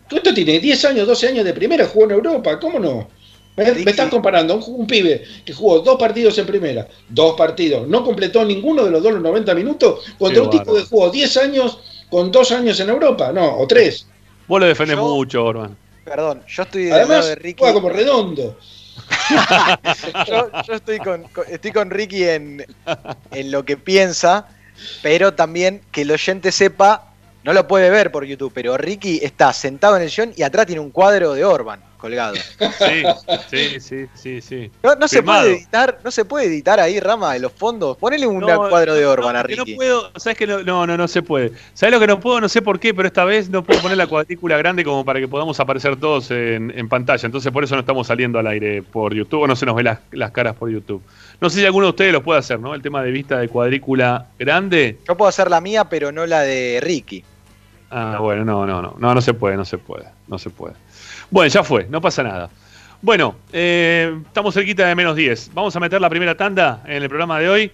¿Cuánto 0.09 0.33
tiene? 0.33 0.59
10 0.61 0.85
años, 0.87 1.07
12 1.07 1.29
años 1.29 1.45
de 1.45 1.53
primera, 1.53 1.85
jugó 1.87 2.05
en 2.07 2.13
Europa. 2.13 2.59
¿Cómo 2.61 2.79
no? 2.79 3.09
Me, 3.57 3.65
estás 3.91 4.09
comparando 4.09 4.55
a 4.55 4.57
un, 4.59 4.63
un 4.69 4.87
pibe 4.87 5.25
que 5.45 5.53
jugó 5.53 5.81
dos 5.81 5.99
partidos 5.99 6.39
en 6.39 6.47
primera, 6.47 6.87
dos 7.09 7.35
partidos, 7.37 7.89
no 7.89 8.05
completó 8.05 8.45
ninguno 8.45 8.85
de 8.85 8.93
los 8.93 9.03
dos 9.03 9.13
los 9.15 9.21
90 9.21 9.53
minutos, 9.57 10.05
contra 10.17 10.41
Qué 10.43 10.47
un 10.47 10.51
tipo 10.51 10.73
que 10.77 10.83
jugó 10.83 11.11
10 11.11 11.37
años 11.39 11.81
con 12.11 12.31
dos 12.33 12.51
años 12.53 12.79
en 12.81 12.89
Europa, 12.89 13.33
no, 13.33 13.59
o 13.59 13.67
tres. 13.67 14.07
Vos 14.47 14.61
lo 14.61 14.67
defendés 14.67 14.97
Yo- 14.97 15.15
mucho, 15.15 15.45
Orban. 15.45 15.77
Perdón, 16.05 16.43
yo 16.49 16.63
estoy 16.63 16.87
lado 16.89 17.03
Además, 17.05 17.27
de 17.27 17.35
Ricky. 17.35 17.59
juega 17.59 17.75
como 17.75 17.91
redondo. 17.91 18.57
yo, 20.27 20.51
yo 20.67 20.75
estoy 20.75 20.99
con, 20.99 21.23
con- 21.25 21.45
estoy 21.49 21.73
con 21.73 21.91
Ricky 21.91 22.25
en, 22.25 22.67
en 23.31 23.51
lo 23.51 23.65
que 23.65 23.77
piensa, 23.77 24.49
pero 25.03 25.35
también 25.35 25.83
que 25.93 26.03
el 26.03 26.11
oyente 26.11 26.51
sepa, 26.53 27.13
no 27.45 27.53
lo 27.53 27.67
puede 27.69 27.91
ver 27.91 28.11
por 28.11 28.25
YouTube, 28.25 28.53
pero 28.55 28.77
Ricky 28.77 29.21
está 29.23 29.53
sentado 29.53 29.97
en 29.97 30.03
el 30.03 30.11
sillón 30.11 30.33
y 30.37 30.43
atrás 30.43 30.67
tiene 30.67 30.81
un 30.81 30.91
cuadro 30.91 31.35
de 31.35 31.45
Orban 31.45 31.81
colgado. 31.99 32.35
Sí, 32.37 33.03
sí, 33.51 33.81
sí, 33.81 34.07
sí, 34.15 34.41
sí. 34.41 34.71
No, 34.83 34.95
no 34.95 35.07
se 35.09 35.23
puede 35.23 35.57
editar, 35.57 35.99
no 36.03 36.11
se 36.11 36.25
puede 36.25 36.47
editar 36.47 36.81
ahí, 36.81 36.99
Rama, 37.01 37.35
de 37.35 37.41
los 37.41 37.53
fondos. 37.53 37.97
Ponele 37.99 38.27
un 38.27 38.39
No, 38.39 38.69
cuadro 38.69 38.95
de 38.95 39.03
no, 39.03 39.11
Orban 39.11 39.37
a 39.37 39.43
Ricky. 39.43 39.73
No 39.73 39.77
puedo, 39.77 40.11
¿sabes 40.17 40.39
que 40.39 40.47
no, 40.47 40.63
no, 40.63 40.87
no, 40.87 40.97
no 40.97 41.09
se 41.09 41.23
puede. 41.23 41.53
¿Sabes 41.75 41.93
lo 41.93 42.01
que 42.01 42.07
no 42.07 42.21
puedo? 42.21 42.41
No 42.41 42.49
sé 42.49 42.63
por 42.63 42.81
qué, 42.81 42.95
pero 42.95 43.07
esta 43.09 43.25
vez 43.25 43.51
no 43.51 43.63
puedo 43.63 43.83
poner 43.83 43.99
la 43.99 44.07
cuadrícula 44.07 44.57
grande 44.57 44.85
como 44.85 45.05
para 45.05 45.21
que 45.21 45.29
podamos 45.29 45.59
aparecer 45.61 45.97
todos 45.97 46.31
en, 46.31 46.73
en 46.75 46.89
pantalla. 46.89 47.27
Entonces 47.27 47.53
por 47.53 47.65
eso 47.65 47.75
no 47.75 47.81
estamos 47.81 48.07
saliendo 48.07 48.39
al 48.39 48.47
aire 48.47 48.83
por 48.83 49.15
YouTube, 49.15 49.43
o 49.43 49.47
no 49.47 49.57
se 49.57 49.67
nos 49.67 49.75
ve 49.75 49.83
las, 49.83 49.99
las 50.13 50.31
caras 50.31 50.55
por 50.57 50.71
YouTube. 50.71 51.03
No 51.41 51.51
sé 51.51 51.61
si 51.61 51.67
alguno 51.67 51.87
de 51.87 51.91
ustedes 51.91 52.13
lo 52.13 52.23
puede 52.23 52.39
hacer, 52.39 52.59
¿no? 52.61 52.75
El 52.75 52.83
tema 52.83 53.03
de 53.03 53.11
vista 53.11 53.39
de 53.39 53.49
cuadrícula 53.49 54.27
grande. 54.39 54.99
Yo 55.07 55.17
puedo 55.17 55.29
hacer 55.29 55.51
la 55.51 55.61
mía, 55.61 55.85
pero 55.85 56.13
no 56.13 56.27
la 56.27 56.41
de 56.43 56.79
Ricky. 56.81 57.25
Ah, 57.91 58.19
bueno, 58.21 58.45
no, 58.45 58.67
no, 58.67 58.83
no, 58.83 58.97
no, 58.99 59.15
no 59.15 59.21
se 59.23 59.33
puede, 59.33 59.57
no 59.57 59.65
se 59.65 59.79
puede, 59.79 60.05
no 60.27 60.39
se 60.39 60.51
puede. 60.51 60.75
Bueno, 61.31 61.49
ya 61.49 61.63
fue, 61.63 61.87
no 61.91 62.01
pasa 62.01 62.23
nada. 62.23 62.49
Bueno, 63.03 63.37
eh, 63.53 64.19
estamos 64.27 64.55
cerquita 64.55 64.87
de 64.87 64.95
menos 64.95 65.15
10. 65.15 65.51
Vamos 65.53 65.77
a 65.77 65.81
meter 65.81 66.01
la 66.01 66.09
primera 66.09 66.37
tanda 66.37 66.83
en 66.87 67.03
el 67.03 67.09
programa 67.09 67.39
de 67.39 67.49
hoy 67.49 67.73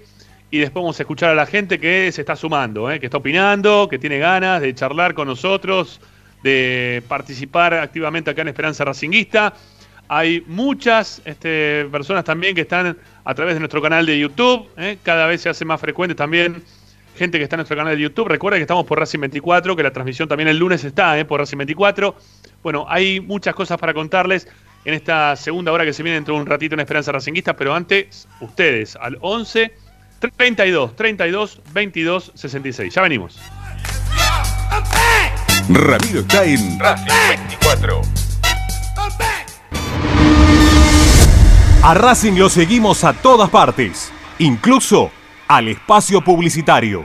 y 0.50 0.58
después 0.58 0.82
vamos 0.82 0.98
a 0.98 1.04
escuchar 1.04 1.30
a 1.30 1.34
la 1.34 1.46
gente 1.46 1.78
que 1.78 2.10
se 2.10 2.22
está 2.22 2.34
sumando, 2.34 2.90
eh, 2.90 2.98
que 2.98 3.06
está 3.06 3.18
opinando, 3.18 3.88
que 3.88 3.98
tiene 3.98 4.18
ganas 4.18 4.60
de 4.60 4.74
charlar 4.74 5.14
con 5.14 5.28
nosotros, 5.28 6.00
de 6.42 7.02
participar 7.06 7.74
activamente 7.74 8.30
acá 8.30 8.42
en 8.42 8.48
Esperanza 8.48 8.84
Racinguista. 8.84 9.54
Hay 10.08 10.42
muchas 10.48 11.22
este, 11.24 11.86
personas 11.92 12.24
también 12.24 12.56
que 12.56 12.62
están 12.62 12.98
a 13.24 13.34
través 13.34 13.54
de 13.54 13.60
nuestro 13.60 13.80
canal 13.80 14.04
de 14.04 14.18
YouTube. 14.18 14.68
eh, 14.76 14.98
cada 15.02 15.26
vez 15.26 15.40
se 15.42 15.48
hace 15.48 15.64
más 15.64 15.80
frecuente 15.80 16.16
también 16.16 16.62
gente 17.16 17.38
que 17.38 17.44
está 17.44 17.56
en 17.56 17.58
nuestro 17.58 17.76
canal 17.76 17.96
de 17.96 18.02
YouTube. 18.02 18.28
Recuerden 18.28 18.58
que 18.58 18.62
estamos 18.64 18.84
por 18.84 18.98
Racing 18.98 19.20
24, 19.20 19.76
que 19.76 19.82
la 19.82 19.92
transmisión 19.92 20.28
también 20.28 20.48
el 20.48 20.58
lunes 20.58 20.84
está 20.84 21.24
por 21.26 21.40
Racing 21.40 21.58
24. 21.58 22.14
Bueno, 22.64 22.86
hay 22.88 23.20
muchas 23.20 23.54
cosas 23.54 23.78
para 23.78 23.92
contarles 23.92 24.48
en 24.86 24.94
esta 24.94 25.36
segunda 25.36 25.70
hora 25.70 25.84
que 25.84 25.92
se 25.92 26.02
viene 26.02 26.14
dentro 26.14 26.34
de 26.34 26.40
un 26.40 26.46
ratito 26.46 26.74
en 26.74 26.80
Esperanza 26.80 27.12
Racinguista, 27.12 27.54
pero 27.54 27.74
antes, 27.74 28.26
ustedes 28.40 28.96
al 28.96 29.18
11 29.20 29.70
32 30.38 30.96
32 30.96 31.60
22 31.74 32.32
66. 32.34 32.94
Ya 32.94 33.02
venimos. 33.02 33.38
Ramiro 35.68 36.20
está 36.20 36.44
en 36.44 36.80
Racing 36.80 37.12
24. 37.28 38.00
A 41.82 41.92
Racing 41.92 42.38
lo 42.38 42.48
seguimos 42.48 43.04
a 43.04 43.12
todas 43.12 43.50
partes, 43.50 44.10
incluso 44.38 45.10
al 45.48 45.68
espacio 45.68 46.22
publicitario. 46.22 47.04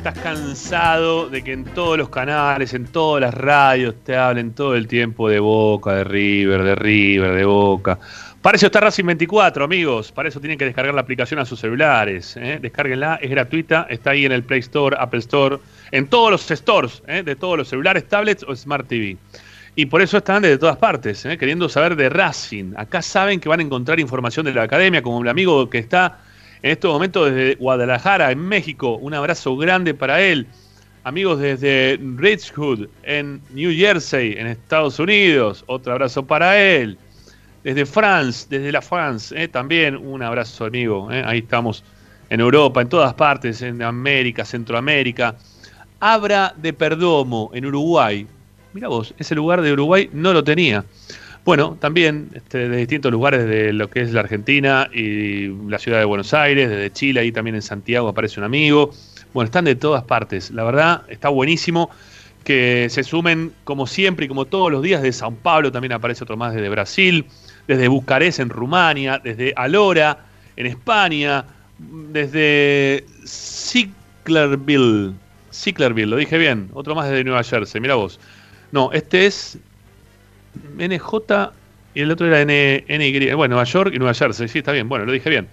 Estás 0.05 0.21
cansado 0.21 1.29
de 1.29 1.41
que 1.45 1.53
en 1.53 1.63
todos 1.63 1.97
los 1.97 2.09
canales, 2.09 2.73
en 2.73 2.87
todas 2.87 3.21
las 3.21 3.33
radios 3.33 3.95
te 4.03 4.17
hablen 4.17 4.51
todo 4.51 4.75
el 4.75 4.85
tiempo 4.85 5.29
de 5.29 5.39
Boca, 5.39 5.93
de 5.93 6.03
River, 6.03 6.61
de 6.61 6.75
River, 6.75 7.33
de 7.33 7.45
Boca. 7.45 7.97
Para 8.41 8.57
eso 8.57 8.65
está 8.65 8.81
Racing 8.81 9.05
24, 9.05 9.63
amigos. 9.63 10.11
Para 10.11 10.27
eso 10.27 10.41
tienen 10.41 10.57
que 10.57 10.65
descargar 10.65 10.93
la 10.93 10.99
aplicación 10.99 11.39
a 11.39 11.45
sus 11.45 11.61
celulares. 11.61 12.35
¿eh? 12.35 12.59
Descárguenla, 12.61 13.17
es 13.21 13.29
gratuita. 13.29 13.87
Está 13.89 14.09
ahí 14.09 14.25
en 14.25 14.33
el 14.33 14.43
Play 14.43 14.59
Store, 14.59 14.93
Apple 14.99 15.19
Store, 15.19 15.59
en 15.91 16.07
todos 16.07 16.31
los 16.31 16.41
stores 16.49 17.01
¿eh? 17.07 17.23
de 17.23 17.37
todos 17.37 17.57
los 17.57 17.69
celulares, 17.69 18.05
tablets 18.05 18.43
o 18.43 18.53
Smart 18.53 18.85
TV. 18.85 19.15
Y 19.77 19.85
por 19.85 20.01
eso 20.01 20.17
están 20.17 20.41
desde 20.41 20.57
todas 20.57 20.75
partes, 20.75 21.23
¿eh? 21.23 21.37
queriendo 21.37 21.69
saber 21.69 21.95
de 21.95 22.09
Racing. 22.09 22.73
Acá 22.75 23.01
saben 23.01 23.39
que 23.39 23.47
van 23.47 23.61
a 23.61 23.63
encontrar 23.63 24.01
información 24.01 24.45
de 24.45 24.53
la 24.53 24.63
academia, 24.63 25.01
como 25.01 25.21
el 25.21 25.29
amigo 25.29 25.69
que 25.69 25.77
está 25.77 26.19
en 26.63 26.71
estos 26.71 26.91
momentos 26.91 27.29
desde 27.31 27.55
Guadalajara, 27.55 28.31
en 28.31 28.39
México. 28.39 28.95
Un 28.95 29.13
abrazo 29.13 29.55
grande 29.55 29.93
para 29.93 30.21
él. 30.21 30.47
Amigos 31.03 31.39
desde 31.39 31.99
Richwood, 32.15 32.87
en 33.03 33.41
New 33.51 33.71
Jersey, 33.71 34.33
en 34.37 34.47
Estados 34.47 34.97
Unidos. 34.97 35.63
Otro 35.67 35.93
abrazo 35.93 36.25
para 36.25 36.59
él 36.59 36.97
desde 37.63 37.85
France, 37.85 38.45
desde 38.49 38.71
la 38.71 38.81
France, 38.81 39.33
eh, 39.41 39.47
también 39.47 39.95
un 39.95 40.21
abrazo 40.21 40.65
amigo, 40.65 41.09
eh, 41.11 41.23
ahí 41.25 41.39
estamos 41.39 41.83
en 42.29 42.39
Europa, 42.41 42.81
en 42.81 42.89
todas 42.89 43.13
partes, 43.13 43.61
en 43.61 43.81
América, 43.81 44.43
Centroamérica. 44.43 45.35
Abra 45.99 46.53
de 46.57 46.73
Perdomo, 46.73 47.49
en 47.53 47.65
Uruguay. 47.65 48.27
Mira 48.73 48.89
vos, 48.89 49.13
ese 49.17 49.35
lugar 49.35 49.61
de 49.61 49.71
Uruguay 49.71 50.09
no 50.11 50.33
lo 50.33 50.43
tenía. 50.43 50.83
Bueno, 51.45 51.77
también 51.79 52.29
este, 52.33 52.69
de 52.69 52.77
distintos 52.77 53.11
lugares 53.11 53.45
de 53.45 53.73
lo 53.73 53.89
que 53.89 54.01
es 54.01 54.13
la 54.13 54.21
Argentina 54.21 54.89
y 54.93 55.47
la 55.67 55.77
ciudad 55.77 55.99
de 55.99 56.05
Buenos 56.05 56.33
Aires, 56.33 56.69
desde 56.69 56.91
Chile, 56.91 57.19
ahí 57.19 57.31
también 57.31 57.55
en 57.55 57.61
Santiago 57.61 58.07
aparece 58.07 58.39
un 58.39 58.45
amigo. 58.45 58.91
Bueno, 59.33 59.45
están 59.45 59.65
de 59.65 59.75
todas 59.75 60.03
partes. 60.03 60.51
La 60.51 60.63
verdad, 60.63 61.03
está 61.09 61.29
buenísimo 61.29 61.89
que 62.45 62.87
se 62.89 63.03
sumen 63.03 63.51
como 63.63 63.87
siempre 63.87 64.25
y 64.25 64.27
como 64.29 64.45
todos 64.45 64.71
los 64.71 64.81
días 64.81 65.01
de 65.01 65.11
Sao 65.11 65.31
Paulo, 65.31 65.71
también 65.71 65.93
aparece 65.93 66.23
otro 66.23 66.37
más 66.37 66.53
desde 66.53 66.69
Brasil 66.69 67.25
desde 67.67 67.87
Bucarest 67.87 68.39
en 68.39 68.49
Rumania, 68.49 69.19
desde 69.23 69.53
Alora 69.55 70.25
en 70.55 70.65
España, 70.67 71.45
desde 71.79 73.05
Sicklerville, 73.25 75.13
Sicklerville, 75.49 76.09
lo 76.09 76.17
dije 76.17 76.37
bien, 76.37 76.69
otro 76.73 76.93
más 76.95 77.09
desde 77.09 77.23
Nueva 77.23 77.43
Jersey, 77.43 77.81
mira 77.81 77.95
vos. 77.95 78.19
No, 78.71 78.91
este 78.91 79.25
es 79.25 79.57
NJ 80.77 81.51
y 81.95 82.01
el 82.01 82.11
otro 82.11 82.27
era 82.27 82.43
NY, 82.43 83.33
bueno, 83.35 83.55
Nueva 83.55 83.65
York 83.65 83.91
y 83.93 83.99
Nueva 83.99 84.13
Jersey, 84.13 84.47
sí, 84.47 84.59
está 84.59 84.71
bien, 84.71 84.89
bueno, 84.89 85.05
lo 85.05 85.11
dije 85.11 85.29
bien. 85.29 85.47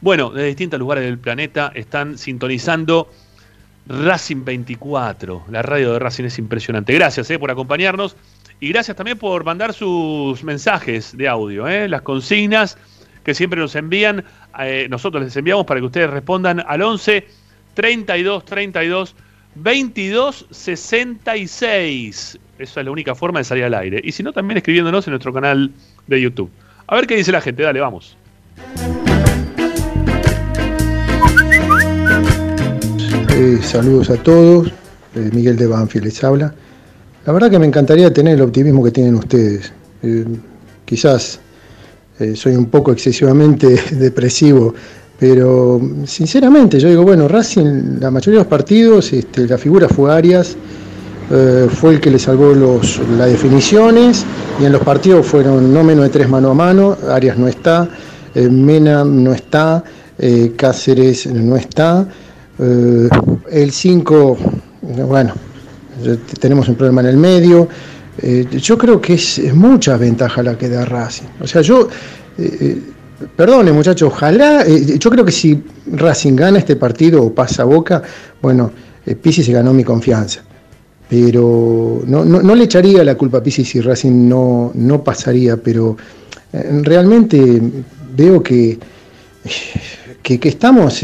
Bueno, 0.00 0.30
de 0.30 0.46
distintos 0.46 0.80
lugares 0.80 1.04
del 1.04 1.18
planeta 1.18 1.70
están 1.74 2.18
sintonizando 2.18 3.08
Racing 3.86 4.44
24, 4.44 5.44
la 5.50 5.62
radio 5.62 5.92
de 5.92 5.98
Racing 5.98 6.24
es 6.24 6.38
impresionante. 6.38 6.92
Gracias 6.94 7.30
eh, 7.30 7.38
por 7.38 7.50
acompañarnos. 7.50 8.16
Y 8.60 8.68
gracias 8.68 8.96
también 8.96 9.18
por 9.18 9.44
mandar 9.44 9.72
sus 9.74 10.44
mensajes 10.44 11.16
de 11.16 11.28
audio, 11.28 11.66
¿eh? 11.66 11.88
las 11.88 12.02
consignas 12.02 12.78
que 13.24 13.34
siempre 13.34 13.58
nos 13.58 13.74
envían. 13.74 14.24
Eh, 14.60 14.86
nosotros 14.88 15.22
les 15.22 15.36
enviamos 15.36 15.66
para 15.66 15.80
que 15.80 15.86
ustedes 15.86 16.10
respondan 16.10 16.64
al 16.66 16.80
11 16.80 17.26
32 17.74 18.44
32 18.44 19.16
22 19.54 20.46
66. 20.50 22.38
Esa 22.58 22.80
es 22.80 22.84
la 22.84 22.90
única 22.90 23.14
forma 23.14 23.40
de 23.40 23.44
salir 23.44 23.64
al 23.64 23.74
aire. 23.74 24.00
Y 24.02 24.12
si 24.12 24.22
no, 24.22 24.32
también 24.32 24.58
escribiéndonos 24.58 25.06
en 25.06 25.12
nuestro 25.12 25.32
canal 25.32 25.72
de 26.06 26.20
YouTube. 26.20 26.50
A 26.86 26.96
ver 26.96 27.06
qué 27.06 27.16
dice 27.16 27.32
la 27.32 27.40
gente. 27.40 27.62
Dale, 27.62 27.80
vamos. 27.80 28.16
Eh, 33.30 33.58
saludos 33.62 34.10
a 34.10 34.16
todos. 34.16 34.72
Miguel 35.14 35.56
de 35.56 35.66
Banfield 35.66 36.06
les 36.06 36.22
habla. 36.24 36.54
La 37.24 37.32
verdad 37.32 37.50
que 37.50 37.58
me 37.58 37.66
encantaría 37.66 38.12
tener 38.12 38.34
el 38.34 38.42
optimismo 38.42 38.82
que 38.82 38.90
tienen 38.90 39.14
ustedes. 39.14 39.72
Eh, 40.02 40.24
quizás 40.84 41.40
eh, 42.18 42.34
soy 42.34 42.56
un 42.56 42.66
poco 42.66 42.92
excesivamente 42.92 43.68
depresivo, 43.92 44.74
pero 45.22 45.80
sinceramente 46.04 46.80
yo 46.80 46.88
digo, 46.88 47.04
bueno, 47.04 47.28
Racing, 47.28 48.00
la 48.00 48.10
mayoría 48.10 48.40
de 48.40 48.44
los 48.44 48.48
partidos, 48.48 49.12
este, 49.12 49.46
la 49.46 49.56
figura 49.56 49.88
fue 49.88 50.12
Arias, 50.12 50.56
eh, 51.30 51.68
fue 51.72 51.94
el 51.94 52.00
que 52.00 52.10
le 52.10 52.18
salvó 52.18 52.52
los, 52.52 53.00
las 53.16 53.30
definiciones 53.30 54.26
y 54.60 54.64
en 54.64 54.72
los 54.72 54.82
partidos 54.82 55.24
fueron 55.24 55.72
no 55.72 55.84
menos 55.84 56.02
de 56.06 56.10
tres 56.10 56.28
mano 56.28 56.50
a 56.50 56.54
mano, 56.54 56.96
Arias 57.08 57.38
no 57.38 57.46
está, 57.46 57.88
Mena 58.34 59.04
no 59.04 59.32
está, 59.32 59.84
Cáceres 60.56 61.28
no 61.28 61.54
está, 61.54 62.08
el 62.58 63.70
5, 63.70 64.38
bueno, 65.06 65.34
tenemos 66.40 66.68
un 66.68 66.74
problema 66.74 67.02
en 67.02 67.06
el 67.06 67.16
medio. 67.16 67.68
Eh, 68.18 68.46
yo 68.50 68.76
creo 68.76 69.00
que 69.00 69.14
es, 69.14 69.54
mucha 69.54 69.96
ventaja 69.96 70.42
la 70.42 70.58
que 70.58 70.68
da 70.68 70.84
Racing. 70.84 71.26
O 71.40 71.46
sea, 71.46 71.62
yo, 71.62 71.88
eh, 72.38 72.58
eh, 72.60 72.82
perdone 73.36 73.72
muchachos, 73.72 74.12
ojalá, 74.12 74.66
yo 74.66 75.10
creo 75.10 75.24
que 75.24 75.32
si 75.32 75.62
Racing 75.86 76.36
gana 76.36 76.58
este 76.58 76.76
partido 76.76 77.22
o 77.22 77.32
pasa 77.32 77.64
Boca, 77.64 78.02
bueno, 78.40 78.72
Pisi 79.20 79.42
se 79.42 79.52
ganó 79.52 79.72
mi 79.72 79.84
confianza. 79.84 80.42
Pero 81.08 82.02
no, 82.06 82.24
no, 82.24 82.54
le 82.54 82.64
echaría 82.64 83.04
la 83.04 83.16
culpa 83.16 83.38
a 83.38 83.42
Pisi 83.42 83.64
si 83.64 83.80
Racing 83.80 84.28
no, 84.28 84.70
no 84.74 85.04
pasaría, 85.04 85.56
pero 85.56 85.96
realmente 86.52 87.60
veo 88.14 88.42
que, 88.42 88.78
que, 90.22 90.48
estamos 90.48 91.02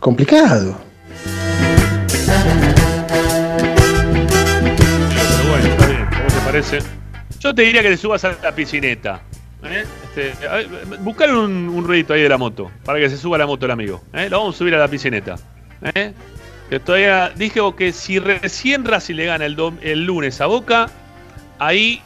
complicados. 0.00 0.74
Yo 7.40 7.54
te 7.54 7.62
diría 7.62 7.82
que 7.82 7.90
te 7.90 7.96
subas 7.96 8.24
a 8.24 8.36
la 8.42 8.54
piscineta. 8.54 9.20
¿eh? 9.64 9.84
Este, 10.16 10.32
buscar 11.00 11.34
un, 11.34 11.68
un, 11.68 11.84
ruidito 11.84 12.12
ahí 12.12 12.22
de 12.22 12.28
la 12.28 12.38
moto, 12.38 12.70
para 12.84 13.00
que 13.00 13.10
se 13.10 13.16
suba 13.16 13.36
la 13.36 13.46
moto 13.46 13.66
el 13.66 13.72
amigo. 13.72 14.00
¿eh? 14.12 14.28
Lo 14.30 14.38
vamos 14.38 14.54
a 14.54 14.58
subir 14.58 14.74
a 14.74 14.78
la 14.78 14.86
piscineta. 14.86 15.36
¿eh? 15.82 16.12
Que 16.70 16.80
todavía 16.80 17.30
dije 17.30 17.60
que 17.76 17.92
si 17.92 18.18
recién 18.18 18.84
Racing 18.84 19.16
le 19.16 19.26
gana 19.26 19.44
el, 19.44 19.56
el 19.82 20.04
lunes 20.04 20.40
a 20.40 20.46
Boca, 20.46 20.88
ahí 21.58 22.00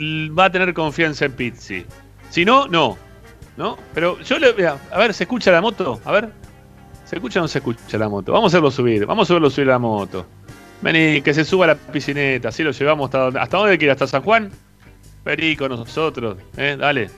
va 0.00 0.46
a 0.46 0.50
tener 0.50 0.74
confianza 0.74 1.24
en 1.24 1.32
Pizzi. 1.32 1.86
Si 2.30 2.44
no, 2.44 2.66
no. 2.66 2.98
¿No? 3.56 3.78
Pero 3.94 4.18
yo 4.22 4.38
le. 4.38 4.66
A 4.66 4.98
ver, 4.98 5.14
¿se 5.14 5.24
escucha 5.24 5.52
la 5.52 5.60
moto? 5.60 6.00
A 6.04 6.12
ver. 6.12 6.30
¿Se 7.04 7.16
escucha 7.16 7.40
o 7.40 7.42
no 7.42 7.48
se 7.48 7.58
escucha 7.58 7.98
la 7.98 8.08
moto? 8.08 8.32
Vamos 8.32 8.52
a 8.52 8.56
hacerlo 8.56 8.70
subir. 8.70 9.06
Vamos 9.06 9.30
a 9.30 9.34
verlo 9.34 9.50
subir 9.50 9.68
la 9.68 9.78
moto. 9.78 10.26
Vení, 10.80 11.20
que 11.22 11.32
se 11.34 11.44
suba 11.44 11.66
a 11.66 11.68
la 11.68 11.74
piscineta, 11.74 12.48
así 12.48 12.62
lo 12.62 12.72
llevamos 12.72 13.14
hasta. 13.14 13.40
¿Hasta 13.40 13.56
dónde 13.56 13.78
quiere? 13.78 13.92
¿Hasta 13.92 14.06
San 14.06 14.22
Juan? 14.22 14.50
Con 15.58 15.68
nosotros, 15.68 16.38
¿eh? 16.56 16.76
Dale. 16.78 17.10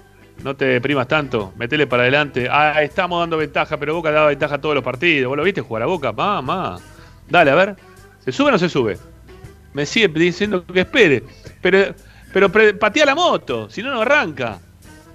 No 0.42 0.56
te 0.56 0.64
deprimas 0.66 1.08
tanto, 1.08 1.52
metele 1.56 1.86
para 1.86 2.02
adelante. 2.02 2.48
Ah, 2.50 2.82
estamos 2.82 3.20
dando 3.20 3.36
ventaja, 3.36 3.76
pero 3.78 3.94
Boca 3.94 4.10
daba 4.10 4.28
ventaja 4.28 4.56
a 4.56 4.60
todos 4.60 4.74
los 4.74 4.84
partidos. 4.84 5.28
¿Vos 5.28 5.36
lo 5.36 5.44
viste 5.44 5.60
jugar 5.60 5.82
a 5.82 5.86
Boca? 5.86 6.12
Mamá. 6.12 6.78
Dale, 7.28 7.50
a 7.50 7.54
ver. 7.54 7.76
¿Se 8.24 8.32
sube 8.32 8.48
o 8.48 8.52
no 8.52 8.58
se 8.58 8.68
sube? 8.68 8.98
Me 9.72 9.86
sigue 9.86 10.08
diciendo 10.08 10.64
que 10.66 10.80
espere. 10.80 11.22
Pero, 11.60 11.94
pero 12.32 12.50
patea 12.50 13.06
la 13.06 13.14
moto, 13.14 13.68
si 13.70 13.82
no, 13.82 13.92
no 13.92 14.02
arranca. 14.02 14.58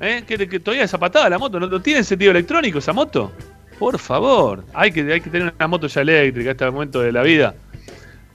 ¿Eh? 0.02 0.24
Que, 0.26 0.60
todavía 0.60 0.86
esa 0.86 0.98
patada 0.98 1.30
la 1.30 1.38
moto, 1.38 1.60
¿no, 1.60 1.68
no 1.68 1.82
tiene 1.82 2.04
sentido 2.04 2.32
electrónico 2.32 2.80
esa 2.80 2.94
moto? 2.94 3.32
Por 3.78 4.00
favor, 4.00 4.64
hay 4.74 4.92
que, 4.92 5.02
hay 5.12 5.22
que 5.22 5.30
tener 5.30 5.54
una 5.56 5.68
moto 5.68 5.88
ya 5.88 6.02
eléctrica 6.02 6.50
a 6.50 6.52
este 6.52 6.72
momento 6.72 7.02
de 7.02 7.12
la 7.12 7.22
vida. 7.22 7.56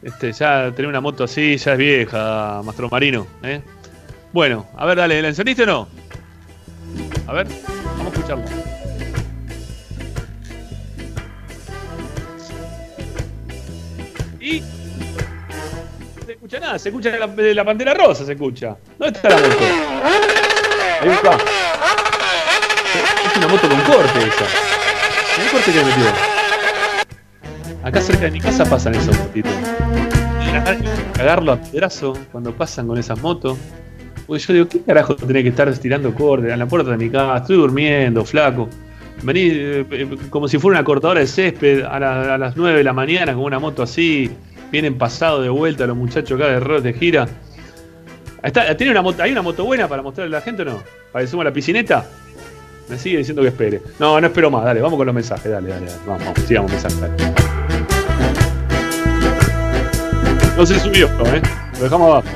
Este, 0.02 0.32
ya 0.32 0.70
tener 0.72 0.88
una 0.88 1.00
moto 1.00 1.24
así 1.24 1.56
ya 1.56 1.72
es 1.72 1.78
vieja, 1.78 2.60
Mastro 2.64 2.88
Marino. 2.90 3.26
¿eh? 3.42 3.62
Bueno, 4.32 4.66
a 4.76 4.84
ver, 4.84 4.98
dale, 4.98 5.22
¿la 5.22 5.28
encendiste 5.28 5.62
o 5.62 5.66
no? 5.66 5.88
A 7.26 7.32
ver, 7.32 7.46
vamos 7.96 8.06
a 8.06 8.08
escucharlo. 8.16 8.44
Y. 14.40 14.60
No 14.60 16.26
se 16.26 16.32
escucha 16.32 16.60
nada, 16.60 16.78
se 16.78 16.88
escucha 16.90 17.10
la, 17.18 17.26
la 17.26 17.64
pantera 17.64 17.94
rosa, 17.94 18.26
se 18.26 18.32
escucha. 18.32 18.76
¿Dónde 18.98 19.18
está 19.18 19.30
la 19.30 19.36
moto? 19.36 19.64
Ahí 21.00 21.10
está. 21.10 21.38
Es 23.24 23.36
una 23.38 23.48
moto 23.48 23.68
con 23.68 23.80
corte 23.80 24.18
esa. 24.18 24.44
El 25.42 25.50
corte 25.50 25.72
que 25.72 25.84
metió. 25.84 26.04
Acá 27.82 28.00
cerca 28.00 28.24
de 28.24 28.30
mi 28.30 28.40
casa 28.40 28.64
pasan 28.64 28.94
esos 28.94 29.18
motitos. 29.18 29.52
Cagarlo 31.14 31.52
a 31.52 31.56
pedazo 31.56 32.12
cuando 32.30 32.54
pasan 32.54 32.86
con 32.86 32.98
esas 32.98 33.20
motos. 33.20 33.58
Porque 34.26 34.42
yo 34.42 34.52
digo, 34.54 34.68
¿qué 34.68 34.80
carajo 34.82 35.14
tenés 35.16 35.42
que 35.42 35.48
estar 35.50 35.68
estirando 35.68 36.14
corte 36.14 36.52
a 36.52 36.56
la 36.56 36.66
puerta 36.66 36.90
de 36.90 36.96
mi 36.96 37.10
casa? 37.10 37.36
Estoy 37.38 37.56
durmiendo, 37.56 38.24
flaco. 38.24 38.68
Vení 39.22 39.40
eh, 39.52 39.86
eh, 39.90 40.16
como 40.30 40.48
si 40.48 40.58
fuera 40.58 40.78
una 40.78 40.84
cortadora 40.84 41.20
de 41.20 41.26
césped 41.26 41.82
a, 41.84 41.98
la- 42.00 42.34
a 42.34 42.38
las 42.38 42.56
9 42.56 42.78
de 42.78 42.84
la 42.84 42.92
mañana 42.92 43.32
con 43.34 43.42
una 43.44 43.58
moto 43.58 43.82
así. 43.82 44.30
Vienen 44.72 44.96
pasado 44.98 45.40
de 45.42 45.48
vuelta 45.50 45.86
los 45.86 45.96
muchachos 45.96 46.38
acá 46.40 46.48
de 46.50 46.56
error 46.56 46.82
de 46.82 46.92
gira. 46.94 47.28
¿tiene 48.76 48.98
una 48.98 49.22
¿Hay 49.22 49.32
una 49.32 49.42
moto 49.42 49.64
buena 49.64 49.88
para 49.88 50.02
mostrarle 50.02 50.34
a 50.36 50.40
la 50.40 50.44
gente 50.44 50.62
o 50.62 50.64
no? 50.66 50.82
¿Para 51.12 51.24
que 51.24 51.36
la 51.44 51.52
piscineta? 51.52 52.04
Me 52.88 52.98
sigue 52.98 53.18
diciendo 53.18 53.40
que 53.42 53.48
espere. 53.48 53.80
No, 53.98 54.20
no 54.20 54.26
espero 54.26 54.50
más. 54.50 54.64
Dale, 54.64 54.80
vamos 54.82 54.98
con 54.98 55.06
los 55.06 55.14
mensajes. 55.14 55.50
Dale, 55.50 55.68
dale, 55.68 55.86
dale. 55.86 55.98
Vamos, 56.06 56.24
vamos, 56.24 56.38
sigamos 56.40 56.70
mensajes. 56.72 56.98
No 60.56 60.66
se 60.66 60.78
subió, 60.80 61.06
¿eh? 61.06 61.42
Lo 61.78 61.84
dejamos 61.84 62.10
abajo. 62.10 62.28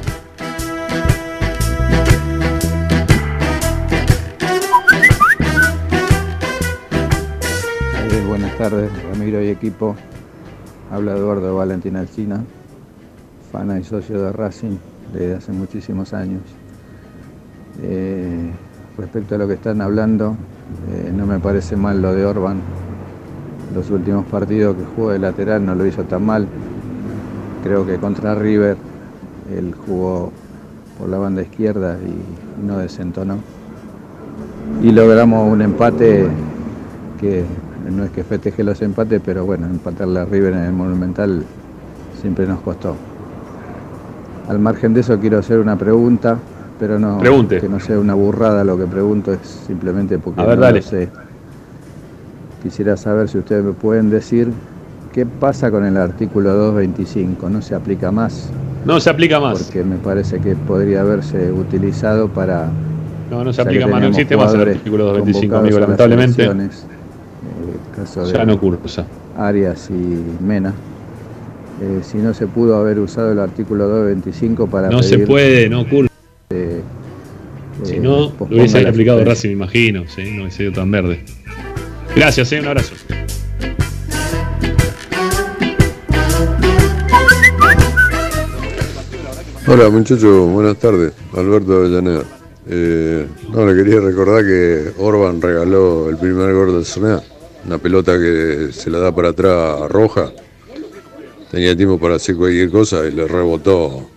Buenas 8.26 8.56
tardes, 8.56 8.90
Ramiro 9.04 9.42
y 9.42 9.48
equipo. 9.48 9.94
Habla 10.90 11.14
Eduardo 11.14 11.54
Valentín 11.54 11.94
Alcina, 11.96 12.42
fana 13.52 13.78
y 13.78 13.84
socio 13.84 14.22
de 14.22 14.32
Racing 14.32 14.78
desde 15.12 15.34
hace 15.34 15.52
muchísimos 15.52 16.14
años. 16.14 16.40
Eh, 17.82 18.50
respecto 18.96 19.34
a 19.34 19.38
lo 19.38 19.46
que 19.46 19.54
están 19.54 19.82
hablando, 19.82 20.36
eh, 20.90 21.12
no 21.14 21.26
me 21.26 21.38
parece 21.38 21.76
mal 21.76 22.00
lo 22.00 22.14
de 22.14 22.24
Orban. 22.24 22.60
Los 23.74 23.90
últimos 23.90 24.24
partidos 24.24 24.76
que 24.76 24.84
jugó 24.96 25.10
de 25.10 25.18
lateral 25.18 25.66
no 25.66 25.74
lo 25.74 25.84
hizo 25.84 26.04
tan 26.04 26.24
mal. 26.24 26.48
Creo 27.62 27.84
que 27.84 27.98
contra 27.98 28.34
River 28.34 28.78
él 29.54 29.74
jugó 29.86 30.32
por 30.98 31.10
la 31.10 31.18
banda 31.18 31.42
izquierda 31.42 31.98
y 31.98 32.66
no 32.66 32.78
desentonó. 32.78 33.36
Y 34.82 34.92
logramos 34.92 35.52
un 35.52 35.60
empate 35.60 36.26
que 37.20 37.44
no 37.90 38.04
es 38.04 38.10
que 38.10 38.24
festeje 38.24 38.62
los 38.64 38.80
empates, 38.82 39.20
pero 39.24 39.44
bueno, 39.44 39.66
empatarle 39.66 40.20
a 40.20 40.24
River 40.24 40.52
en 40.54 40.64
el 40.64 40.72
Monumental 40.72 41.42
siempre 42.20 42.46
nos 42.46 42.60
costó. 42.60 42.94
Al 44.48 44.58
margen 44.58 44.94
de 44.94 45.00
eso 45.00 45.18
quiero 45.18 45.38
hacer 45.38 45.58
una 45.58 45.76
pregunta, 45.76 46.38
pero 46.78 46.98
no 46.98 47.18
Pregunte. 47.18 47.60
que 47.60 47.68
no 47.68 47.78
sea 47.80 47.98
una 47.98 48.14
burrada 48.14 48.64
lo 48.64 48.78
que 48.78 48.86
pregunto, 48.86 49.32
es 49.32 49.40
simplemente 49.66 50.18
porque 50.18 50.40
A 50.40 50.44
ver, 50.44 50.56
no 50.58 50.64
dale. 50.64 50.80
lo 50.80 50.86
sé. 50.86 51.08
Quisiera 52.62 52.96
saber 52.96 53.28
si 53.28 53.38
ustedes 53.38 53.64
me 53.64 53.72
pueden 53.72 54.10
decir 54.10 54.48
qué 55.12 55.26
pasa 55.26 55.70
con 55.70 55.84
el 55.84 55.96
artículo 55.96 56.52
225, 56.54 57.48
¿no 57.50 57.62
se 57.62 57.74
aplica 57.74 58.10
más? 58.10 58.48
No 58.84 58.98
se 59.00 59.10
aplica 59.10 59.38
más. 59.38 59.62
Porque 59.62 59.84
me 59.84 59.96
parece 59.96 60.40
que 60.40 60.54
podría 60.54 61.02
haberse 61.02 61.52
utilizado 61.52 62.28
para 62.28 62.68
No, 63.30 63.44
no 63.44 63.52
se 63.52 63.60
aplica 63.62 63.86
más. 63.86 64.00
No 64.00 64.08
existe 64.08 64.36
más 64.36 64.54
el 64.54 64.60
artículo 64.62 65.04
225, 65.04 65.54
convocados 65.54 65.64
amigo, 65.66 65.80
lamentablemente. 65.80 66.68
Ya 68.32 68.44
no 68.44 68.58
cursa. 68.58 69.06
Arias 69.36 69.90
y 69.90 70.42
Mena. 70.44 70.72
Eh, 71.80 72.00
si 72.02 72.18
no 72.18 72.34
se 72.34 72.46
pudo 72.46 72.76
haber 72.76 72.98
usado 72.98 73.30
el 73.32 73.38
artículo 73.38 73.86
225 73.86 74.66
para 74.66 74.88
No 74.88 75.02
se 75.02 75.18
puede, 75.20 75.68
no 75.68 75.88
cursa. 75.88 76.12
eh, 76.50 76.80
Si 77.84 78.00
no, 78.00 78.32
lo 78.40 78.46
hubiese 78.50 78.86
aplicado. 78.86 79.24
Racing, 79.24 79.48
me 79.50 79.54
imagino. 79.54 80.04
¿sí? 80.08 80.32
No 80.32 80.42
hubiese 80.42 80.58
sido 80.58 80.72
tan 80.72 80.90
verde. 80.90 81.22
Gracias, 82.16 82.50
¿eh? 82.52 82.60
un 82.60 82.66
abrazo. 82.66 82.94
Hola 89.66 89.90
muchachos, 89.90 90.50
buenas 90.50 90.76
tardes. 90.78 91.12
Alberto 91.36 91.74
Avellaneda. 91.76 92.22
Eh, 92.70 93.26
no, 93.52 93.66
le 93.66 93.74
quería 93.82 94.00
recordar 94.00 94.44
que 94.44 94.92
Orban 94.98 95.40
regaló 95.40 96.08
el 96.10 96.16
primer 96.16 96.52
gol 96.54 96.72
del 96.74 96.84
Sonea. 96.84 97.22
Una 97.68 97.76
pelota 97.76 98.18
que 98.18 98.72
se 98.72 98.88
la 98.88 98.98
da 98.98 99.14
para 99.14 99.28
atrás 99.28 99.90
Roja. 99.90 100.32
Tenía 101.50 101.76
tiempo 101.76 101.98
para 101.98 102.14
hacer 102.14 102.34
cualquier 102.34 102.70
cosa 102.70 103.06
y 103.06 103.10
le 103.10 103.28
rebotó 103.28 104.08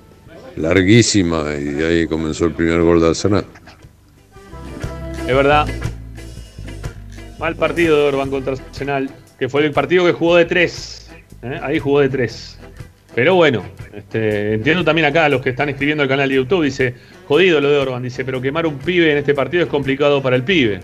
larguísima 0.56 1.48
y 1.60 1.84
ahí 1.84 2.08
comenzó 2.08 2.46
el 2.46 2.54
primer 2.54 2.82
gol 2.82 3.02
del 3.02 3.14
Sonea. 3.14 3.44
Es 5.28 5.36
verdad. 5.36 5.68
Mal 7.40 7.58
partido 7.58 7.98
de 7.98 8.04
Orban 8.04 8.30
contra 8.30 8.54
Arsenal, 8.54 9.10
que 9.38 9.50
fue 9.50 9.66
el 9.66 9.74
partido 9.74 10.06
que 10.06 10.14
jugó 10.14 10.38
de 10.38 10.46
tres. 10.46 11.12
¿eh? 11.44 11.60
Ahí 11.62 11.78
jugó 11.78 12.00
de 12.00 12.08
tres. 12.08 12.58
Pero 13.14 13.36
bueno, 13.36 13.66
este, 13.94 14.54
entiendo 14.54 14.86
también 14.86 15.08
acá 15.08 15.26
a 15.26 15.30
los 15.30 15.42
que 15.42 15.50
están 15.50 15.68
escribiendo 15.68 16.04
el 16.04 16.10
canal 16.10 16.30
de 16.30 16.36
YouTube, 16.36 16.64
dice, 16.64 16.96
jodido 17.28 17.60
lo 17.60 17.70
de 17.70 17.78
Orban, 17.80 18.02
dice, 18.02 18.24
pero 18.24 18.40
quemar 18.42 18.66
un 18.66 18.78
pibe 18.78 19.12
en 19.12 19.18
este 19.18 19.34
partido 19.34 19.64
es 19.64 19.70
complicado 19.70 20.22
para 20.22 20.38
el 20.38 20.44
pibe. 20.44 20.80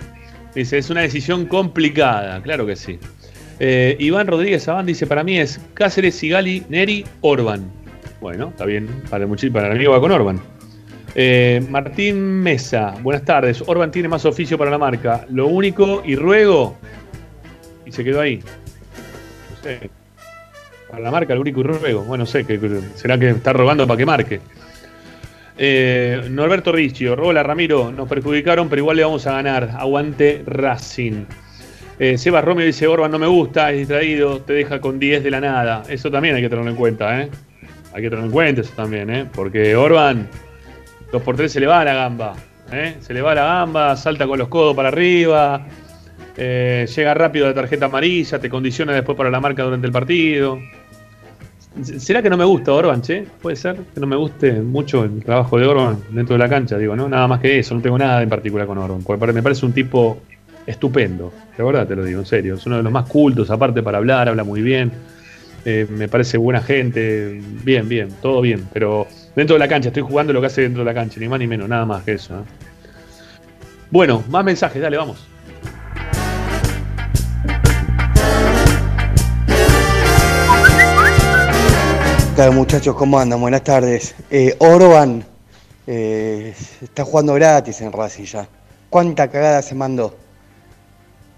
Dice, 0.58 0.80
es 0.80 0.90
una 0.90 1.02
decisión 1.02 1.46
complicada, 1.46 2.42
claro 2.42 2.66
que 2.66 2.76
sí. 2.76 2.98
Eh, 3.60 3.96
Iván 4.00 4.26
Rodríguez 4.26 4.68
Abán 4.68 4.88
dice, 4.88 5.06
para 5.06 5.24
mí 5.24 5.38
es 5.38 5.62
Cáceres, 5.76 6.16
Sigali, 6.16 6.64
Neri, 6.68 7.06
Orban. 7.22 7.72
Bueno, 8.22 8.50
está 8.50 8.66
bien, 8.66 8.88
para 9.08 9.26
el, 9.26 9.52
para 9.52 9.68
el 9.68 9.74
amigo 9.74 9.92
va 9.92 10.00
con 10.00 10.12
Orban. 10.12 10.40
Eh, 11.14 11.64
Martín 11.70 12.18
Mesa, 12.42 12.96
buenas 13.04 13.24
tardes. 13.24 13.64
Orban 13.68 13.92
tiene 13.92 14.08
más 14.08 14.26
oficio 14.26 14.58
para 14.58 14.72
la 14.72 14.80
marca. 14.80 15.28
Lo 15.30 15.46
único 15.46 16.02
y 16.04 16.16
ruego. 16.16 16.76
Y 17.86 17.92
se 17.92 18.04
quedó 18.04 18.22
ahí. 18.22 18.38
No 18.38 19.64
sé. 19.64 19.92
Para 20.90 21.04
la 21.04 21.12
marca, 21.12 21.36
lo 21.36 21.42
único 21.42 21.60
y 21.60 21.64
ruego. 21.66 22.02
Bueno, 22.04 22.24
no 22.24 22.26
sé, 22.26 22.46
que- 22.46 22.60
será 22.96 23.18
que 23.20 23.30
está 23.30 23.54
robando 23.54 23.86
para 23.86 23.98
que 23.98 24.06
marque. 24.08 24.40
Eh, 25.58 26.28
Norberto 26.30 26.72
Riccio, 26.72 27.16
Rola 27.16 27.42
Ramiro, 27.44 27.92
nos 27.92 28.08
perjudicaron, 28.08 28.70
pero 28.70 28.82
igual 28.82 28.98
le 28.98 29.04
vamos 29.04 29.26
a 29.28 29.34
ganar. 29.34 29.72
Aguante 29.78 30.44
Racing. 30.46 31.26
Eh, 32.00 32.18
Sebas 32.18 32.44
Romeo 32.44 32.66
dice: 32.66 32.88
Orban 32.88 33.12
no 33.12 33.20
me 33.20 33.28
gusta, 33.28 33.72
es 33.72 33.80
distraído, 33.80 34.42
te 34.42 34.54
deja 34.54 34.80
con 34.80 35.00
10 35.00 35.24
de 35.24 35.32
la 35.32 35.42
nada. 35.42 35.84
Eso 35.90 36.12
también 36.12 36.36
hay 36.36 36.42
que 36.42 36.50
tenerlo 36.50 36.70
en 36.70 36.78
cuenta, 36.78 37.22
¿eh? 37.22 37.30
Hay 37.94 38.02
que 38.04 38.10
tenerlo 38.10 38.26
en 38.26 38.32
cuenta 38.32 38.62
eso 38.62 38.74
también, 38.76 39.10
¿eh? 39.10 39.26
Porque 39.34 39.76
Orban 39.76 40.28
2x3 41.12 41.48
se 41.48 41.60
le 41.60 41.68
va 41.68 41.82
a 41.82 41.86
la 41.86 41.94
gamba. 41.94 42.36
¿eh? 42.72 42.96
Se 43.00 43.14
le 43.14 43.22
va 43.22 43.32
a 43.32 43.36
la 43.36 43.44
gamba, 43.44 43.96
salta 43.96 44.28
con 44.28 44.38
los 44.38 44.48
codos 44.48 44.76
para 44.76 44.90
arriba, 44.90 45.66
eh, 46.36 46.88
llega 46.94 47.14
rápido 47.14 47.48
la 47.48 47.54
tarjeta 47.54 47.86
amarilla, 47.86 48.40
te 48.40 48.50
condiciona 48.50 48.94
después 48.94 49.18
para 49.18 49.30
la 49.30 49.40
marca 49.40 49.64
durante 49.64 49.88
el 49.88 49.94
partido. 49.94 50.60
¿Será 51.84 52.22
que 52.22 52.30
no 52.30 52.38
me 52.38 52.46
gusta 52.46 52.74
Orban, 52.74 53.02
che? 53.02 53.26
Puede 53.42 53.56
ser 53.56 53.76
que 53.94 54.00
no 54.00 54.08
me 54.08 54.16
guste 54.16 54.54
mucho 54.54 55.04
el 55.04 55.24
trabajo 55.24 55.58
de 55.60 55.68
Orban 55.68 55.98
dentro 56.10 56.34
de 56.34 56.40
la 56.40 56.50
cancha, 56.50 56.78
digo, 56.78 56.96
¿no? 56.96 57.08
Nada 57.08 57.28
más 57.28 57.40
que 57.40 57.60
eso, 57.60 57.76
no 57.76 57.82
tengo 57.82 57.98
nada 57.98 58.22
en 58.22 58.30
particular 58.30 58.66
con 58.68 58.78
Orban. 58.78 59.04
Me 59.34 59.44
parece 59.44 59.66
un 59.66 59.74
tipo 59.74 60.20
estupendo, 60.66 61.32
de 61.58 61.64
verdad 61.64 61.88
te 61.88 61.96
lo 61.96 62.04
digo, 62.04 62.20
en 62.20 62.26
serio. 62.26 62.56
Es 62.56 62.66
uno 62.66 62.78
de 62.78 62.84
los 62.84 62.92
más 62.92 63.08
cultos, 63.08 63.50
aparte 63.50 63.82
para 63.82 63.98
hablar, 63.98 64.28
habla 64.30 64.44
muy 64.44 64.62
bien. 64.62 64.92
Eh, 65.66 65.86
me 65.90 66.08
parece 66.08 66.38
buena 66.38 66.62
gente, 66.62 67.42
bien, 67.64 67.90
bien, 67.90 68.10
todo 68.22 68.42
bien, 68.42 68.68
pero 68.72 69.08
dentro 69.36 69.56
de 69.56 69.60
la 69.60 69.68
cancha, 69.68 69.90
estoy 69.90 70.04
jugando 70.04 70.32
lo 70.32 70.40
que 70.40 70.48
hace 70.48 70.62
dentro 70.62 70.84
de 70.84 70.86
la 70.86 70.94
cancha, 70.94 71.20
ni 71.20 71.28
más 71.28 71.40
ni 71.40 71.48
menos, 71.48 71.68
nada 71.68 71.86
más 71.86 72.04
que 72.04 72.14
eso. 72.14 72.36
¿eh? 72.36 72.44
Bueno, 73.92 74.24
más 74.30 74.46
mensajes, 74.46 74.82
dale, 74.82 74.98
vamos. 74.98 75.28
¿Qué 82.38 82.44
tal 82.44 82.54
muchachos? 82.54 82.96
¿Cómo 82.96 83.18
andan? 83.18 83.42
Buenas 83.42 83.64
tardes. 83.64 84.14
Eh, 84.30 84.56
Orban 84.60 85.26
eh, 85.88 86.54
está 86.84 87.04
jugando 87.04 87.34
gratis 87.34 87.82
en 87.82 87.92
Racing 87.92 88.26
ya. 88.26 88.48
¿Cuánta 88.92 89.28
cagada 89.28 89.64
se 89.64 89.74
mandó? 89.74 90.16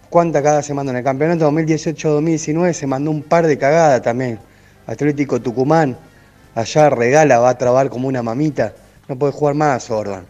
¿Cuánta 0.09 0.43
cagada 0.43 0.61
se 0.61 0.73
mandó? 0.73 0.91
En 0.91 0.97
el 0.97 1.03
campeonato 1.05 1.49
2018-2019 1.51 2.73
se 2.73 2.85
mandó 2.85 3.11
un 3.11 3.23
par 3.23 3.47
de 3.47 3.57
cagadas 3.57 4.01
también. 4.01 4.39
Atlético 4.87 5.39
Tucumán, 5.39 5.97
allá 6.53 6.89
regala, 6.89 7.39
va 7.39 7.51
a 7.51 7.57
trabar 7.57 7.89
como 7.89 8.09
una 8.09 8.21
mamita. 8.21 8.73
No 9.07 9.17
puede 9.17 9.31
jugar 9.31 9.55
más, 9.55 9.89
Orban. 9.89 10.25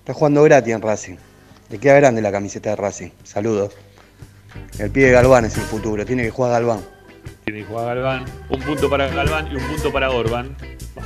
Está 0.00 0.14
jugando 0.14 0.42
gratis 0.42 0.74
en 0.74 0.82
Racing. 0.82 1.16
Le 1.68 1.78
queda 1.78 1.94
grande 1.94 2.20
la 2.20 2.32
camiseta 2.32 2.70
de 2.70 2.74
Racing. 2.74 3.10
Saludos. 3.22 3.72
El 4.80 4.90
pibe 4.90 5.12
Galván 5.12 5.44
es 5.44 5.56
el 5.56 5.62
futuro, 5.62 6.04
tiene 6.04 6.24
que 6.24 6.30
jugar 6.30 6.50
Galván. 6.50 6.80
Tiene 7.50 7.66
que 7.66 7.72
jugar 7.72 7.96
Galván. 7.96 8.24
Un 8.48 8.60
punto 8.60 8.88
para 8.88 9.08
Galván 9.08 9.48
y 9.50 9.56
un 9.56 9.62
punto 9.66 9.92
para 9.92 10.12
Orban. 10.12 10.56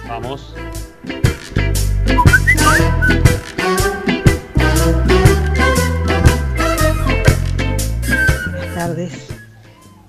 Vamos. 0.07 0.55
Buenas 8.51 8.75
tardes. 8.75 9.29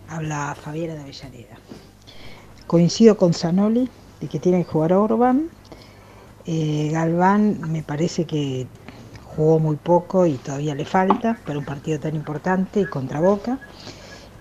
Habla 0.09 0.57
Fabiana 0.61 0.95
de 0.95 1.01
Avellaneda. 1.03 1.55
Coincido 2.67 3.15
con 3.15 3.33
Zanoli 3.33 3.89
de 4.19 4.27
que 4.27 4.38
tiene 4.38 4.65
que 4.65 4.69
jugar 4.69 4.91
Orban. 4.91 5.47
Eh, 6.45 6.89
Galván 6.91 7.61
me 7.71 7.81
parece 7.81 8.25
que 8.25 8.67
jugó 9.23 9.59
muy 9.59 9.77
poco 9.77 10.25
y 10.25 10.33
todavía 10.33 10.75
le 10.75 10.83
falta 10.83 11.39
para 11.45 11.59
un 11.59 11.63
partido 11.63 11.97
tan 11.97 12.13
importante 12.13 12.81
y 12.81 12.86
contra 12.86 13.21
Boca. 13.21 13.57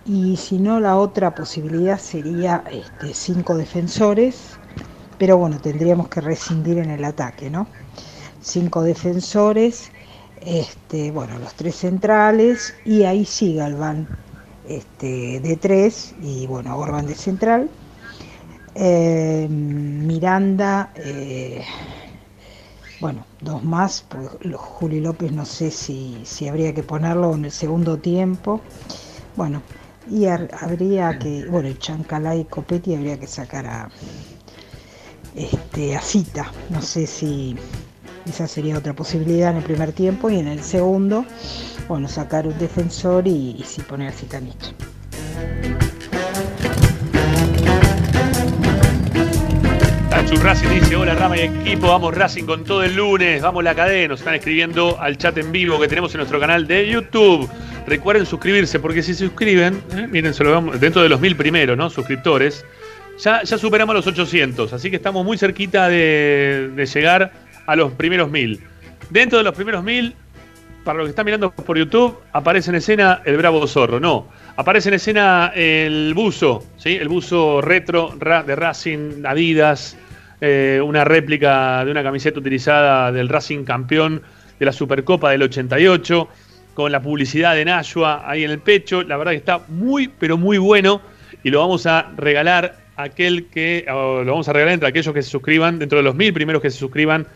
Y 0.06 0.36
si 0.36 0.58
no, 0.58 0.80
la 0.80 0.96
otra 0.98 1.34
posibilidad 1.34 1.98
sería 1.98 2.62
este, 2.70 3.14
cinco 3.14 3.56
defensores, 3.56 4.58
pero 5.18 5.38
bueno, 5.38 5.58
tendríamos 5.60 6.08
que 6.08 6.20
rescindir 6.20 6.78
en 6.78 6.90
el 6.90 7.04
ataque, 7.04 7.48
¿no? 7.48 7.66
Cinco 8.42 8.82
defensores, 8.82 9.90
este, 10.42 11.10
bueno, 11.10 11.38
los 11.38 11.54
tres 11.54 11.76
centrales 11.76 12.74
y 12.84 13.04
ahí 13.04 13.24
sí 13.24 13.54
Galván 13.54 14.06
este, 14.68 15.40
de 15.40 15.56
tres 15.56 16.14
y 16.20 16.46
bueno, 16.46 16.76
Orban 16.76 17.06
de 17.06 17.14
central. 17.14 17.70
Eh, 18.74 19.46
Miranda, 19.48 20.92
eh, 20.96 21.64
bueno, 23.00 23.24
dos 23.40 23.62
más, 23.62 24.04
Juli 24.54 25.00
López 25.00 25.32
no 25.32 25.46
sé 25.46 25.70
si, 25.70 26.22
si 26.26 26.48
habría 26.48 26.74
que 26.74 26.82
ponerlo 26.82 27.34
en 27.34 27.46
el 27.46 27.52
segundo 27.52 27.98
tiempo. 27.98 28.60
Bueno, 29.36 29.62
y 30.10 30.26
habría 30.26 31.18
que, 31.18 31.46
bueno, 31.46 31.68
el 31.68 31.78
Chancalay 31.78 32.40
y 32.40 32.44
Copetti 32.44 32.94
habría 32.94 33.18
que 33.18 33.26
sacar 33.26 33.66
a, 33.66 33.88
este, 35.34 35.96
a 35.96 36.00
Cita. 36.00 36.50
No 36.70 36.82
sé 36.82 37.06
si 37.06 37.56
esa 38.26 38.46
sería 38.46 38.78
otra 38.78 38.92
posibilidad 38.92 39.50
en 39.50 39.58
el 39.58 39.62
primer 39.62 39.92
tiempo 39.92 40.30
y 40.30 40.38
en 40.38 40.48
el 40.48 40.62
segundo, 40.62 41.24
bueno, 41.88 42.08
sacar 42.08 42.46
un 42.46 42.58
defensor 42.58 43.26
y, 43.26 43.62
sí 43.66 43.82
poner 43.82 44.08
a 44.08 44.12
Citanich. 44.12 44.74
Tachu 50.10 50.36
Racing 50.36 50.68
dice, 50.68 50.96
hola 50.96 51.14
Rama 51.16 51.36
y 51.36 51.40
equipo, 51.40 51.88
vamos 51.88 52.14
Racing 52.14 52.44
con 52.44 52.64
todo 52.64 52.84
el 52.84 52.94
lunes, 52.94 53.42
vamos 53.42 53.64
la 53.64 53.74
cadena, 53.74 54.08
nos 54.08 54.20
están 54.20 54.34
escribiendo 54.34 54.98
al 55.00 55.18
chat 55.18 55.36
en 55.38 55.50
vivo 55.50 55.78
que 55.80 55.88
tenemos 55.88 56.14
en 56.14 56.18
nuestro 56.18 56.38
canal 56.38 56.66
de 56.66 56.88
YouTube. 56.88 57.50
Recuerden 57.86 58.24
suscribirse, 58.24 58.80
porque 58.80 59.02
si 59.02 59.12
se 59.12 59.26
suscriben, 59.26 59.82
eh, 59.94 60.06
miren, 60.10 60.32
se 60.32 60.42
lo 60.42 60.52
vamos, 60.52 60.80
dentro 60.80 61.02
de 61.02 61.08
los 61.08 61.20
mil 61.20 61.36
primeros, 61.36 61.76
¿no? 61.76 61.90
Suscriptores, 61.90 62.64
ya, 63.18 63.42
ya 63.42 63.58
superamos 63.58 63.94
los 63.94 64.06
800, 64.06 64.72
así 64.72 64.90
que 64.90 64.96
estamos 64.96 65.24
muy 65.24 65.36
cerquita 65.36 65.88
de, 65.88 66.88
llegar 66.92 67.32
a 67.66 67.76
los 67.76 67.92
primeros 67.92 68.30
mil. 68.30 68.60
Dentro 69.10 69.38
de 69.38 69.44
los 69.44 69.54
primeros 69.54 69.84
mil, 69.84 70.14
para 70.82 70.98
los 70.98 71.06
que 71.06 71.10
están 71.10 71.26
mirando 71.26 71.50
por 71.50 71.76
YouTube, 71.76 72.18
aparece 72.32 72.70
en 72.70 72.76
escena 72.76 73.20
el 73.24 73.36
Bravo 73.36 73.66
Zorro. 73.66 74.00
No, 74.00 74.28
aparece 74.56 74.88
en 74.88 74.94
escena 74.94 75.52
el 75.54 76.12
buzo, 76.14 76.64
¿sí? 76.76 76.96
El 76.96 77.08
buzo 77.08 77.60
retro 77.60 78.14
de 78.18 78.56
Racing, 78.56 79.24
Adidas, 79.26 79.96
eh, 80.40 80.80
una 80.84 81.04
réplica 81.04 81.84
de 81.84 81.90
una 81.90 82.02
camiseta 82.02 82.38
utilizada 82.40 83.12
del 83.12 83.28
Racing 83.28 83.64
campeón 83.64 84.22
de 84.58 84.66
la 84.66 84.72
Supercopa 84.72 85.30
del 85.30 85.42
88, 85.42 86.28
con 86.74 86.92
la 86.92 87.00
publicidad 87.00 87.54
de 87.54 87.64
Nashua 87.64 88.28
ahí 88.28 88.44
en 88.44 88.50
el 88.50 88.58
pecho. 88.58 89.02
La 89.02 89.16
verdad 89.16 89.32
que 89.32 89.38
está 89.38 89.62
muy, 89.68 90.08
pero 90.08 90.36
muy 90.36 90.58
bueno 90.58 91.00
y 91.42 91.50
lo 91.50 91.60
vamos 91.60 91.86
a 91.86 92.12
regalar 92.16 92.76
a 92.96 93.04
aquel 93.04 93.46
que, 93.46 93.84
lo 93.86 94.24
vamos 94.24 94.48
a 94.48 94.52
regalar 94.52 94.74
entre 94.74 94.88
aquellos 94.88 95.14
que 95.14 95.22
se 95.22 95.30
suscriban, 95.30 95.78
dentro 95.78 95.98
de 95.98 96.04
los 96.04 96.14
mil 96.14 96.32
primeros 96.32 96.60
que 96.60 96.70
se 96.70 96.78
suscriban 96.78 97.26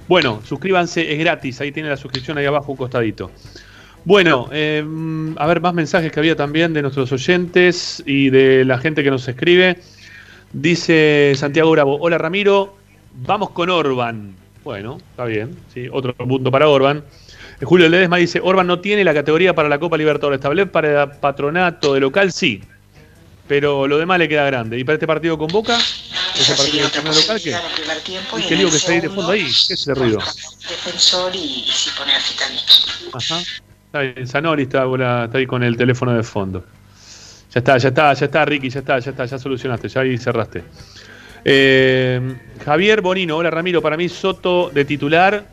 Bueno, 0.07 0.41
suscríbanse, 0.43 1.13
es 1.13 1.19
gratis, 1.19 1.61
ahí 1.61 1.71
tiene 1.71 1.89
la 1.89 1.97
suscripción 1.97 2.37
ahí 2.37 2.45
abajo, 2.45 2.71
un 2.71 2.77
costadito. 2.77 3.31
Bueno, 4.05 4.49
eh, 4.51 4.83
a 5.37 5.47
ver, 5.47 5.61
más 5.61 5.73
mensajes 5.73 6.11
que 6.11 6.19
había 6.19 6.35
también 6.35 6.73
de 6.73 6.81
nuestros 6.81 7.11
oyentes 7.13 8.03
y 8.05 8.29
de 8.29 8.65
la 8.65 8.77
gente 8.77 9.01
que 9.01 9.09
nos 9.09 9.25
escribe. 9.27 9.77
Dice 10.51 11.33
Santiago 11.35 11.71
Bravo, 11.71 11.97
hola 11.99 12.17
Ramiro, 12.17 12.75
vamos 13.25 13.51
con 13.51 13.69
Orban. 13.69 14.35
Bueno, 14.63 14.97
está 15.11 15.25
bien, 15.25 15.55
sí, 15.73 15.87
otro 15.89 16.13
punto 16.13 16.51
para 16.51 16.67
Orban. 16.67 17.03
Eh, 17.61 17.65
Julio 17.65 17.87
Ledesma 17.87 18.17
dice, 18.17 18.41
Orban 18.43 18.67
no 18.67 18.79
tiene 18.79 19.05
la 19.05 19.13
categoría 19.13 19.55
para 19.55 19.69
la 19.69 19.79
Copa 19.79 19.97
Libertadores, 19.97 20.41
tal 20.41 20.55
vez 20.55 20.69
para 20.69 21.19
patronato 21.21 21.93
de 21.93 22.01
local 22.01 22.33
sí, 22.33 22.61
pero 23.47 23.87
lo 23.87 23.97
demás 23.97 24.19
le 24.19 24.29
queda 24.29 24.45
grande. 24.45 24.79
¿Y 24.79 24.83
para 24.83 24.95
este 24.95 25.07
partido 25.07 25.37
con 25.37 25.47
Boca? 25.47 25.77
¿Ese 26.35 26.55
partido 26.55 26.89
torneo 26.89 27.13
local 27.13 27.39
qué? 27.43 27.55
Uy, 28.33 28.43
qué 28.47 28.55
lío 28.55 28.69
que 28.69 28.77
está 28.77 28.91
ahí 28.91 29.01
de 29.01 29.09
fondo 29.09 29.31
ahí, 29.31 29.43
¿qué 29.43 29.73
es 29.73 29.81
ese 29.81 29.93
ruido? 29.93 30.19
defensor 30.69 31.35
y, 31.35 31.39
y 31.39 31.71
si 31.71 31.89
poner 31.91 32.15
a. 32.15 33.17
Ajá. 33.17 33.39
Está 33.85 33.99
bien, 33.99 34.27
Zanoli 34.27 34.63
está, 34.63 34.85
está 35.23 35.37
ahí 35.37 35.45
con 35.45 35.61
el 35.63 35.77
teléfono 35.77 36.13
de 36.13 36.23
fondo. 36.23 36.65
Ya 37.53 37.59
está, 37.59 37.77
ya 37.77 37.89
está, 37.89 38.13
ya 38.13 38.25
está, 38.25 38.45
Ricky, 38.45 38.69
ya 38.69 38.79
está, 38.79 38.97
ya 38.97 39.11
está, 39.11 39.25
ya 39.25 39.37
solucionaste, 39.37 39.87
ya 39.87 40.01
ahí 40.01 40.17
cerraste. 40.17 40.63
Eh, 41.45 42.35
Javier 42.65 43.01
Bonino, 43.01 43.37
hola 43.37 43.51
Ramiro, 43.51 43.81
para 43.81 43.95
mí 43.95 44.09
Soto 44.09 44.71
de 44.73 44.85
titular. 44.85 45.45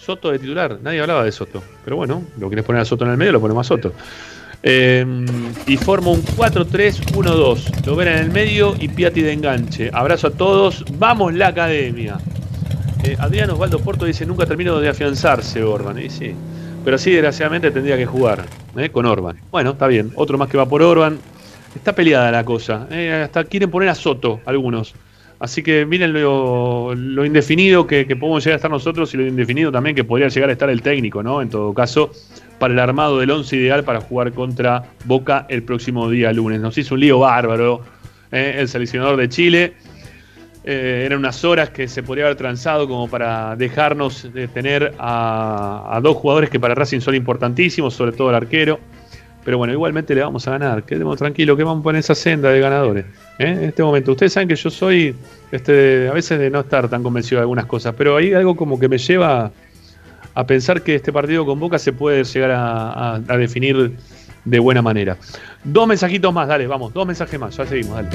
Soto 0.00 0.30
de 0.30 0.38
titular, 0.38 0.78
nadie 0.80 1.00
hablaba 1.00 1.24
de 1.24 1.32
Soto. 1.32 1.62
Pero 1.84 1.96
bueno, 1.96 2.22
lo 2.38 2.48
querés 2.48 2.64
poner 2.64 2.82
a 2.82 2.84
Soto 2.84 3.04
en 3.04 3.10
el 3.10 3.16
medio, 3.16 3.32
lo 3.32 3.40
ponemos 3.40 3.66
a 3.66 3.68
Soto. 3.68 3.92
Eh, 4.62 5.06
y 5.66 5.76
forma 5.76 6.10
un 6.10 6.22
4-3-1-2. 6.22 7.86
Lo 7.86 7.96
ven 7.96 8.08
en 8.08 8.18
el 8.18 8.30
medio 8.30 8.74
y 8.78 8.88
Piatti 8.88 9.22
de 9.22 9.32
enganche. 9.32 9.90
Abrazo 9.92 10.28
a 10.28 10.30
todos. 10.30 10.84
Vamos 10.98 11.34
la 11.34 11.48
academia. 11.48 12.18
Eh, 13.04 13.16
Adrián 13.18 13.50
Osvaldo 13.50 13.78
Porto 13.78 14.04
dice: 14.04 14.26
Nunca 14.26 14.46
termino 14.46 14.78
de 14.80 14.88
afianzarse 14.88 15.62
Orban. 15.62 15.98
Y 15.98 16.08
pero 16.84 16.96
sí, 16.96 17.10
desgraciadamente 17.10 17.70
tendría 17.70 17.96
que 17.96 18.06
jugar 18.06 18.44
eh, 18.76 18.88
con 18.90 19.06
Orban. 19.06 19.36
Bueno, 19.50 19.70
está 19.70 19.86
bien. 19.86 20.10
Otro 20.14 20.38
más 20.38 20.48
que 20.48 20.56
va 20.56 20.66
por 20.66 20.82
Orban. 20.82 21.18
Está 21.74 21.94
peleada 21.94 22.30
la 22.30 22.44
cosa. 22.44 22.86
eh, 22.90 23.22
hasta 23.24 23.44
quieren 23.44 23.70
poner 23.70 23.88
a 23.90 23.94
Soto 23.94 24.40
algunos. 24.46 24.94
Así 25.38 25.62
que 25.62 25.86
miren 25.86 26.12
lo, 26.12 26.94
lo 26.94 27.24
indefinido 27.24 27.86
que, 27.86 28.06
que 28.06 28.16
podemos 28.16 28.42
llegar 28.42 28.54
a 28.54 28.56
estar 28.56 28.70
nosotros 28.70 29.14
y 29.14 29.18
lo 29.18 29.26
indefinido 29.26 29.70
también 29.70 29.94
que 29.94 30.02
podría 30.02 30.28
llegar 30.28 30.50
a 30.50 30.52
estar 30.52 30.68
el 30.68 30.82
técnico, 30.82 31.22
¿no? 31.22 31.40
En 31.40 31.48
todo 31.48 31.72
caso, 31.72 32.10
para 32.58 32.74
el 32.74 32.80
armado 32.80 33.18
del 33.18 33.30
11 33.30 33.56
ideal 33.56 33.84
para 33.84 34.00
jugar 34.00 34.32
contra 34.32 34.84
Boca 35.04 35.46
el 35.48 35.62
próximo 35.62 36.10
día 36.10 36.32
lunes. 36.32 36.60
Nos 36.60 36.76
hizo 36.78 36.94
un 36.94 37.00
lío 37.00 37.20
bárbaro 37.20 37.82
eh, 38.32 38.56
el 38.58 38.68
seleccionador 38.68 39.16
de 39.16 39.28
Chile. 39.28 39.74
Eh, 40.64 41.04
eran 41.06 41.20
unas 41.20 41.44
horas 41.44 41.70
que 41.70 41.88
se 41.88 42.02
podría 42.02 42.24
haber 42.24 42.36
transado 42.36 42.86
como 42.86 43.08
para 43.08 43.56
dejarnos 43.56 44.32
de 44.32 44.48
tener 44.48 44.94
a, 44.98 45.88
a 45.90 46.00
dos 46.00 46.16
jugadores 46.16 46.50
que 46.50 46.60
para 46.60 46.74
Racing 46.74 47.00
son 47.00 47.14
importantísimos, 47.14 47.94
sobre 47.94 48.12
todo 48.12 48.30
el 48.30 48.34
arquero. 48.34 48.78
Pero 49.48 49.56
bueno, 49.56 49.72
igualmente 49.72 50.14
le 50.14 50.20
vamos 50.20 50.46
a 50.46 50.50
ganar. 50.50 50.82
Quedemos 50.82 51.16
tranquilos 51.16 51.56
que 51.56 51.64
vamos 51.64 51.82
por 51.82 51.96
esa 51.96 52.14
senda 52.14 52.50
de 52.50 52.60
ganadores. 52.60 53.06
¿eh? 53.38 53.46
En 53.46 53.64
este 53.64 53.82
momento, 53.82 54.12
ustedes 54.12 54.34
saben 54.34 54.46
que 54.46 54.56
yo 54.56 54.68
soy 54.68 55.14
este, 55.50 56.06
a 56.06 56.12
veces 56.12 56.38
de 56.38 56.50
no 56.50 56.60
estar 56.60 56.86
tan 56.90 57.02
convencido 57.02 57.38
de 57.38 57.42
algunas 57.44 57.64
cosas, 57.64 57.94
pero 57.96 58.18
hay 58.18 58.34
algo 58.34 58.54
como 58.56 58.78
que 58.78 58.88
me 58.88 58.98
lleva 58.98 59.50
a 60.38 60.46
pensar 60.46 60.82
que 60.82 60.94
este 60.94 61.12
partido 61.12 61.44
con 61.44 61.58
Boca 61.58 61.80
se 61.80 61.92
puede 61.92 62.22
llegar 62.22 62.52
a, 62.52 62.90
a- 63.16 63.20
a 63.26 63.36
definir 63.36 63.96
de 64.44 64.58
buena 64.60 64.80
manera. 64.80 65.16
Dos 65.64 65.88
mensajitos 65.88 66.32
más, 66.32 66.46
dale, 66.46 66.68
vamos, 66.68 66.94
dos 66.94 67.04
mensajes 67.04 67.40
más, 67.40 67.56
ya 67.56 67.66
seguimos, 67.66 67.96
dale. 67.96 68.08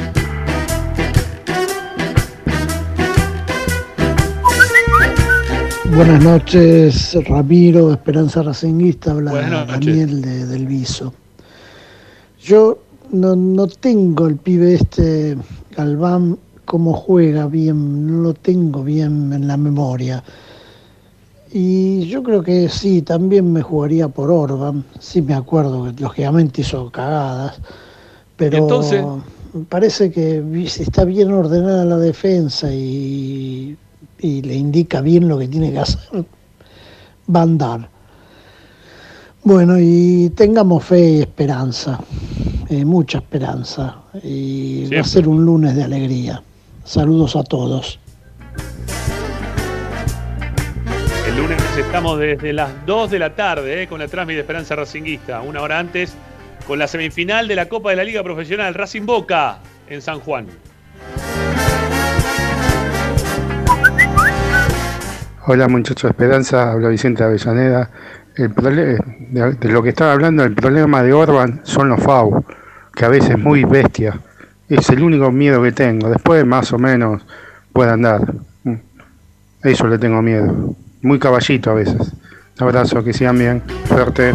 Buenas 5.95 6.23
noches, 6.23 7.17
Ramiro, 7.27 7.91
Esperanza 7.93 8.41
Racinguista, 8.41 9.11
habla. 9.11 9.65
Daniel 9.65 10.21
de, 10.21 10.45
del 10.47 10.65
Viso. 10.65 11.13
Yo 12.41 12.79
no, 13.11 13.35
no 13.35 13.67
tengo 13.67 14.27
el 14.27 14.37
pibe 14.37 14.75
este, 14.75 15.37
Galván, 15.75 16.37
cómo 16.65 16.93
juega 16.93 17.47
bien, 17.47 18.07
no 18.07 18.21
lo 18.23 18.33
tengo 18.33 18.83
bien 18.83 19.33
en 19.33 19.47
la 19.47 19.57
memoria. 19.57 20.23
Y 21.55 22.07
yo 22.07 22.23
creo 22.23 22.41
que 22.41 22.67
sí, 22.67 23.03
también 23.03 23.53
me 23.53 23.61
jugaría 23.61 24.07
por 24.07 24.31
Orban. 24.31 24.83
Sí 24.99 25.21
me 25.21 25.35
acuerdo 25.35 25.83
que 25.83 26.01
lógicamente 26.01 26.61
hizo 26.61 26.89
cagadas. 26.89 27.59
Pero 28.37 28.57
entonces? 28.57 29.05
parece 29.69 30.11
que 30.11 30.43
si 30.67 30.81
está 30.81 31.05
bien 31.05 31.31
ordenada 31.31 31.85
la 31.85 31.97
defensa 31.97 32.73
y, 32.73 33.77
y 34.19 34.41
le 34.41 34.55
indica 34.55 35.01
bien 35.01 35.27
lo 35.27 35.37
que 35.37 35.47
tiene 35.47 35.71
que 35.71 35.77
hacer, 35.77 36.25
va 37.33 37.41
a 37.41 37.43
andar. 37.43 37.89
Bueno, 39.43 39.77
y 39.79 40.31
tengamos 40.35 40.83
fe 40.83 41.11
y 41.11 41.21
esperanza, 41.21 41.99
eh, 42.69 42.83
mucha 42.83 43.19
esperanza. 43.19 43.97
Y 44.23 44.87
va 44.87 45.01
a 45.01 45.03
ser 45.03 45.27
un 45.27 45.45
lunes 45.45 45.75
de 45.75 45.83
alegría. 45.83 46.41
Saludos 46.83 47.35
a 47.35 47.43
todos. 47.43 47.99
El 51.33 51.41
lunes 51.41 51.61
estamos 51.77 52.19
desde 52.19 52.53
las 52.53 52.85
2 52.85 53.09
de 53.11 53.19
la 53.19 53.33
tarde 53.35 53.83
eh, 53.83 53.87
con 53.87 53.99
la 53.99 54.07
transmisión 54.07 54.37
de 54.37 54.41
Esperanza 54.41 54.75
Racinguista. 54.75 55.41
Una 55.41 55.61
hora 55.61 55.79
antes 55.79 56.13
con 56.67 56.77
la 56.79 56.87
semifinal 56.87 57.47
de 57.47 57.55
la 57.55 57.67
Copa 57.67 57.89
de 57.89 57.95
la 57.95 58.03
Liga 58.03 58.23
Profesional 58.23 58.73
Racing 58.73 59.05
Boca 59.05 59.57
en 59.89 60.01
San 60.01 60.19
Juan. 60.19 60.47
Hola 65.45 65.67
muchachos 65.67 66.03
de 66.03 66.09
Esperanza, 66.09 66.71
habla 66.71 66.89
Vicente 66.89 67.23
Avellaneda. 67.23 67.89
El 68.35 68.53
prole- 68.53 68.97
de, 69.29 69.53
de 69.53 69.69
lo 69.69 69.83
que 69.83 69.89
estaba 69.89 70.13
hablando, 70.13 70.43
el 70.43 70.53
problema 70.55 71.03
de 71.03 71.13
Orban 71.13 71.61
son 71.63 71.89
los 71.89 72.01
FAU, 72.01 72.43
que 72.95 73.05
a 73.05 73.09
veces 73.09 73.31
es 73.31 73.39
muy 73.39 73.63
bestia. 73.65 74.19
Es 74.69 74.89
el 74.89 75.03
único 75.03 75.31
miedo 75.31 75.61
que 75.61 75.71
tengo. 75.71 76.09
Después 76.09 76.45
más 76.45 76.71
o 76.73 76.79
menos 76.79 77.25
puede 77.73 77.91
andar. 77.91 78.21
Mm. 78.63 78.75
Eso 79.63 79.87
le 79.87 79.97
tengo 79.97 80.21
miedo. 80.21 80.75
Muy 81.03 81.19
caballito 81.19 81.69
a 81.69 81.73
veces. 81.73 82.13
Abrazo, 82.57 83.03
que 83.03 83.11
sigan 83.11 83.37
bien. 83.37 83.61
Suerte. 83.89 84.33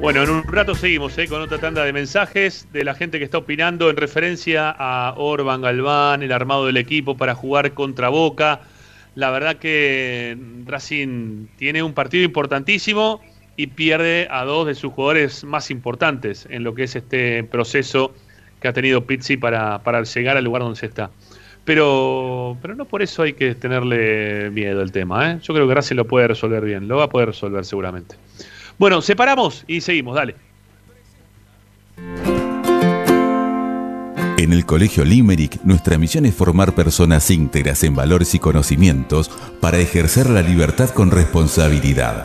Bueno, 0.00 0.22
en 0.22 0.30
un 0.30 0.44
rato 0.44 0.76
seguimos 0.76 1.18
eh, 1.18 1.26
con 1.26 1.42
otra 1.42 1.58
tanda 1.58 1.84
de 1.84 1.92
mensajes 1.92 2.68
de 2.72 2.84
la 2.84 2.94
gente 2.94 3.18
que 3.18 3.24
está 3.24 3.38
opinando 3.38 3.90
en 3.90 3.96
referencia 3.96 4.70
a 4.70 5.14
Orban 5.16 5.60
Galván, 5.60 6.22
el 6.22 6.30
armado 6.30 6.66
del 6.66 6.76
equipo 6.76 7.16
para 7.16 7.34
jugar 7.34 7.72
contra 7.72 8.10
Boca. 8.10 8.60
La 9.16 9.30
verdad 9.30 9.56
que 9.56 10.38
Racing 10.66 11.48
tiene 11.56 11.82
un 11.82 11.94
partido 11.94 12.22
importantísimo 12.22 13.20
y 13.56 13.68
pierde 13.68 14.28
a 14.30 14.44
dos 14.44 14.66
de 14.66 14.74
sus 14.74 14.92
jugadores 14.92 15.44
más 15.44 15.70
importantes 15.70 16.46
en 16.50 16.64
lo 16.64 16.74
que 16.74 16.84
es 16.84 16.96
este 16.96 17.44
proceso 17.44 18.14
que 18.60 18.68
ha 18.68 18.72
tenido 18.72 19.04
Pizzi 19.04 19.36
para, 19.36 19.80
para 19.80 20.02
llegar 20.02 20.36
al 20.36 20.44
lugar 20.44 20.62
donde 20.62 20.78
se 20.78 20.86
está. 20.86 21.10
Pero, 21.64 22.56
pero 22.60 22.74
no 22.74 22.86
por 22.86 23.02
eso 23.02 23.22
hay 23.22 23.34
que 23.34 23.54
tenerle 23.54 24.50
miedo 24.50 24.80
al 24.80 24.90
tema. 24.90 25.32
¿eh? 25.32 25.38
Yo 25.42 25.54
creo 25.54 25.68
que 25.68 25.74
Racing 25.74 25.96
lo 25.96 26.06
puede 26.06 26.28
resolver 26.28 26.64
bien, 26.64 26.88
lo 26.88 26.96
va 26.96 27.04
a 27.04 27.08
poder 27.08 27.28
resolver 27.28 27.64
seguramente. 27.64 28.16
Bueno, 28.78 29.00
separamos 29.00 29.64
y 29.68 29.80
seguimos, 29.80 30.16
dale. 30.16 30.34
En 34.38 34.52
el 34.52 34.66
Colegio 34.66 35.04
Limerick, 35.04 35.62
nuestra 35.62 35.98
misión 35.98 36.26
es 36.26 36.34
formar 36.34 36.74
personas 36.74 37.30
íntegras 37.30 37.84
en 37.84 37.94
valores 37.94 38.34
y 38.34 38.40
conocimientos 38.40 39.30
para 39.60 39.78
ejercer 39.78 40.28
la 40.28 40.42
libertad 40.42 40.90
con 40.90 41.12
responsabilidad. 41.12 42.24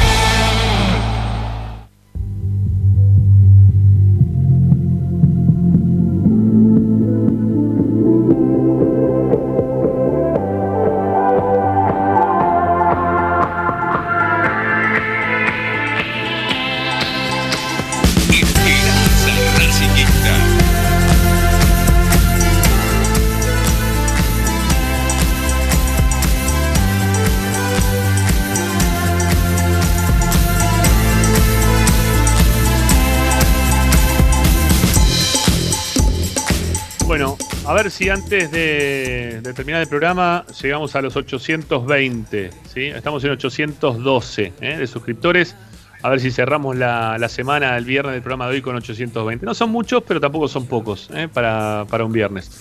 A 37.65 37.73
ver 37.73 37.91
si 37.91 38.09
antes 38.09 38.51
de, 38.51 39.41
terminar 39.55 39.81
el 39.81 39.87
programa 39.87 40.45
llegamos 40.61 40.95
a 40.95 41.01
los 41.01 41.15
820. 41.15 42.49
¿sí? 42.73 42.85
Estamos 42.87 43.23
en 43.23 43.31
812 43.31 44.53
¿eh? 44.59 44.77
de 44.77 44.87
suscriptores. 44.87 45.55
A 46.01 46.09
ver 46.09 46.19
si 46.19 46.31
cerramos 46.31 46.75
la, 46.75 47.27
semana, 47.29 47.77
el 47.77 47.85
viernes 47.85 48.13
del 48.13 48.23
programa 48.23 48.47
de 48.47 48.55
hoy 48.55 48.61
con 48.61 48.75
820. 48.75 49.45
No 49.45 49.53
son 49.53 49.69
muchos, 49.69 50.03
pero 50.07 50.19
tampoco 50.19 50.47
son 50.47 50.65
pocos 50.65 51.09
¿eh? 51.13 51.27
para, 51.31 51.85
para 51.89 52.03
un 52.03 52.11
viernes. 52.11 52.51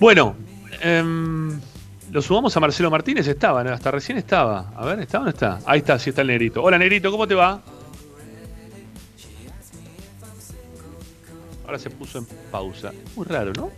Bueno, 0.00 0.34
em, 0.80 1.60
lo 2.10 2.22
sumamos 2.22 2.56
a 2.56 2.60
Marcelo 2.60 2.90
Martínez. 2.90 3.26
Estaba, 3.28 3.60
hasta 3.60 3.90
recién 3.90 4.16
estaba. 4.16 4.72
A 4.74 4.86
ver, 4.86 5.00
¿está 5.00 5.20
o 5.20 5.24
no 5.24 5.28
está? 5.28 5.58
Ahí 5.66 5.80
está, 5.80 5.98
sí 5.98 6.10
está 6.10 6.22
el 6.22 6.28
negrito. 6.28 6.62
Hola, 6.62 6.78
negrito, 6.78 7.10
¿cómo 7.10 7.26
te 7.26 7.34
va? 7.34 7.60
Ahora 11.66 11.78
se 11.78 11.90
puso 11.90 12.18
en 12.18 12.26
pausa. 12.50 12.92
Muy 13.14 13.26
raro, 13.26 13.52
¿no? 13.52 13.70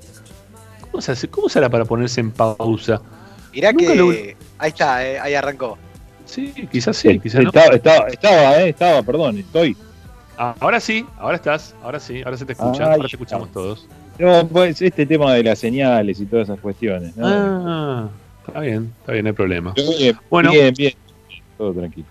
¿Cómo 0.92 1.00
se 1.00 1.12
hace? 1.12 1.28
¿Cómo 1.28 1.48
será 1.48 1.70
para 1.70 1.86
ponerse 1.86 2.20
en 2.20 2.30
pausa? 2.30 3.00
Mirá 3.52 3.72
Nunca 3.72 3.86
que. 3.86 3.96
lo- 3.96 4.10
Ahí 4.58 4.68
está, 4.68 5.04
eh, 5.04 5.18
ahí 5.18 5.34
arrancó. 5.34 5.78
Sí, 6.26 6.52
quizás 6.70 6.96
sí, 6.98 7.18
quizás 7.18 7.42
no. 7.42 7.48
Estaba, 7.48 7.74
estaba, 7.74 8.08
estaba, 8.08 8.56
eh, 8.62 8.68
estaba, 8.68 9.02
perdón, 9.02 9.38
estoy. 9.38 9.76
Ah, 10.38 10.54
ahora 10.60 10.78
sí, 10.80 11.04
ahora 11.18 11.36
estás, 11.36 11.74
ahora 11.82 11.98
sí, 11.98 12.22
ahora 12.24 12.36
se 12.36 12.44
te 12.46 12.52
escucha, 12.52 12.84
Ay, 12.84 12.92
ahora 12.96 13.08
te 13.08 13.16
escuchamos 13.16 13.50
todos. 13.52 13.88
No, 14.18 14.46
pues 14.46 14.80
este 14.82 15.04
tema 15.06 15.32
de 15.34 15.42
las 15.42 15.58
señales 15.58 16.20
y 16.20 16.26
todas 16.26 16.48
esas 16.48 16.60
cuestiones. 16.60 17.16
¿no? 17.16 17.26
Ah, 17.26 18.08
está 18.46 18.60
bien, 18.60 18.92
está 19.00 19.12
bien, 19.12 19.24
no 19.24 19.28
hay 19.30 19.34
problema. 19.34 19.74
Bien, 19.98 20.16
Bueno. 20.30 20.50
bien, 20.52 20.74
bien, 20.74 20.92
todo 21.58 21.72
tranquilo. 21.72 22.06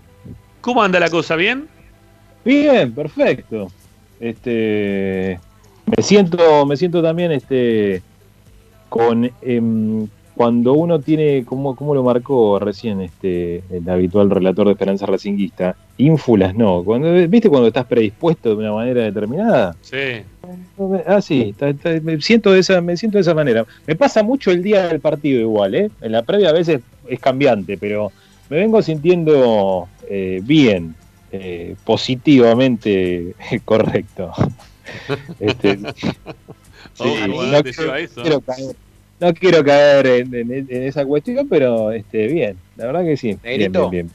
¿Cómo 0.60 0.82
anda 0.82 0.98
la 1.00 1.08
cosa? 1.08 1.36
¿Bien? 1.36 1.68
Bien, 2.44 2.92
perfecto. 2.92 3.68
Este, 4.20 5.38
me 5.96 6.02
siento, 6.02 6.66
me 6.66 6.76
siento 6.76 7.02
también, 7.02 7.32
este, 7.32 8.02
con 8.92 9.30
em, 9.40 10.06
cuando 10.34 10.74
uno 10.74 11.00
tiene, 11.00 11.44
como, 11.46 11.74
como 11.74 11.94
lo 11.94 12.02
marcó 12.02 12.58
recién, 12.58 13.00
este, 13.00 13.62
el 13.70 13.88
habitual 13.88 14.28
relator 14.28 14.66
de 14.66 14.72
Esperanza 14.72 15.06
Racinguista, 15.06 15.76
ínfulas 15.96 16.54
no. 16.54 16.82
Cuando, 16.84 17.10
¿viste 17.26 17.48
cuando 17.48 17.68
estás 17.68 17.86
predispuesto 17.86 18.50
de 18.50 18.56
una 18.56 18.72
manera 18.72 19.02
determinada? 19.02 19.74
Sí. 19.80 20.22
Ah, 21.06 21.22
sí, 21.22 21.48
está- 21.50 21.70
está- 21.70 21.98
me 22.02 22.20
siento 22.20 22.52
de 22.52 22.58
esa, 22.60 22.82
me 22.82 22.96
siento 22.98 23.16
de 23.16 23.22
esa 23.22 23.34
manera. 23.34 23.64
Me 23.86 23.96
pasa 23.96 24.22
mucho 24.22 24.50
el 24.50 24.62
día 24.62 24.88
del 24.88 25.00
partido 25.00 25.40
igual, 25.40 25.74
¿eh? 25.74 25.90
En 26.02 26.12
la 26.12 26.22
previa 26.22 26.50
a 26.50 26.52
veces 26.52 26.82
es 27.08 27.18
cambiante, 27.20 27.78
pero 27.78 28.12
me 28.50 28.58
vengo 28.58 28.82
sintiendo 28.82 29.88
eh, 30.08 30.40
bien, 30.44 30.94
eh, 31.30 31.76
positivamente 31.84 33.34
correcto. 33.64 34.32
Este, 35.38 35.78
sí, 36.94 37.02
Ojalá 37.04 37.62
no, 37.62 37.96
eso. 37.96 38.22
quiero 38.22 38.40
caer, 38.40 38.76
no 39.20 39.34
quiero 39.34 39.64
caer 39.64 40.06
en, 40.06 40.34
en- 40.34 40.50
en 40.68 40.82
esa 40.82 41.04
cuestión, 41.04 41.48
pero 41.48 41.90
este, 41.92 42.26
bien, 42.28 42.58
la 42.76 42.86
verdad 42.86 43.04
que 43.04 43.16
sí. 43.16 43.28
Bien, 43.28 43.42
Negrito. 43.42 43.90
bien, 43.90 44.10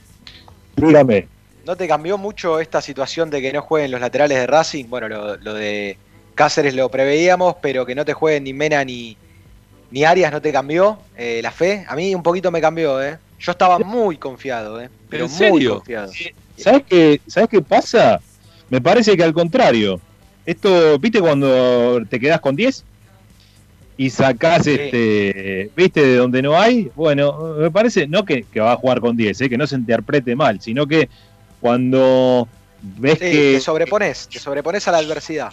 bien. 0.76 0.88
Dígame. 0.88 1.28
¿No 1.64 1.76
te 1.76 1.86
cambió 1.88 2.16
mucho 2.16 2.60
esta 2.60 2.80
situación 2.80 3.30
de 3.30 3.42
que 3.42 3.52
no 3.52 3.62
jueguen 3.62 3.90
los 3.90 4.00
laterales 4.00 4.38
de 4.38 4.46
Racing? 4.46 4.86
Bueno, 4.88 5.08
lo, 5.08 5.36
lo 5.36 5.54
de 5.54 5.98
Cáceres 6.34 6.74
lo 6.74 6.88
preveíamos, 6.88 7.56
pero 7.60 7.84
que 7.84 7.94
no 7.94 8.04
te 8.04 8.14
jueguen 8.14 8.44
ni 8.44 8.52
Mena 8.52 8.84
ni, 8.84 9.16
ni 9.90 10.04
Arias 10.04 10.32
no 10.32 10.40
te 10.40 10.52
cambió 10.52 10.98
eh, 11.16 11.40
la 11.42 11.50
fe. 11.50 11.84
A 11.88 11.96
mí 11.96 12.14
un 12.14 12.22
poquito 12.22 12.50
me 12.50 12.60
cambió, 12.60 13.02
¿eh? 13.02 13.18
Yo 13.40 13.52
estaba 13.52 13.78
muy 13.78 14.16
confiado, 14.16 14.80
¿eh? 14.80 14.88
Pero 15.08 15.26
¿En 15.26 15.32
muy 15.32 15.66
confiado. 15.66 16.12
¿Sabes 16.56 16.82
qué, 16.88 17.20
¿Sabes 17.26 17.48
qué 17.48 17.60
pasa? 17.60 18.20
Me 18.70 18.80
parece 18.80 19.16
que 19.16 19.22
al 19.22 19.32
contrario. 19.32 20.00
Esto, 20.48 20.98
¿viste 20.98 21.20
cuando 21.20 22.00
te 22.08 22.18
quedás 22.18 22.40
con 22.40 22.56
10? 22.56 22.82
y 23.98 24.10
sacás, 24.10 24.66
este, 24.66 25.70
¿viste? 25.76 26.06
De 26.06 26.16
donde 26.16 26.40
no 26.40 26.58
hay. 26.58 26.88
Bueno, 26.94 27.56
me 27.58 27.70
parece, 27.70 28.06
no 28.06 28.24
que, 28.24 28.44
que 28.44 28.60
va 28.60 28.72
a 28.72 28.76
jugar 28.76 29.00
con 29.00 29.16
10, 29.16 29.40
¿eh? 29.40 29.48
que 29.50 29.58
no 29.58 29.66
se 29.66 29.74
interprete 29.74 30.36
mal, 30.36 30.60
sino 30.60 30.86
que 30.86 31.08
cuando 31.60 32.48
ves 32.80 33.18
Sí, 33.18 33.24
que. 33.24 33.52
te 33.54 33.60
sobrepones, 33.60 34.28
te 34.28 34.38
sobrepones 34.38 34.86
a 34.86 34.92
la 34.92 34.98
adversidad. 34.98 35.50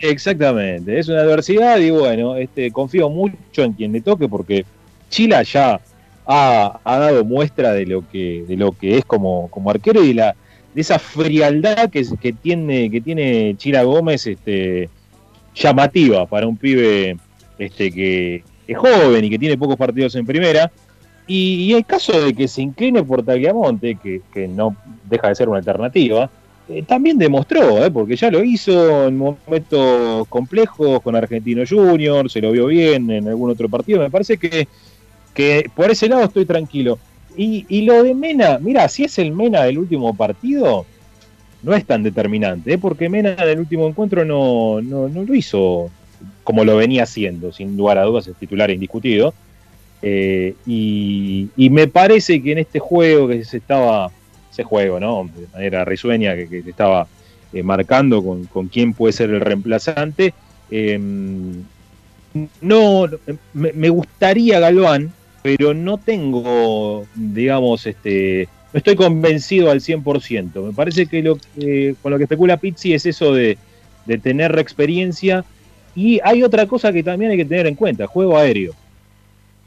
Exactamente, 0.00 0.98
es 0.98 1.08
una 1.08 1.20
adversidad 1.20 1.78
y 1.78 1.90
bueno, 1.90 2.36
este, 2.36 2.72
confío 2.72 3.08
mucho 3.08 3.62
en 3.62 3.72
quien 3.72 3.92
le 3.92 4.00
toque 4.02 4.28
porque 4.28 4.66
Chila 5.08 5.44
ya 5.44 5.80
ha, 6.26 6.80
ha 6.84 6.98
dado 6.98 7.24
muestra 7.24 7.72
de 7.72 7.86
lo 7.86 8.06
que, 8.10 8.44
de 8.46 8.56
lo 8.56 8.72
que 8.72 8.98
es 8.98 9.04
como, 9.04 9.48
como 9.48 9.70
arquero 9.70 10.04
y 10.04 10.12
la, 10.12 10.34
de 10.76 10.82
esa 10.82 10.98
frialdad 10.98 11.88
que, 11.88 12.04
que, 12.20 12.34
tiene, 12.34 12.90
que 12.90 13.00
tiene 13.00 13.54
Chila 13.56 13.82
Gómez 13.82 14.26
este, 14.26 14.90
llamativa 15.54 16.26
para 16.26 16.46
un 16.46 16.58
pibe 16.58 17.16
este, 17.58 17.90
que 17.90 18.44
es 18.68 18.76
joven 18.76 19.24
y 19.24 19.30
que 19.30 19.38
tiene 19.38 19.56
pocos 19.56 19.78
partidos 19.78 20.14
en 20.16 20.26
primera. 20.26 20.70
Y, 21.26 21.72
el 21.72 21.86
caso 21.86 22.20
de 22.20 22.34
que 22.34 22.46
se 22.46 22.60
incline 22.60 23.02
por 23.04 23.24
Tagliamonte, 23.24 23.94
que, 23.94 24.20
que 24.34 24.46
no 24.46 24.76
deja 25.08 25.28
de 25.28 25.34
ser 25.34 25.48
una 25.48 25.58
alternativa, 25.58 26.28
eh, 26.68 26.82
también 26.82 27.16
demostró, 27.16 27.82
eh, 27.82 27.90
porque 27.90 28.14
ya 28.14 28.30
lo 28.30 28.44
hizo 28.44 29.06
en 29.06 29.16
momentos 29.16 30.28
complejos 30.28 31.00
con 31.00 31.16
Argentino 31.16 31.62
Junior, 31.66 32.30
se 32.30 32.42
lo 32.42 32.52
vio 32.52 32.66
bien 32.66 33.10
en 33.10 33.26
algún 33.28 33.50
otro 33.50 33.70
partido. 33.70 34.00
Me 34.00 34.10
parece 34.10 34.36
que, 34.36 34.68
que 35.32 35.70
por 35.74 35.90
ese 35.90 36.06
lado 36.06 36.24
estoy 36.24 36.44
tranquilo. 36.44 36.98
Y, 37.36 37.66
y 37.68 37.82
lo 37.82 38.02
de 38.02 38.14
Mena, 38.14 38.58
mira, 38.58 38.88
si 38.88 39.04
es 39.04 39.18
el 39.18 39.32
Mena 39.32 39.62
del 39.64 39.78
último 39.78 40.14
partido, 40.14 40.86
no 41.62 41.74
es 41.74 41.84
tan 41.84 42.02
determinante, 42.02 42.74
eh, 42.74 42.78
porque 42.78 43.08
Mena 43.08 43.32
en 43.32 43.48
el 43.48 43.58
último 43.58 43.86
encuentro 43.86 44.24
no, 44.24 44.80
no, 44.80 45.08
no 45.08 45.24
lo 45.24 45.34
hizo 45.34 45.90
como 46.44 46.64
lo 46.64 46.76
venía 46.76 47.02
haciendo, 47.02 47.52
sin 47.52 47.76
lugar 47.76 47.98
a 47.98 48.04
dudas, 48.04 48.26
es 48.26 48.36
titular 48.36 48.70
indiscutido. 48.70 49.34
Eh, 50.00 50.54
y, 50.66 51.48
y 51.56 51.70
me 51.70 51.88
parece 51.88 52.40
que 52.42 52.52
en 52.52 52.58
este 52.58 52.78
juego 52.78 53.28
que 53.28 53.44
se 53.44 53.56
estaba, 53.56 54.10
ese 54.50 54.62
juego, 54.62 55.00
¿no? 55.00 55.28
De 55.34 55.46
manera 55.52 55.84
risueña, 55.84 56.36
que, 56.36 56.48
que 56.48 56.62
se 56.62 56.70
estaba 56.70 57.06
eh, 57.52 57.62
marcando 57.62 58.22
con, 58.22 58.44
con 58.46 58.68
quién 58.68 58.92
puede 58.92 59.12
ser 59.12 59.30
el 59.30 59.40
reemplazante, 59.40 60.34
no, 62.60 63.06
me 63.54 63.88
gustaría 63.88 64.60
Galván, 64.60 65.12
pero 65.46 65.74
no 65.74 65.96
tengo, 65.96 67.06
digamos, 67.14 67.86
este, 67.86 68.48
no 68.72 68.78
estoy 68.78 68.96
convencido 68.96 69.70
al 69.70 69.80
100%. 69.80 70.66
Me 70.66 70.72
parece 70.72 71.06
que 71.06 71.22
lo 71.22 71.36
que- 71.36 71.94
con 72.02 72.10
lo 72.10 72.18
que 72.18 72.24
especula 72.24 72.56
Pizzi 72.56 72.94
es 72.94 73.06
eso 73.06 73.32
de, 73.32 73.56
de 74.06 74.18
tener 74.18 74.58
experiencia. 74.58 75.44
Y 75.94 76.18
hay 76.24 76.42
otra 76.42 76.66
cosa 76.66 76.92
que 76.92 77.04
también 77.04 77.30
hay 77.30 77.36
que 77.36 77.44
tener 77.44 77.68
en 77.68 77.76
cuenta, 77.76 78.08
juego 78.08 78.36
aéreo. 78.36 78.74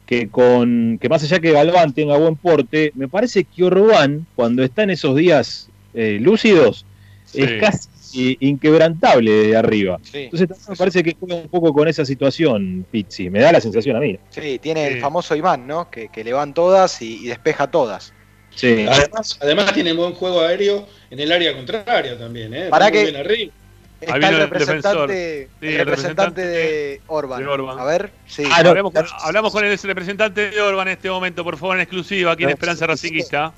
Que 0.06 0.28
con 0.28 0.98
que 1.00 1.08
más 1.08 1.24
allá 1.24 1.40
que 1.40 1.54
Galván 1.54 1.94
tenga 1.94 2.18
buen 2.18 2.36
porte, 2.36 2.92
me 2.96 3.08
parece 3.08 3.46
que 3.46 3.64
Orbán, 3.64 4.26
cuando 4.36 4.64
está 4.64 4.84
en 4.84 4.90
esos 4.90 5.16
días 5.16 5.70
eh, 5.94 6.18
lúcidos, 6.22 6.86
Sí. 7.26 7.42
es 7.44 7.62
casi 7.62 7.88
inquebrantable 8.14 9.32
de 9.32 9.56
arriba. 9.58 10.00
Entonces 10.14 10.48
también 10.48 10.66
me 10.70 10.76
parece 10.76 11.04
que 11.04 11.16
juega 11.20 11.36
un 11.36 11.50
poco 11.50 11.74
con 11.74 11.88
esa 11.88 12.06
situación, 12.06 12.86
Pizzi. 12.92 13.30
Me 13.30 13.40
da 13.40 13.52
la 13.52 13.62
sensación 13.62 13.96
a 13.96 14.00
mí. 14.00 14.18
Sí, 14.30 14.60
tiene 14.60 14.88
el 14.88 15.00
famoso 15.02 15.36
imán, 15.36 15.68
¿no? 15.68 15.90
Que, 15.90 16.10
que 16.10 16.24
le 16.24 16.34
van 16.34 16.54
todas 16.54 17.02
y, 17.02 17.24
y 17.26 17.28
despeja 17.28 17.70
todas. 17.70 18.14
Sí. 18.56 18.86
Además, 18.90 19.38
además 19.42 19.74
tiene 19.74 19.94
buen 19.94 20.14
juego 20.14 20.42
aéreo 20.42 20.88
en 21.12 21.20
el 21.20 21.32
área 21.32 21.56
contraria 21.56 22.18
también, 22.18 22.54
¿eh? 22.54 22.68
Para 22.70 22.86
Muy 22.86 22.92
que- 22.94 23.04
bien 23.04 23.16
arriba. 23.16 23.54
Está 24.02 24.14
Ahí 24.14 24.20
viene 24.22 24.36
el 24.36 24.42
representante. 24.44 25.50
Sí, 25.60 25.66
el 25.66 25.74
el 25.74 25.78
representante 25.80 26.42
representante 26.42 26.46
de 26.46 27.02
Orban. 27.08 27.40
de 27.42 27.48
Orban. 27.48 27.80
A 27.80 27.84
ver, 27.84 28.12
sí. 28.28 28.44
Ah, 28.50 28.64
no, 28.64 28.70
hablamos, 28.70 28.94
con, 28.94 29.06
hablamos 29.20 29.52
con 29.52 29.66
el 29.66 29.78
representante 29.78 30.52
de 30.52 30.62
Orban 30.62 30.88
en 30.88 30.94
este 30.94 31.10
momento, 31.10 31.44
por 31.44 31.58
favor, 31.58 31.76
en 31.76 31.82
exclusiva, 31.82 32.32
aquí 32.32 32.44
en 32.44 32.50
No, 32.50 32.54
Esperanza 32.54 32.88
Racinguista. 32.88 33.52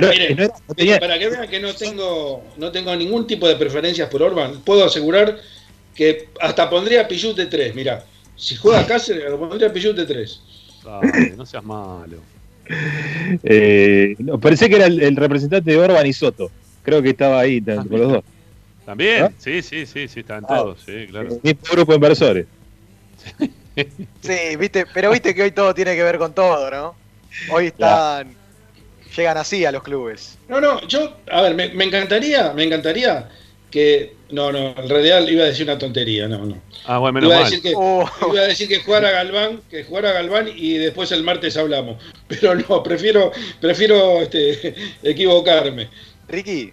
Pero 0.00 0.08
Miren, 0.08 0.36
no 0.36 0.42
era- 0.44 0.54
no 0.68 0.74
tenía- 0.74 0.98
para 0.98 1.18
que 1.18 1.28
vean 1.28 1.48
que 1.48 1.60
no 1.60 1.72
tengo, 1.72 2.42
no 2.56 2.72
tengo 2.72 2.96
ningún 2.96 3.26
tipo 3.28 3.46
de 3.46 3.54
preferencias 3.54 4.08
por 4.08 4.22
Orban, 4.22 4.60
puedo 4.62 4.84
asegurar 4.84 5.38
que 5.94 6.28
hasta 6.40 6.68
pondría 6.68 7.02
a 7.02 7.08
Pichut 7.08 7.36
de 7.36 7.46
3. 7.46 7.72
Mira, 7.76 8.04
si 8.36 8.56
juega 8.56 8.84
Cáceres, 8.84 9.30
lo 9.30 9.38
pondría 9.38 9.68
a 9.68 9.72
Pichut 9.72 9.96
de 9.96 10.04
3. 10.04 10.40
Dale, 10.84 11.36
no 11.36 11.46
seas 11.46 11.62
malo. 11.62 12.16
Eh, 13.44 14.16
no, 14.18 14.40
que 14.40 14.74
era 14.76 14.86
el, 14.86 15.00
el 15.00 15.14
representante 15.16 15.70
de 15.70 15.78
Orban 15.78 16.04
y 16.06 16.12
Soto. 16.12 16.50
Creo 16.82 17.00
que 17.00 17.10
estaba 17.10 17.38
ahí 17.40 17.60
con 17.88 18.00
los 18.00 18.12
dos. 18.14 18.24
También, 18.84 19.20
¿No? 19.22 19.32
sí, 19.38 19.62
sí, 19.62 19.86
sí, 19.86 20.08
sí, 20.08 20.20
están 20.20 20.44
Ah. 20.48 20.58
todos, 20.58 20.82
sí, 20.84 21.06
claro. 21.08 21.28
Mismo 21.42 21.60
grupo 21.70 21.92
de 21.92 21.96
inversores. 21.96 22.46
Sí, 24.22 24.56
viste, 24.58 24.86
pero 24.92 25.10
viste 25.10 25.34
que 25.34 25.42
hoy 25.42 25.50
todo 25.52 25.72
tiene 25.74 25.94
que 25.96 26.02
ver 26.02 26.18
con 26.18 26.34
todo, 26.34 26.70
¿no? 26.70 26.94
Hoy 27.52 27.66
están. 27.66 28.34
Llegan 29.16 29.36
así 29.36 29.64
a 29.64 29.72
los 29.72 29.82
clubes. 29.82 30.38
No, 30.48 30.60
no, 30.60 30.80
yo, 30.88 31.16
a 31.30 31.42
ver, 31.42 31.54
me, 31.54 31.68
me 31.68 31.84
encantaría, 31.84 32.52
me 32.52 32.64
encantaría 32.64 33.28
que. 33.70 34.14
No, 34.30 34.50
no, 34.50 34.74
en 34.76 34.88
realidad 34.88 35.26
iba 35.28 35.44
a 35.44 35.46
decir 35.46 35.64
una 35.64 35.78
tontería, 35.78 36.26
no, 36.26 36.44
no. 36.44 36.58
Ah, 36.86 36.98
bueno, 36.98 37.14
menos 37.20 37.30
Iba 37.30 37.38
a, 37.40 37.44
decir 37.44 37.62
que, 37.62 37.72
Oh. 37.76 38.08
iba 38.32 38.40
a 38.42 38.46
decir 38.48 38.66
que 38.68 38.80
jugara 38.80 39.10
Galván, 39.12 39.60
que 39.70 39.84
jugara 39.84 40.12
Galván 40.12 40.48
y 40.54 40.74
después 40.78 41.12
el 41.12 41.22
martes 41.22 41.56
hablamos. 41.56 42.02
Pero 42.28 42.54
no, 42.56 42.82
prefiero, 42.82 43.30
prefiero 43.60 44.22
este, 44.22 44.74
equivocarme. 45.04 45.88
Ricky, 46.28 46.72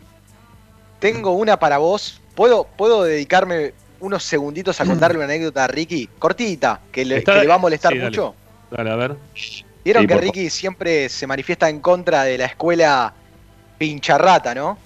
tengo 0.99 1.31
una 1.31 1.59
para 1.59 1.77
vos. 1.77 2.19
¿Puedo, 2.35 2.63
¿Puedo 2.77 3.03
dedicarme 3.03 3.73
unos 3.99 4.23
segunditos 4.23 4.81
a 4.81 4.85
contarle 4.85 5.17
una 5.17 5.25
anécdota 5.25 5.65
a 5.65 5.67
Ricky? 5.67 6.09
Cortita, 6.17 6.79
que 6.91 7.05
le, 7.05 7.17
Está- 7.17 7.33
que 7.35 7.41
le 7.41 7.47
va 7.47 7.55
a 7.55 7.59
molestar 7.59 7.91
sí, 7.91 7.99
dale. 7.99 8.09
mucho. 8.09 8.33
Dale, 8.71 8.89
a 8.89 8.95
ver. 8.95 9.15
Vieron 9.83 10.03
Sí, 10.03 10.07
que 10.07 10.15
Ricky 10.17 10.49
siempre 10.49 11.09
se 11.09 11.25
manifiesta 11.27 11.67
en 11.69 11.79
contra 11.79 12.23
de 12.23 12.37
la 12.37 12.45
escuela 12.45 13.13
pincharrata, 13.77 14.53
¿no? 14.53 14.77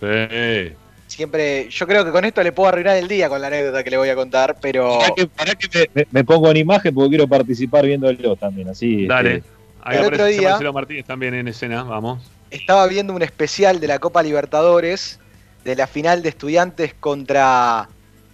Sí. 0.00 0.72
Siempre, 1.06 1.68
yo 1.70 1.86
creo 1.86 2.04
que 2.04 2.10
con 2.10 2.24
esto 2.24 2.42
le 2.42 2.52
puedo 2.52 2.68
arruinar 2.68 2.96
el 2.96 3.08
día 3.08 3.28
con 3.28 3.40
la 3.40 3.46
anécdota 3.46 3.82
que 3.84 3.90
le 3.90 3.96
voy 3.96 4.08
a 4.08 4.14
contar, 4.16 4.56
pero 4.60 4.98
Pará 5.36 5.54
que, 5.54 5.68
me, 5.72 6.02
me- 6.02 6.06
me 6.10 6.24
pongo 6.24 6.50
en 6.50 6.56
imagen 6.58 6.92
porque 6.94 7.10
quiero 7.10 7.28
participar 7.28 7.86
viéndolo 7.86 8.36
también. 8.36 8.68
Así, 8.68 9.06
Dale. 9.06 9.36
este, 9.36 9.48
Ahí 9.82 9.98
El 9.98 10.04
otro 10.06 10.16
aparece 10.16 10.38
día- 10.40 10.48
Marcelo 10.50 10.72
Martínez 10.72 11.04
también 11.06 11.34
en 11.34 11.46
escena, 11.48 11.84
vamos. 11.84 12.22
estaba 12.50 12.86
viendo 12.88 13.14
un 13.14 13.22
especial 13.22 13.78
de 13.80 13.86
la 13.86 14.00
Copa 14.00 14.22
Libertadores 14.22 15.20
de 15.64 15.76
la 15.76 15.86
final 15.86 16.22
de 16.22 16.28
estudiantes 16.28 16.92
contra 16.98 17.88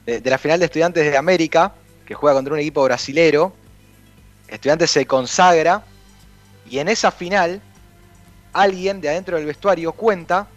de, 0.06 0.20
de 0.20 0.30
la 0.30 0.38
final 0.38 0.58
de 0.58 0.64
estudiantes 0.66 1.04
de 1.10 1.16
América 1.16 1.74
que 2.06 2.14
juega 2.14 2.34
contra 2.36 2.54
un 2.54 2.60
equipo 2.60 2.82
brasilero 2.82 3.54
estudiantes 4.48 4.90
se 4.90 5.06
consagra 5.06 5.82
y 6.72 6.78
en 6.78 6.88
esa 6.88 7.10
final 7.10 7.60
alguien 8.52 9.00
de 9.02 9.10
adentro 9.10 9.36
del 9.36 9.44
vestuario 9.44 9.92
cuenta 9.92 10.48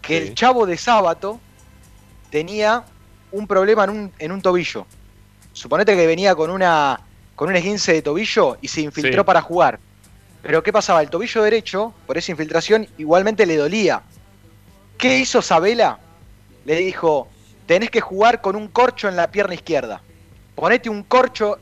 que 0.00 0.16
el 0.16 0.34
chavo 0.34 0.64
de 0.64 0.78
sábado 0.78 1.38
tenía 2.30 2.84
un 3.30 3.46
problema 3.46 3.84
en 3.84 3.90
un, 3.90 4.12
en 4.18 4.32
un 4.32 4.40
tobillo 4.40 4.86
suponete 5.52 5.94
que 5.94 6.06
venía 6.06 6.34
con 6.34 6.50
una 6.50 6.98
con 7.36 7.50
un 7.50 7.56
esguince 7.56 7.92
de 7.92 8.02
tobillo 8.02 8.56
y 8.62 8.68
se 8.68 8.80
infiltró 8.80 9.22
Sí. 9.22 9.26
para 9.26 9.42
jugar 9.42 9.78
pero 10.42 10.62
¿qué 10.62 10.72
pasaba? 10.72 11.02
El 11.02 11.10
tobillo 11.10 11.42
derecho, 11.42 11.92
por 12.06 12.16
esa 12.16 12.30
infiltración, 12.30 12.86
igualmente 12.96 13.44
le 13.44 13.56
dolía. 13.56 14.02
¿Qué 14.96 15.18
hizo 15.18 15.42
Sabela? 15.42 15.98
Le 16.64 16.76
dijo, 16.76 17.28
tenés 17.66 17.90
que 17.90 18.00
jugar 18.00 18.40
con 18.40 18.54
un 18.54 18.68
corcho 18.68 19.08
en 19.08 19.16
la 19.16 19.30
pierna 19.30 19.54
izquierda. 19.54 20.00
Ponete 20.54 20.88
un 20.88 21.02
corcho 21.02 21.58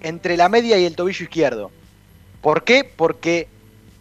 entre 0.00 0.36
la 0.36 0.48
media 0.48 0.78
y 0.78 0.84
el 0.84 0.94
tobillo 0.94 1.24
izquierdo. 1.24 1.72
¿Por 2.40 2.64
qué? 2.64 2.84
Porque 2.84 3.48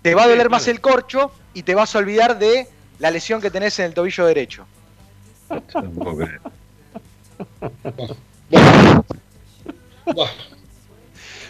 te 0.02 0.16
va 0.16 0.24
a 0.24 0.28
doler 0.28 0.49
más 0.49 0.68
el 0.68 0.80
corcho 0.82 1.32
y 1.53 1.64
te 1.64 1.76
vas 1.76 1.95
a 1.95 1.99
olvidar 1.99 2.40
de 2.40 2.68
la 2.99 3.11
lesión 3.11 3.41
que 3.41 3.52
tenés 3.52 3.78
en 3.80 3.86
el 3.86 3.94
tobillo 3.94 4.26
derecho. 4.26 4.66
no 5.49 5.91
puedo 5.91 6.18
creer. 6.18 6.41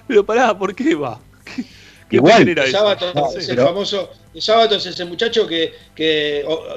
Pero 0.08 0.26
pará, 0.26 0.58
¿por 0.58 0.74
qué 0.76 0.96
va? 0.96 1.20
¿Qué, 1.46 1.64
qué 2.10 2.16
Igual. 2.18 2.48
eso? 2.50 2.72
sábado 2.72 3.12
No, 3.14 3.30
es 3.38 3.48
pero- 3.48 3.62
el 3.62 3.68
famoso. 3.68 4.10
El 4.34 4.42
sábado 4.42 4.76
es 4.76 4.86
ese 4.86 5.06
muchacho 5.06 5.48
que, 5.48 5.74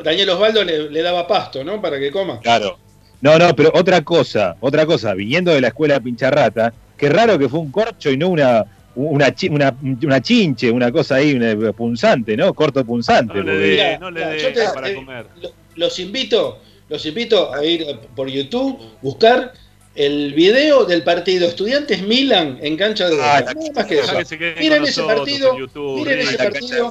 Daniel 0.05 0.31
Osvaldo 0.31 0.65
le, 0.65 0.91
le 0.91 1.03
daba 1.03 1.27
pasto, 1.27 1.63
¿no? 1.63 1.81
Para 1.81 1.99
que 1.99 2.11
coma. 2.11 2.41
Claro. 2.41 2.79
No, 3.21 3.39
no, 3.39 3.55
pero 3.55 3.71
otra 3.75 4.03
cosa, 4.03 4.57
otra 4.61 4.85
cosa, 4.85 5.15
viniendo 5.15 5.53
de 5.53 5.61
la 5.61 5.69
escuela 5.69 6.01
Pincharrata, 6.01 6.73
qué 6.97 7.09
raro 7.09 7.39
que 7.39 7.49
fue 7.49 7.61
un 7.61 7.71
corcho 7.71 8.11
y 8.11 8.17
no 8.17 8.29
una 8.29 8.65
una, 8.95 9.35
chi- 9.35 9.49
una, 9.49 9.75
una 10.03 10.21
chinche, 10.21 10.71
una 10.71 10.91
cosa 10.93 11.17
ahí, 11.17 11.35
una 11.35 11.73
punzante, 11.73 12.37
¿no? 12.37 12.53
Corto 12.55 12.85
punzante. 12.85 13.35
No 13.39 13.43
le 13.43 13.57
dé, 13.57 13.99
no 13.99 14.11
dé 14.11 14.53
para 14.75 14.89
eh, 14.91 14.95
comer. 14.95 15.27
lo- 15.41 15.53
los 15.77 15.99
invito, 15.99 16.59
los 16.89 17.05
invito 17.07 17.53
a 17.55 17.65
ir 17.65 17.87
por 18.15 18.29
YouTube, 18.29 18.79
buscar 19.01 19.53
el 19.95 20.33
video 20.35 20.85
del 20.85 21.03
partido 21.03 21.47
Estudiantes 21.49 22.03
Milan 22.03 22.59
en 22.63 22.77
cancha 22.77 23.09
de 23.09 23.17
Ah. 23.21 23.41
Nada 23.45 23.55
más 23.75 23.87
que 23.87 23.99
eso. 24.01 24.17
que 24.39 24.55
Miren 24.59 24.81
con 24.81 24.89
ese 24.89 25.03
partido, 25.03 25.59
YouTube, 25.59 25.99
miren 25.99 26.21
ese 26.21 26.83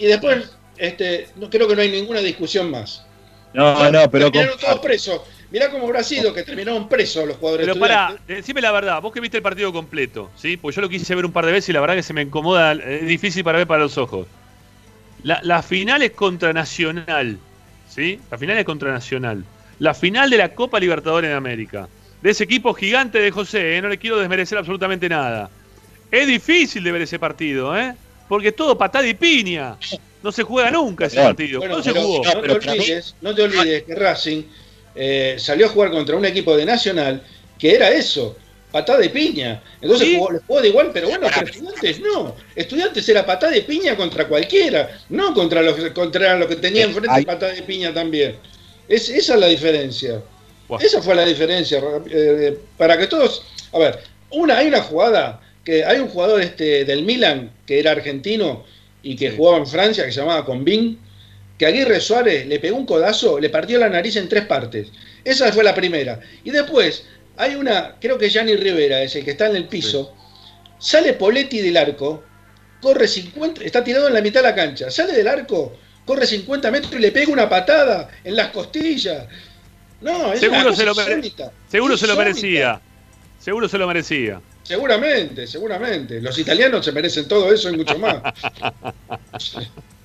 y 0.00 0.06
después 0.06 0.50
este, 0.76 1.28
no 1.36 1.48
creo 1.50 1.68
que 1.68 1.76
no 1.76 1.82
hay 1.82 1.90
ninguna 1.90 2.20
discusión 2.20 2.70
más. 2.70 3.04
No, 3.54 3.90
no, 3.90 4.10
pero 4.10 4.32
comparto. 4.32 4.56
todos 4.58 4.78
presos. 4.80 5.20
Mirá 5.52 5.70
cómo 5.70 5.84
habrá 5.84 6.02
sido 6.02 6.32
que 6.32 6.42
terminaron 6.42 6.88
presos 6.88 7.26
los 7.26 7.36
jugadores 7.36 7.66
Pero 7.66 7.78
pará, 7.78 8.16
decime 8.26 8.60
la 8.60 8.72
verdad, 8.72 9.00
vos 9.02 9.12
que 9.12 9.20
viste 9.20 9.36
el 9.36 9.42
partido 9.42 9.72
completo, 9.72 10.30
¿sí? 10.36 10.56
Pues 10.56 10.74
yo 10.74 10.82
lo 10.82 10.88
quise 10.88 11.14
ver 11.14 11.26
un 11.26 11.32
par 11.32 11.46
de 11.46 11.52
veces 11.52 11.68
y 11.68 11.72
la 11.72 11.80
verdad 11.80 11.94
que 11.94 12.02
se 12.02 12.14
me 12.14 12.22
incomoda, 12.22 12.72
es 12.72 13.06
difícil 13.06 13.44
para 13.44 13.58
ver 13.58 13.66
para 13.66 13.82
los 13.82 13.98
ojos. 13.98 14.26
La, 15.22 15.40
la 15.42 15.62
final 15.62 16.02
es 16.02 16.12
contra 16.12 16.52
Nacional, 16.52 17.38
¿sí? 17.88 18.18
La 18.30 18.38
final 18.38 18.58
es 18.58 18.64
contra 18.64 18.90
Nacional. 18.90 19.44
La 19.78 19.94
final 19.94 20.30
de 20.30 20.38
la 20.38 20.54
Copa 20.54 20.80
Libertadores 20.80 21.30
de 21.30 21.36
América. 21.36 21.88
De 22.22 22.30
ese 22.30 22.44
equipo 22.44 22.72
gigante 22.72 23.18
de 23.18 23.30
José, 23.30 23.76
¿eh? 23.76 23.82
no 23.82 23.88
le 23.88 23.98
quiero 23.98 24.18
desmerecer 24.18 24.56
absolutamente 24.56 25.08
nada. 25.08 25.50
Es 26.10 26.26
difícil 26.26 26.84
de 26.84 26.92
ver 26.92 27.02
ese 27.02 27.18
partido, 27.18 27.76
¿eh? 27.76 27.94
Porque 28.28 28.48
es 28.48 28.56
todo 28.56 28.78
patada 28.78 29.06
y 29.06 29.14
piña. 29.14 29.76
No 30.22 30.30
se 30.30 30.42
juega 30.44 30.70
nunca 30.70 31.06
ese 31.06 31.20
partido. 31.20 31.58
Bueno, 31.58 31.74
¿Cuándo 31.74 31.84
se 31.84 31.92
pero 31.92 32.06
jugó? 32.06 32.24
no, 32.24 32.58
te 32.58 32.70
olvides, 32.70 33.16
no 33.20 33.34
te 33.34 33.42
olvides 33.42 33.82
que 33.82 33.94
Racing 33.94 34.42
eh, 34.94 35.36
salió 35.38 35.66
a 35.66 35.68
jugar 35.70 35.90
contra 35.90 36.16
un 36.16 36.24
equipo 36.24 36.56
de 36.56 36.64
Nacional 36.64 37.22
que 37.58 37.74
era 37.74 37.90
eso, 37.90 38.36
patada 38.70 38.98
de 38.98 39.10
piña. 39.10 39.62
Entonces 39.80 40.08
Sí. 40.08 40.16
jugó, 40.16 40.32
les 40.32 40.42
jugó 40.46 40.60
de 40.60 40.68
igual, 40.68 40.90
pero 40.92 41.08
bueno, 41.08 41.28
pero 41.32 41.46
estudiantes 41.46 42.00
no. 42.00 42.34
Estudiantes 42.56 43.08
era 43.08 43.24
patada 43.24 43.52
de 43.52 43.62
piña 43.62 43.96
contra 43.96 44.26
cualquiera, 44.26 44.98
no 45.10 45.32
contra 45.34 45.62
los, 45.62 45.76
contra 45.90 46.36
los 46.36 46.48
que 46.48 46.56
tenía 46.56 46.84
enfrente 46.84 47.10
Ay. 47.12 47.24
patada 47.24 47.52
de 47.52 47.62
piña 47.62 47.92
también. 47.94 48.36
Es, 48.88 49.08
esa 49.08 49.34
es 49.34 49.40
la 49.40 49.46
diferencia. 49.46 50.20
Esa 50.80 51.02
fue 51.02 51.14
la 51.14 51.24
diferencia. 51.26 51.80
eh, 52.10 52.58
para 52.78 52.96
que 52.98 53.06
todos. 53.06 53.44
A 53.72 53.78
ver, 53.78 53.98
una, 54.30 54.56
hay 54.58 54.68
una 54.68 54.80
jugada 54.82 55.40
que 55.64 55.84
hay 55.84 55.98
un 56.00 56.08
jugador 56.08 56.40
este 56.40 56.84
del 56.84 57.02
Milan 57.04 57.50
que 57.66 57.78
era 57.78 57.92
argentino 57.92 58.64
y 59.02 59.14
que 59.16 59.30
jugaba 59.32 59.58
en 59.58 59.66
Francia 59.66 60.04
que 60.04 60.10
se 60.12 60.20
llamaba 60.20 60.44
Convin, 60.44 60.98
que 61.58 61.66
Aguirre 61.66 62.00
Suárez 62.00 62.46
le 62.46 62.58
pegó 62.58 62.76
un 62.76 62.86
codazo, 62.86 63.38
le 63.38 63.50
partió 63.50 63.78
la 63.78 63.88
nariz 63.88 64.16
en 64.16 64.28
tres 64.28 64.46
partes. 64.46 64.88
Esa 65.24 65.52
fue 65.52 65.62
la 65.64 65.74
primera. 65.74 66.18
Y 66.44 66.50
después 66.50 67.04
hay 67.36 67.54
una, 67.54 67.96
creo 68.00 68.18
que 68.18 68.28
Gianni 68.30 68.56
Rivera 68.56 69.02
es 69.02 69.14
el 69.16 69.24
que 69.24 69.32
está 69.32 69.46
en 69.46 69.56
el 69.56 69.68
piso, 69.68 70.14
sale 70.78 71.12
Poletti 71.14 71.60
del 71.60 71.76
arco, 71.76 72.24
corre 72.80 73.06
50, 73.06 73.62
está 73.64 73.84
tirado 73.84 74.08
en 74.08 74.14
la 74.14 74.20
mitad 74.20 74.40
de 74.42 74.48
la 74.48 74.54
cancha, 74.54 74.90
sale 74.90 75.12
del 75.12 75.28
arco, 75.28 75.76
corre 76.04 76.26
50 76.26 76.70
metros 76.70 76.92
y 76.94 76.98
le 76.98 77.12
pega 77.12 77.32
una 77.32 77.48
patada 77.48 78.10
en 78.24 78.34
las 78.34 78.48
costillas. 78.48 79.26
No, 80.00 80.32
es 80.32 80.40
una 80.42 80.56
Seguro 80.58 80.64
cosa 80.70 80.76
se 80.76 80.84
lo, 80.86 80.94
mere- 80.96 81.10
insólita. 81.14 81.52
seguro 81.70 81.96
se 81.96 82.06
lo 82.08 82.16
merecía. 82.16 82.80
Seguro 83.38 83.68
se 83.68 83.78
lo 83.78 83.86
merecía. 83.86 84.40
Seguramente, 84.64 85.46
seguramente. 85.46 86.20
Los 86.20 86.36
italianos 86.38 86.84
se 86.84 86.90
merecen 86.92 87.28
todo 87.28 87.52
eso 87.52 87.70
y 87.70 87.76
mucho 87.76 87.98
más. 87.98 88.16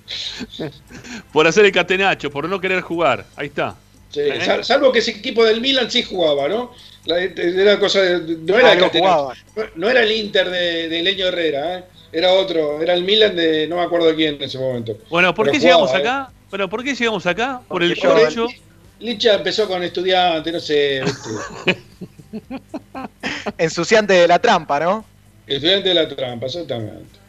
Por 1.34 1.48
hacer 1.48 1.66
el 1.66 1.72
catenacho, 1.72 2.30
por 2.32 2.48
no 2.48 2.60
querer 2.62 2.82
jugar. 2.82 3.26
Ahí 3.36 3.48
está. 3.48 3.76
Sí, 4.10 4.22
¿Eh? 4.22 4.42
sal- 4.44 4.64
salvo 4.64 4.92
que 4.92 5.00
ese 5.00 5.12
equipo 5.12 5.44
del 5.44 5.60
Milan 5.62 5.92
sí 5.92 6.04
jugaba, 6.04 6.48
¿no? 6.48 6.72
La- 7.06 7.20
era 7.22 7.80
cosa 7.80 8.02
de- 8.02 8.38
no 8.38 8.58
era 8.58 8.72
el 8.74 8.78
Algo 8.78 8.86
Catenaccio, 8.88 9.02
jugaba. 9.02 9.34
no, 9.56 9.64
no 9.76 9.90
era 9.90 10.04
el 10.04 10.12
Inter 10.12 10.50
de, 10.50 10.90
de 10.90 11.04
Leño 11.04 11.28
Herrera, 11.28 11.80
¿eh? 11.80 11.84
era 12.12 12.32
otro, 12.34 12.82
era 12.82 12.94
el 12.94 13.04
Milan 13.04 13.36
de 13.36 13.68
no 13.68 13.76
me 13.78 13.84
acuerdo 13.84 14.08
de 14.08 14.16
quién 14.16 14.36
en 14.36 14.44
ese 14.44 14.58
momento. 14.58 14.98
Bueno, 15.10 15.34
¿por 15.36 15.46
Pero 15.48 15.54
qué 15.54 15.60
jugaba, 15.60 15.82
llegamos 15.86 15.94
¿eh? 15.94 15.98
acá? 16.10 16.32
Bueno, 16.50 16.70
¿por 16.70 16.84
qué 16.84 16.96
llegamos 16.96 17.26
acá? 17.26 17.62
Por 17.68 17.84
el 17.84 17.92
hecho. 17.92 18.48
Licha 19.00 19.36
empezó 19.36 19.68
con 19.68 19.84
estudiante, 19.84 20.52
no 20.52 20.60
sé. 20.60 21.04
Ensuciante 23.58 24.14
de 24.14 24.28
la 24.28 24.40
trampa, 24.40 24.80
¿no? 24.80 25.06
estudiante 25.46 25.90
de 25.90 25.96
la 25.96 26.08
trampa, 26.08 26.46
exactamente. 26.48 27.20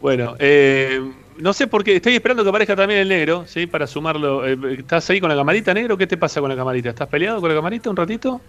Bueno, 0.00 0.36
eh, 0.38 1.00
no 1.38 1.52
sé 1.52 1.66
por 1.66 1.82
qué. 1.84 1.96
Estoy 1.96 2.14
esperando 2.14 2.42
que 2.42 2.48
aparezca 2.48 2.76
también 2.76 3.00
el 3.00 3.08
negro, 3.08 3.44
¿sí? 3.46 3.66
Para 3.66 3.86
sumarlo. 3.86 4.46
Eh, 4.46 4.56
¿Estás 4.78 5.08
ahí 5.10 5.20
con 5.20 5.28
la 5.28 5.36
camarita, 5.36 5.72
negro? 5.74 5.96
¿Qué 5.96 6.06
te 6.06 6.16
pasa 6.16 6.40
con 6.40 6.50
la 6.50 6.56
camarita? 6.56 6.90
¿Estás 6.90 7.08
peleado 7.08 7.40
con 7.40 7.48
la 7.48 7.54
camarita 7.56 7.90
un 7.90 7.96
ratito? 7.96 8.40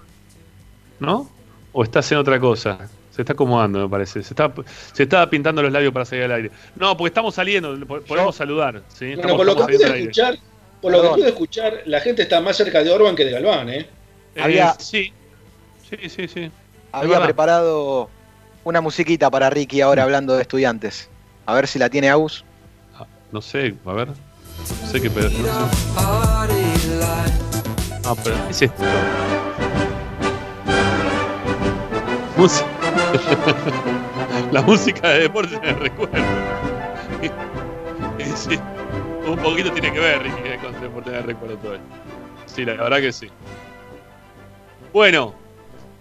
¿No? 0.99 1.29
¿O 1.73 1.83
estás 1.83 2.09
en 2.11 2.17
otra 2.19 2.39
cosa? 2.39 2.77
Se 3.11 3.21
está 3.21 3.33
acomodando, 3.33 3.79
me 3.79 3.89
parece. 3.89 4.23
Se 4.23 4.33
está, 4.33 4.51
se 4.93 5.03
estaba 5.03 5.29
pintando 5.29 5.61
los 5.61 5.71
labios 5.71 5.93
para 5.93 6.05
salir 6.05 6.25
al 6.25 6.31
aire. 6.33 6.51
No, 6.75 6.95
porque 6.95 7.09
estamos 7.09 7.35
saliendo. 7.35 7.77
po- 7.85 8.01
Podemos 8.01 8.35
saludar. 8.35 8.81
¿sí? 8.89 9.05
Bueno, 9.15 9.21
Estamos- 9.21 9.37
por 9.37 9.45
lo 9.45 9.55
que 9.55 9.73
pude 9.77 9.99
escuchar, 9.99 10.37
por 10.81 10.91
lo 10.91 11.01
que 11.01 11.07
pude 11.09 11.27
escuchar, 11.29 11.81
la 11.85 11.99
gente 12.01 12.21
está 12.23 12.41
más 12.41 12.55
cerca 12.57 12.83
de 12.83 12.91
Orban 12.91 13.15
que 13.15 13.25
de 13.25 13.31
Galván, 13.31 13.69
¿eh? 13.69 13.87
Eh, 14.35 14.41
Había- 14.41 14.73
sí. 14.79 15.11
Sí, 15.89 16.09
sí, 16.09 16.27
sí. 16.27 16.51
Había 16.91 17.21
preparado 17.23 18.09
una 18.63 18.79
musiquita 18.81 19.29
para 19.29 19.49
Ricky 19.49 19.81
ahora 19.81 20.03
hablando 20.03 20.35
de 20.35 20.41
estudiantes. 20.41 21.09
A 21.45 21.53
ver 21.53 21.67
si 21.67 21.77
la 21.77 21.89
tiene 21.89 22.09
Agus. 22.09 22.44
No 23.31 23.41
sé, 23.41 23.75
a 23.85 23.93
ver. 23.93 24.07
No 24.09 24.87
sé 24.91 25.01
qué 25.01 25.09
pedo. 25.09 25.29
No, 25.29 25.35
sé. 25.35 25.51
Ah, 28.07 28.15
pero 28.23 28.35
¿qué 28.45 28.51
es 28.51 28.61
esto? 28.61 28.83
Música. 32.37 32.67
La 34.51 34.61
música 34.61 35.09
de 35.09 35.19
deporte 35.21 35.59
me 35.59 35.73
recuerda. 35.73 36.19
Y 38.19 38.23
sí, 38.35 38.59
un 39.27 39.37
poquito 39.37 39.71
tiene 39.71 39.91
que 39.91 39.99
ver, 39.99 40.21
Ricky, 40.23 40.57
con 40.63 40.79
deporte 40.81 41.11
me 41.11 41.21
recuerdo 41.21 41.57
todo 41.57 41.73
esto. 41.75 41.85
Sí, 42.45 42.63
la 42.63 42.73
verdad 42.73 42.99
que 42.99 43.11
sí. 43.11 43.29
Bueno, 44.93 45.33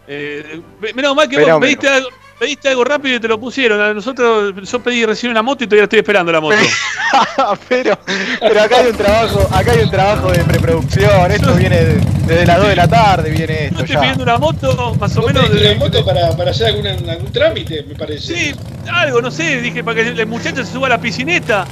eh, 0.06 0.60
menos 0.94 1.16
mal 1.16 1.28
que 1.28 1.36
vos 1.36 1.44
Fenómeno. 1.46 1.60
pediste 1.60 1.88
algo, 1.88 2.08
pediste 2.38 2.68
algo 2.68 2.84
rápido 2.84 3.16
y 3.16 3.20
te 3.20 3.28
lo 3.28 3.38
pusieron. 3.38 3.80
A 3.80 3.94
nosotros, 3.94 4.54
yo 4.70 4.80
pedí 4.82 5.04
recién 5.06 5.30
una 5.32 5.42
moto 5.42 5.64
y 5.64 5.66
todavía 5.66 5.84
estoy 5.84 6.00
esperando 6.00 6.32
la 6.32 6.40
moto. 6.40 6.56
pero, 7.68 7.98
pero 8.40 8.62
acá 8.62 8.78
hay 8.78 8.86
un 8.90 8.96
trabajo, 8.96 9.48
acá 9.52 9.72
hay 9.72 9.80
un 9.84 9.90
trabajo 9.90 10.32
de 10.32 10.44
preproducción. 10.44 11.30
Esto 11.30 11.54
viene 11.54 11.76
de- 11.84 12.00
desde 12.26 12.46
las 12.46 12.58
2 12.58 12.68
de 12.68 12.76
la 12.76 12.88
tarde, 12.88 13.30
viene 13.30 13.64
esto 13.66 13.80
Estoy 13.80 13.94
ya. 13.94 14.00
pidiendo 14.00 14.22
una 14.24 14.38
moto, 14.38 14.94
más 14.98 15.16
o 15.16 15.22
¿Vos 15.22 15.32
menos. 15.32 15.50
de- 15.52 15.70
una 15.70 15.78
moto 15.78 16.04
para, 16.04 16.36
para 16.36 16.50
hacer 16.50 16.68
alguna- 16.68 16.90
algún 17.12 17.32
trámite, 17.32 17.84
me 17.86 17.94
parece. 17.94 18.34
Sí, 18.34 18.54
algo, 18.90 19.20
no 19.20 19.30
sé, 19.30 19.60
dije 19.60 19.84
para 19.84 20.02
que 20.02 20.08
el 20.08 20.26
muchacho 20.26 20.64
se 20.64 20.72
suba 20.72 20.86
a 20.86 20.90
la 20.90 21.00
piscineta. 21.00 21.66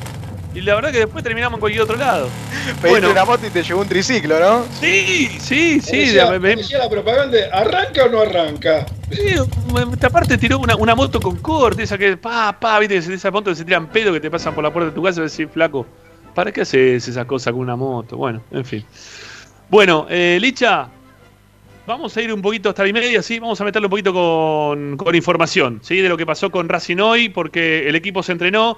Y 0.54 0.60
la 0.60 0.74
verdad 0.74 0.92
que 0.92 0.98
después 0.98 1.24
terminamos 1.24 1.56
en 1.56 1.60
cualquier 1.60 1.82
otro 1.82 1.96
lado. 1.96 2.28
Pediste 2.64 2.88
Bueno. 2.88 3.10
una 3.10 3.24
moto 3.24 3.46
y 3.46 3.50
te 3.50 3.62
llevó 3.62 3.80
un 3.80 3.88
triciclo, 3.88 4.38
¿no? 4.38 4.66
Sí, 4.80 5.28
sí, 5.40 5.80
sí. 5.80 5.98
decía, 5.98 6.30
me- 6.30 6.38
me- 6.38 6.56
decía 6.56 6.78
la 6.78 6.90
propaganda, 6.90 7.38
¿arranca 7.52 8.04
o 8.04 8.08
no 8.08 8.20
arranca? 8.20 8.86
Sí, 9.10 9.34
esta 9.92 10.10
parte 10.10 10.36
tiró 10.38 10.58
una, 10.58 10.76
una 10.76 10.94
moto 10.94 11.20
con 11.20 11.36
corte, 11.38 11.82
esa 11.82 11.96
que 11.98 12.16
pa, 12.16 12.56
pa, 12.58 12.78
viste, 12.78 12.96
esa 12.96 13.30
moto 13.30 13.50
que 13.50 13.56
se 13.56 13.64
tiran 13.64 13.88
pedo 13.88 14.12
que 14.12 14.20
te 14.20 14.30
pasan 14.30 14.54
por 14.54 14.62
la 14.64 14.72
puerta 14.72 14.90
de 14.90 14.94
tu 14.94 15.02
casa 15.02 15.20
y 15.20 15.24
decís, 15.28 15.48
flaco, 15.52 15.86
¿para 16.34 16.52
qué 16.52 16.62
haces 16.62 17.06
esas 17.08 17.24
cosas 17.26 17.52
con 17.52 17.60
una 17.60 17.76
moto? 17.76 18.16
Bueno, 18.16 18.42
en 18.50 18.64
fin. 18.64 18.84
Bueno, 19.68 20.06
eh, 20.10 20.38
Licha, 20.40 20.88
vamos 21.86 22.16
a 22.16 22.22
ir 22.22 22.32
un 22.32 22.42
poquito 22.42 22.68
hasta 22.68 22.82
la 22.82 22.88
y 22.90 22.92
media, 22.92 23.22
sí, 23.22 23.38
vamos 23.38 23.60
a 23.60 23.64
meterle 23.64 23.86
un 23.86 23.90
poquito 23.90 24.12
con, 24.12 24.96
con 24.98 25.14
información, 25.14 25.80
¿sí? 25.82 25.96
De 25.98 26.08
lo 26.08 26.16
que 26.16 26.26
pasó 26.26 26.50
con 26.50 26.68
Racing 26.68 26.98
hoy, 26.98 27.28
porque 27.30 27.88
el 27.88 27.94
equipo 27.96 28.22
se 28.22 28.32
entrenó. 28.32 28.76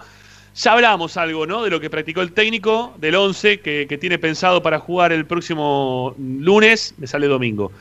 Ya 0.55 0.73
hablamos 0.73 1.17
algo, 1.17 1.47
¿no? 1.47 1.65
De 1.65 1.71
lo 1.71 1.81
que 1.81 1.91
practicó 1.91 2.21
el 2.21 2.33
técnico, 2.33 2.95
del 2.99 3.17
11 3.17 3.61
que, 3.61 3.99
tiene 4.01 4.19
pensado 4.19 4.63
para 4.63 4.79
jugar 4.79 5.13
el 5.13 5.27
próximo 5.27 6.15
lunes, 6.19 6.95
me 6.97 7.09
sale 7.09 7.27
domingo. 7.27 7.73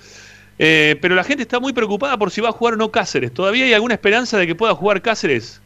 Eh, 0.57 0.97
pero 0.99 1.13
la 1.13 1.23
gente 1.23 1.43
está 1.43 1.59
muy 1.59 1.73
preocupada 1.73 2.17
por 2.17 2.31
si 2.31 2.41
va 2.41 2.49
a 2.49 2.51
jugar 2.51 2.73
o 2.73 2.77
no 2.77 2.91
Cáceres. 2.91 3.31
¿Todavía 3.31 3.65
hay 3.65 3.73
alguna 3.73 3.93
esperanza 3.93 4.37
de 4.37 4.47
que 4.47 4.55
pueda 4.55 4.73
jugar 4.73 5.03
Cáceres? 5.03 5.61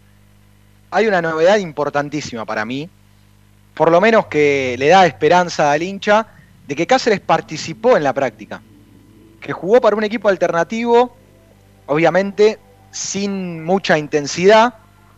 Hay 0.91 1.07
una 1.07 1.21
novedad 1.21 1.57
importantísima 1.57 2.45
para 2.45 2.65
mí, 2.65 2.89
por 3.73 3.89
lo 3.89 4.01
menos 4.01 4.25
que 4.27 4.75
le 4.77 4.89
da 4.89 5.05
esperanza 5.05 5.71
al 5.71 5.83
hincha 5.83 6.27
de 6.67 6.75
que 6.75 6.87
Cáceres 6.87 7.21
participó 7.21 7.95
en 7.95 8.03
la 8.03 8.13
práctica, 8.13 8.61
que 9.39 9.53
jugó 9.53 9.79
para 9.79 9.95
un 9.95 10.03
equipo 10.03 10.27
alternativo, 10.27 11.15
obviamente 11.85 12.59
sin 12.91 13.63
mucha 13.63 13.97
intensidad. 13.97 14.73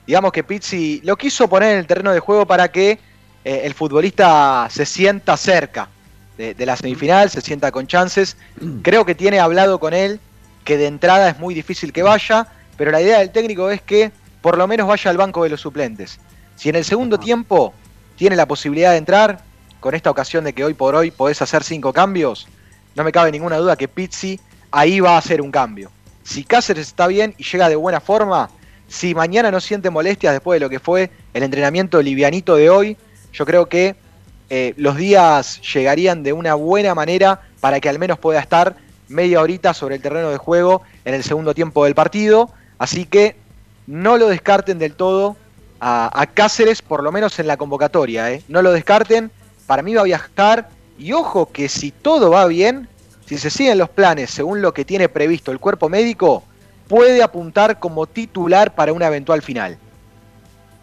Digamos 0.09 0.31
que 0.31 0.43
Pizzi 0.43 1.01
lo 1.03 1.15
quiso 1.17 1.47
poner 1.47 1.73
en 1.73 1.77
el 1.77 1.85
terreno 1.85 2.11
de 2.11 2.19
juego 2.19 2.47
para 2.47 2.71
que 2.71 2.97
eh, 3.45 3.61
el 3.63 3.75
futbolista 3.75 4.67
se 4.71 4.83
sienta 4.83 5.37
cerca 5.37 5.87
de, 6.35 6.55
de 6.55 6.65
la 6.65 6.75
semifinal, 6.75 7.29
se 7.29 7.41
sienta 7.41 7.71
con 7.71 7.85
chances. 7.85 8.35
Creo 8.81 9.05
que 9.05 9.13
tiene 9.13 9.39
hablado 9.39 9.79
con 9.79 9.93
él 9.93 10.19
que 10.63 10.77
de 10.77 10.87
entrada 10.87 11.29
es 11.29 11.37
muy 11.37 11.53
difícil 11.53 11.93
que 11.93 12.01
vaya, 12.01 12.47
pero 12.75 12.89
la 12.89 13.03
idea 13.03 13.19
del 13.19 13.29
técnico 13.29 13.69
es 13.69 13.83
que 13.83 14.11
por 14.41 14.57
lo 14.57 14.65
menos 14.65 14.87
vaya 14.87 15.11
al 15.11 15.17
banco 15.17 15.43
de 15.43 15.51
los 15.51 15.61
suplentes. 15.61 16.19
Si 16.55 16.69
en 16.69 16.75
el 16.77 16.85
segundo 16.85 17.19
tiempo 17.19 17.75
tiene 18.15 18.35
la 18.35 18.47
posibilidad 18.47 18.93
de 18.93 18.97
entrar, 18.97 19.43
con 19.79 19.93
esta 19.93 20.09
ocasión 20.09 20.43
de 20.43 20.53
que 20.53 20.65
hoy 20.65 20.73
por 20.73 20.95
hoy 20.95 21.11
podés 21.11 21.39
hacer 21.43 21.63
cinco 21.63 21.93
cambios, 21.93 22.47
no 22.95 23.03
me 23.03 23.11
cabe 23.11 23.31
ninguna 23.31 23.57
duda 23.57 23.75
que 23.75 23.87
Pizzi 23.87 24.39
ahí 24.71 25.01
va 25.01 25.13
a 25.13 25.17
hacer 25.19 25.39
un 25.39 25.51
cambio. 25.51 25.91
Si 26.23 26.45
Cáceres 26.45 26.87
está 26.87 27.05
bien 27.05 27.35
y 27.37 27.43
llega 27.43 27.69
de 27.69 27.75
buena 27.75 28.01
forma, 28.01 28.49
si 28.89 29.15
mañana 29.15 29.51
no 29.51 29.61
siente 29.61 29.89
molestias 29.89 30.33
después 30.33 30.57
de 30.57 30.65
lo 30.65 30.69
que 30.69 30.79
fue 30.79 31.11
el 31.33 31.43
entrenamiento 31.43 32.01
livianito 32.01 32.55
de 32.55 32.69
hoy, 32.69 32.97
yo 33.31 33.45
creo 33.45 33.69
que 33.69 33.95
eh, 34.49 34.73
los 34.77 34.97
días 34.97 35.61
llegarían 35.61 36.23
de 36.23 36.33
una 36.33 36.55
buena 36.55 36.95
manera 36.95 37.41
para 37.59 37.79
que 37.79 37.87
al 37.87 37.99
menos 37.99 38.17
pueda 38.17 38.39
estar 38.39 38.75
media 39.07 39.41
horita 39.41 39.73
sobre 39.73 39.95
el 39.95 40.01
terreno 40.01 40.31
de 40.31 40.37
juego 40.37 40.81
en 41.05 41.13
el 41.13 41.23
segundo 41.23 41.53
tiempo 41.53 41.85
del 41.85 41.93
partido. 41.93 42.49
Así 42.79 43.05
que 43.05 43.35
no 43.85 44.17
lo 44.17 44.27
descarten 44.27 44.79
del 44.79 44.95
todo 44.95 45.37
a, 45.79 46.27
Cáceres, 46.33 46.81
por 46.81 47.03
lo 47.03 47.11
menos 47.11 47.37
en 47.39 47.47
la 47.47 47.57
convocatoria. 47.57 48.31
¿eh? 48.31 48.43
No 48.47 48.61
lo 48.61 48.71
descarten, 48.71 49.31
para 49.67 49.83
mí 49.83 49.93
va 49.93 50.01
a 50.01 50.05
viajar. 50.05 50.69
Y 50.97 51.13
ojo 51.13 51.51
que 51.51 51.69
si 51.69 51.91
todo 51.91 52.31
va 52.31 52.45
bien, 52.47 52.89
si 53.25 53.37
se 53.37 53.49
siguen 53.49 53.77
los 53.77 53.89
planes 53.89 54.31
según 54.31 54.61
lo 54.61 54.73
que 54.73 54.83
tiene 54.83 55.09
previsto 55.09 55.51
el 55.51 55.59
cuerpo 55.59 55.87
médico, 55.89 56.43
puede 56.89 57.23
apuntar 57.23 57.79
como 57.79 58.05
titular 58.07 58.75
para 58.75 58.91
una 58.91 59.07
eventual 59.07 59.41
final. 59.41 59.77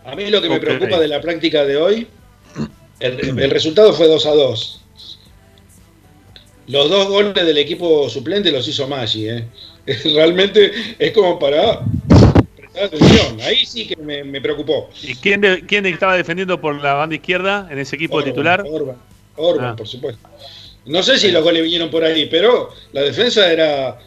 A 0.06 0.14
mí 0.16 0.30
lo 0.30 0.40
que 0.40 0.48
me 0.48 0.58
preocupa 0.60 0.98
de 0.98 1.08
la 1.08 1.20
práctica 1.20 1.64
de 1.66 1.76
hoy, 1.76 2.06
el, 3.00 3.38
el 3.38 3.50
resultado 3.50 3.92
fue 3.92 4.06
2 4.06 4.24
a 4.26 4.30
2. 4.30 4.80
Los 6.68 6.90
dos 6.90 7.08
goles 7.08 7.34
del 7.34 7.58
equipo 7.58 8.08
suplente 8.10 8.50
los 8.50 8.66
hizo 8.66 8.88
Maggi. 8.88 9.28
¿eh? 9.28 9.44
Realmente 10.14 10.72
es 10.98 11.12
como 11.12 11.38
para 11.38 11.80
prestar 12.56 12.84
atención. 12.84 13.40
Ahí 13.40 13.64
sí 13.64 13.86
que 13.86 13.96
me, 13.96 14.24
me 14.24 14.40
preocupó. 14.40 14.90
¿Y 15.02 15.14
quién, 15.16 15.40
de- 15.40 15.64
quién 15.64 15.86
estaba 15.86 16.16
defendiendo 16.16 16.60
por 16.60 16.80
la 16.82 16.94
banda 16.94 17.14
izquierda 17.14 17.68
en 17.70 17.78
ese 17.78 17.94
equipo 17.96 18.16
Orban, 18.16 18.30
titular? 18.32 18.64
Orban, 18.68 18.96
Orban, 19.36 19.66
Ah. 19.66 19.76
por 19.76 19.86
supuesto. 19.86 20.28
No 20.86 21.02
sé 21.02 21.18
si 21.18 21.30
los 21.32 21.42
goles 21.42 21.62
vinieron 21.62 21.90
por 21.90 22.04
ahí, 22.04 22.26
pero 22.26 22.70
la 22.92 23.02
defensa 23.02 23.50
era. 23.52 23.98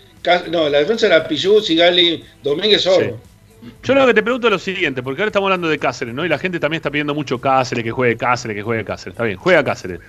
No, 0.50 0.70
la 0.70 0.80
defensa 0.80 1.08
era 1.08 1.28
Pichu, 1.28 1.62
Sigali, 1.62 2.24
Domínguez, 2.44 2.86
Orban. 2.88 3.16
Yo 3.84 3.94
lo 3.94 4.08
que 4.08 4.14
te 4.14 4.24
pregunto 4.24 4.48
es 4.48 4.52
lo 4.52 4.60
siguiente, 4.60 5.04
porque 5.04 5.22
ahora 5.22 5.30
estamos 5.30 5.48
hablando 5.48 5.68
de 5.68 5.78
Cáceres, 5.78 6.14
¿no? 6.14 6.26
Y 6.26 6.30
la 6.30 6.38
gente 6.38 6.60
también 6.60 6.80
está 6.80 6.90
pidiendo 6.90 7.14
mucho 7.14 7.40
Cáceres, 7.40 7.84
que 7.84 7.92
juegue 7.92 8.16
Cáceres, 8.16 8.56
que 8.56 8.64
juegue 8.64 8.86
Cáceres. 8.86 9.14
Está 9.14 9.24
bien, 9.24 9.38
juega 9.38 9.64
Cáceres. 9.64 10.00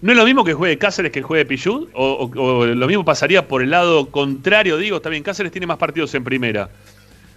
¿No 0.00 0.12
es 0.12 0.18
lo 0.18 0.24
mismo 0.24 0.44
que 0.44 0.54
juegue 0.54 0.78
Cáceres 0.78 1.10
que 1.10 1.22
juegue 1.22 1.44
Pichud? 1.44 1.88
O, 1.92 2.66
lo 2.66 2.86
mismo 2.86 3.04
pasaría 3.04 3.46
por 3.48 3.62
el 3.62 3.70
lado 3.70 4.10
contrario? 4.10 4.76
Digo, 4.76 4.98
está 4.98 5.08
bien, 5.08 5.22
Cáceres 5.22 5.50
tiene 5.52 5.66
más 5.66 5.78
partidos 5.78 6.14
en 6.14 6.24
primera. 6.24 6.70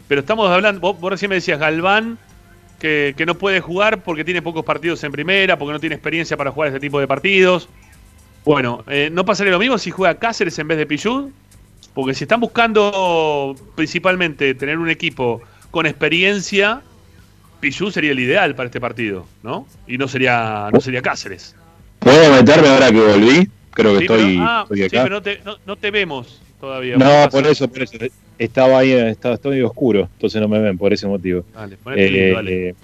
Pero 0.08 0.22
estamos 0.22 0.50
hablando, 0.50 0.80
vos, 0.80 1.12
recién 1.12 1.30
me 1.30 1.36
decías 1.36 1.60
Galván, 1.60 2.18
que, 2.80 3.16
que 3.18 3.26
no 3.26 3.36
puede 3.36 3.60
jugar 3.60 4.04
porque 4.04 4.24
tiene 4.24 4.42
pocos 4.42 4.64
partidos 4.64 5.04
en 5.04 5.12
primera, 5.12 5.58
porque 5.58 5.74
no 5.74 5.80
tiene 5.80 5.96
experiencia 5.96 6.38
para 6.38 6.52
jugar 6.52 6.68
este 6.70 6.80
tipo 6.80 7.00
de 7.00 7.08
partidos. 7.08 7.68
Bueno, 8.46 8.84
eh, 8.88 9.10
¿no 9.12 9.26
pasaría 9.26 9.52
lo 9.54 9.60
mismo 9.60 9.78
si 9.78 9.90
juega 9.90 10.16
Cáceres 10.16 10.60
en 10.60 10.68
vez 10.68 10.78
de 10.78 10.86
Pichud? 10.86 11.30
Porque 11.94 12.14
si 12.14 12.24
están 12.24 12.40
buscando 12.40 13.56
principalmente 13.76 14.56
tener 14.56 14.78
un 14.80 14.90
equipo 14.90 15.42
con 15.72 15.86
experiencia, 15.86 16.82
Pichud 17.60 17.92
sería 17.92 18.12
el 18.12 18.20
ideal 18.20 18.56
para 18.56 18.68
este 18.68 18.82
partido, 18.82 19.28
¿no? 19.44 19.68
Y 19.88 19.98
no 19.98 20.08
sería, 20.08 20.70
no 20.72 20.82
sería 20.82 21.02
Cáceres. 21.02 21.56
¿Puedo 22.00 22.34
meterme 22.34 22.68
ahora 22.68 22.92
que 22.92 23.00
volví? 23.00 23.48
Creo 23.72 23.94
que 23.94 24.00
Sí, 24.00 24.04
estoy, 24.06 24.34
pero, 24.38 24.44
ah, 24.50 24.62
estoy 24.64 24.78
sí, 24.80 24.84
acá. 24.86 25.04
pero 25.04 25.16
no 25.16 25.22
te, 25.22 25.40
no- 25.46 25.58
no 25.66 25.76
te 25.76 25.92
vemos 25.92 26.42
todavía. 26.60 26.98
No, 26.98 27.24
¿Qué 27.24 27.30
por 27.32 27.48
eso, 27.48 27.68
por 27.68 27.82
eso. 27.84 27.98
Estaba 28.38 28.80
ahí, 28.80 28.92
estaba, 28.92 29.36
estoy 29.36 29.62
oscuro, 29.62 30.10
entonces 30.14 30.42
no 30.42 30.48
me 30.48 30.60
ven 30.60 30.78
por 30.78 30.92
ese 30.94 31.08
motivo. 31.08 31.44
Dale, 31.54 31.78
ponete 31.78 32.10
lindo, 32.10 32.26
Eh, 32.28 32.34
dale. 32.34 32.70
eh, 32.70 32.76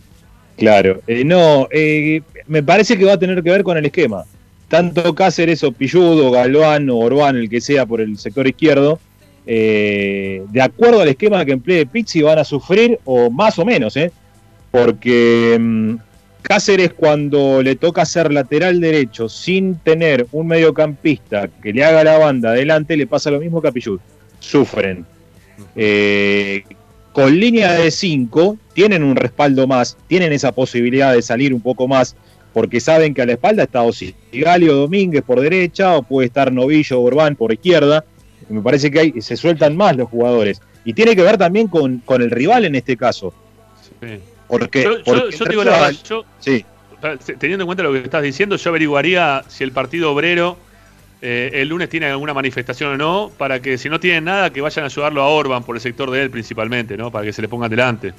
claro. 0.58 1.02
Eh, 1.08 1.24
no, 1.26 1.68
eh, 1.72 2.22
me 2.48 2.62
parece 2.64 2.98
que 2.98 3.06
va 3.06 3.14
a 3.14 3.20
tener 3.20 3.42
que 3.44 3.50
ver 3.52 3.64
con 3.64 3.76
el 3.78 3.86
esquema. 3.86 4.24
Tanto 4.70 5.14
Cáceres 5.16 5.64
o 5.64 5.72
Pilludo, 5.72 6.32
Galván 6.32 6.90
o 6.90 6.98
Orbán, 6.98 7.36
el 7.36 7.50
que 7.50 7.60
sea 7.60 7.86
por 7.86 8.02
el 8.02 8.18
sector 8.18 8.48
izquierdo, 8.48 9.00
eh, 9.46 10.44
de 10.52 10.62
acuerdo 10.62 11.02
al 11.02 11.10
esquema 11.10 11.44
que 11.44 11.54
emplee 11.54 11.86
Pizzi 11.88 12.22
van 12.22 12.40
a 12.40 12.44
sufrir, 12.44 13.00
o 13.04 13.30
más 13.30 13.58
o 13.60 13.66
menos, 13.66 13.98
¿eh? 13.98 14.12
Porque 14.72 15.58
mm, 15.60 15.96
Cáceres 16.42 16.94
cuando 16.94 17.62
le 17.62 17.76
toca 17.76 18.06
ser 18.06 18.32
lateral 18.32 18.80
derecho 18.80 19.28
sin 19.28 19.76
tener 19.76 20.28
un 20.32 20.48
mediocampista 20.48 21.50
que 21.62 21.74
le 21.74 21.84
haga 21.84 22.04
la 22.04 22.18
banda 22.18 22.52
adelante, 22.52 22.96
le 22.96 23.08
pasa 23.08 23.30
lo 23.30 23.40
mismo 23.40 23.62
que 23.62 23.68
a 23.68 23.72
Pichud. 23.72 24.00
Sufren. 24.40 25.06
Eh, 25.76 26.64
con 27.12 27.38
línea 27.38 27.74
de 27.74 27.92
5 27.92 28.58
tienen 28.74 29.04
un 29.04 29.16
respaldo 29.16 29.68
más, 29.68 29.98
tienen 30.08 30.32
esa 30.32 30.52
posibilidad 30.54 31.14
de 31.14 31.22
salir 31.22 31.54
un 31.54 31.62
poco 31.62 31.88
más, 31.88 32.16
porque 32.54 32.80
saben 32.80 33.14
que 33.14 33.22
a 33.22 33.26
la 33.26 33.34
espalda 33.34 33.64
está 33.64 33.84
o 34.70 34.76
Domínguez 34.76 35.22
por 35.24 35.40
derecha, 35.40 35.96
o 35.98 36.04
puede 36.04 36.28
estar 36.28 36.52
Novillo 36.52 37.00
o 37.00 37.04
Orbán 37.04 37.36
por 37.36 37.54
izquierda. 37.54 38.04
Me 38.50 38.62
parece 38.62 38.90
que 38.90 39.00
hay, 39.00 39.22
se 39.22 39.38
sueltan 39.38 39.78
más 39.78 39.96
los 39.96 40.10
jugadores. 40.10 40.62
Y 40.86 40.94
tiene 40.94 41.16
que 41.16 41.22
ver 41.22 41.38
también 41.38 41.68
con, 41.68 42.00
con 42.00 42.22
el 42.22 42.32
rival 42.32 42.66
en 42.66 42.76
este 42.76 42.98
caso. 42.98 43.34
Sí. 44.02 44.20
Porque, 44.48 44.84
Yo, 44.84 44.98
yo- 44.98 45.04
porque 45.04 45.38
yo 45.38 45.44
te 45.46 45.50
digo 45.52 45.64
la 45.64 45.72
verdad, 45.72 45.94
yo, 46.08 46.26
Sí. 46.40 46.66
teniendo 47.38 47.64
en 47.64 47.68
cuenta 47.68 47.84
lo 47.84 47.94
que 47.94 48.00
estás 48.00 48.24
diciendo, 48.24 48.56
yo 48.56 48.70
averiguaría 48.72 49.44
si 49.48 49.64
el 49.64 49.72
partido 49.72 50.12
obrero 50.12 50.58
eh, 51.22 51.52
el 51.54 51.68
lunes 51.68 51.90
tiene 51.90 52.06
alguna 52.08 52.34
manifestación 52.34 52.94
o 52.94 52.98
no, 52.98 53.32
para 53.38 53.62
que 53.62 53.78
si 53.78 53.90
no 53.90 54.00
tienen 54.00 54.24
nada, 54.24 54.52
que 54.52 54.62
vayan 54.62 54.84
a 54.84 54.88
ayudarlo 54.88 55.22
a 55.22 55.28
Orban 55.28 55.64
por 55.64 55.76
el 55.76 55.82
sector 55.82 56.10
de 56.12 56.24
él 56.24 56.30
principalmente, 56.30 56.96
¿no? 56.98 57.12
Para 57.12 57.26
que 57.26 57.34
se 57.34 57.42
le 57.42 57.50
pongan 57.50 57.70
delante, 57.70 58.14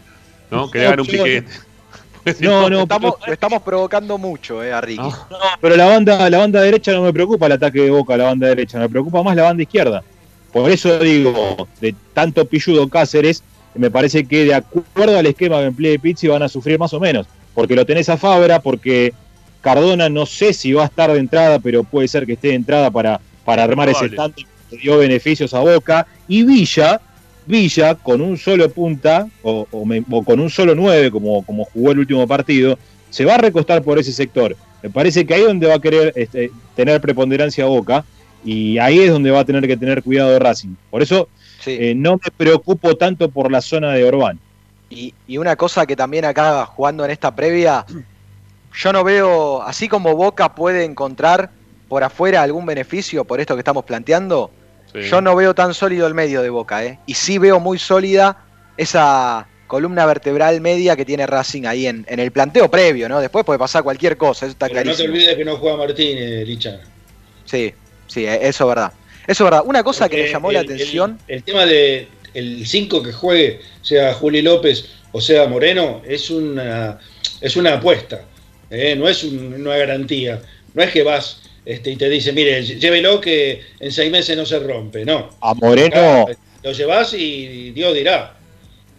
¿no? 0.51 0.71
Que 0.71 0.81
le 0.81 0.87
hagan 0.87 1.01
un 1.01 1.07
yo- 1.07 1.25
No, 2.41 2.69
no, 2.69 2.83
estamos, 2.83 3.15
lo 3.27 3.33
estamos 3.33 3.63
provocando 3.63 4.19
mucho, 4.19 4.63
eh, 4.63 4.73
a 4.73 4.81
Ricky. 4.81 5.09
Pero 5.61 5.77
la 5.77 5.87
banda, 5.87 6.29
la 6.31 6.39
banda 6.39 6.61
derecha 6.61 6.93
no 6.93 7.03
me 7.03 7.13
preocupa 7.13 7.47
el 7.47 7.53
ataque 7.53 7.81
de 7.81 7.91
Boca, 7.91 8.17
la 8.17 8.25
banda 8.25 8.49
derecha, 8.49 8.79
me 8.79 8.89
preocupa 8.89 9.23
más 9.23 9.37
la 9.37 9.45
banda 9.45 9.63
izquierda. 9.63 10.03
Por 10.53 10.71
eso 10.71 10.99
digo, 10.99 11.69
de 11.81 11.95
tanto 12.13 12.45
Pilludo 12.45 12.89
Cáceres, 12.89 13.43
me 13.75 13.91
parece 13.91 14.25
que 14.25 14.45
de 14.45 14.55
acuerdo 14.55 15.19
al 15.19 15.27
esquema 15.27 15.59
que 15.59 15.67
emplee 15.67 15.99
Pizzi 15.99 16.27
van 16.27 16.43
a 16.43 16.49
sufrir 16.49 16.79
más 16.79 16.93
o 16.93 17.01
menos. 17.01 17.27
Porque 17.55 17.77
lo 17.77 17.87
tenés 17.87 18.09
a 18.09 18.17
Fabra, 18.17 18.61
porque 18.61 19.13
Cardona 19.61 20.09
no 20.09 20.27
sé 20.27 20.53
si 20.53 20.73
va 20.73 20.83
a 20.83 20.87
estar 20.87 21.13
de 21.13 21.19
entrada, 21.19 21.59
pero 21.59 21.85
puede 21.85 22.09
ser 22.09 22.27
que 22.27 22.33
esté 22.33 22.49
de 22.49 22.55
entrada 22.55 22.91
para, 22.91 23.21
para 23.45 23.65
armar 23.65 23.89
ese 23.89 24.09
tándem 24.11 24.47
que 24.69 24.77
dio 24.77 24.99
beneficios 24.99 25.55
a 25.55 25.61
Boca. 25.61 26.07
Y 26.27 26.45
Villa, 26.45 27.01
Villa 27.51 27.95
con 27.97 28.21
un 28.21 28.39
solo 28.39 28.71
punta, 28.71 29.29
o, 29.43 29.67
o 29.71 29.85
me- 29.85 30.03
o 30.11 30.23
con 30.25 30.41
un 30.41 30.49
solo 30.51 30.75
9, 30.75 31.11
como, 31.11 31.45
como 31.45 31.65
jugó 31.65 31.93
el 31.93 31.99
último 31.99 32.27
partido, 32.27 32.79
se 33.11 33.25
va 33.25 33.35
a 33.35 33.39
recostar 33.39 33.83
por 33.83 33.99
ese 33.99 34.13
sector. 34.13 34.57
Me 34.83 34.89
parece 34.91 35.27
que 35.27 35.35
ahí 35.35 35.43
es 35.43 35.47
donde 35.49 35.67
va 35.67 35.75
a 35.75 35.81
querer 35.81 36.13
este, 36.17 36.51
tener 36.75 37.01
preponderancia 37.01 37.67
Boca 37.67 38.05
y 38.45 38.79
ahí 38.79 39.01
es 39.01 39.11
donde 39.11 39.31
va 39.31 39.41
a 39.41 39.45
tener 39.45 39.67
que 39.67 39.77
tener 39.77 40.03
cuidado 40.03 40.39
Racing. 40.39 40.75
Por 40.91 41.03
eso 41.03 41.29
eh, 41.67 41.95
no 41.95 42.13
me 42.15 42.31
preocupo 42.35 42.95
tanto 42.97 43.29
por 43.31 43.51
la 43.53 43.61
zona 43.61 43.93
de 43.93 44.05
Orbán. 44.05 44.39
Y, 44.89 45.13
y 45.27 45.37
una 45.37 45.55
cosa 45.57 45.85
que 45.87 45.95
también 45.97 46.25
acá 46.25 46.65
jugando 46.67 47.05
en 47.05 47.11
esta 47.11 47.35
previa, 47.37 47.85
yo 48.75 48.93
no 48.93 49.05
veo, 49.05 49.63
así 49.63 49.89
como 49.89 50.17
Boca 50.17 50.55
puede 50.55 50.85
encontrar 50.85 51.51
por 51.89 52.03
afuera 52.05 52.43
algún 52.43 52.65
beneficio 52.67 53.25
por 53.25 53.41
esto 53.41 53.55
que 53.55 53.61
estamos 53.61 53.85
planteando, 53.85 54.51
Sí. 54.93 55.03
yo 55.09 55.21
no 55.21 55.37
veo 55.37 55.55
tan 55.55 55.73
sólido 55.75 56.07
el 56.07 56.15
medio 56.15 56.43
de 56.43 56.51
Boca, 56.51 56.85
¿eh? 56.85 56.99
Y 57.07 57.15
sí 57.15 57.39
veo 57.39 57.61
muy 57.61 57.79
sólida 57.79 58.39
esa 58.77 59.47
columna 59.67 60.05
vertebral 60.07 60.61
media 60.61 60.97
que 60.97 61.05
tiene 61.05 61.27
Racing 61.27 61.65
ahí 61.65 61.87
en, 61.87 62.05
en 62.09 62.19
el 62.19 62.33
planteo 62.33 62.69
previo, 62.71 63.09
¿no? 63.09 63.21
Después 63.21 63.45
puede 63.45 63.59
pasar 63.59 63.83
cualquier 63.85 64.17
cosa, 64.17 64.47
eso 64.47 64.53
está 64.53 64.67
Pero 64.69 64.85
no 64.85 64.95
te 64.97 65.05
olvides 65.05 65.37
que 65.37 65.45
no 65.45 65.57
juega 65.59 65.77
Martínez, 65.77 66.47
Licha. 66.47 66.81
Sí, 67.45 67.73
sí, 68.09 68.27
eh, 68.27 68.39
eso 68.43 68.65
es 68.65 68.69
verdad. 68.69 68.93
Eso 69.27 69.45
es 69.45 69.51
verdad. 69.51 69.63
Una 69.65 69.83
cosa 69.85 70.09
que 70.09 70.17
me 70.17 70.23
Porque 70.23 70.33
llamó 70.33 70.51
la 70.53 70.61
el- 70.61 70.65
atención. 70.67 71.19
El, 71.29 71.45
tema 71.45 71.67
de 71.67 72.09
el 72.35 72.67
5 72.67 73.03
que 73.03 73.13
juegue, 73.13 73.61
sea 73.83 74.15
Juli 74.15 74.43
López 74.43 74.87
o 75.13 75.21
sea 75.21 75.47
Moreno, 75.49 76.03
es 76.07 76.31
una, 76.31 76.99
es 77.41 77.57
una 77.57 77.75
apuesta, 77.75 78.23
¿eh? 78.71 78.95
no 78.97 79.09
es 79.09 79.23
un- 79.25 79.55
una 79.55 79.77
garantía. 79.77 80.41
No 80.75 80.83
es 80.83 80.91
que 80.91 81.03
vas 81.03 81.41
este, 81.65 81.91
y 81.91 81.97
te 81.97 82.09
dice, 82.09 82.33
mire, 82.33 82.63
llévelo 82.63 83.21
que 83.21 83.61
en 83.79 83.93
seis 83.93 84.11
meses 84.11 84.37
no 84.37 84.47
se 84.47 84.59
rompe. 84.59 85.05
No. 85.05 85.31
A 85.41 85.55
Moreno 85.55 86.23
Acá 86.23 86.33
Lo 86.63 86.73
llevas 86.73 87.15
y 87.15 87.71
Dios 87.73 87.95
dirá. 87.95 88.35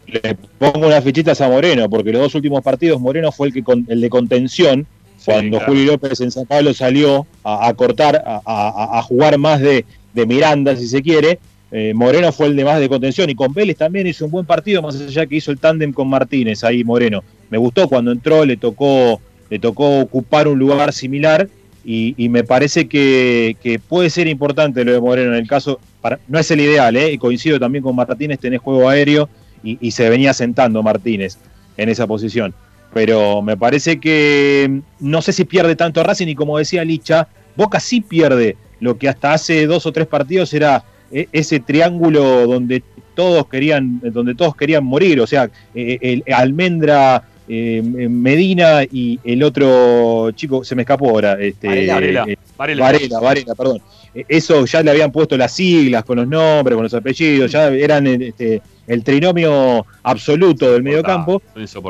le 0.07 0.35
pongo 0.57 0.87
unas 0.87 1.03
fichitas 1.03 1.39
a 1.41 1.47
Moreno, 1.49 1.89
porque 1.89 2.11
los 2.11 2.21
dos 2.21 2.35
últimos 2.35 2.61
partidos 2.63 2.99
Moreno 2.99 3.31
fue 3.31 3.47
el, 3.47 3.53
que 3.53 3.63
con- 3.63 3.85
el 3.89 4.01
de 4.01 4.09
contención, 4.09 4.87
cuando 5.23 5.57
claro. 5.57 5.71
Julio 5.73 5.91
López 5.93 6.19
en 6.21 6.31
San 6.31 6.45
Pablo 6.47 6.73
salió 6.73 7.27
a, 7.43 7.67
a 7.67 7.73
cortar, 7.75 8.15
a, 8.25 8.41
a- 8.45 8.99
a 8.99 9.01
jugar 9.03 9.37
más 9.37 9.59
de, 9.61 9.85
de 10.13 10.25
Miranda, 10.25 10.75
si 10.75 10.87
se 10.87 11.01
quiere. 11.01 11.39
eh, 11.71 11.93
Moreno 11.95 12.31
fue 12.31 12.47
el 12.47 12.55
de 12.55 12.65
más 12.65 12.79
de 12.79 12.89
contención 12.89 13.29
y 13.29 13.35
con 13.35 13.53
Vélez 13.53 13.77
también 13.77 14.05
hizo 14.07 14.25
un 14.25 14.31
buen 14.31 14.45
partido, 14.45 14.81
más 14.81 14.99
allá 14.99 15.25
que 15.25 15.35
hizo 15.37 15.51
el 15.51 15.59
tándem 15.59 15.93
con 15.93 16.07
Martínez 16.09 16.63
ahí 16.63 16.83
Moreno. 16.83 17.23
Me 17.49 17.57
gustó 17.57 17.87
cuando 17.87 18.11
entró, 18.11 18.43
le 18.43 18.57
tocó, 18.57 19.21
le 19.49 19.59
tocó 19.59 19.99
ocupar 19.99 20.47
un 20.47 20.57
lugar 20.59 20.91
similar 20.93 21.47
y, 21.83 22.13
y 22.17 22.29
me 22.29 22.43
parece 22.43 22.87
que, 22.87 23.79
puede 23.87 24.09
ser 24.09 24.27
importante 24.27 24.83
lo 24.85 24.93
de 24.93 25.01
Moreno 25.01 25.31
en 25.33 25.39
el 25.39 25.47
caso, 25.47 25.79
para- 26.01 26.19
no 26.27 26.39
es 26.39 26.49
el 26.51 26.61
ideal, 26.61 26.95
¿eh? 26.95 27.17
coincido 27.17 27.59
también 27.59 27.83
con 27.83 27.95
Martínez, 27.95 28.39
tenés 28.39 28.59
juego 28.61 28.87
aéreo 28.89 29.29
y, 29.63 29.77
y 29.81 29.91
se 29.91 30.09
venía 30.09 30.33
sentando 30.33 30.83
Martínez 30.83 31.37
en 31.77 31.89
esa 31.89 32.07
posición. 32.07 32.53
Pero 32.93 33.41
me 33.41 33.55
parece 33.57 33.99
que 33.99 34.67
mm, 34.69 34.79
no 35.09 35.21
sé 35.21 35.33
si 35.33 35.45
pierde 35.45 35.75
tanto 35.75 36.03
Racing 36.03 36.27
y 36.27 36.35
como 36.35 36.57
decía 36.57 36.83
Licha, 36.83 37.27
Boca 37.55 37.79
sí 37.79 38.01
pierde 38.01 38.57
lo 38.79 38.97
que 38.97 39.09
hasta 39.09 39.33
hace 39.33 39.65
dos 39.67 39.85
o 39.85 39.91
tres 39.91 40.07
partidos 40.07 40.53
era 40.53 40.83
eh, 41.11 41.27
ese 41.31 41.59
triángulo 41.59 42.47
donde 42.47 42.83
todos 43.15 43.47
querían, 43.47 43.99
donde 44.03 44.35
todos 44.35 44.55
querían 44.55 44.83
morir, 44.85 45.19
o 45.19 45.27
sea, 45.27 45.49
eh, 45.75 45.97
el 46.01 46.33
Almendra, 46.33 47.23
eh, 47.47 47.81
Medina 48.09 48.83
y 48.83 49.19
el 49.23 49.43
otro 49.43 50.31
chico, 50.31 50.63
se 50.63 50.75
me 50.75 50.83
escapó 50.83 51.09
ahora, 51.09 51.37
este, 51.39 51.67
Varela. 51.67 52.25
eh, 52.27 52.37
Varela. 52.57 52.83
Varela, 52.83 53.19
Varela, 53.19 53.55
perdón. 53.55 53.81
Eh, 54.13 54.25
Eso 54.27 54.65
ya 54.65 54.83
le 54.83 54.91
habían 54.91 55.11
puesto 55.11 55.37
las 55.37 55.51
siglas 55.53 56.03
con 56.03 56.17
los 56.17 56.27
nombres, 56.27 56.75
con 56.75 56.83
los 56.83 56.93
apellidos, 56.93 57.51
ya 57.51 57.67
eran 57.69 58.07
eh, 58.07 58.17
este, 58.27 58.61
el 58.87 59.03
trinomio 59.03 59.85
absoluto 60.03 60.71
del 60.73 60.83
mediocampo. 60.83 61.41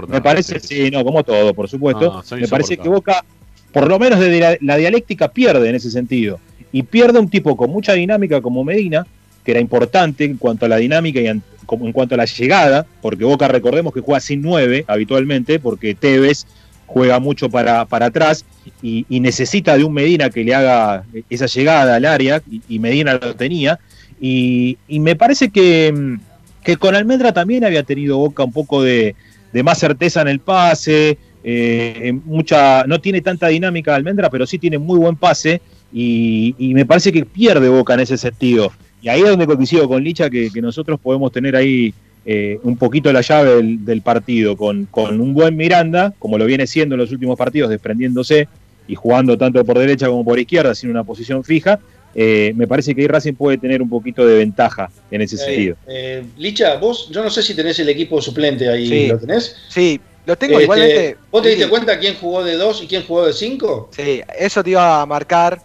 Me 0.08 0.22
parece, 0.22 0.60
sí, 0.60 0.90
no, 0.92 1.04
como 1.04 1.24
todo, 1.24 1.54
por 1.54 1.68
supuesto. 1.70 2.24
Ah, 2.24 2.36
me 2.36 2.48
parece 2.48 2.78
que. 2.78 2.88
Boca, 2.90 3.24
por 3.72 3.88
lo 3.88 3.98
menos 4.00 4.20
de 4.20 4.40
la, 4.40 4.58
la 4.62 4.78
dialéctica, 4.78 5.30
pierde 5.30 5.70
en 5.70 5.76
ese 5.76 5.90
sentido. 5.92 6.40
y 6.74 6.84
pierde 6.84 7.20
un 7.20 7.30
tipo 7.30 7.58
con 7.58 7.70
mucha 7.70 7.94
dinámica 7.94 8.40
como 8.42 8.64
Medina, 8.64 9.06
que 9.44 9.52
era 9.52 9.60
importante 9.60 10.24
en 10.24 10.38
cuanto 10.38 10.66
a 10.66 10.70
la 10.70 10.78
dinámica 10.78 11.20
y 11.20 11.28
en, 11.72 11.92
cuanto 11.92 12.16
a 12.16 12.18
la 12.18 12.26
llegada, 12.26 12.86
porque 13.02 13.24
Boca 13.24 13.48
recordemos 13.48 13.94
que 13.94 14.02
juega 14.02 14.20
sin 14.20 14.42
nueve 14.42 14.86
habitualmente, 14.88 15.60
porque 15.60 15.96
Tevez 15.96 16.46
juega 16.86 17.20
mucho 17.20 17.50
para, 17.50 17.86
para 17.86 18.08
atrás 18.08 18.46
y, 18.82 19.06
necesita 19.10 19.78
de 19.78 19.84
un 19.84 19.94
Medina 19.94 20.30
que 20.30 20.44
le 20.44 20.54
haga 20.54 21.06
esa 21.30 21.46
llegada 21.46 21.96
al 21.96 22.06
área, 22.06 22.42
y, 22.68 22.80
Medina 22.80 23.14
lo 23.14 23.36
tenía, 23.36 23.80
y, 24.20 24.78
me 24.90 25.16
parece 25.16 25.50
que, 25.50 25.94
mm, 25.94 26.20
que 26.64 26.78
con 26.78 26.96
Almendra 26.96 27.32
también 27.34 27.64
había 27.64 27.84
tenido 27.84 28.18
Boca 28.18 28.44
un 28.44 28.52
poco 28.52 28.84
de, 28.84 29.16
de 29.54 29.64
más 29.64 29.80
certeza 29.80 30.22
en 30.22 30.28
el 30.28 30.40
pase, 30.40 31.18
eh, 31.44 32.14
mucha, 32.26 32.84
no 32.86 33.00
tiene 33.02 33.22
tanta 33.22 33.48
dinámica 33.48 33.96
Almendra, 33.96 34.30
pero 34.30 34.46
sí 34.46 34.60
tiene 34.60 34.78
muy 34.78 35.00
buen 35.00 35.16
pase, 35.16 35.62
y 35.94 36.72
me 36.74 36.86
parece 36.86 37.12
que 37.12 37.26
pierde 37.26 37.68
Boca 37.70 37.94
en 37.94 38.02
ese 38.02 38.18
sentido. 38.18 38.72
Y 39.02 39.10
ahí 39.10 39.22
es 39.22 39.30
donde 39.30 39.46
coincido 39.48 39.88
con 39.88 40.04
Licha 40.04 40.30
que, 40.30 40.50
que 40.52 40.62
nosotros 40.62 41.00
podemos 41.00 41.32
tener 41.32 41.56
ahí 41.56 41.94
eh, 42.26 42.60
un 42.64 42.78
poquito 42.78 43.12
la 43.12 43.22
llave 43.22 43.56
del, 43.56 43.84
del 43.84 44.02
partido, 44.02 44.56
con, 44.56 44.86
con 44.86 45.20
un 45.20 45.34
buen 45.34 45.56
Miranda, 45.58 46.14
como 46.20 46.38
lo 46.38 46.46
viene 46.46 46.68
siendo 46.68 46.96
en 46.96 47.02
los 47.02 47.12
últimos 47.12 47.38
partidos, 47.38 47.70
desprendiéndose 47.70 48.48
y 48.88 48.96
jugando 48.96 49.38
tanto 49.38 49.64
por 49.66 49.80
derecha 49.80 50.08
como 50.08 50.24
por 50.24 50.38
izquierda, 50.40 50.76
sin 50.76 50.90
una 50.92 51.04
posición 51.04 51.44
fija. 51.44 51.80
eh, 52.14 52.52
me 52.56 52.68
parece 52.68 52.94
que 52.94 53.02
ahí 53.02 53.08
Racing 53.08 53.34
puede 53.34 53.58
tener 53.58 53.82
un 53.82 53.90
poquito 53.90 54.26
de 54.28 54.36
ventaja 54.38 54.90
en 55.10 55.22
ese 55.22 55.38
sentido. 55.38 55.78
Eh, 55.88 56.24
Licha, 56.38 56.76
vos, 56.78 57.10
yo 57.10 57.24
no 57.24 57.30
sé 57.30 57.42
si 57.42 57.56
tenés 57.56 57.80
el 57.80 57.88
equipo 57.90 58.22
suplente 58.22 58.68
ahí, 58.70 58.88
Sí. 58.88 59.08
¿lo 59.08 59.18
tenés? 59.18 59.56
Sí, 59.70 60.00
lo 60.26 60.36
tengo 60.36 60.54
Este, 60.56 60.64
igualmente. 60.64 61.18
¿Vos 61.32 61.42
te 61.42 61.50
diste 61.50 61.64
sí. 61.64 61.70
cuenta 61.70 61.98
quién 62.00 62.16
jugó 62.16 62.44
de 62.44 62.56
2 62.58 62.84
y 62.84 62.88
quién 62.88 63.04
jugó 63.04 63.26
de 63.28 63.34
5? 63.34 63.92
Sí, 63.96 64.22
eso 64.38 64.62
te 64.64 64.72
iba 64.72 65.02
a 65.02 65.06
marcar, 65.06 65.62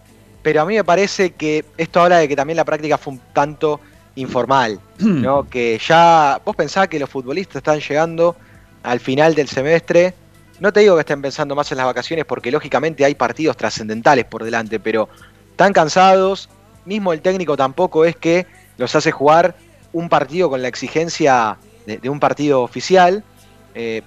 pero 0.47 0.61
a 0.61 0.65
mí 0.65 0.75
me 0.75 0.83
parece 0.85 1.31
que 1.31 1.65
esto 1.75 2.01
habla 2.01 2.19
de 2.19 2.29
que 2.29 2.35
también 2.37 2.55
la 2.55 2.63
práctica 2.63 2.97
fue 2.97 3.15
un 3.15 3.21
tanto 3.33 3.81
informal, 4.15 4.79
¿no? 4.99 5.43
Que 5.43 5.77
ya 5.85 6.39
vos 6.45 6.55
pensás 6.55 6.87
que 6.87 6.97
los 6.99 7.09
futbolistas 7.09 7.57
están 7.57 7.81
llegando 7.81 8.33
al 8.81 9.01
final 9.01 9.35
del 9.35 9.49
semestre. 9.49 10.13
No 10.61 10.71
te 10.71 10.79
digo 10.79 10.95
que 10.95 11.01
estén 11.01 11.21
pensando 11.21 11.53
más 11.53 11.69
en 11.73 11.79
las 11.79 11.85
vacaciones 11.85 12.23
porque 12.23 12.49
lógicamente 12.49 13.03
hay 13.03 13.13
partidos 13.13 13.57
trascendentales 13.57 14.23
por 14.23 14.45
delante, 14.45 14.79
pero 14.79 15.09
están 15.51 15.73
cansados, 15.73 16.47
mismo 16.85 17.11
el 17.11 17.19
técnico 17.19 17.57
tampoco 17.57 18.05
es 18.05 18.15
que 18.15 18.45
los 18.77 18.95
hace 18.95 19.11
jugar 19.11 19.57
un 19.91 20.07
partido 20.07 20.49
con 20.49 20.61
la 20.61 20.69
exigencia 20.69 21.57
de, 21.85 21.97
de 21.97 22.09
un 22.09 22.21
partido 22.21 22.61
oficial. 22.61 23.21
Eh, 23.75 24.01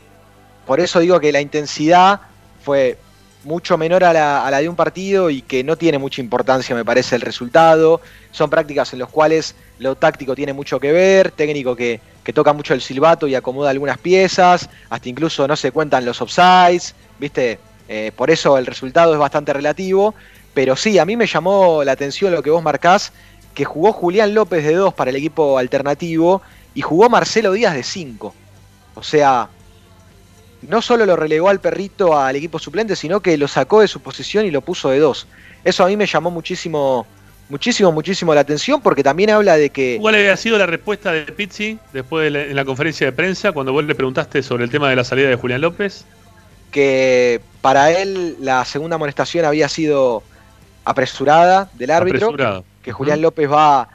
por 0.66 0.80
eso 0.80 1.00
digo 1.00 1.20
que 1.20 1.32
la 1.32 1.42
intensidad 1.42 2.22
fue 2.64 2.96
mucho 3.44 3.78
menor 3.78 4.04
a 4.04 4.12
la, 4.12 4.46
a 4.46 4.50
la 4.50 4.58
de 4.58 4.68
un 4.68 4.76
partido 4.76 5.30
y 5.30 5.42
que 5.42 5.64
no 5.64 5.76
tiene 5.76 5.98
mucha 5.98 6.20
importancia, 6.20 6.74
me 6.74 6.84
parece, 6.84 7.16
el 7.16 7.22
resultado. 7.22 8.00
Son 8.30 8.50
prácticas 8.50 8.92
en 8.92 8.98
las 8.98 9.08
cuales 9.08 9.54
lo 9.78 9.96
táctico 9.96 10.34
tiene 10.34 10.52
mucho 10.52 10.78
que 10.78 10.92
ver, 10.92 11.32
técnico 11.32 11.74
que, 11.74 12.00
toca 12.32 12.52
mucho 12.52 12.74
el 12.74 12.80
silbato 12.80 13.26
y 13.26 13.34
acomoda 13.34 13.70
algunas 13.70 13.98
piezas, 13.98 14.70
hasta 14.88 15.08
incluso 15.08 15.48
no 15.48 15.56
se 15.56 15.72
cuentan 15.72 16.04
los 16.04 16.22
offsides, 16.22 16.94
¿viste? 17.18 17.58
Eh, 17.88 18.12
por 18.14 18.30
eso 18.30 18.56
el 18.56 18.66
resultado 18.66 19.12
es 19.14 19.18
bastante 19.18 19.52
relativo. 19.52 20.14
Pero 20.54 20.76
sí, 20.76 21.00
a 21.00 21.04
mí 21.04 21.16
me 21.16 21.26
llamó 21.26 21.82
la 21.82 21.90
atención 21.90 22.32
lo 22.32 22.40
que 22.40 22.50
vos 22.50 22.62
marcás, 22.62 23.12
que 23.52 23.64
jugó 23.64 23.92
Julián 23.92 24.32
López 24.32 24.64
de 24.64 24.74
2 24.74 24.94
para 24.94 25.10
el 25.10 25.16
equipo 25.16 25.58
alternativo 25.58 26.40
y 26.74 26.82
jugó 26.82 27.08
Marcelo 27.08 27.52
Díaz 27.52 27.74
de 27.74 27.82
5. 27.82 28.34
O 28.94 29.02
sea, 29.02 29.48
no 30.62 30.82
solo 30.82 31.06
lo 31.06 31.16
relegó 31.16 31.48
al 31.48 31.60
perrito 31.60 32.18
al 32.18 32.36
equipo 32.36 32.58
suplente, 32.58 32.96
sino 32.96 33.20
que 33.20 33.36
lo 33.36 33.48
sacó 33.48 33.80
de 33.80 33.88
su 33.88 34.00
posición 34.00 34.46
y 34.46 34.50
lo 34.50 34.60
puso 34.60 34.90
de 34.90 34.98
dos. 34.98 35.26
Eso 35.64 35.84
a 35.84 35.86
mí 35.88 35.96
me 35.96 36.06
llamó 36.06 36.30
muchísimo, 36.30 37.06
muchísimo, 37.48 37.92
muchísimo 37.92 38.34
la 38.34 38.40
atención 38.42 38.80
porque 38.80 39.02
también 39.02 39.30
habla 39.30 39.56
de 39.56 39.70
que 39.70 39.98
¿Cuál 40.00 40.14
había 40.14 40.36
sido 40.36 40.58
la 40.58 40.66
respuesta 40.66 41.12
de 41.12 41.22
Pizzi 41.22 41.78
después 41.92 42.24
de 42.24 42.30
la, 42.30 42.42
en 42.42 42.56
la 42.56 42.64
conferencia 42.64 43.06
de 43.06 43.12
prensa 43.12 43.52
cuando 43.52 43.72
vos 43.72 43.84
le 43.84 43.94
preguntaste 43.94 44.42
sobre 44.42 44.64
el 44.64 44.70
tema 44.70 44.88
de 44.90 44.96
la 44.96 45.04
salida 45.04 45.28
de 45.28 45.36
Julián 45.36 45.60
López? 45.60 46.04
que 46.70 47.40
para 47.60 47.90
él 47.90 48.36
la 48.40 48.64
segunda 48.64 48.96
amonestación 48.96 49.44
había 49.44 49.68
sido 49.68 50.22
apresurada 50.84 51.68
del 51.74 51.90
árbitro, 51.90 52.28
Apresurado. 52.28 52.64
que 52.82 52.92
Julián 52.92 53.20
López 53.20 53.50
va 53.50 53.88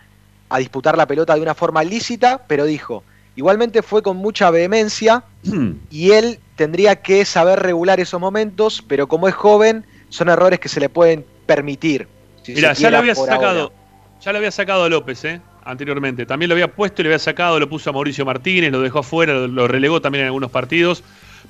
a 0.50 0.60
disputar 0.60 0.98
la 0.98 1.08
pelota 1.08 1.34
de 1.36 1.42
una 1.42 1.56
forma 1.56 1.84
lícita, 1.84 2.42
pero 2.48 2.66
dijo, 2.66 3.04
igualmente 3.36 3.82
fue 3.82 4.02
con 4.02 4.18
mucha 4.18 4.50
vehemencia 4.52 5.24
y 5.90 6.12
él 6.12 6.40
tendría 6.56 6.96
que 7.02 7.26
saber 7.26 7.60
regular 7.60 8.00
esos 8.00 8.20
momentos, 8.20 8.84
pero 8.88 9.08
como 9.08 9.28
es 9.28 9.36
joven, 9.36 9.86
son 10.10 10.30
errores 10.30 10.60
que 10.60 10.70
se 10.70 10.80
le 10.80 10.90
pueden 10.90 11.26
permitir. 11.46 12.08
si 12.44 12.54
Mira, 12.54 12.74
ya 12.74 12.90
lo 12.90 12.98
había 12.98 13.16
sacado, 13.16 13.62
ahora. 13.64 13.76
ya 14.22 14.32
lo 14.32 14.38
había 14.38 14.52
sacado 14.52 14.84
a 14.86 14.90
López, 14.90 15.24
¿eh? 15.26 15.42
Anteriormente. 15.64 16.26
También 16.26 16.50
lo 16.50 16.56
había 16.56 16.72
puesto 16.72 17.02
y 17.02 17.04
lo 17.04 17.10
había 17.10 17.20
sacado, 17.20 17.60
lo 17.60 17.68
puso 17.68 17.90
a 17.90 17.94
Mauricio 17.94 18.24
Martínez, 18.26 18.72
lo 18.72 18.82
dejó 18.82 19.00
afuera, 19.00 19.34
lo, 19.34 19.48
lo 19.48 19.68
relegó 19.68 20.00
también 20.02 20.22
en 20.24 20.28
algunos 20.28 20.52
partidos. 20.52 21.04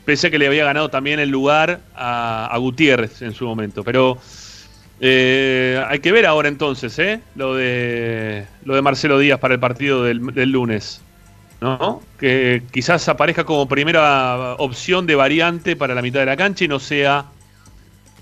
Pese 0.06 0.28
a 0.28 0.32
que 0.32 0.38
le 0.40 0.48
había 0.48 0.66
ganado 0.66 0.90
también 0.90 1.20
el 1.20 1.30
lugar 1.30 1.82
a, 1.96 2.48
a 2.48 2.58
Gutiérrez 2.58 3.22
en 3.22 3.34
su 3.34 3.46
momento. 3.46 3.84
Pero 3.84 4.20
eh, 5.00 5.84
hay 5.88 6.00
que 6.00 6.12
ver 6.12 6.26
ahora 6.26 6.48
entonces, 6.48 6.98
¿eh? 7.00 7.22
Lo 7.36 7.56
de, 7.56 8.48
lo 8.64 8.76
de 8.76 8.82
Marcelo 8.82 9.20
Díaz 9.20 9.40
para 9.40 9.54
el 9.54 9.60
partido 9.60 10.04
del, 10.04 10.26
del 10.34 10.50
lunes. 10.52 11.05
¿No? 11.62 12.02
Que 12.20 12.64
quizás 12.72 13.08
aparezca 13.10 13.44
como 13.44 13.68
primera 13.68 14.56
opción 14.60 15.06
de 15.08 15.16
variante 15.16 15.76
para 15.76 15.96
la 15.96 16.02
mitad 16.02 16.20
de 16.20 16.26
la 16.28 16.38
cancha 16.38 16.66
y 16.66 16.68
no 16.68 16.80
sea 16.80 17.26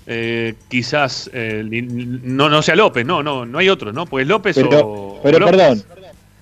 eh, 0.06 0.54
quizás 0.68 1.30
eh, 1.32 1.62
no, 1.64 2.48
no 2.48 2.62
sea 2.62 2.76
López, 2.76 3.04
no, 3.06 3.22
no, 3.22 3.44
no 3.46 3.58
hay 3.58 3.68
otro, 3.68 3.92
¿no? 3.92 4.06
Pues 4.06 4.26
López 4.26 4.54
Pero, 4.56 4.68
o. 4.86 5.20
pero 5.22 5.36
o 5.38 5.40
López. 5.40 5.56
perdón, 5.56 5.84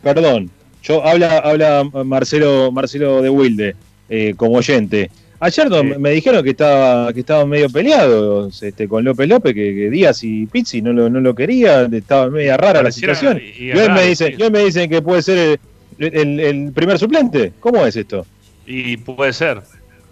perdón. 0.03 0.51
Yo 0.83 1.05
habla, 1.07 1.39
habla 1.39 1.85
Marcelo, 2.05 2.73
Marcelo 2.73 3.23
de 3.23 3.31
Wilde 3.31 3.77
eh, 4.09 4.35
como 4.37 4.57
oyente. 4.57 5.11
Ayer 5.39 5.69
no- 5.71 5.83
me 5.85 6.11
dijeron 6.11 6.43
que 6.45 6.51
estaba, 6.51 7.13
que 7.13 7.21
estaban 7.21 7.49
medio 7.49 7.69
peleados 7.71 8.63
este, 8.63 8.87
con 8.89 9.05
López 9.05 9.29
López, 9.29 9.55
que, 9.55 9.75
que 9.75 9.91
Díaz 9.91 10.23
y 10.25 10.47
Pizzi 10.47 10.83
no 10.83 10.93
lo, 10.93 11.09
no 11.09 11.21
lo 11.21 11.35
querían, 11.35 11.93
estaba 11.95 12.29
media 12.31 12.57
rara 12.57 12.75
la 12.75 12.83
Pareciera- 12.91 13.15
situación. 13.15 13.43
y- 13.45 13.63
y 13.65 13.67
Y 13.69 13.73
hoy 13.73 13.79
raro, 13.87 13.95
me 13.95 14.07
dicen, 14.07 14.29
sí. 14.29 14.35
y 14.39 14.43
hoy 14.43 14.51
me 14.51 14.65
dicen 14.65 14.91
que 14.91 15.03
puede 15.03 15.23
ser 15.23 15.39
el, 15.39 15.61
el- 15.99 16.41
el 16.41 16.73
primer 16.73 16.99
suplente. 16.99 17.53
¿Cómo 17.61 17.85
es 17.87 17.97
esto? 17.97 18.27
Y 18.67 18.97
puede 18.99 19.33
ser. 19.33 19.61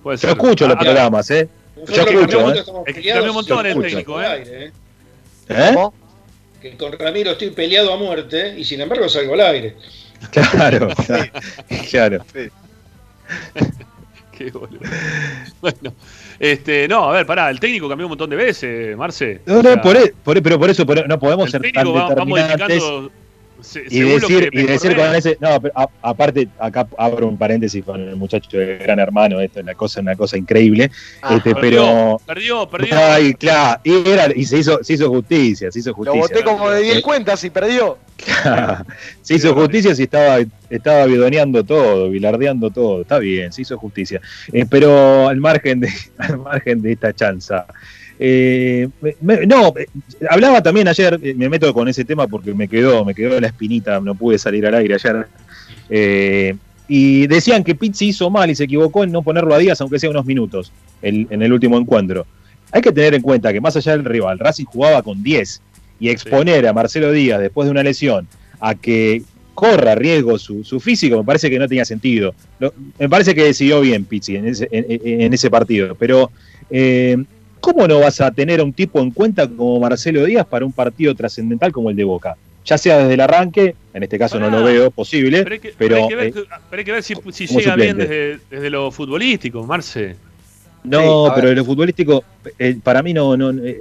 Puede 0.02 0.16
Yo 0.16 0.20
ser. 0.22 0.30
escucho 0.30 0.66
los 0.68 0.76
programas, 0.76 1.30
¿eh? 1.30 1.48
Yo 1.88 2.02
escucho, 2.02 2.52
¿eh? 2.52 2.64
cambió 2.94 3.30
un 3.30 3.34
montón 3.34 3.66
el 3.66 3.80
técnico, 3.80 4.20
¿eh? 4.22 4.70
¿eh? 5.48 5.88
Que 6.60 6.76
con 6.76 6.92
Ramiro 6.92 7.30
estoy 7.32 7.50
peleado 7.50 7.92
a 7.92 7.96
muerte 7.96 8.54
y 8.58 8.64
sin 8.64 8.80
embargo 8.80 9.08
salgo 9.08 9.34
al 9.34 9.40
aire. 9.40 9.76
Claro, 10.30 10.88
claro. 11.90 12.24
Qué 14.36 14.50
boludo. 14.50 14.80
Bueno, 15.60 15.92
este, 16.38 16.88
no, 16.88 17.10
a 17.10 17.12
ver, 17.12 17.26
pará, 17.26 17.50
el 17.50 17.60
técnico 17.60 17.88
cambió 17.88 18.06
un 18.06 18.10
montón 18.10 18.30
de 18.30 18.36
veces, 18.36 18.96
Marce. 18.96 19.40
No, 19.44 19.58
O 19.58 19.62
no, 19.62 19.72
sea, 19.72 19.82
por, 19.82 19.96
e- 19.96 20.14
por 20.24 20.36
e- 20.36 20.42
pero 20.42 20.58
por 20.58 20.70
eso 20.70 20.86
por- 20.86 21.06
no 21.06 21.18
podemos 21.18 21.46
el 21.46 21.50
ser 21.52 21.60
tan 21.62 21.72
técnico 21.72 21.92
va, 21.94 22.02
va 22.04 22.08
determinantes. 22.10 22.58
modificando. 22.82 23.12
Se- 23.62 23.84
y 23.88 24.00
lo 24.00 24.08
decir, 24.20 24.50
y 24.52 24.62
decir 24.62 24.96
con 24.96 25.14
ese 25.14 25.36
no 25.40 25.60
pero 25.60 25.72
a- 25.78 25.88
aparte 26.02 26.48
acá 26.58 26.86
abro 26.98 27.26
un 27.28 27.36
paréntesis 27.38 27.84
con 27.84 28.00
el 28.00 28.16
muchacho 28.16 28.56
de 28.56 28.78
gran 28.78 28.98
hermano 28.98 29.40
esto 29.40 29.60
es 29.60 29.64
una 29.64 29.74
cosa 29.74 30.00
una 30.00 30.16
cosa 30.16 30.36
increíble 30.36 30.90
Ah, 31.22 31.36
este, 31.36 31.54
perdió, 31.54 31.80
pero 31.82 32.20
perdió, 32.26 32.68
perdió. 32.68 32.96
ay 32.98 33.34
claro 33.34 33.80
y, 33.84 34.08
era- 34.08 34.28
y 34.34 34.44
se 34.44 34.58
hizo 34.58 34.82
se 34.82 34.94
hizo 34.94 35.08
justicia 35.08 35.70
se 35.70 35.78
hizo 35.78 35.90
Lo 35.90 35.96
justicia 35.96 36.20
boté 36.20 36.44
como 36.44 36.70
de 36.70 36.82
10 36.82 36.96
Eh, 36.98 37.02
cuentas 37.02 37.42
y 37.44 37.50
perdió. 37.50 37.98
se 39.22 39.34
hizo 39.34 39.54
justicia 39.54 39.94
si 39.94 40.02
estaba 40.04 40.38
estaba 40.68 41.06
bidoneando 41.06 41.64
todo 41.64 42.10
bilardeando 42.10 42.70
todo 42.70 43.02
está 43.02 43.18
bien 43.18 43.52
se 43.52 43.62
hizo 43.62 43.78
justicia 43.78 44.20
Eh, 44.52 44.66
pero 44.68 45.28
al 45.28 45.36
margen 45.38 45.80
de 45.80 45.88
al 46.18 46.38
margen 46.38 46.82
de 46.82 46.92
esta 46.92 47.12
chanza 47.14 47.66
eh, 48.22 48.86
me- 49.22 49.46
no, 49.46 49.72
eh, 49.78 49.86
hablaba 50.28 50.62
también 50.62 50.86
ayer, 50.88 51.18
eh, 51.22 51.32
me 51.34 51.48
meto 51.48 51.72
con 51.72 51.88
ese 51.88 52.04
tema 52.04 52.26
porque 52.28 52.52
me 52.52 52.68
quedó, 52.68 53.02
me 53.04 53.14
quedó 53.14 53.40
la 53.40 53.46
espinita, 53.46 53.98
no 53.98 54.14
pude 54.14 54.38
salir 54.38 54.66
al 54.66 54.74
aire 54.74 54.94
ayer. 54.94 55.26
eh, 55.88 56.54
y 56.86 57.26
decían 57.28 57.64
que 57.64 57.74
Pizzi 57.74 58.08
hizo 58.08 58.30
mal 58.30 58.50
y 58.50 58.54
se 58.54 58.64
equivocó 58.64 59.04
en 59.04 59.12
no 59.12 59.22
ponerlo 59.22 59.54
a 59.54 59.58
Díaz, 59.58 59.80
aunque 59.80 59.98
sea 59.98 60.10
unos 60.10 60.26
minutos, 60.26 60.70
el- 61.02 61.26
en 61.30 61.40
el 61.42 61.52
último 61.52 61.78
encuentro. 61.78 62.26
Hay 62.72 62.82
que 62.82 62.92
tener 62.92 63.14
en 63.14 63.22
cuenta 63.22 63.52
que 63.52 63.60
más 63.60 63.74
allá 63.76 63.92
del 63.92 64.04
rival, 64.04 64.38
Racing 64.38 64.64
jugaba 64.66 65.02
con 65.02 65.22
10 65.22 65.62
y 65.98 66.08
exponer 66.10 66.66
a 66.66 66.72
Marcelo 66.72 67.10
Díaz 67.12 67.40
después 67.40 67.66
de 67.66 67.70
una 67.72 67.82
lesión 67.82 68.26
a 68.60 68.74
que 68.74 69.22
corra 69.54 69.94
riesgo 69.94 70.38
su, 70.38 70.62
su 70.64 70.78
físico, 70.80 71.16
me 71.18 71.24
parece 71.24 71.48
que 71.50 71.58
no 71.58 71.66
tenía 71.68 71.84
sentido. 71.84 72.34
Lo- 72.58 72.72
me 72.98 73.08
parece 73.08 73.34
que 73.34 73.44
decidió 73.44 73.80
bien 73.80 74.04
Pizzi 74.04 74.36
en 74.36 74.46
ese, 74.48 74.68
en- 74.70 74.86
en- 74.88 75.20
en 75.22 75.32
ese 75.32 75.48
partido, 75.50 75.94
pero 75.98 76.30
eh, 76.70 77.16
¿cómo 77.60 77.86
no 77.86 78.00
vas 78.00 78.20
a 78.20 78.30
tener 78.30 78.60
a 78.60 78.64
un 78.64 78.72
tipo 78.72 79.00
en 79.00 79.10
cuenta 79.10 79.46
como 79.48 79.78
Marcelo 79.80 80.24
Díaz 80.24 80.46
para 80.46 80.64
un 80.64 80.72
partido 80.72 81.14
trascendental 81.14 81.72
como 81.72 81.90
el 81.90 81.96
de 81.96 82.04
Boca? 82.04 82.36
Ya 82.64 82.76
sea 82.76 82.98
desde 82.98 83.14
el 83.14 83.20
arranque, 83.20 83.74
en 83.94 84.02
este 84.02 84.18
caso 84.18 84.38
no 84.38 84.46
lo 84.50 84.58
Pará. 84.58 84.70
veo 84.70 84.90
posible, 84.90 85.42
Pero 85.42 85.52
hay 85.54 85.58
que, 85.60 85.68
pero 85.76 85.78
pero 85.78 85.96
hay 86.02 86.08
que 86.08 86.14
ver, 86.14 86.26
eh, 86.28 86.32
pero 86.68 86.80
hay 86.80 86.84
que 86.84 86.92
ver 86.92 87.02
si, 87.02 87.14
si 87.32 87.46
llega 87.46 87.74
bien 87.76 87.96
desde, 87.96 88.38
desde 88.50 88.70
lo 88.70 88.90
futbolístico, 88.90 89.64
Marce. 89.64 90.16
no, 90.84 91.00
Sí, 91.26 91.32
pero 91.34 91.46
ver. 91.46 91.48
de 91.48 91.54
lo 91.56 91.64
futbolístico, 91.64 92.24
eh, 92.58 92.76
para 92.82 93.02
mí 93.02 93.12
no, 93.14 93.36
no 93.36 93.50
eh, 93.50 93.80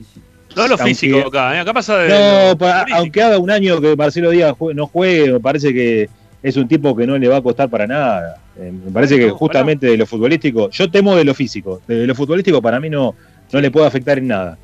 No 0.55 0.65
lo 0.67 0.73
Aunque- 0.75 0.85
físico 0.85 1.27
acá, 1.27 1.55
¿eh? 1.55 1.59
acá 1.59 1.73
pasa 1.73 1.97
de. 1.97 2.09
No, 2.09 2.57
pa- 2.57 2.85
aunque 2.93 3.21
haga 3.21 3.37
un 3.37 3.51
año 3.51 3.79
que 3.79 3.95
Marcelo 3.95 4.31
Díaz 4.31 4.55
no 4.73 4.87
juegue, 4.87 5.33
me 5.33 5.39
parece 5.39 5.71
que 5.73 6.09
es 6.41 6.55
un 6.57 6.67
tipo 6.67 6.95
que 6.95 7.05
no 7.05 7.17
le 7.17 7.27
va 7.27 7.37
a 7.37 7.41
costar 7.41 7.69
para 7.69 7.85
nada. 7.85 8.37
Eh, 8.57 8.71
me 8.85 8.91
parece 8.91 9.17
que 9.19 9.27
No, 9.27 9.35
justamente 9.35 9.85
de 9.87 9.97
lo 9.97 10.05
futbolístico, 10.07 10.69
yo 10.71 10.89
temo 10.89 11.15
de 11.15 11.23
lo 11.25 11.33
físico, 11.35 11.81
de 11.87 12.07
lo 12.07 12.15
futbolístico 12.15 12.61
para 12.61 12.79
mí 12.79 12.89
no, 12.89 13.13
no 13.51 13.61
le 13.61 13.71
puede 13.71 13.87
afectar 13.87 14.17
en 14.17 14.27
nada. 14.27 14.57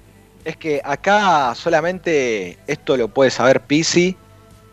Es 0.43 0.57
que 0.57 0.81
acá 0.83 1.53
solamente 1.55 2.57
esto 2.67 2.97
lo 2.97 3.07
puede 3.07 3.31
saber 3.31 3.61
Pisi 3.61 4.15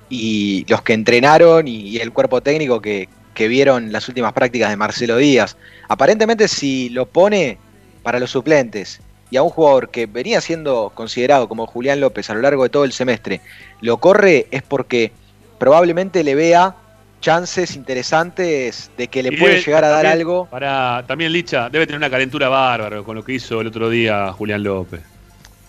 y 0.09 0.67
los 0.69 0.83
que 0.83 0.93
entrenaron 0.93 1.67
y, 1.67 1.97
el 1.97 2.13
cuerpo 2.13 2.43
técnico 2.43 2.83
que, 2.83 3.09
que 3.35 3.49
vieron 3.49 3.93
las 3.93 4.09
últimas 4.09 4.35
prácticas 4.35 4.71
de 4.71 4.77
Marcelo 4.77 5.17
Díaz. 5.17 5.57
Aparentemente 5.89 6.49
si 6.49 6.91
lo 6.91 7.07
pone 7.07 7.59
para 8.03 8.19
los 8.19 8.31
suplentes 8.31 9.01
y 9.31 9.39
a 9.39 9.43
un 9.43 9.49
jugador 9.49 9.89
que 9.89 10.05
venía 10.05 10.43
siendo 10.43 10.93
considerado 10.95 11.49
como 11.49 11.67
Julián 11.67 12.01
López 12.01 12.29
a 12.29 12.35
lo 12.35 12.43
largo 12.43 12.65
de 12.65 12.69
todo 12.69 12.85
el 12.85 12.93
semestre, 12.93 13.41
lo 13.81 13.97
corre 13.97 14.47
es 14.51 14.63
porque 14.63 15.11
probablemente 15.59 16.23
le 16.23 16.35
vea 16.35 16.77
chances 17.23 17.75
interesantes 17.77 18.91
de 18.99 19.09
que 19.09 19.23
le 19.23 19.31
Y 19.33 19.37
puede 19.39 19.55
debe- 19.55 19.65
llegar 19.65 19.85
a 19.85 19.89
dar 19.89 20.03
también- 20.03 20.19
algo. 20.21 20.47
Para, 20.51 21.03
también 21.07 21.33
Licha 21.33 21.71
debe 21.71 21.87
tener 21.87 21.97
una 21.99 22.11
calentura 22.11 22.51
bárbara 22.51 23.03
con 23.03 23.17
lo 23.17 23.25
que 23.25 23.33
hizo 23.33 23.63
el 23.63 23.69
otro 23.69 23.89
día 23.89 24.31
Julián 24.33 24.63
López. 24.63 25.01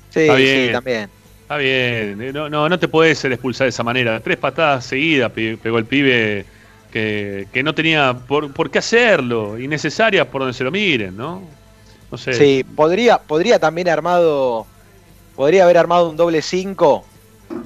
Sí, 0.10 0.20
Está 0.22 0.36
sí, 0.36 0.44
bien. 0.44 0.72
también. 0.74 1.10
Está 1.44 1.58
bien, 1.58 2.22
eh, 2.22 2.32
no, 2.34 2.50
no, 2.50 2.68
no 2.68 2.80
te 2.80 2.88
puedes 2.88 3.18
ser 3.20 3.32
expulsar 3.32 3.66
de 3.66 3.70
esa 3.70 3.84
manera. 3.84 4.20
Tres 4.20 4.38
patadas 4.38 4.86
seguidas 4.86 5.32
pe- 5.32 5.58
pegó 5.62 5.78
el 5.78 5.86
pibe 5.86 6.46
que, 6.92 7.48
que 7.54 7.64
no 7.64 7.74
tenía 7.74 8.14
por, 8.28 8.52
por 8.54 8.70
qué 8.72 8.80
hacerlo, 8.80 9.58
innecesarias 9.60 10.28
por 10.28 10.42
donde 10.42 10.54
se 10.54 10.64
lo 10.64 10.72
miren, 10.72 11.16
¿no? 11.16 11.42
No 12.12 12.18
sé. 12.18 12.34
Sí, 12.34 12.64
podría, 12.76 13.18
podría 13.20 13.60
también 13.60 13.90
armado. 13.90 14.66
Podría 15.36 15.64
haber 15.64 15.78
armado 15.80 16.10
un 16.10 16.16
doble 16.18 16.42
5. 16.44 17.04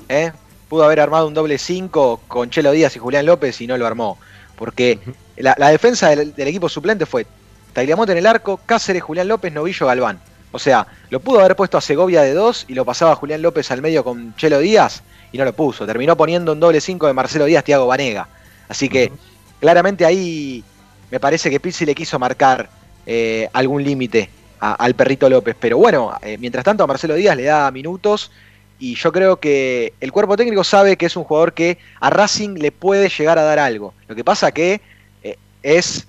¿eh? 0.10 0.32
Pudo 0.70 0.84
haber 0.84 1.00
armado 1.00 1.28
un 1.28 1.34
doble 1.34 1.58
5 1.58 2.22
con 2.28 2.50
Chelo 2.50 2.72
Díaz 2.72 2.96
y 2.96 3.00
Julián 3.00 3.26
López 3.26 3.60
y 3.62 3.68
no 3.68 3.78
lo 3.78 3.88
armó. 3.88 4.18
Porque 4.56 5.00
la, 5.38 5.56
la 5.58 5.70
defensa 5.70 6.10
del, 6.10 6.34
del 6.36 6.48
equipo 6.48 6.68
suplente 6.68 7.06
fue 7.06 7.26
Tagliamonte 7.74 8.12
en 8.14 8.18
el 8.18 8.26
arco, 8.26 8.60
Cáceres, 8.66 9.04
Julián 9.04 9.28
López, 9.28 9.54
Novillo, 9.54 9.86
Galván. 9.86 10.20
O 10.52 10.60
sea, 10.60 10.88
lo 11.10 11.20
pudo 11.20 11.40
haber 11.40 11.56
puesto 11.56 11.78
a 11.78 11.82
Segovia 11.82 12.22
de 12.22 12.34
2 12.34 12.66
y 12.70 12.74
lo 12.74 12.86
pasaba 12.86 13.12
a 13.12 13.16
Julián 13.16 13.42
López 13.42 13.70
al 13.70 13.82
medio 13.82 14.04
con 14.04 14.36
Chelo 14.36 14.60
Díaz 14.60 15.04
y 15.32 15.38
no 15.38 15.46
lo 15.46 15.54
puso. 15.54 15.86
Terminó 15.86 16.18
poniendo 16.18 16.54
un 16.54 16.60
doble 16.60 16.82
5 16.82 17.08
de 17.08 17.14
Marcelo 17.14 17.46
Díaz, 17.46 17.64
Tiago 17.64 17.86
Vanega. 17.86 18.28
Así 18.68 18.90
que 18.90 19.12
claramente 19.60 20.06
ahí 20.06 20.64
me 21.12 21.20
parece 21.20 21.50
que 21.50 21.60
Pizzi 21.60 21.86
le 21.86 21.96
quiso 21.96 22.18
marcar 22.18 22.70
eh, 23.06 23.48
algún 23.54 23.84
límite 23.84 24.30
al 24.60 24.96
perrito 24.96 25.30
López. 25.30 25.56
Pero 25.60 25.78
bueno, 25.78 26.18
eh, 26.22 26.38
mientras 26.40 26.66
tanto 26.66 26.84
a 26.84 26.88
Marcelo 26.88 27.16
Díaz 27.16 27.36
le 27.36 27.44
da 27.44 27.70
minutos 27.72 28.32
y 28.80 28.96
yo 28.96 29.12
creo 29.12 29.40
que 29.40 29.94
el 30.00 30.12
cuerpo 30.12 30.38
técnico 30.38 30.64
sabe 30.64 30.98
que 30.98 31.08
es 31.08 31.16
un 31.16 31.24
jugador 31.24 31.54
que 31.54 31.78
a 32.00 32.10
Racing 32.10 32.56
le 32.60 32.72
puede 32.72 33.10
llegar 33.10 33.40
a 33.40 33.44
dar 33.44 33.60
algo. 33.60 33.94
Lo 34.08 34.16
que 34.16 34.24
pasa 34.24 34.52
que 34.52 34.82
eh, 35.24 35.38
es, 35.64 36.08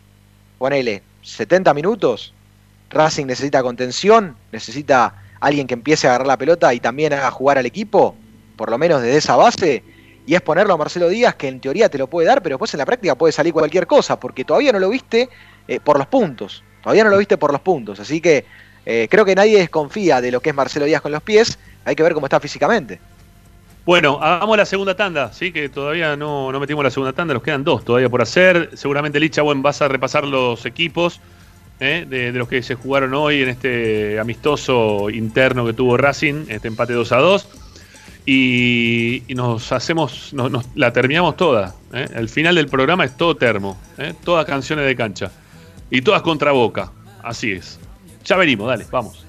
ponele, 0.58 1.02
70 1.22 1.72
minutos. 1.74 2.34
Racing 2.90 3.26
necesita 3.26 3.62
contención, 3.62 4.36
necesita 4.52 5.14
alguien 5.40 5.66
que 5.66 5.74
empiece 5.74 6.06
a 6.06 6.10
agarrar 6.10 6.26
la 6.26 6.36
pelota 6.36 6.72
y 6.74 6.80
también 6.80 7.12
haga 7.12 7.30
jugar 7.30 7.58
al 7.58 7.66
equipo, 7.66 8.14
por 8.56 8.70
lo 8.70 8.78
menos 8.78 9.02
desde 9.02 9.16
esa 9.16 9.36
base. 9.36 9.82
Y 10.26 10.34
es 10.34 10.42
ponerlo 10.42 10.74
a 10.74 10.76
Marcelo 10.76 11.08
Díaz, 11.08 11.36
que 11.36 11.48
en 11.48 11.60
teoría 11.60 11.88
te 11.88 11.96
lo 11.96 12.06
puede 12.06 12.26
dar, 12.26 12.42
pero 12.42 12.54
después 12.54 12.74
en 12.74 12.78
la 12.78 12.86
práctica 12.86 13.14
puede 13.14 13.32
salir 13.32 13.52
cualquier 13.52 13.86
cosa, 13.86 14.20
porque 14.20 14.44
todavía 14.44 14.72
no 14.72 14.78
lo 14.78 14.90
viste 14.90 15.30
eh, 15.66 15.80
por 15.80 15.96
los 15.96 16.06
puntos. 16.06 16.62
Todavía 16.82 17.04
no 17.04 17.10
lo 17.10 17.16
viste 17.16 17.38
por 17.38 17.50
los 17.50 17.62
puntos. 17.62 17.98
Así 17.98 18.20
que 18.20 18.44
eh, 18.84 19.08
creo 19.10 19.24
que 19.24 19.34
nadie 19.34 19.58
desconfía 19.58 20.20
de 20.20 20.30
lo 20.30 20.40
que 20.40 20.50
es 20.50 20.56
Marcelo 20.56 20.84
Díaz 20.84 21.00
con 21.00 21.12
los 21.12 21.22
pies. 21.22 21.58
Hay 21.89 21.97
que 21.97 22.02
ver 22.02 22.12
cómo 22.15 22.27
está 22.27 22.39
físicamente. 22.39 23.01
Bueno, 23.86 24.19
hagamos 24.23 24.56
la 24.59 24.66
segunda 24.66 24.94
tanda, 24.94 25.32
sí, 25.32 25.51
que 25.51 25.70
todavía 25.70 26.15
no, 26.16 26.52
no 26.52 26.60
metimos 26.60 26.85
la 26.85 26.90
segunda 26.90 27.15
tanda, 27.15 27.32
nos 27.32 27.43
quedan 27.43 27.65
dos 27.65 27.85
todavía 27.85 28.10
por 28.10 28.20
hacer. 28.20 28.70
Seguramente 28.74 29.19
Licha, 29.19 29.40
bueno, 29.40 29.62
vas 29.62 29.81
a 29.81 29.89
repasar 29.89 30.24
los 30.24 30.66
equipos 30.66 31.20
¿eh? 31.81 32.05
de, 32.06 32.31
de 32.32 32.39
los 32.39 32.48
que 32.48 32.62
se 32.62 32.74
jugaron 32.74 33.15
hoy 33.15 33.43
en 33.43 33.48
este 33.48 34.20
amistoso 34.20 35.09
interno 35.09 35.65
que 35.65 35.73
tuvo 35.73 35.97
Racing, 35.97 36.44
este 36.48 36.69
empate 36.69 36.93
2 36.93 37.12
a 37.12 37.16
2. 37.16 37.48
Y, 38.27 39.23
y 39.27 39.35
nos 39.35 39.73
hacemos, 39.73 40.35
nos, 40.35 40.51
nos- 40.51 40.66
la 40.74 40.93
terminamos 40.93 41.36
toda. 41.39 41.74
¿eh? 41.94 42.06
El 42.15 42.28
final 42.28 42.56
del 42.56 42.69
programa 42.69 43.06
es 43.06 43.16
todo 43.16 43.36
termo, 43.39 43.78
¿eh? 43.97 44.12
todas 44.23 44.44
canciones 44.44 44.85
de 44.85 44.94
cancha. 44.94 45.31
Y 45.90 46.02
todas 46.02 46.20
contra 46.20 46.52
boca, 46.52 46.93
así 47.23 47.52
es. 47.52 47.78
Ya 48.27 48.36
venimos, 48.36 48.69
dale, 48.69 48.85
vamos. 48.90 49.24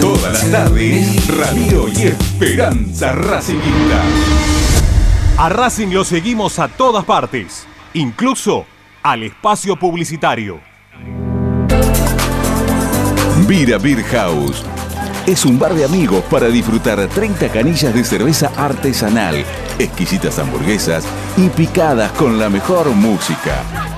Todas 0.00 0.32
las 0.32 0.50
tardes, 0.50 1.26
Radio 1.36 1.88
y 1.88 2.02
Esperanza 2.02 3.12
Racingista. 3.12 4.02
A 5.38 5.48
Racing 5.48 5.88
lo 5.88 6.04
seguimos 6.04 6.60
a 6.60 6.68
todas 6.68 7.04
partes, 7.04 7.66
incluso 7.94 8.64
al 9.02 9.24
espacio 9.24 9.76
publicitario. 9.76 10.60
Vira 13.48 13.78
Beer 13.78 14.04
House. 14.04 14.62
Es 15.26 15.44
un 15.44 15.58
bar 15.58 15.74
de 15.74 15.84
amigos 15.84 16.22
para 16.30 16.46
disfrutar 16.46 17.08
30 17.08 17.48
canillas 17.48 17.92
de 17.92 18.04
cerveza 18.04 18.52
artesanal, 18.56 19.44
exquisitas 19.80 20.38
hamburguesas 20.38 21.04
y 21.36 21.48
picadas 21.48 22.12
con 22.12 22.38
la 22.38 22.48
mejor 22.48 22.90
música. 22.90 23.93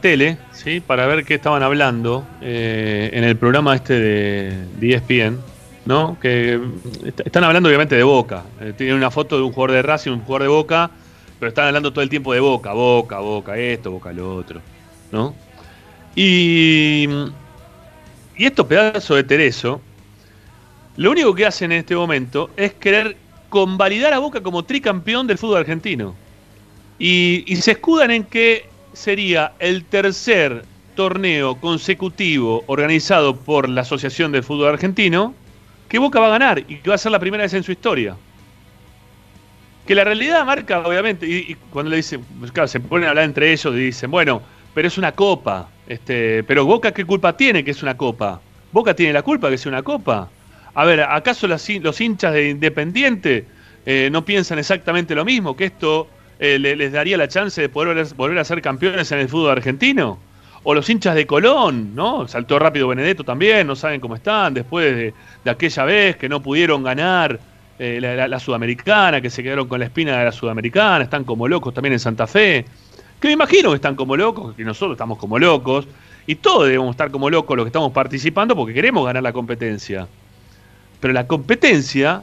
Tele, 0.00 0.38
¿sí? 0.52 0.80
Para 0.80 1.06
ver 1.06 1.24
qué 1.24 1.34
estaban 1.34 1.62
hablando 1.62 2.26
eh, 2.40 3.10
en 3.12 3.24
el 3.24 3.36
programa 3.36 3.74
este 3.74 3.94
de, 3.98 4.66
de 4.78 4.94
ESPN, 4.94 5.38
¿no? 5.86 6.18
Que 6.20 6.60
est- 7.04 7.20
están 7.20 7.44
hablando 7.44 7.68
obviamente 7.68 7.96
de 7.96 8.02
Boca. 8.02 8.44
Eh, 8.60 8.72
tienen 8.76 8.96
una 8.96 9.10
foto 9.10 9.36
de 9.36 9.42
un 9.42 9.52
jugador 9.52 9.72
de 9.76 9.82
Racing, 9.82 10.10
un 10.12 10.20
jugador 10.20 10.42
de 10.42 10.48
Boca, 10.48 10.90
pero 11.38 11.48
están 11.50 11.66
hablando 11.68 11.92
todo 11.92 12.02
el 12.02 12.10
tiempo 12.10 12.32
de 12.32 12.40
Boca, 12.40 12.72
Boca, 12.72 13.18
Boca 13.20 13.56
esto, 13.58 13.90
Boca 13.90 14.12
lo 14.12 14.34
otro, 14.36 14.60
¿no? 15.12 15.34
Y, 16.14 17.06
y 18.36 18.44
estos 18.46 18.66
pedazos 18.66 19.16
de 19.16 19.24
Tereso, 19.24 19.80
lo 20.96 21.10
único 21.10 21.34
que 21.34 21.46
hacen 21.46 21.72
en 21.72 21.78
este 21.78 21.94
momento 21.94 22.50
es 22.56 22.74
querer 22.74 23.16
convalidar 23.48 24.12
a 24.12 24.18
Boca 24.18 24.42
como 24.42 24.64
tricampeón 24.64 25.26
del 25.26 25.38
fútbol 25.38 25.58
argentino. 25.58 26.14
Y 26.98 27.56
se 27.56 27.70
escudan 27.72 28.10
en 28.10 28.24
que 28.24 28.69
sería 28.92 29.52
el 29.58 29.84
tercer 29.84 30.64
torneo 30.94 31.56
consecutivo 31.56 32.64
organizado 32.66 33.36
por 33.36 33.68
la 33.68 33.82
Asociación 33.82 34.32
del 34.32 34.42
Fútbol 34.42 34.68
Argentino 34.68 35.34
que 35.88 35.98
Boca 35.98 36.20
va 36.20 36.26
a 36.28 36.30
ganar 36.30 36.58
y 36.68 36.76
que 36.76 36.88
va 36.88 36.94
a 36.94 36.98
ser 36.98 37.12
la 37.12 37.18
primera 37.18 37.42
vez 37.42 37.54
en 37.54 37.62
su 37.62 37.72
historia. 37.72 38.16
Que 39.86 39.94
la 39.94 40.04
realidad 40.04 40.44
marca, 40.44 40.80
obviamente, 40.80 41.26
y, 41.26 41.56
cuando 41.70 41.90
le 41.90 41.96
dicen, 41.96 42.24
claro, 42.52 42.68
se 42.68 42.78
ponen 42.78 43.06
a 43.06 43.10
hablar 43.10 43.24
entre 43.24 43.52
ellos 43.52 43.74
y 43.74 43.78
dicen, 43.78 44.10
bueno, 44.10 44.40
pero 44.72 44.86
es 44.86 44.98
una 44.98 45.12
copa. 45.12 45.68
Este, 45.88 46.44
pero 46.44 46.64
Boca, 46.64 46.92
¿qué 46.92 47.04
culpa 47.04 47.36
tiene 47.36 47.64
que 47.64 47.72
es 47.72 47.82
una 47.82 47.96
copa? 47.96 48.40
¿Boca 48.70 48.94
tiene 48.94 49.12
la 49.12 49.22
culpa 49.22 49.48
que 49.48 49.56
es 49.56 49.66
una 49.66 49.82
copa? 49.82 50.28
A 50.74 50.84
ver, 50.84 51.00
¿acaso 51.00 51.48
los 51.48 52.00
hinchas 52.00 52.32
de 52.32 52.50
Independiente 52.50 53.46
eh, 53.84 54.08
no 54.12 54.24
piensan 54.24 54.60
exactamente 54.60 55.16
lo 55.16 55.24
mismo? 55.24 55.56
¿Que 55.56 55.64
esto 55.64 56.08
eh, 56.40 56.58
le- 56.58 56.74
les 56.74 56.90
daría 56.92 57.16
la 57.16 57.28
chance 57.28 57.60
de 57.60 57.68
poder 57.68 58.04
volver- 58.16 58.38
a 58.38 58.44
ser 58.44 58.60
campeones 58.60 59.12
en 59.12 59.20
el 59.20 59.28
fútbol 59.28 59.52
argentino? 59.52 60.18
O 60.62 60.74
los 60.74 60.90
hinchas 60.90 61.14
de 61.14 61.26
Colón, 61.26 61.94
¿no? 61.94 62.26
Saltó 62.26 62.58
rápido 62.58 62.88
Benedetto 62.88 63.22
también, 63.24 63.66
no 63.66 63.76
saben 63.76 64.00
cómo 64.00 64.14
están 64.16 64.52
después 64.54 65.14
de, 65.44 65.50
aquella 65.50 65.84
vez 65.84 66.16
que 66.16 66.28
no 66.28 66.42
pudieron 66.42 66.82
ganar 66.82 67.38
eh, 67.78 67.98
la 68.28 68.38
Sudamericana, 68.40 69.22
que 69.22 69.30
se 69.30 69.42
quedaron 69.42 69.66
con 69.68 69.78
la 69.80 69.86
espina 69.86 70.18
de 70.18 70.24
la 70.26 70.32
Sudamericana, 70.32 71.04
están 71.04 71.24
como 71.24 71.48
locos 71.48 71.72
también 71.72 71.94
en 71.94 71.98
Santa 72.00 72.26
Fe. 72.26 72.66
Que 73.18 73.28
me 73.28 73.32
imagino 73.32 73.70
que 73.70 73.76
están 73.76 73.94
como 73.96 74.16
locos, 74.16 74.54
que 74.54 74.64
nosotros 74.64 74.92
estamos 74.96 75.16
como 75.18 75.38
locos, 75.38 75.86
y 76.26 76.34
todos 76.34 76.64
debemos 76.66 76.90
estar 76.90 77.10
como 77.10 77.30
locos 77.30 77.56
los 77.56 77.64
que 77.64 77.68
estamos 77.68 77.92
participando 77.92 78.54
porque 78.54 78.74
queremos 78.74 79.06
ganar 79.06 79.22
la 79.22 79.32
competencia. 79.32 80.06
Pero 81.00 81.14
la 81.14 81.26
competencia 81.26 82.22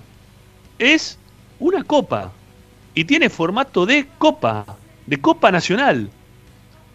es 0.77 1.17
una 1.59 1.83
copa 1.83 2.31
y 2.97 3.05
tiene 3.05 3.29
formato 3.29 3.85
de 3.85 4.07
copa, 4.17 4.65
de 5.05 5.21
copa 5.21 5.51
nacional. 5.51 6.09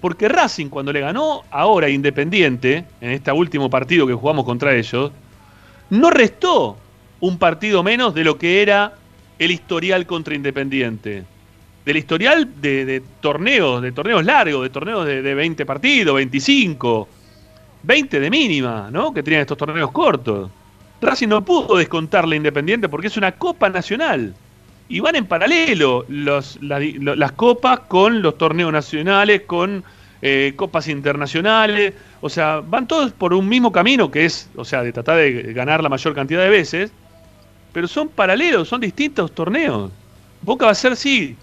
Porque 0.01 0.29
Racing 0.29 0.67
cuando 0.67 0.93
le 0.93 0.99
ganó 0.99 1.45
ahora 1.49 1.89
Independiente, 1.89 2.85
en 3.01 3.11
este 3.13 3.31
último 3.31 3.71
partido 3.71 4.05
que 4.05 4.13
jugamos 4.13 4.45
contra 4.45 4.75
ellos, 4.75 5.13
no 5.91 6.11
restó 6.11 6.77
un 7.21 7.39
partido 7.39 7.85
menos 7.85 8.15
de 8.15 8.25
lo 8.25 8.37
que 8.37 8.63
era 8.63 8.95
el 9.39 9.53
historial 9.53 10.05
contra 10.05 10.35
Independiente. 10.35 11.23
Del 11.85 11.97
historial 11.97 12.61
de, 12.61 13.01
torneos, 13.21 13.81
de 13.81 13.93
torneos 13.93 14.25
largos, 14.25 14.65
de 14.65 14.71
torneos 14.71 15.07
de, 15.07 15.23
de 15.23 15.35
20 15.37 15.65
partidos, 15.65 16.17
25, 16.17 17.09
20 17.85 18.19
de 18.19 18.29
mínima, 18.29 18.89
¿no? 18.91 19.15
Que 19.15 19.23
tenían 19.23 19.43
estos 19.43 19.57
torneos 19.57 19.93
cortos. 19.93 20.51
Racing 21.01 21.29
no 21.29 21.45
pudo 21.45 21.77
descontarle 21.77 22.35
Independiente 22.35 22.89
porque 22.89 23.07
es 23.07 23.17
una 23.17 23.31
Copa 23.31 23.69
Nacional. 23.69 24.35
Y 24.93 25.01
van 25.01 25.17
en 25.17 25.25
paralelo 25.25 26.05
las 26.11 27.33
copas 27.33 27.81
con 27.89 28.21
los 28.21 28.37
torneos 28.37 28.71
nacionales, 28.71 29.41
con 29.47 29.83
eh, 30.21 30.53
copas 30.55 30.87
internacionales. 30.87 31.95
O 32.21 32.29
sea, 32.29 32.61
van 32.61 32.87
todos 32.87 33.11
por 33.13 33.33
un 33.33 33.49
mismo 33.49 33.73
camino 33.73 34.11
que 34.11 34.27
es, 34.27 34.51
o 34.55 34.67
sea, 34.67 34.83
de 34.83 34.93
tratar 34.93 35.17
de 35.17 35.55
ganar 35.55 35.83
la 35.83 35.89
mayor 35.89 36.15
cantidad 36.15 36.43
de 36.43 36.51
veces. 36.51 36.93
Pero 37.73 37.89
son 37.89 38.11
paralelos, 38.11 38.69
son 38.69 38.83
distintos 38.83 39.33
torneos. 39.33 39.91
Boca 40.43 40.67
va 40.67 40.73
a 40.73 40.75
ser, 40.75 40.95
sí, 40.95 41.37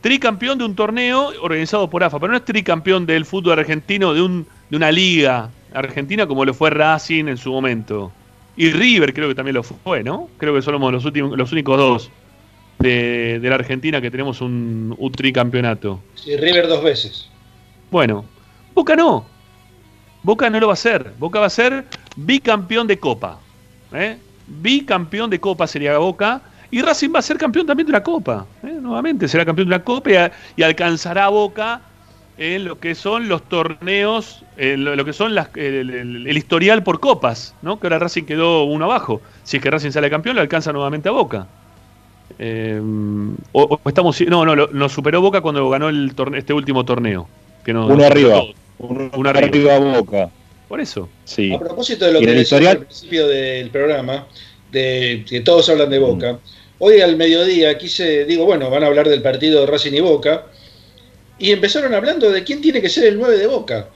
tricampeón 0.00 0.58
de 0.58 0.64
un 0.64 0.76
torneo 0.76 1.32
organizado 1.40 1.90
por 1.90 2.04
AFA, 2.04 2.20
pero 2.20 2.30
no 2.30 2.36
es 2.36 2.44
tricampeón 2.44 3.04
del 3.04 3.24
fútbol 3.24 3.58
argentino 3.58 4.14
de, 4.14 4.22
un, 4.22 4.46
de 4.70 4.76
una 4.76 4.92
liga 4.92 5.50
argentina 5.74 6.28
como 6.28 6.44
lo 6.44 6.54
fue 6.54 6.70
Racing 6.70 7.26
en 7.26 7.36
su 7.36 7.50
momento. 7.50 8.12
Y 8.56 8.70
River 8.70 9.12
creo 9.12 9.26
que 9.26 9.34
también 9.34 9.56
lo 9.56 9.64
fue, 9.64 10.04
¿no? 10.04 10.28
Creo 10.38 10.54
que 10.54 10.62
somos 10.62 10.92
los, 10.92 11.04
últimos, 11.04 11.36
los 11.36 11.50
únicos 11.50 11.76
dos 11.76 12.12
de, 12.82 13.38
de 13.40 13.48
la 13.48 13.54
Argentina 13.54 14.00
que 14.00 14.10
tenemos 14.10 14.40
un, 14.40 14.94
un 14.98 15.12
tricampeonato. 15.12 16.00
Sí, 16.14 16.36
River 16.36 16.68
dos 16.68 16.82
veces. 16.82 17.28
Bueno, 17.90 18.24
Boca 18.74 18.96
no. 18.96 19.24
Boca 20.22 20.48
no 20.50 20.60
lo 20.60 20.66
va 20.68 20.72
a 20.74 20.76
ser. 20.76 21.12
Boca 21.18 21.40
va 21.40 21.46
a 21.46 21.50
ser 21.50 21.84
bicampeón 22.16 22.86
de 22.86 22.98
Copa. 22.98 23.38
¿eh? 23.92 24.18
Bicampeón 24.46 25.30
de 25.30 25.40
Copa 25.40 25.66
sería 25.66 25.96
Boca. 25.98 26.42
Y 26.70 26.80
Racing 26.80 27.10
va 27.14 27.18
a 27.18 27.22
ser 27.22 27.36
campeón 27.36 27.66
también 27.66 27.86
de 27.86 27.90
una 27.92 28.02
Copa. 28.02 28.46
¿eh? 28.62 28.78
Nuevamente 28.80 29.28
será 29.28 29.44
campeón 29.44 29.68
de 29.68 29.74
una 29.74 29.84
Copa 29.84 30.10
y, 30.10 30.14
a- 30.14 30.32
y 30.56 30.62
alcanzará 30.62 31.26
a 31.26 31.28
Boca 31.28 31.82
en 32.38 32.64
lo 32.64 32.78
que 32.80 32.94
son 32.94 33.28
los 33.28 33.42
torneos, 33.46 34.42
en 34.56 34.84
lo, 34.84 34.96
lo 34.96 35.04
que 35.04 35.12
son 35.12 35.34
las- 35.34 35.48
el, 35.54 35.90
el- 35.90 36.26
el 36.26 36.36
historial 36.38 36.82
por 36.82 36.98
copas, 36.98 37.54
¿no? 37.60 37.78
Que 37.78 37.86
ahora 37.88 37.98
Racing 37.98 38.24
quedó 38.24 38.64
uno 38.64 38.86
abajo. 38.86 39.20
Si 39.42 39.58
es 39.58 39.62
que 39.62 39.70
Racing 39.70 39.90
sale 39.90 40.08
campeón, 40.08 40.36
lo 40.36 40.40
alcanza 40.42 40.72
nuevamente 40.72 41.10
a 41.10 41.12
Boca. 41.12 41.46
Eh, 42.38 42.80
o, 43.52 43.80
o 43.82 43.88
estamos 43.88 44.20
no 44.22 44.44
no 44.44 44.54
lo- 44.56 44.68
nos 44.68 44.92
superó 44.92 45.20
Boca 45.20 45.40
cuando 45.40 45.68
ganó 45.70 45.88
el 45.88 46.14
torne- 46.14 46.38
este 46.38 46.52
último 46.52 46.84
torneo 46.84 47.28
que 47.64 47.72
nos- 47.72 47.86
Uno 47.86 47.96
nos 47.96 48.06
arriba. 48.06 48.42
Uno, 48.78 49.10
Uno 49.16 49.28
arriba. 49.30 49.78
Boca. 49.78 50.30
por 50.68 50.80
eso 50.80 51.08
Sí. 51.24 51.52
A 51.52 51.58
propósito 51.58 52.04
de 52.06 52.12
lo 52.12 52.20
que 52.20 52.40
historial- 52.40 52.78
al 52.78 52.84
principio 52.86 53.28
del 53.28 53.70
programa, 53.70 54.26
de 54.70 55.24
que 55.28 55.40
todos 55.40 55.68
hablan 55.68 55.90
de 55.90 55.98
Boca, 55.98 56.38
hoy 56.78 57.00
al 57.00 57.16
mediodía 57.16 57.76
quise, 57.78 58.24
digo, 58.24 58.44
bueno, 58.46 58.70
van 58.70 58.82
a 58.82 58.86
hablar 58.86 59.08
del 59.08 59.22
partido 59.22 59.60
de 59.60 59.66
Racing 59.66 59.92
y 59.92 60.00
Boca, 60.00 60.46
y 61.38 61.50
empezaron 61.52 61.92
hablando 61.94 62.30
de 62.30 62.42
quién 62.44 62.60
tiene 62.60 62.80
que 62.80 62.88
ser 62.88 63.04
el 63.06 63.18
9 63.18 63.36
de 63.36 63.46
Boca. 63.46 63.88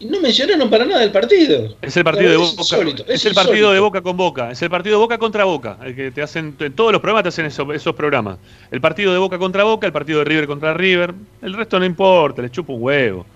Y 0.00 0.06
no 0.06 0.20
mencionaron 0.20 0.70
para 0.70 0.84
nada 0.84 1.02
el 1.02 1.10
partido. 1.10 1.74
es 1.82 1.96
el 1.96 2.04
partido 2.04 2.30
de 2.30 2.36
Boca 2.36 2.52
insólito, 2.58 3.02
es, 3.04 3.10
es 3.16 3.26
el 3.26 3.34
partido 3.34 3.72
de 3.72 3.80
Boca 3.80 4.00
con 4.00 4.16
Boca 4.16 4.50
es 4.52 4.62
el 4.62 4.70
partido 4.70 4.96
de 4.96 5.00
Boca 5.02 5.18
contra 5.18 5.44
Boca 5.44 5.76
el 5.84 5.94
que 5.96 6.10
te 6.12 6.22
hacen 6.22 6.54
en 6.60 6.72
todos 6.74 6.92
los 6.92 7.00
programas 7.00 7.24
te 7.24 7.28
hacen 7.30 7.46
eso- 7.46 7.72
esos 7.72 7.94
programas 7.96 8.38
el 8.70 8.80
partido 8.80 9.12
de 9.12 9.18
Boca 9.18 9.38
contra 9.38 9.64
Boca 9.64 9.86
el 9.88 9.92
partido 9.92 10.20
de 10.20 10.24
River 10.26 10.46
contra 10.46 10.72
River 10.72 11.14
el 11.42 11.52
resto 11.54 11.80
no 11.80 11.84
importa 11.84 12.42
les 12.42 12.52
chupa 12.52 12.72
un 12.72 12.82
huevo 12.82 13.26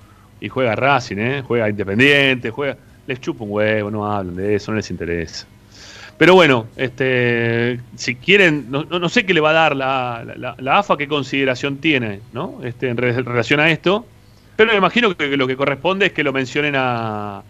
y 0.40 0.48
juega 0.48 0.76
Racing 0.76 1.16
¿eh? 1.18 1.42
juega 1.44 1.68
Independiente 1.68 2.50
juega 2.50 2.76
les 3.08 3.20
chupa 3.20 3.42
un 3.42 3.50
huevo 3.50 3.90
no 3.90 4.06
hablan 4.10 4.36
de 4.36 4.54
eso 4.54 4.70
no 4.70 4.76
les 4.76 4.88
interesa 4.90 5.46
Pero 6.16 6.34
bueno, 6.36 6.66
este, 6.76 7.80
si 7.96 8.14
quieren, 8.14 8.66
no, 8.70 8.84
no- 8.84 9.08
sé 9.08 9.26
qué 9.26 9.34
le 9.34 9.40
va 9.40 9.50
a 9.50 9.54
dar 9.54 9.74
la, 9.74 10.22
la- 10.36 10.54
la 10.56 10.78
AFA, 10.78 10.96
qué 10.96 11.08
consideración 11.08 11.78
tiene 11.78 12.20
¿no? 12.32 12.60
este, 12.62 12.88
en 12.90 12.96
re- 12.96 13.20
relación 13.22 13.58
a 13.58 13.68
esto. 13.70 14.06
Pero 14.56 14.70
me 14.72 14.78
imagino 14.78 15.16
que 15.16 15.36
lo 15.36 15.46
que 15.46 15.56
corresponde 15.56 16.06
es 16.06 16.12
que 16.12 16.22
lo 16.22 16.32
mencionen 16.32 16.74
a, 16.76 17.42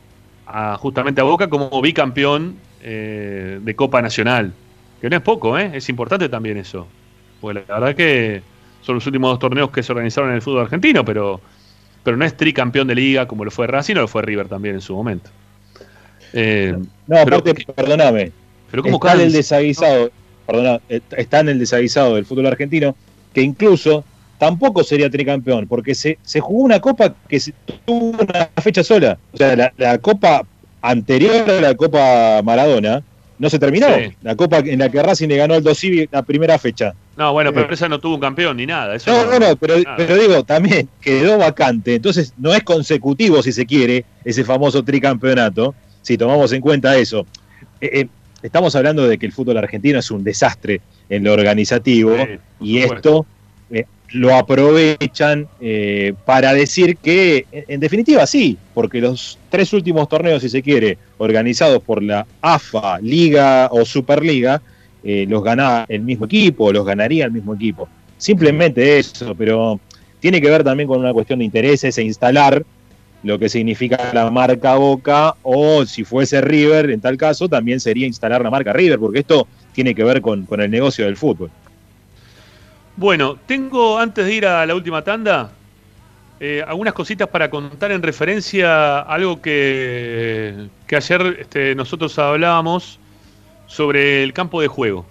a- 0.46 0.76
justamente 0.78 1.20
a 1.20 1.24
Boca 1.24 1.48
como 1.48 1.80
bicampeón 1.82 2.56
eh, 2.82 3.58
de 3.62 3.76
Copa 3.76 4.00
Nacional. 4.02 4.52
Que 5.00 5.10
no 5.10 5.16
es 5.16 5.22
poco, 5.22 5.58
¿eh? 5.58 5.70
es 5.74 5.88
importante 5.88 6.28
también 6.28 6.56
eso. 6.58 6.86
Porque 7.40 7.64
la 7.68 7.80
verdad 7.80 7.96
que 7.96 8.42
son 8.82 8.94
los 8.96 9.06
últimos 9.06 9.30
dos 9.32 9.38
torneos 9.40 9.70
que 9.70 9.82
se 9.82 9.92
organizaron 9.92 10.30
en 10.30 10.36
el 10.36 10.42
fútbol 10.42 10.62
argentino, 10.62 11.04
pero, 11.04 11.40
pero 12.04 12.16
no 12.16 12.24
es 12.24 12.36
tricampeón 12.36 12.86
de 12.86 12.94
liga 12.94 13.26
como 13.26 13.44
lo 13.44 13.50
fue 13.50 13.66
Racing 13.66 13.96
o 13.96 14.02
lo 14.02 14.08
fue 14.08 14.22
River 14.22 14.48
también 14.48 14.76
en 14.76 14.80
su 14.80 14.94
momento. 14.94 15.30
Eh, 16.32 16.76
No, 17.06 17.18
aparte, 17.18 17.54
perdóname. 17.74 18.32
pero 18.70 18.82
¿cómo 18.82 18.96
está 18.96 19.14
en 19.14 19.20
el 19.22 19.32
desaguisado, 19.32 20.10
perdona, 20.46 20.80
eh, 20.88 21.00
está 21.16 21.40
en 21.40 21.50
el 21.50 21.58
desaguisado 21.58 22.14
del 22.14 22.24
fútbol 22.24 22.46
argentino, 22.46 22.96
que 23.34 23.42
incluso 23.42 24.04
tampoco 24.42 24.82
sería 24.82 25.08
tricampeón, 25.08 25.68
porque 25.68 25.94
se, 25.94 26.18
se 26.22 26.40
jugó 26.40 26.64
una 26.64 26.80
copa 26.80 27.14
que 27.28 27.38
se- 27.38 27.54
tuvo 27.84 28.10
una 28.20 28.50
fecha 28.60 28.82
sola. 28.82 29.16
O 29.32 29.36
sea, 29.36 29.54
la, 29.54 29.72
la 29.76 29.98
copa 29.98 30.42
anterior 30.80 31.48
a 31.48 31.60
la 31.60 31.74
Copa 31.76 32.42
Maradona 32.42 33.04
no 33.38 33.48
se 33.48 33.60
terminó. 33.60 33.86
Sí. 33.96 34.16
La 34.22 34.34
copa 34.34 34.58
en 34.58 34.80
la 34.80 34.88
que 34.88 35.00
Racing 35.00 35.28
le 35.28 35.36
ganó 35.36 35.54
al 35.54 35.62
Dosivi 35.62 36.08
la 36.10 36.22
primera 36.24 36.58
fecha. 36.58 36.92
No, 37.16 37.32
bueno, 37.32 37.52
pero 37.52 37.70
Eh. 37.70 37.74
esa 37.74 37.88
no 37.88 38.00
tuvo 38.00 38.16
un 38.16 38.20
campeón 38.20 38.56
ni 38.56 38.66
nada. 38.66 38.96
Eso 38.96 39.12
No, 39.12 39.30
no, 39.30 39.38
no, 39.38 39.54
pero, 39.54 39.76
digo, 39.76 40.42
también 40.42 40.88
quedó 41.00 41.38
vacante. 41.38 41.94
Entonces, 41.94 42.34
no 42.36 42.52
es 42.52 42.64
consecutivo, 42.64 43.40
si 43.44 43.52
se 43.52 43.64
quiere, 43.64 44.04
ese 44.24 44.42
famoso 44.42 44.82
tricampeonato, 44.82 45.72
si 46.02 46.18
tomamos 46.18 46.52
en 46.52 46.60
cuenta 46.60 46.96
eso. 46.96 47.26
Eh, 47.80 48.00
eh, 48.00 48.08
estamos 48.42 48.74
hablando 48.74 49.06
de 49.06 49.18
que 49.18 49.26
el 49.26 49.32
fútbol 49.32 49.56
argentino 49.58 50.00
es 50.00 50.10
un 50.10 50.24
desastre 50.24 50.80
en 51.08 51.22
lo 51.22 51.32
organizativo 51.32 52.16
Sí, 52.16 52.38
y 52.60 52.78
esto 52.78 53.24
lo 54.12 54.34
aprovechan 54.34 55.48
eh, 55.60 56.14
para 56.24 56.52
decir 56.52 56.96
que, 56.96 57.46
en, 57.50 57.80
definitiva, 57.80 58.26
sí, 58.26 58.58
porque 58.74 59.00
los 59.00 59.38
tres 59.48 59.72
últimos 59.72 60.08
torneos, 60.08 60.42
si 60.42 60.48
se 60.48 60.62
quiere, 60.62 60.98
organizados 61.18 61.82
por 61.82 62.02
la 62.02 62.26
AFA, 62.40 62.98
Liga 63.00 63.68
o 63.70 63.84
Superliga, 63.84 64.60
eh, 65.02 65.26
los 65.28 65.42
gana 65.42 65.84
el 65.88 66.02
mismo 66.02 66.26
equipo, 66.26 66.72
los 66.72 66.84
ganaría 66.84 67.24
el 67.24 67.32
mismo 67.32 67.54
equipo. 67.54 67.88
Simplemente 68.18 68.98
eso, 68.98 69.34
pero 69.34 69.80
tiene 70.20 70.40
que 70.40 70.50
ver 70.50 70.62
también 70.62 70.88
con 70.88 71.00
una 71.00 71.12
cuestión 71.12 71.38
de 71.38 71.46
intereses 71.46 71.96
e 71.98 72.02
instalar 72.02 72.64
lo 73.22 73.38
que 73.38 73.48
significa 73.48 74.10
la 74.12 74.30
marca 74.30 74.74
Boca, 74.74 75.36
o 75.42 75.86
si 75.86 76.04
fuese 76.04 76.40
River, 76.40 76.90
en 76.90 77.00
tal 77.00 77.16
caso, 77.16 77.48
también 77.48 77.80
sería 77.80 78.06
instalar 78.06 78.42
la 78.42 78.50
marca 78.50 78.72
River, 78.72 78.98
porque 78.98 79.20
esto 79.20 79.46
tiene 79.72 79.94
que 79.94 80.04
ver 80.04 80.20
con, 80.20 80.44
con 80.44 80.60
el 80.60 80.70
negocio 80.70 81.04
del 81.04 81.16
fútbol. 81.16 81.50
Bueno, 82.96 83.36
tengo 83.46 83.98
antes 83.98 84.26
de 84.26 84.34
ir 84.34 84.46
a 84.46 84.66
la 84.66 84.74
última 84.74 85.02
tanda 85.02 85.50
eh, 86.40 86.62
algunas 86.66 86.92
cositas 86.94 87.28
para 87.28 87.48
contar 87.50 87.92
en 87.92 88.02
referencia 88.02 88.98
a 88.98 89.02
algo 89.02 89.40
que, 89.40 90.68
que 90.86 90.96
ayer 90.96 91.38
este, 91.40 91.74
nosotros 91.74 92.18
hablábamos 92.18 92.98
sobre 93.66 94.22
el 94.22 94.32
campo 94.32 94.60
de 94.60 94.68
juego. 94.68 95.06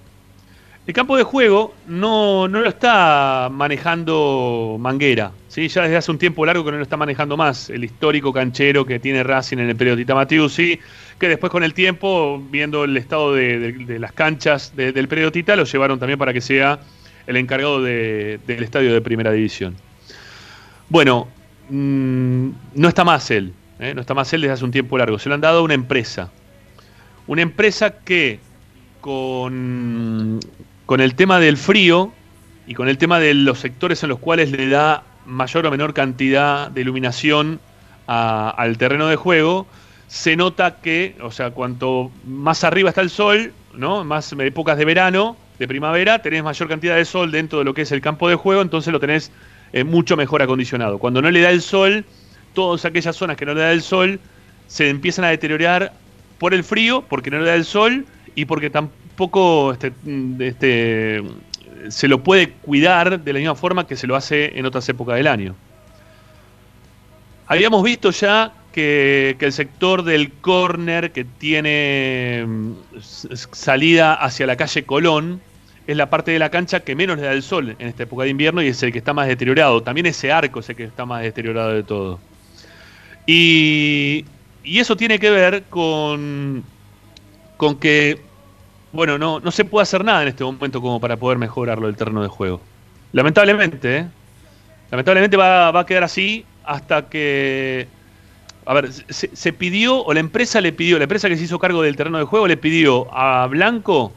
El 0.88 0.94
campo 0.96 1.16
de 1.16 1.24
juego 1.24 1.74
no, 1.88 2.48
no 2.48 2.60
lo 2.62 2.68
está 2.68 3.50
manejando 3.52 4.78
Manguera, 4.80 5.32
¿sí? 5.48 5.68
ya 5.68 5.84
desde 5.84 5.96
hace 5.98 6.12
un 6.12 6.18
tiempo 6.18 6.46
largo 6.46 6.66
que 6.66 6.72
no 6.72 6.78
lo 6.78 6.84
está 6.84 6.98
manejando 6.98 7.38
más, 7.38 7.70
el 7.70 7.84
histórico 7.84 8.34
canchero 8.34 8.84
que 8.86 9.00
tiene 9.00 9.24
Racing 9.24 9.58
en 9.60 9.70
el 9.70 9.76
periodo 9.76 9.98
Tita 9.98 10.16
Matiusi, 10.16 10.80
que 11.20 11.30
después 11.30 11.52
con 11.52 11.64
el 11.64 11.74
tiempo, 11.76 12.42
viendo 12.50 12.84
el 12.84 12.98
estado 12.98 13.34
de, 13.34 13.98
las 14.00 14.12
canchas 14.12 14.76
de- 14.76 14.92
del 14.92 15.08
periodo 15.08 15.32
Tita, 15.32 15.56
lo 15.56 15.64
llevaron 15.66 16.00
también 16.00 16.18
para 16.20 16.34
que 16.34 16.42
sea 16.42 16.80
el 17.32 17.38
encargado 17.38 17.82
de- 17.82 18.40
del 18.46 18.64
estadio 18.64 18.94
de 18.94 19.02
primera 19.02 19.32
división. 19.32 19.76
Bueno, 20.90 21.28
mm, 21.70 22.50
no 22.76 22.88
está 22.88 23.04
más 23.04 23.32
él, 23.32 23.54
¿eh? 23.80 23.94
no 23.96 24.02
está 24.02 24.14
más 24.14 24.32
él 24.34 24.42
desde 24.42 24.54
hace 24.54 24.66
un 24.66 24.72
tiempo 24.72 24.98
largo, 24.98 25.18
se 25.20 25.30
lo 25.30 25.36
han 25.36 25.42
dado 25.42 25.60
a 25.60 25.64
una 25.64 25.74
empresa. 25.74 26.32
Una 27.28 27.42
empresa 27.42 28.00
que 28.04 28.40
con, 29.00 30.40
con 30.86 31.02
el 31.02 31.16
tema 31.16 31.40
del 31.40 31.58
frío 31.58 32.12
y 32.68 32.74
con 32.74 32.88
el 32.90 32.98
tema 32.98 33.20
de 33.20 33.34
los 33.34 33.60
sectores 33.60 34.04
en 34.04 34.10
los 34.10 34.20
cuales 34.20 34.52
le 34.52 34.70
da 34.70 35.04
mayor 35.26 35.66
o 35.66 35.72
menor 35.72 35.94
cantidad 35.94 36.70
de 36.70 36.82
iluminación 36.82 37.60
al 38.08 38.78
terreno 38.78 39.08
de 39.08 39.16
juego, 39.16 39.68
se 40.08 40.36
nota 40.36 40.82
que, 40.82 41.16
o 41.22 41.32
sea, 41.32 41.52
cuanto 41.52 42.12
más 42.28 42.64
arriba 42.66 42.90
está 42.90 43.00
el 43.02 43.10
sol, 43.10 43.54
¿no? 43.74 44.04
Más 44.04 44.34
épocas 44.34 44.78
de 44.78 44.84
verano, 44.84 45.38
de 45.62 45.68
primavera, 45.68 46.20
tenés 46.24 46.44
mayor 46.44 46.68
cantidad 46.68 46.96
de 46.96 47.06
sol 47.06 47.32
dentro 47.32 47.60
de 47.60 47.66
lo 47.66 47.76
que 47.76 47.84
es 47.84 47.92
el 47.92 48.02
campo 48.02 48.28
de 48.28 48.34
juego, 48.34 48.64
entonces 48.64 48.92
lo 48.92 49.00
tenés 49.00 49.32
eh, 49.74 49.84
mucho 49.84 50.18
mejor 50.18 50.42
acondicionado. 50.42 50.98
Cuando 50.98 51.22
no 51.22 51.30
le 51.30 51.40
da 51.40 51.52
el 51.52 51.62
sol, 51.62 52.04
todas 52.56 52.84
aquellas 52.84 53.16
zonas 53.16 53.38
que 53.38 53.46
no 53.46 53.54
le 53.54 53.62
da 53.62 53.72
el 53.72 53.84
sol 53.84 54.20
se 54.66 54.90
empiezan 54.90 55.24
a 55.24 55.30
deteriorar 55.30 55.94
por 56.40 56.56
el 56.56 56.64
frío, 56.64 57.04
porque 57.08 57.30
no 57.30 57.40
le 57.40 57.46
da 57.46 57.54
el 57.54 57.66
sol 57.66 58.08
y 58.34 58.46
porque 58.46 58.72
tampoco 58.72 59.74
este, 59.74 59.92
mm, 60.04 60.42
este, 60.42 61.22
se 61.90 62.08
lo 62.08 62.24
puede 62.24 62.54
cuidar 62.54 63.20
de 63.20 63.34
la 63.34 63.38
misma 63.38 63.54
forma 63.54 63.86
que 63.86 63.96
se 63.96 64.08
lo 64.08 64.16
hace 64.16 64.58
en 64.58 64.66
otras 64.66 64.90
épocas 64.90 65.16
del 65.16 65.28
año. 65.28 65.56
Habíamos 67.46 67.84
visto 67.84 68.10
ya 68.10 68.52
que, 68.74 69.36
que 69.38 69.46
el 69.46 69.54
sector 69.54 70.02
del 70.02 70.32
córner 70.32 71.12
que 71.12 71.24
tiene 71.24 72.46
mm, 72.48 72.72
salida 73.00 74.16
hacia 74.16 74.48
la 74.48 74.56
calle 74.56 74.86
Colón 74.86 75.40
es 75.88 75.98
la 75.98 76.10
parte 76.10 76.32
de 76.32 76.40
la 76.40 76.50
cancha 76.50 76.82
que 76.82 76.96
menos 76.96 77.18
le 77.18 77.24
da 77.24 77.34
el 77.34 77.44
sol 77.44 77.76
en 77.78 77.88
esta 77.88 78.04
época 78.04 78.24
de 78.24 78.30
invierno 78.30 78.62
y 78.62 78.68
es 78.68 78.82
el 78.84 78.92
que 78.92 79.00
está 79.00 79.14
más 79.14 79.28
deteriorado. 79.28 79.82
También 79.82 80.06
ese 80.06 80.32
arco 80.32 80.60
es 80.60 80.70
el 80.70 80.76
que 80.76 80.84
está 80.84 81.06
más 81.06 81.24
deteriorado 81.24 81.74
de 81.74 81.84
todo. 81.84 82.20
Y, 83.26 84.26
y 84.64 84.80
eso 84.80 84.96
tiene 84.96 85.20
que 85.20 85.30
ver 85.30 85.64
con, 85.70 86.64
con 87.58 87.78
que, 87.78 88.22
bueno, 88.92 89.18
no, 89.18 89.40
no 89.40 89.52
se 89.52 89.66
puede 89.66 89.84
hacer 89.84 90.04
nada 90.04 90.22
en 90.22 90.30
este 90.30 90.44
momento 90.44 90.82
como 90.82 91.00
para 91.00 91.18
poder 91.18 91.38
mejorarlo 91.38 91.88
el 91.88 91.96
terreno 91.96 92.22
de 92.22 92.28
juego. 92.28 92.62
Lamentablemente, 93.14 93.98
¿eh? 93.98 94.08
Lamentablemente 94.92 95.38
va, 95.38 95.72
va 95.72 95.82
a 95.82 95.86
quedar 95.86 96.04
así 96.04 96.46
hasta 96.64 97.10
que 97.10 97.88
a 98.66 98.74
ver, 98.74 98.92
se, 98.92 99.36
se, 99.36 99.54
pidió, 99.54 100.04
o 100.04 100.14
la 100.14 100.20
empresa 100.20 100.62
le 100.62 100.72
pidió, 100.72 100.98
la 100.98 101.06
empresa 101.06 101.28
que 101.28 101.38
se 101.38 101.46
hizo 101.46 101.58
cargo 101.58 101.82
del 101.82 101.96
terreno 101.96 102.20
de 102.20 102.26
juego 102.26 102.48
le 102.48 102.58
pidió 102.58 103.08
a 103.12 103.48
Blanco 103.48 104.14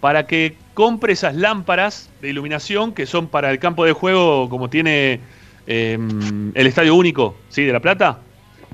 para 0.00 0.26
que 0.26 0.56
compre 0.74 1.12
esas 1.12 1.34
lámparas 1.34 2.10
de 2.20 2.30
iluminación 2.30 2.92
que 2.92 3.06
son 3.06 3.28
para 3.28 3.50
el 3.50 3.58
campo 3.58 3.84
de 3.84 3.92
juego 3.92 4.48
como 4.48 4.68
tiene 4.68 5.20
eh, 5.66 5.98
el 6.54 6.66
Estadio 6.66 6.94
Único, 6.94 7.36
¿sí? 7.48 7.64
De 7.64 7.72
La 7.72 7.80
Plata. 7.80 8.18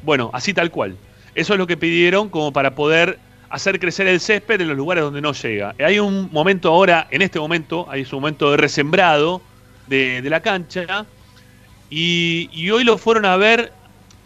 Bueno, 0.03 0.31
así 0.33 0.53
tal 0.53 0.71
cual. 0.71 0.97
Eso 1.35 1.55
es 1.55 1.59
lo 1.59 1.67
que 1.67 1.77
pidieron 1.77 2.29
como 2.29 2.53
para 2.53 2.75
poder 2.75 3.19
hacer 3.49 3.79
crecer 3.79 4.07
el 4.07 4.21
césped 4.21 4.61
en 4.61 4.69
los 4.69 4.77
lugares 4.77 5.05
donde 5.05 5.21
no 5.21 5.33
llega. 5.33 5.75
Hay 5.79 5.99
un 5.99 6.29
momento 6.33 6.69
ahora, 6.69 7.07
en 7.11 7.23
este 7.23 7.39
momento, 7.39 7.87
hay 7.89 8.03
un 8.03 8.09
momento 8.13 8.51
de 8.51 8.57
resembrado 8.57 9.41
de, 9.87 10.23
la 10.25 10.41
cancha 10.41 11.07
y, 11.91 12.49
y 12.53 12.71
hoy 12.71 12.85
lo 12.85 12.97
fueron 12.99 13.27
a 13.27 13.37
ver 13.37 13.73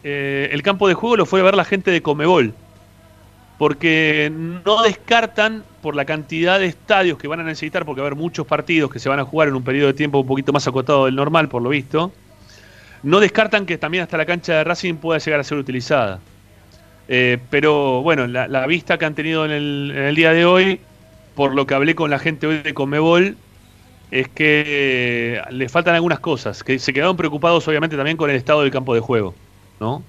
eh, 0.08 0.50
el 0.52 0.62
campo 0.62 0.86
de 0.86 0.94
juego 0.94 1.16
lo 1.16 1.26
fue 1.26 1.40
a 1.40 1.42
ver 1.42 1.56
la 1.56 1.64
gente 1.64 1.90
de 1.90 2.00
Comebol. 2.00 2.54
Porque 3.58 4.30
no 4.32 4.82
descartan 4.84 5.64
por 5.86 5.94
la 5.94 6.04
cantidad 6.04 6.58
de 6.58 6.66
estadios 6.66 7.16
que 7.16 7.28
van 7.28 7.38
a 7.38 7.44
necesitar, 7.44 7.84
porque 7.84 8.00
va 8.00 8.08
a 8.08 8.10
haber 8.10 8.18
muchos 8.18 8.44
partidos 8.44 8.90
que 8.90 8.98
se 8.98 9.08
van 9.08 9.20
a 9.20 9.24
jugar 9.24 9.46
en 9.46 9.54
un 9.54 9.62
periodo 9.62 9.86
de 9.86 9.94
tiempo 9.94 10.18
un 10.18 10.26
poquito 10.26 10.52
más 10.52 10.66
acotado 10.66 11.04
del 11.04 11.14
normal, 11.14 11.48
por 11.48 11.62
lo 11.62 11.68
visto. 11.68 12.10
No 13.04 13.20
descartan 13.20 13.66
que 13.66 13.78
también 13.78 14.02
hasta 14.02 14.16
la 14.16 14.26
cancha 14.26 14.54
de 14.54 14.64
Racing 14.64 14.96
pueda 14.96 15.20
llegar 15.20 15.38
a 15.38 15.44
ser 15.44 15.58
utilizada. 15.58 16.18
Eh, 17.06 17.38
pero 17.50 18.02
bueno, 18.02 18.26
la, 18.26 18.66
vista 18.66 18.98
que 18.98 19.04
han 19.04 19.14
tenido 19.14 19.44
en 19.44 19.52
el, 19.52 19.92
en 19.94 20.02
el, 20.02 20.16
día 20.16 20.32
de 20.32 20.44
hoy, 20.44 20.80
por 21.36 21.54
lo 21.54 21.68
que 21.68 21.74
hablé 21.74 21.94
con 21.94 22.10
la 22.10 22.18
gente 22.18 22.48
hoy 22.48 22.58
de 22.58 22.74
Comebol, 22.74 23.36
es 24.10 24.26
que 24.26 24.64
eh, 25.36 25.42
le 25.50 25.68
faltan 25.68 25.94
algunas 25.94 26.18
cosas, 26.18 26.64
que 26.64 26.80
se 26.80 26.92
quedaron 26.92 27.16
preocupados 27.16 27.68
obviamente 27.68 27.96
también 27.96 28.16
con 28.16 28.28
el 28.28 28.34
estado 28.34 28.62
del 28.62 28.72
campo 28.72 28.92
de 28.92 28.98
juego. 28.98 29.36
¿no? 29.78 30.02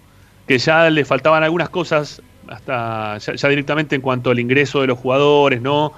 Que 0.48 0.58
ya 0.58 0.90
le 0.90 1.06
faltaban 1.06 1.44
algunas 1.44 1.70
cosas 1.70 2.24
hasta 2.50 3.18
ya, 3.18 3.50
directamente 3.50 3.96
en 3.96 4.02
cuanto 4.02 4.32
al 4.32 4.40
ingreso 4.40 4.82
de 4.82 4.88
los 4.88 4.98
jugadores, 4.98 5.62
¿no? 5.62 5.94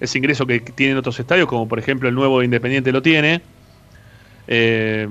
Ese 0.00 0.18
ingreso 0.18 0.46
que 0.46 0.60
tienen 0.60 0.96
otros 0.96 1.18
estadios, 1.20 1.46
como 1.46 1.68
por 1.68 1.78
ejemplo 1.78 2.08
el 2.08 2.14
nuevo 2.14 2.42
Independiente 2.42 2.92
lo 2.92 3.02
tiene. 3.02 3.42
Eh, 4.46 5.08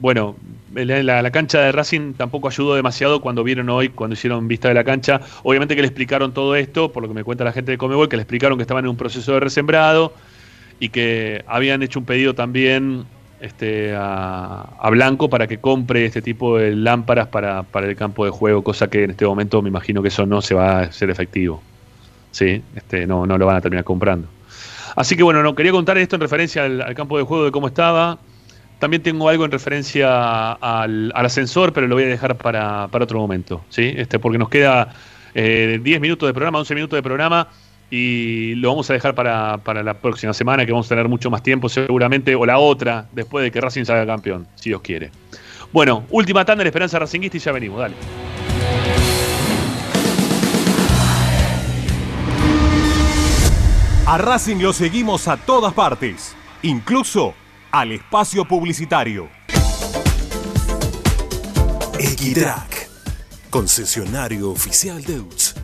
bueno, 0.00 0.36
la, 0.74 1.22
la, 1.22 1.30
cancha 1.30 1.60
de 1.60 1.72
Racing 1.72 2.14
tampoco 2.14 2.48
ayudó 2.48 2.74
demasiado 2.74 3.20
cuando 3.20 3.44
vieron 3.44 3.68
hoy, 3.68 3.90
cuando 3.90 4.14
hicieron 4.14 4.48
vista 4.48 4.68
de 4.68 4.74
la 4.74 4.84
cancha. 4.84 5.20
Obviamente 5.42 5.76
que 5.76 5.82
le 5.82 5.88
explicaron 5.88 6.32
todo 6.32 6.56
esto, 6.56 6.92
por 6.92 7.02
lo 7.02 7.08
que 7.08 7.14
me 7.14 7.24
cuenta 7.24 7.44
la 7.44 7.52
gente 7.52 7.72
de 7.72 7.78
Comebol, 7.78 8.08
que 8.08 8.16
le 8.16 8.22
explicaron 8.22 8.58
que 8.58 8.62
estaban 8.62 8.84
en 8.84 8.90
un 8.90 8.96
proceso 8.96 9.34
de 9.34 9.40
resembrado 9.40 10.14
y 10.80 10.88
que 10.88 11.44
habían 11.46 11.82
hecho 11.82 12.00
un 12.00 12.06
pedido 12.06 12.34
también 12.34 13.04
este, 13.40 13.94
a, 13.94 14.68
a, 14.78 14.90
Blanco 14.90 15.28
para 15.28 15.46
que 15.46 15.58
compre 15.58 16.06
este 16.06 16.22
tipo 16.22 16.58
de 16.58 16.74
lámparas 16.74 17.28
para, 17.28 17.62
para, 17.62 17.86
el 17.86 17.96
campo 17.96 18.24
de 18.24 18.30
juego, 18.30 18.62
cosa 18.62 18.88
que 18.88 19.04
en 19.04 19.10
este 19.10 19.26
momento 19.26 19.60
me 19.62 19.68
imagino 19.68 20.02
que 20.02 20.08
eso 20.08 20.26
no 20.26 20.42
se 20.42 20.54
va 20.54 20.78
a 20.78 20.80
hacer 20.82 21.10
efectivo. 21.10 21.62
Sí, 22.30 22.62
este, 22.74 23.06
no, 23.06 23.26
no 23.26 23.38
lo 23.38 23.46
van 23.46 23.56
a 23.56 23.60
terminar 23.60 23.84
comprando. 23.84 24.28
Así 24.96 25.16
que 25.16 25.22
bueno, 25.22 25.42
no 25.42 25.54
quería 25.54 25.72
contar 25.72 25.98
esto 25.98 26.16
en 26.16 26.22
referencia 26.22 26.64
al, 26.64 26.94
campo 26.94 27.18
de 27.18 27.24
juego 27.24 27.44
de 27.44 27.50
cómo 27.50 27.66
estaba. 27.66 28.18
También 28.78 29.02
tengo 29.02 29.28
algo 29.28 29.44
en 29.44 29.50
referencia 29.50 30.52
al, 30.52 31.12
al 31.14 31.26
ascensor, 31.26 31.72
pero 31.72 31.86
lo 31.86 31.94
voy 31.94 32.04
a 32.04 32.08
dejar 32.08 32.36
para, 32.36 32.88
para 32.88 33.04
otro 33.04 33.18
momento, 33.18 33.64
¿sí? 33.68 33.94
Este, 33.96 34.18
porque 34.18 34.38
nos 34.38 34.48
queda 34.48 34.94
eh, 35.34 35.80
10 35.82 36.00
minutos 36.00 36.28
de 36.28 36.32
programa, 36.32 36.58
11 36.58 36.74
minutos 36.74 36.96
de 36.96 37.02
programa 37.02 37.48
y 37.96 38.56
lo 38.56 38.70
vamos 38.70 38.90
a 38.90 38.92
dejar 38.92 39.14
para, 39.14 39.58
para, 39.58 39.84
la 39.84 39.94
próxima 39.94 40.32
semana, 40.32 40.66
que 40.66 40.72
vamos 40.72 40.86
a 40.86 40.88
tener 40.88 41.08
mucho 41.08 41.30
más 41.30 41.44
tiempo 41.44 41.68
seguramente, 41.68 42.34
o 42.34 42.44
la 42.44 42.58
otra, 42.58 43.06
después 43.12 43.44
de 43.44 43.52
que 43.52 43.60
Racing 43.60 43.84
salga 43.84 44.04
campeón, 44.04 44.48
si 44.56 44.70
Dios 44.70 44.80
quiere. 44.80 45.12
Bueno, 45.72 46.02
última 46.10 46.44
tanda 46.44 46.62
en 46.62 46.66
Esperanza 46.66 46.98
Racinguista 46.98 47.36
y 47.36 47.40
ya 47.40 47.52
venimos, 47.52 47.78
dale. 47.78 47.94
A 54.06 54.18
Racing 54.18 54.56
lo 54.56 54.72
seguimos 54.72 55.28
a 55.28 55.36
todas 55.36 55.72
partes, 55.72 56.34
incluso 56.62 57.32
al 57.70 57.92
espacio 57.92 58.44
publicitario. 58.44 59.28
Equitrack, 62.00 62.88
concesionario 63.50 64.50
oficial 64.50 65.00
de 65.04 65.20
UTS. 65.20 65.63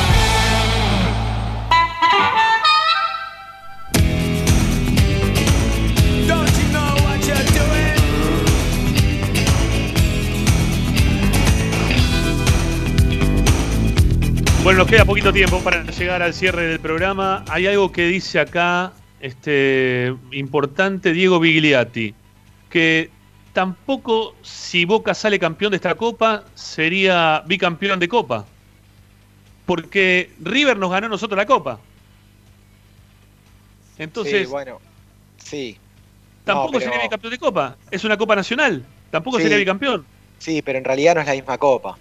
Bueno, 14.63 14.79
nos 14.79 14.87
queda 14.87 15.05
poquito 15.05 15.33
tiempo 15.33 15.59
para 15.61 15.83
llegar 15.83 16.21
al 16.21 16.33
cierre 16.33 16.67
del 16.67 16.79
programa. 16.79 17.43
Hay 17.49 17.65
algo 17.65 17.91
que 17.91 18.05
dice 18.05 18.39
acá, 18.39 18.93
este 19.19 20.13
importante 20.31 21.13
Diego 21.13 21.39
Bigliati, 21.39 22.13
que 22.69 23.09
tampoco 23.53 24.35
si 24.43 24.85
Boca 24.85 25.15
sale 25.15 25.39
campeón 25.39 25.71
de 25.71 25.77
esta 25.77 25.95
copa 25.95 26.43
sería 26.53 27.43
bicampeón 27.47 27.99
de 27.99 28.07
copa. 28.07 28.45
Porque 29.65 30.31
River 30.39 30.77
nos 30.77 30.91
ganó 30.91 31.07
a 31.07 31.09
nosotros 31.09 31.37
la 31.37 31.45
copa. 31.47 31.79
Entonces, 33.97 34.45
Sí, 34.47 34.51
bueno. 34.51 34.79
Sí. 35.37 35.77
tampoco 36.43 36.73
No, 36.73 36.79
pero- 36.79 36.91
sería 36.91 37.03
bicampeón 37.05 37.31
de 37.31 37.39
copa. 37.39 37.77
Es 37.89 38.03
una 38.03 38.17
copa 38.17 38.35
nacional. 38.35 38.85
Tampoco 39.09 39.37
Sí. 39.37 39.43
sería 39.43 39.57
bicampeón. 39.57 40.05
Sí, 40.37 40.61
pero 40.61 40.77
en 40.77 40.85
realidad 40.85 41.15
no 41.15 41.21
es 41.21 41.27
la 41.27 41.33
misma 41.33 41.57
copa. 41.57 41.97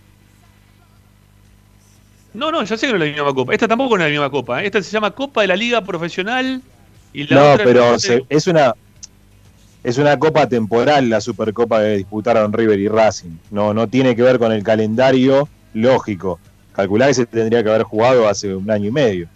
No, 2.34 2.50
no, 2.52 2.62
ya 2.62 2.76
sé 2.76 2.86
que 2.86 2.92
no 2.92 3.02
es 3.04 3.10
la 3.10 3.16
misma 3.22 3.34
copa. 3.34 3.52
Esta 3.52 3.66
tampoco 3.68 3.96
no 3.98 4.04
es 4.04 4.08
la 4.08 4.12
misma 4.12 4.30
copa. 4.30 4.62
¿eh? 4.62 4.66
Esta 4.66 4.82
se 4.82 4.90
llama 4.90 5.10
Copa 5.10 5.40
de 5.42 5.48
la 5.48 5.56
Liga 5.56 5.82
Profesional 5.82 6.62
y 7.12 7.24
la 7.26 7.36
No, 7.36 7.52
otra 7.52 7.64
pero 7.64 7.94
es- 7.94 8.02
se- 8.02 8.24
es 8.28 8.46
una 8.46 8.74
es 9.82 9.96
una 9.96 10.18
copa 10.18 10.46
temporal 10.46 11.08
la 11.08 11.20
Supercopa 11.22 11.80
que 11.80 11.96
disputaron 11.96 12.52
River 12.52 12.78
y 12.78 12.88
Racing. 12.88 13.30
No, 13.50 13.72
no 13.72 13.88
tiene 13.88 14.14
que 14.14 14.22
ver 14.22 14.38
con 14.38 14.52
el 14.52 14.62
calendario 14.62 15.48
lógico. 15.72 16.38
Calcular 16.72 17.08
que 17.08 17.14
se 17.14 17.26
tendría 17.26 17.62
que 17.64 17.70
haber 17.70 17.82
jugado 17.84 18.28
hace 18.28 18.54
un 18.54 18.70
año 18.70 18.88
y 18.88 18.92
medio. 18.92 19.28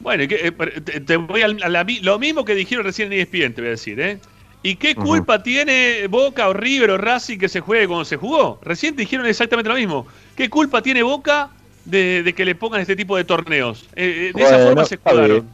Bueno, 0.00 0.28
que, 0.28 0.34
eh, 0.48 0.52
te, 0.82 1.00
te 1.00 1.16
voy 1.16 1.40
a 1.42 1.48
la 1.48 1.86
lo 2.02 2.18
mismo 2.18 2.44
que 2.44 2.54
dijeron 2.54 2.84
recién 2.84 3.12
en 3.12 3.20
ESPN, 3.20 3.54
te 3.54 3.60
voy 3.62 3.68
a 3.68 3.70
decir, 3.70 3.98
¿eh? 4.00 4.18
¿Y 4.62 4.76
qué 4.76 4.94
culpa 4.94 5.42
tiene 5.42 6.06
Boca 6.08 6.48
o 6.48 6.52
River 6.54 6.90
o 6.92 6.98
Racing 6.98 7.38
que 7.38 7.48
se 7.48 7.60
juegue 7.60 7.86
cuando 7.86 8.04
se 8.04 8.16
jugó? 8.16 8.58
Recién 8.62 8.96
dijeron 8.96 9.26
exactamente 9.26 9.68
lo 9.68 9.76
mismo. 9.76 10.06
¿Qué 10.36 10.48
culpa 10.50 10.82
tiene 10.82 11.02
Boca 11.02 11.50
de, 11.84 12.22
de 12.22 12.32
que 12.32 12.44
le 12.44 12.54
pongan 12.54 12.80
este 12.80 12.96
tipo 12.96 13.16
de 13.16 13.24
torneos? 13.24 13.84
Eh, 13.94 14.30
eh, 14.30 14.32
de 14.34 14.42
esa 14.42 14.58
forma 14.58 14.84
se 14.84 14.98
bien. 15.26 15.44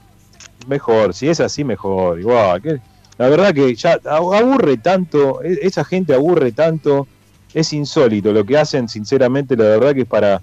Mejor, 0.69 1.15
si 1.15 1.29
es 1.29 1.41
así, 1.41 1.65
mejor. 1.65 2.21
Igual, 2.21 2.61
que- 2.63 2.79
la 3.19 3.29
verdad 3.29 3.53
que 3.53 3.75
ya 3.75 3.99
aburre 4.05 4.77
tanto, 4.79 5.43
e- 5.43 5.59
esa 5.63 5.85
gente 5.85 6.15
aburre 6.15 6.53
tanto, 6.53 7.07
es 7.53 7.73
insólito 7.73 8.33
lo 8.33 8.45
que 8.45 8.57
hacen, 8.57 8.89
sinceramente, 8.89 9.57
la 9.57 9.65
verdad 9.65 9.95
que 9.95 10.03
es 10.03 10.07
para, 10.07 10.41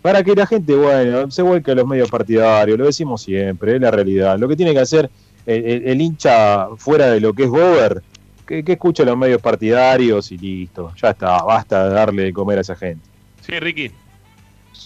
para 0.00 0.22
que 0.22 0.34
la 0.34 0.46
gente, 0.46 0.74
bueno, 0.74 1.30
se 1.30 1.42
vuelque 1.42 1.72
a 1.72 1.74
los 1.74 1.86
medios 1.86 2.10
partidarios, 2.10 2.78
lo 2.78 2.86
decimos 2.86 3.22
siempre, 3.22 3.74
es 3.74 3.80
la 3.80 3.90
realidad. 3.90 4.38
Lo 4.38 4.48
que 4.48 4.56
tiene 4.56 4.72
que 4.72 4.80
hacer 4.80 5.10
el, 5.46 5.64
el- 5.64 5.88
el 5.88 6.00
hincha 6.00 6.68
fuera 6.78 7.10
de 7.10 7.20
lo 7.20 7.32
que 7.34 7.44
es 7.44 7.50
Gober, 7.50 8.02
que, 8.46 8.62
que 8.62 8.72
escuche 8.72 9.04
los 9.04 9.16
medios 9.16 9.40
partidarios 9.40 10.30
y 10.32 10.38
listo, 10.38 10.92
ya 11.02 11.10
está, 11.10 11.42
basta 11.42 11.88
de 11.88 11.94
darle 11.94 12.22
de 12.24 12.32
comer 12.32 12.58
a 12.58 12.60
esa 12.60 12.76
gente. 12.76 13.04
Sí, 13.40 13.58
Ricky. 13.58 13.90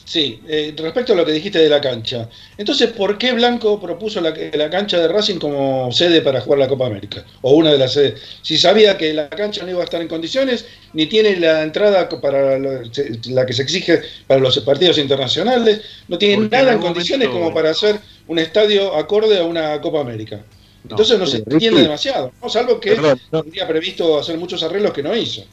Sí, 0.04 0.40
eh, 0.48 0.74
respecto 0.76 1.12
a 1.12 1.16
lo 1.16 1.24
que 1.24 1.32
dijiste 1.32 1.58
de 1.58 1.68
la 1.68 1.80
cancha. 1.80 2.28
Entonces, 2.56 2.90
¿por 2.92 3.18
qué 3.18 3.32
Blanco 3.32 3.80
propuso 3.80 4.20
la, 4.20 4.34
la 4.54 4.70
cancha 4.70 4.98
de 4.98 5.08
Racing 5.08 5.38
como 5.38 5.90
sede 5.92 6.22
para 6.22 6.40
jugar 6.40 6.58
la 6.60 6.68
Copa 6.68 6.86
América? 6.86 7.24
O 7.42 7.52
una 7.52 7.72
de 7.72 7.78
las 7.78 7.92
sedes. 7.92 8.20
Si 8.42 8.56
sabía 8.56 8.96
que 8.96 9.12
la 9.12 9.28
cancha 9.28 9.64
no 9.64 9.70
iba 9.70 9.80
a 9.80 9.84
estar 9.84 10.00
en 10.00 10.08
condiciones, 10.08 10.64
ni 10.94 11.06
tiene 11.06 11.36
la 11.36 11.62
entrada 11.62 12.08
para 12.08 12.58
lo- 12.58 12.82
la 13.30 13.44
que 13.46 13.52
se 13.52 13.62
exige 13.62 14.00
para 14.26 14.40
los 14.40 14.58
partidos 14.60 14.98
internacionales, 14.98 15.80
no 16.08 16.16
tiene 16.18 16.36
Porque 16.36 16.56
nada 16.56 16.72
en 16.72 16.80
condiciones 16.80 17.28
momento- 17.28 17.44
como 17.44 17.54
para 17.54 17.70
hacer 17.70 17.98
un 18.26 18.38
estadio 18.38 18.94
acorde 18.94 19.38
a 19.38 19.44
una 19.44 19.80
Copa 19.80 20.00
América. 20.00 20.42
Entonces 20.88 21.18
no 21.18 21.26
se 21.26 21.42
Ricky. 21.44 21.68
demasiado, 21.70 22.32
¿no? 22.40 22.48
salvo 22.48 22.80
que 22.80 22.94
Perdón, 22.94 23.20
no. 23.30 23.42
tendría 23.42 23.66
previsto 23.68 24.18
hacer 24.18 24.38
muchos 24.38 24.62
arreglos 24.62 24.92
que 24.92 25.02
no 25.02 25.14
hizo. 25.14 25.44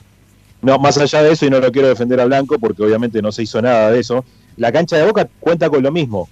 No, 0.66 0.80
más 0.80 0.98
allá 0.98 1.22
de 1.22 1.32
eso, 1.32 1.46
y 1.46 1.52
no 1.52 1.60
lo 1.60 1.72
quiero 1.72 1.88
defender 1.90 2.20
a 2.20 2.26
Blanco 2.26 2.58
porque 2.58 2.82
obviamente 2.82 3.22
no 3.22 3.32
se 3.32 3.44
hizo 3.44 3.62
nada 3.62 3.92
de 3.92 4.00
eso, 4.00 4.26
la 4.58 4.72
cancha 4.72 4.98
de 4.98 5.06
Boca 5.06 5.30
cuenta 5.40 5.70
con 5.70 5.84
lo 5.84 5.92
mismo. 5.92 6.28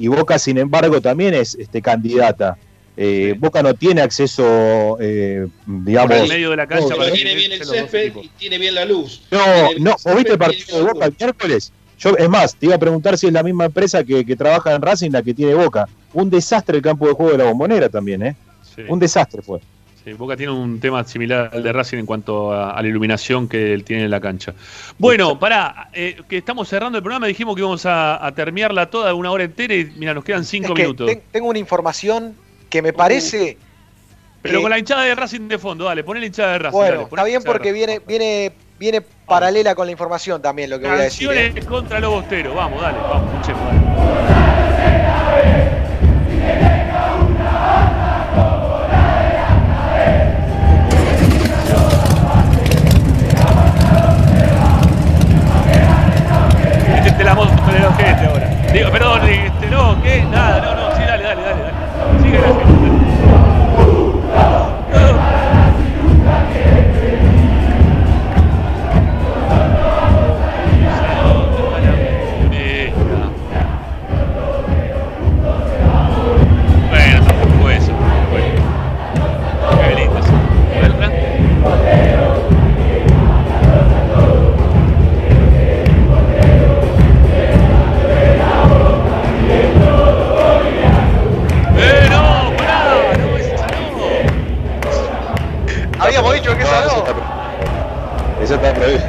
Y 0.00 0.08
Boca, 0.08 0.36
sin 0.40 0.58
embargo, 0.58 1.00
también 1.00 1.32
es 1.32 1.54
este, 1.54 1.80
candidata. 1.80 2.58
Eh, 2.96 3.36
Boca 3.38 3.62
no 3.62 3.74
tiene 3.74 4.00
acceso, 4.00 4.98
eh, 5.00 5.46
digamos... 5.64 6.16
El 6.16 6.28
medio 6.28 6.50
de 6.50 6.56
la 6.56 6.66
cancha 6.66 6.88
no, 6.90 6.96
para 6.96 7.12
tiene 7.12 7.36
bien 7.36 7.52
el 7.52 7.64
césped 7.64 8.16
y 8.20 8.28
tiene 8.36 8.58
bien 8.58 8.74
la 8.74 8.84
luz. 8.84 9.22
No, 9.30 9.38
no, 9.78 9.94
¿vos 10.04 10.16
viste 10.16 10.32
el 10.32 10.38
partido 10.38 10.78
de 10.78 10.92
Boca 10.92 11.06
el 11.06 11.14
miércoles? 11.16 11.72
Yo, 12.00 12.16
es 12.16 12.28
más, 12.28 12.56
te 12.56 12.66
iba 12.66 12.74
a 12.74 12.78
preguntar 12.78 13.16
si 13.16 13.28
es 13.28 13.32
la 13.32 13.44
misma 13.44 13.66
empresa 13.66 14.02
que, 14.02 14.26
que 14.26 14.34
trabaja 14.34 14.74
en 14.74 14.82
Racing 14.82 15.12
la 15.12 15.22
que 15.22 15.34
tiene 15.34 15.54
Boca. 15.54 15.88
Un 16.14 16.28
desastre 16.30 16.78
el 16.78 16.82
campo 16.82 17.06
de 17.06 17.12
juego 17.12 17.30
de 17.30 17.38
la 17.38 17.44
bombonera 17.44 17.88
también, 17.88 18.24
¿eh? 18.24 18.36
Sí. 18.74 18.82
Un 18.88 18.98
desastre 18.98 19.40
fue. 19.40 19.60
Sí, 20.04 20.12
Boca 20.12 20.36
tiene 20.36 20.52
un 20.52 20.78
tema 20.80 21.02
similar 21.04 21.50
al 21.52 21.62
de 21.62 21.72
Racing 21.72 21.98
en 21.98 22.06
cuanto 22.06 22.52
a, 22.52 22.70
a 22.70 22.80
la 22.82 22.88
iluminación 22.88 23.48
que 23.48 23.74
él 23.74 23.84
tiene 23.84 24.04
en 24.04 24.10
la 24.10 24.20
cancha. 24.20 24.54
Bueno, 24.96 25.38
pará, 25.38 25.90
eh, 25.92 26.20
que 26.28 26.38
estamos 26.38 26.68
cerrando 26.68 26.98
el 26.98 27.02
programa, 27.02 27.26
dijimos 27.26 27.54
que 27.56 27.60
íbamos 27.60 27.84
a, 27.84 28.24
a 28.24 28.32
terminarla 28.32 28.88
toda 28.88 29.08
de 29.08 29.12
una 29.12 29.30
hora 29.30 29.44
entera 29.44 29.74
y 29.74 29.84
mira, 29.96 30.14
nos 30.14 30.24
quedan 30.24 30.44
cinco 30.44 30.68
Es 30.68 30.74
que 30.74 30.82
minutos. 30.82 31.06
ten- 31.08 31.22
tengo 31.32 31.48
una 31.48 31.58
información 31.58 32.34
que 32.70 32.80
me 32.80 32.92
parece. 32.92 33.58
Pero 34.40 34.58
que- 34.58 34.62
con 34.62 34.70
la 34.70 34.78
hinchada 34.78 35.02
de 35.02 35.14
Racing 35.16 35.48
de 35.48 35.58
fondo, 35.58 35.84
dale, 35.84 36.04
poné 36.04 36.20
la 36.20 36.26
hinchada 36.26 36.52
de 36.52 36.58
Racing. 36.60 36.78
Bueno, 36.78 36.94
dale, 36.94 37.08
está 37.10 37.24
bien 37.24 37.42
porque 37.44 37.72
viene, 37.72 37.98
viene, 38.06 38.52
viene 38.78 39.00
paralela 39.00 39.74
con 39.74 39.86
la 39.86 39.92
información 39.92 40.40
también 40.40 40.70
lo 40.70 40.78
que 40.78 40.86
voy 40.86 40.96
a 40.96 41.02
decir. 41.02 41.28
¿eh? 41.32 41.34
Canciones 41.34 41.64
contra 41.66 41.98
Lobo 42.00 42.18
Ostero, 42.18 42.54
vamos, 42.54 42.80
dale, 42.80 42.98
vamos, 42.98 43.34
escuchemos, 43.34 43.64
dale. 43.66 44.37
Digo, 58.72 58.90
perdón, 58.90 59.26
este, 59.28 59.66
no, 59.70 60.00
¿qué? 60.02 60.22
Nada, 60.24 60.60
no, 60.60 60.74
no, 60.74 60.96
sí, 60.96 61.02
dale, 61.02 61.24
dale, 61.24 61.42
dale, 61.42 61.62
dale. 61.62 62.57
Eso 98.48 98.54
está 98.54 98.72
prohibido. 98.72 99.04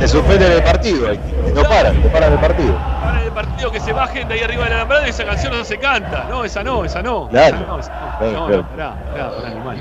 Se 0.00 0.06
suspende 0.08 0.54
el 0.54 0.62
partido, 0.62 1.08
no 1.54 1.62
para, 1.62 1.92
no 1.94 2.08
para 2.12 2.26
el 2.26 2.38
partido. 2.38 2.78
En 3.10 3.16
el 3.24 3.32
partido 3.32 3.70
que 3.72 3.80
se 3.80 3.94
bajen 3.94 4.28
de 4.28 4.34
ahí 4.34 4.40
arriba 4.42 4.64
de 4.64 4.70
la 4.70 4.76
alambrada 4.76 5.06
y 5.06 5.10
esa 5.10 5.24
canción 5.24 5.56
no 5.56 5.64
se 5.64 5.78
canta. 5.78 6.26
No, 6.28 6.44
esa 6.44 6.62
no, 6.62 6.84
esa 6.84 7.02
no. 7.02 7.26
Claro. 7.30 7.56
Esa 7.56 7.66
no, 7.66 7.78
esa 7.78 7.90
no. 7.90 8.18
Claro, 8.18 8.32
no, 8.32 8.46
claro. 8.46 8.62
no, 8.62 8.68
pará, 8.68 8.94
pará, 9.14 9.30
pará, 9.30 9.46
animal. 9.48 9.78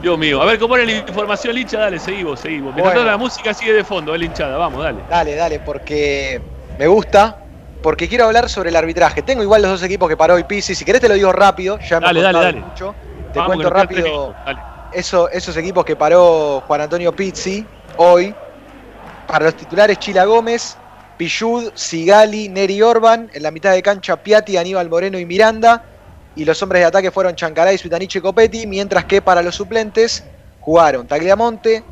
Dios 0.00 0.18
mío. 0.18 0.42
A 0.42 0.46
ver, 0.46 0.58
¿cómo 0.58 0.74
era 0.76 0.84
la 0.84 0.90
información, 0.92 1.54
Licha? 1.54 1.78
Dale, 1.78 2.00
seguimos, 2.00 2.40
seguimos. 2.40 2.74
Mientras 2.74 2.92
Bueno. 2.96 3.08
la 3.08 3.16
música 3.16 3.54
sigue 3.54 3.72
de 3.72 3.84
fondo, 3.84 4.16
el 4.16 4.24
hinchada. 4.24 4.56
Vamos, 4.56 4.82
dale. 4.82 4.98
Dale, 5.08 5.36
dale, 5.36 5.60
porque 5.60 6.42
me 6.76 6.88
gusta. 6.88 7.36
Porque 7.84 8.08
quiero 8.08 8.24
hablar 8.24 8.48
sobre 8.48 8.70
el 8.70 8.76
arbitraje. 8.76 9.22
Tengo 9.22 9.44
igual 9.44 9.62
los 9.62 9.70
dos 9.70 9.82
equipos 9.84 10.08
que 10.08 10.16
paró 10.16 10.34
hoy 10.34 10.42
Pisi. 10.44 10.74
Si 10.74 10.84
querés 10.84 11.00
te 11.00 11.08
lo 11.08 11.14
digo 11.14 11.32
rápido. 11.32 11.78
Ya 11.78 12.00
Dale, 12.00 12.20
dale, 12.20 12.38
dale. 12.40 12.60
mucho. 12.60 12.94
Te 13.32 13.38
Vamos, 13.38 13.54
cuento 13.54 13.70
rápido 13.70 14.02
minutos, 14.04 14.34
dale. 14.44 14.60
eso- 14.92 15.28
esos 15.30 15.56
equipos 15.56 15.84
que 15.84 15.96
paró 15.96 16.62
Juan 16.66 16.82
Antonio 16.82 17.12
Pizzi 17.12 17.66
hoy. 17.96 18.34
Para 19.26 19.46
los 19.46 19.56
titulares 19.56 19.98
Chila 19.98 20.24
Gómez, 20.24 20.76
Pillud, 21.16 21.72
Sigali, 21.74 22.48
Neri 22.48 22.82
Orban. 22.82 23.30
En 23.32 23.42
la 23.42 23.50
mitad 23.50 23.72
de 23.72 23.82
cancha 23.82 24.16
Piatti, 24.16 24.56
Aníbal 24.56 24.88
Moreno 24.88 25.18
y 25.18 25.26
Miranda. 25.26 25.84
Y 26.34 26.44
los 26.44 26.62
hombres 26.62 26.80
de 26.80 26.86
ataque 26.86 27.10
fueron 27.10 27.34
Chancaray, 27.34 27.78
Suitaniche 27.78 28.18
y 28.18 28.22
Copetti. 28.22 28.66
Mientras 28.66 29.04
que 29.04 29.22
para 29.22 29.42
los 29.42 29.54
suplentes 29.54 30.24
jugaron 30.60 31.06
Tagliamonte, 31.06 31.84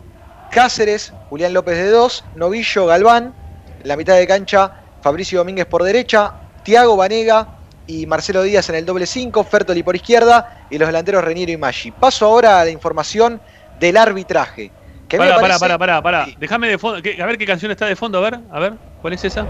Cáceres, 0.51 1.13
Julián 1.29 1.53
López 1.53 1.77
de 1.77 1.91
2, 1.91 2.25
Novillo, 2.37 2.87
Galván, 2.87 3.35
En 3.83 3.89
la 3.89 3.97
mitad 3.97 4.17
de 4.17 4.27
cancha, 4.27 4.73
Fabricio 5.03 5.39
Domínguez 5.39 5.67
por 5.67 5.83
derecha, 5.83 6.35
Tiago 6.63 6.97
Vanega 6.97 7.61
y 7.87 8.07
Marcelo 8.07 8.43
Díaz 8.43 8.69
en 8.69 8.77
el 8.77 8.87
doble 8.87 9.07
5, 9.07 9.43
Fertoli 9.45 9.83
por 9.83 9.97
izquierda 9.97 10.67
y 10.71 10.79
los 10.79 10.89
delanteros 10.89 11.25
Reniero 11.25 11.53
y 11.53 11.57
Maggi. 11.57 11.91
Paso 11.91 12.27
ahora 12.27 12.61
a 12.61 12.65
la 12.65 12.71
información 12.71 13.41
del 13.79 13.97
arbitraje. 13.97 14.71
Pará, 15.17 15.41
pará, 15.41 15.59
pará, 15.59 15.79
pará, 15.79 16.03
pará. 16.03 16.27
Déjame 16.39 16.69
de 16.69 16.79
fondo. 16.79 16.99
A 16.99 17.27
ver 17.27 17.39
qué 17.39 17.47
canción 17.47 17.71
está 17.71 17.87
de 17.87 17.97
fondo, 17.97 18.19
a 18.19 18.21
ver, 18.23 18.41
a 18.51 18.59
ver, 18.59 18.75
¿cuál 19.01 19.13
es 19.15 19.25
esa? 19.25 19.47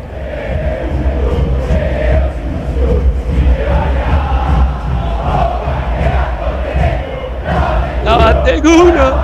Uno. 8.64 9.14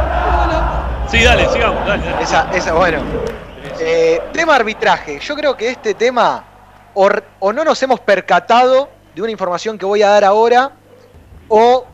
Sí, 1.09 1.23
dale, 1.23 1.49
sigamos, 1.49 1.87
dale. 1.87 2.05
dale. 2.05 2.23
Esa, 2.23 2.51
esa, 2.53 2.73
bueno. 2.75 2.99
Eh, 3.81 4.21
tema 4.33 4.55
arbitraje. 4.55 5.19
Yo 5.21 5.35
creo 5.35 5.57
que 5.57 5.71
este 5.71 5.95
tema 5.95 6.45
o, 6.95 7.09
o 7.41 7.53
no 7.53 7.65
nos 7.65 7.83
hemos 7.83 8.01
percatado 8.01 8.89
de 9.15 9.23
una 9.23 9.31
información 9.31 9.79
que 9.79 9.87
voy 9.87 10.03
a 10.03 10.09
dar 10.09 10.25
ahora 10.25 10.73
o 11.49 11.87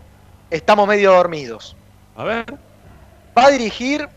estamos 0.50 0.86
medio 0.86 1.12
dormidos. 1.12 1.76
A 2.16 2.24
ver. 2.24 2.54
Va 3.36 3.46
a 3.46 3.50
dirigir, 3.50 4.08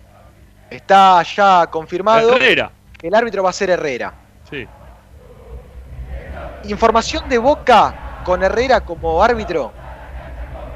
está 0.76 1.22
ya 1.24 1.68
confirmado, 1.68 2.36
Herrera. 2.36 2.72
que 2.98 3.08
el 3.08 3.16
árbitro 3.16 3.44
va 3.44 3.50
a 3.50 3.54
ser 3.54 3.70
Herrera. 3.70 4.14
Sí. 4.50 4.68
Información 6.66 7.28
de 7.30 7.38
Boca 7.38 8.22
con 8.24 8.44
Herrera 8.44 8.82
como 8.82 9.24
árbitro. 9.24 9.72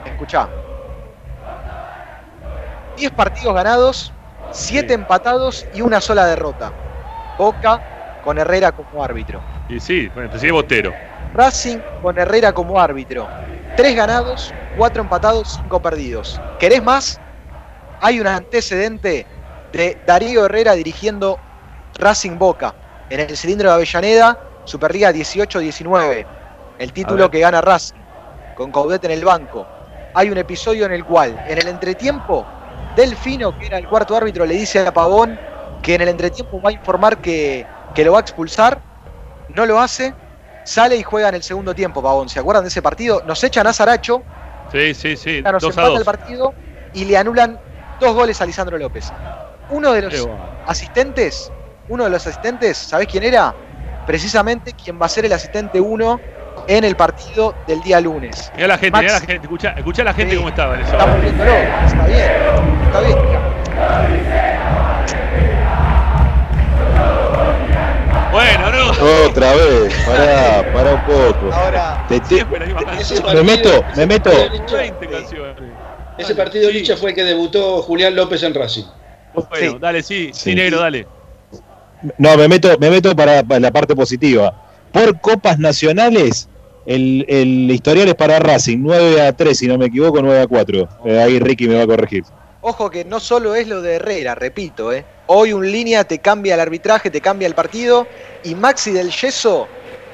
Escuchá. 0.06 0.48
10 2.98 3.12
partidos 3.12 3.54
ganados, 3.56 4.14
7 4.52 4.94
empatados 4.94 5.66
y 5.74 5.82
una 5.82 6.02
sola 6.02 6.26
derrota. 6.26 6.72
Boca 7.38 7.82
con 8.24 8.38
Herrera 8.38 8.72
como 8.72 9.04
árbitro. 9.04 9.42
Y 9.70 9.80
sí, 9.80 10.08
bueno, 10.14 10.30
presidente 10.30 10.52
Botero. 10.54 10.94
Racing 11.34 11.78
con 12.02 12.18
Herrera 12.18 12.52
como 12.54 12.80
árbitro. 12.80 13.28
3 13.78 13.96
ganados, 13.96 14.54
4 14.78 15.02
empatados, 15.02 15.54
5 15.62 15.82
perdidos. 15.82 16.42
¿Querés 16.60 16.84
más? 16.84 17.20
Hay 18.02 18.20
un 18.20 18.28
antecedente 18.28 19.26
de 19.72 19.98
Darío 20.06 20.46
Herrera 20.46 20.74
dirigiendo 20.74 21.40
Racing 21.98 22.38
Boca 22.38 22.74
en 23.10 23.20
el 23.22 23.36
cilindro 23.38 23.70
de 23.70 23.76
Avellaneda, 23.76 24.38
Superliga 24.66 25.12
18-19. 25.12 26.26
El 26.78 26.94
título 26.94 27.30
que 27.30 27.40
gana 27.40 27.62
Racing, 27.62 27.98
con 28.56 28.72
Caudet 28.72 29.04
en 29.06 29.12
el 29.12 29.26
banco. 29.26 29.68
Hay 30.14 30.30
un 30.30 30.38
episodio 30.38 30.86
en 30.86 30.94
el 30.94 31.06
cual, 31.06 31.44
en 31.48 31.58
el 31.58 31.68
entretiempo, 31.68 32.46
Delfino, 32.96 33.58
que 33.58 33.68
era 33.68 33.78
el 33.78 33.88
cuarto 33.88 34.16
árbitro, 34.16 34.46
le 34.46 34.56
dice 34.56 34.86
a 34.86 34.94
Pavón 34.94 35.40
que 35.82 35.96
en 35.96 36.02
el 36.02 36.10
entretiempo 36.10 36.62
va 36.62 36.70
a 36.70 36.74
informar 36.74 37.18
que, 37.18 37.66
que 37.94 38.04
lo 38.04 38.14
va 38.14 38.20
a 38.20 38.22
expulsar. 38.22 38.80
No 39.50 39.66
lo 39.66 39.80
hace, 39.80 40.14
sale 40.64 40.96
y 40.96 41.04
juega 41.04 41.30
en 41.30 41.36
el 41.36 41.44
segundo 41.44 41.74
tiempo, 41.74 42.02
Pavón. 42.02 42.30
¿Se 42.30 42.40
acuerdan 42.40 42.64
de 42.64 42.70
ese 42.70 42.82
partido? 42.82 43.24
Nos 43.26 43.44
echan 43.44 43.68
a 43.68 43.74
Zaracho, 43.74 44.24
Sí, 44.72 44.94
sí, 44.94 45.18
sí. 45.18 45.42
nos 45.42 45.62
2 45.62 45.64
a 45.64 45.82
empata 45.82 45.88
2. 45.90 46.00
el 46.00 46.06
partido 46.06 46.54
y 46.94 47.06
le 47.06 47.18
anulan 47.18 47.60
dos 48.00 48.14
goles 48.14 48.40
a 48.42 48.46
Lisandro 48.46 48.78
López. 48.78 49.12
Uno 49.72 49.92
de 49.94 50.02
los 50.02 50.28
asistentes, 50.66 51.52
uno 51.90 52.04
de 52.06 52.10
los 52.10 52.26
asistentes, 52.26 52.78
¿sabés 52.78 53.08
quién 53.08 53.24
era? 53.24 53.54
Precisamente 54.06 54.74
quien 54.74 55.00
va 55.00 55.06
a 55.06 55.10
ser 55.10 55.26
el 55.26 55.34
asistente 55.34 55.80
1 55.80 56.20
en 56.68 56.84
el 56.84 56.96
partido 56.96 57.54
del 57.68 57.82
día 57.82 58.02
lunes. 58.02 58.52
Mirá 58.56 58.68
la 58.68 58.78
gente, 58.78 59.00
mirá 59.00 59.14
la 59.14 59.20
gente. 59.20 59.36
Escuchá, 59.44 59.70
escuchá 59.78 60.02
a 60.02 60.06
la 60.06 60.14
gente 60.14 60.32
Sí. 60.32 60.38
cómo 60.38 60.50
estaba 60.50 60.76
en 60.76 60.82
eso. 60.82 60.92
Está 60.92 61.06
volviéndolo, 61.06 61.52
está 61.52 62.06
bien, 62.08 62.32
está 62.88 63.02
bien. 63.02 64.30
Bueno, 68.32 68.72
no. 68.72 69.26
Otra 69.28 69.54
vez, 69.54 69.94
pará, 70.06 70.74
pará 70.74 70.94
un 70.94 71.02
poco. 71.04 71.54
Ahora, 71.54 72.06
Te- 72.08 72.20
te- 72.20 72.26
Siempre 72.28 72.60
la 72.60 72.66
misma 72.66 72.86
canción. 72.86 73.24
me 73.36 73.44
meto, 73.44 73.84
me 73.96 74.06
meto. 74.06 74.30
20 74.30 75.08
canciones. 75.08 75.56
Ese 76.18 76.36
partido 76.36 76.70
Licha 76.70 76.98
fue 76.98 77.12
el 77.12 77.16
que 77.16 77.24
debutó 77.24 77.82
Julián 77.82 78.16
López 78.16 78.44
en 78.44 78.54
Racing. 78.54 78.84
Bueno, 79.34 79.80
dale, 79.80 80.04
sí, 80.04 80.32
sí, 80.34 80.56
negro, 80.56 80.80
dale. 80.80 81.08
No, 82.18 82.38
me 82.38 82.48
meto, 82.48 82.78
me 82.80 82.90
meto 82.90 83.16
para, 83.16 83.44
para 83.44 83.60
la 83.60 83.72
parte 83.72 83.96
positiva. 83.96 84.54
Por 84.92 85.20
copas 85.20 85.60
nacionales, 85.60 86.48
el, 86.86 87.26
el 87.28 87.70
historial 87.70 88.08
es 88.08 88.16
para 88.16 88.40
Racing, 88.40 88.80
9 88.82 89.22
a 89.22 89.34
3, 89.34 89.58
si 89.58 89.68
no 89.68 89.78
me 89.78 89.88
equivoco, 89.88 90.22
9 90.22 90.42
a 90.42 90.48
4. 90.48 90.90
Eh, 91.06 91.20
ahí 91.20 91.40
Ricky 91.40 91.68
me 91.68 91.76
va 91.76 91.84
a 91.84 91.88
corregir. 91.88 92.24
Ojo 92.62 92.90
que 92.90 93.06
no 93.06 93.20
solo 93.20 93.56
es 93.56 93.68
lo 93.68 93.82
de 93.82 93.96
Herrera, 93.96 94.36
repito, 94.36 94.92
¿eh? 94.92 95.06
hoy 95.28 95.54
un 95.54 95.72
línea 95.72 96.04
te 96.04 96.20
cambia 96.20 96.56
el 96.56 96.60
arbitraje, 96.60 97.10
te 97.12 97.22
cambia 97.22 97.48
el 97.48 97.54
partido 97.54 98.08
y 98.44 98.56
Maxi 98.56 98.92
del 98.92 99.12
Yeso 99.12 99.68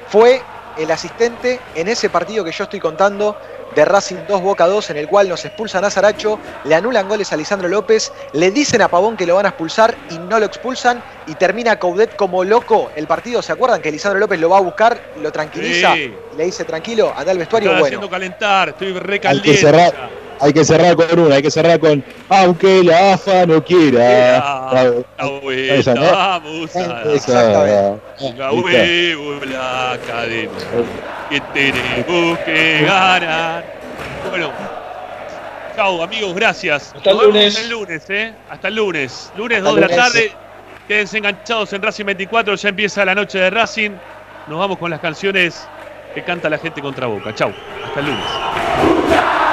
fue 0.08 0.42
el 0.76 0.90
asistente 0.90 1.58
en 1.74 1.88
ese 1.88 2.10
partido 2.10 2.44
que 2.44 2.52
yo 2.52 2.64
estoy 2.64 2.78
contando 2.78 3.36
de 3.76 3.84
Racing 3.84 4.16
2 4.26 4.40
Boca 4.42 4.66
2 4.66 4.90
en 4.90 4.96
el 4.96 5.06
cual 5.06 5.28
nos 5.28 5.44
expulsan 5.44 5.84
a 5.84 5.90
Zaracho, 5.90 6.40
le 6.64 6.74
anulan 6.74 7.06
goles 7.08 7.32
a 7.32 7.36
Lisandro 7.36 7.68
López, 7.68 8.10
le 8.32 8.50
dicen 8.50 8.80
a 8.82 8.88
Pavón 8.88 9.16
que 9.16 9.26
lo 9.26 9.36
van 9.36 9.46
a 9.46 9.50
expulsar 9.50 9.94
y 10.10 10.18
no 10.18 10.40
lo 10.40 10.46
expulsan 10.46 11.02
y 11.26 11.34
termina 11.34 11.78
Coudet 11.78 12.16
como 12.16 12.42
loco 12.42 12.90
el 12.96 13.06
partido. 13.06 13.42
¿Se 13.42 13.52
acuerdan 13.52 13.82
que 13.82 13.92
Lisandro 13.92 14.18
López 14.18 14.40
lo 14.40 14.48
va 14.48 14.58
a 14.58 14.62
buscar, 14.62 14.98
lo 15.22 15.30
tranquiliza, 15.30 15.94
Sí. 15.94 16.12
le 16.36 16.44
dice 16.46 16.64
tranquilo, 16.64 17.12
anda 17.14 17.32
al 17.32 17.38
vestuario? 17.38 17.70
Bueno, 17.70 17.84
haciendo 17.84 18.08
calentar, 18.10 18.70
estoy 18.70 18.88
Hay 18.88 18.94
que 18.94 19.00
recaliente. 19.00 19.56
cerrar, 19.58 19.92
hay 20.40 20.52
que 20.54 20.64
cerrar 20.64 20.96
con 20.96 21.18
una, 21.20 21.34
hay 21.36 21.42
que 21.42 21.50
cerrar 21.50 21.78
con 21.78 22.02
aunque 22.30 22.82
la 22.82 23.12
AFA 23.12 23.44
no 23.46 23.62
quiera. 23.62 24.38
Ah, 24.38 24.90
La 25.18 25.26
vuelta, 25.26 25.74
esa, 25.74 25.94
¿no? 25.94 26.00
vamos 26.02 26.76
a 26.76 27.02
Esa, 27.12 27.32
la 27.34 27.98
la 29.46 29.98
cadena 30.06 31.15
que 31.28 31.40
tenemos 31.40 32.38
que 32.40 32.84
ganar. 32.84 33.64
Bueno, 34.30 34.50
chao 35.74 36.02
amigos, 36.02 36.34
gracias. 36.34 36.92
Hasta 36.94 37.10
el 37.10 37.16
lunes. 37.18 37.58
el 37.58 37.70
lunes, 37.70 38.10
¿eh? 38.10 38.34
Hasta 38.48 38.68
el 38.68 38.76
lunes. 38.76 39.32
Lunes 39.36 39.58
Hasta 39.58 39.70
2 39.70 39.80
de 39.80 39.88
la 39.88 39.96
tarde. 39.96 40.32
Quédense 40.88 41.18
enganchados 41.18 41.72
en 41.72 41.82
Racing 41.82 42.04
24, 42.04 42.54
ya 42.54 42.68
empieza 42.68 43.04
la 43.04 43.14
noche 43.14 43.38
de 43.38 43.50
Racing. 43.50 43.90
Nos 44.46 44.58
vamos 44.58 44.78
con 44.78 44.90
las 44.90 45.00
canciones 45.00 45.66
que 46.14 46.22
canta 46.22 46.48
la 46.48 46.58
gente 46.58 46.80
contra 46.80 47.06
Boca. 47.06 47.34
Chau, 47.34 47.52
hasta 47.84 48.00
el 48.00 48.06
lunes. 48.06 49.45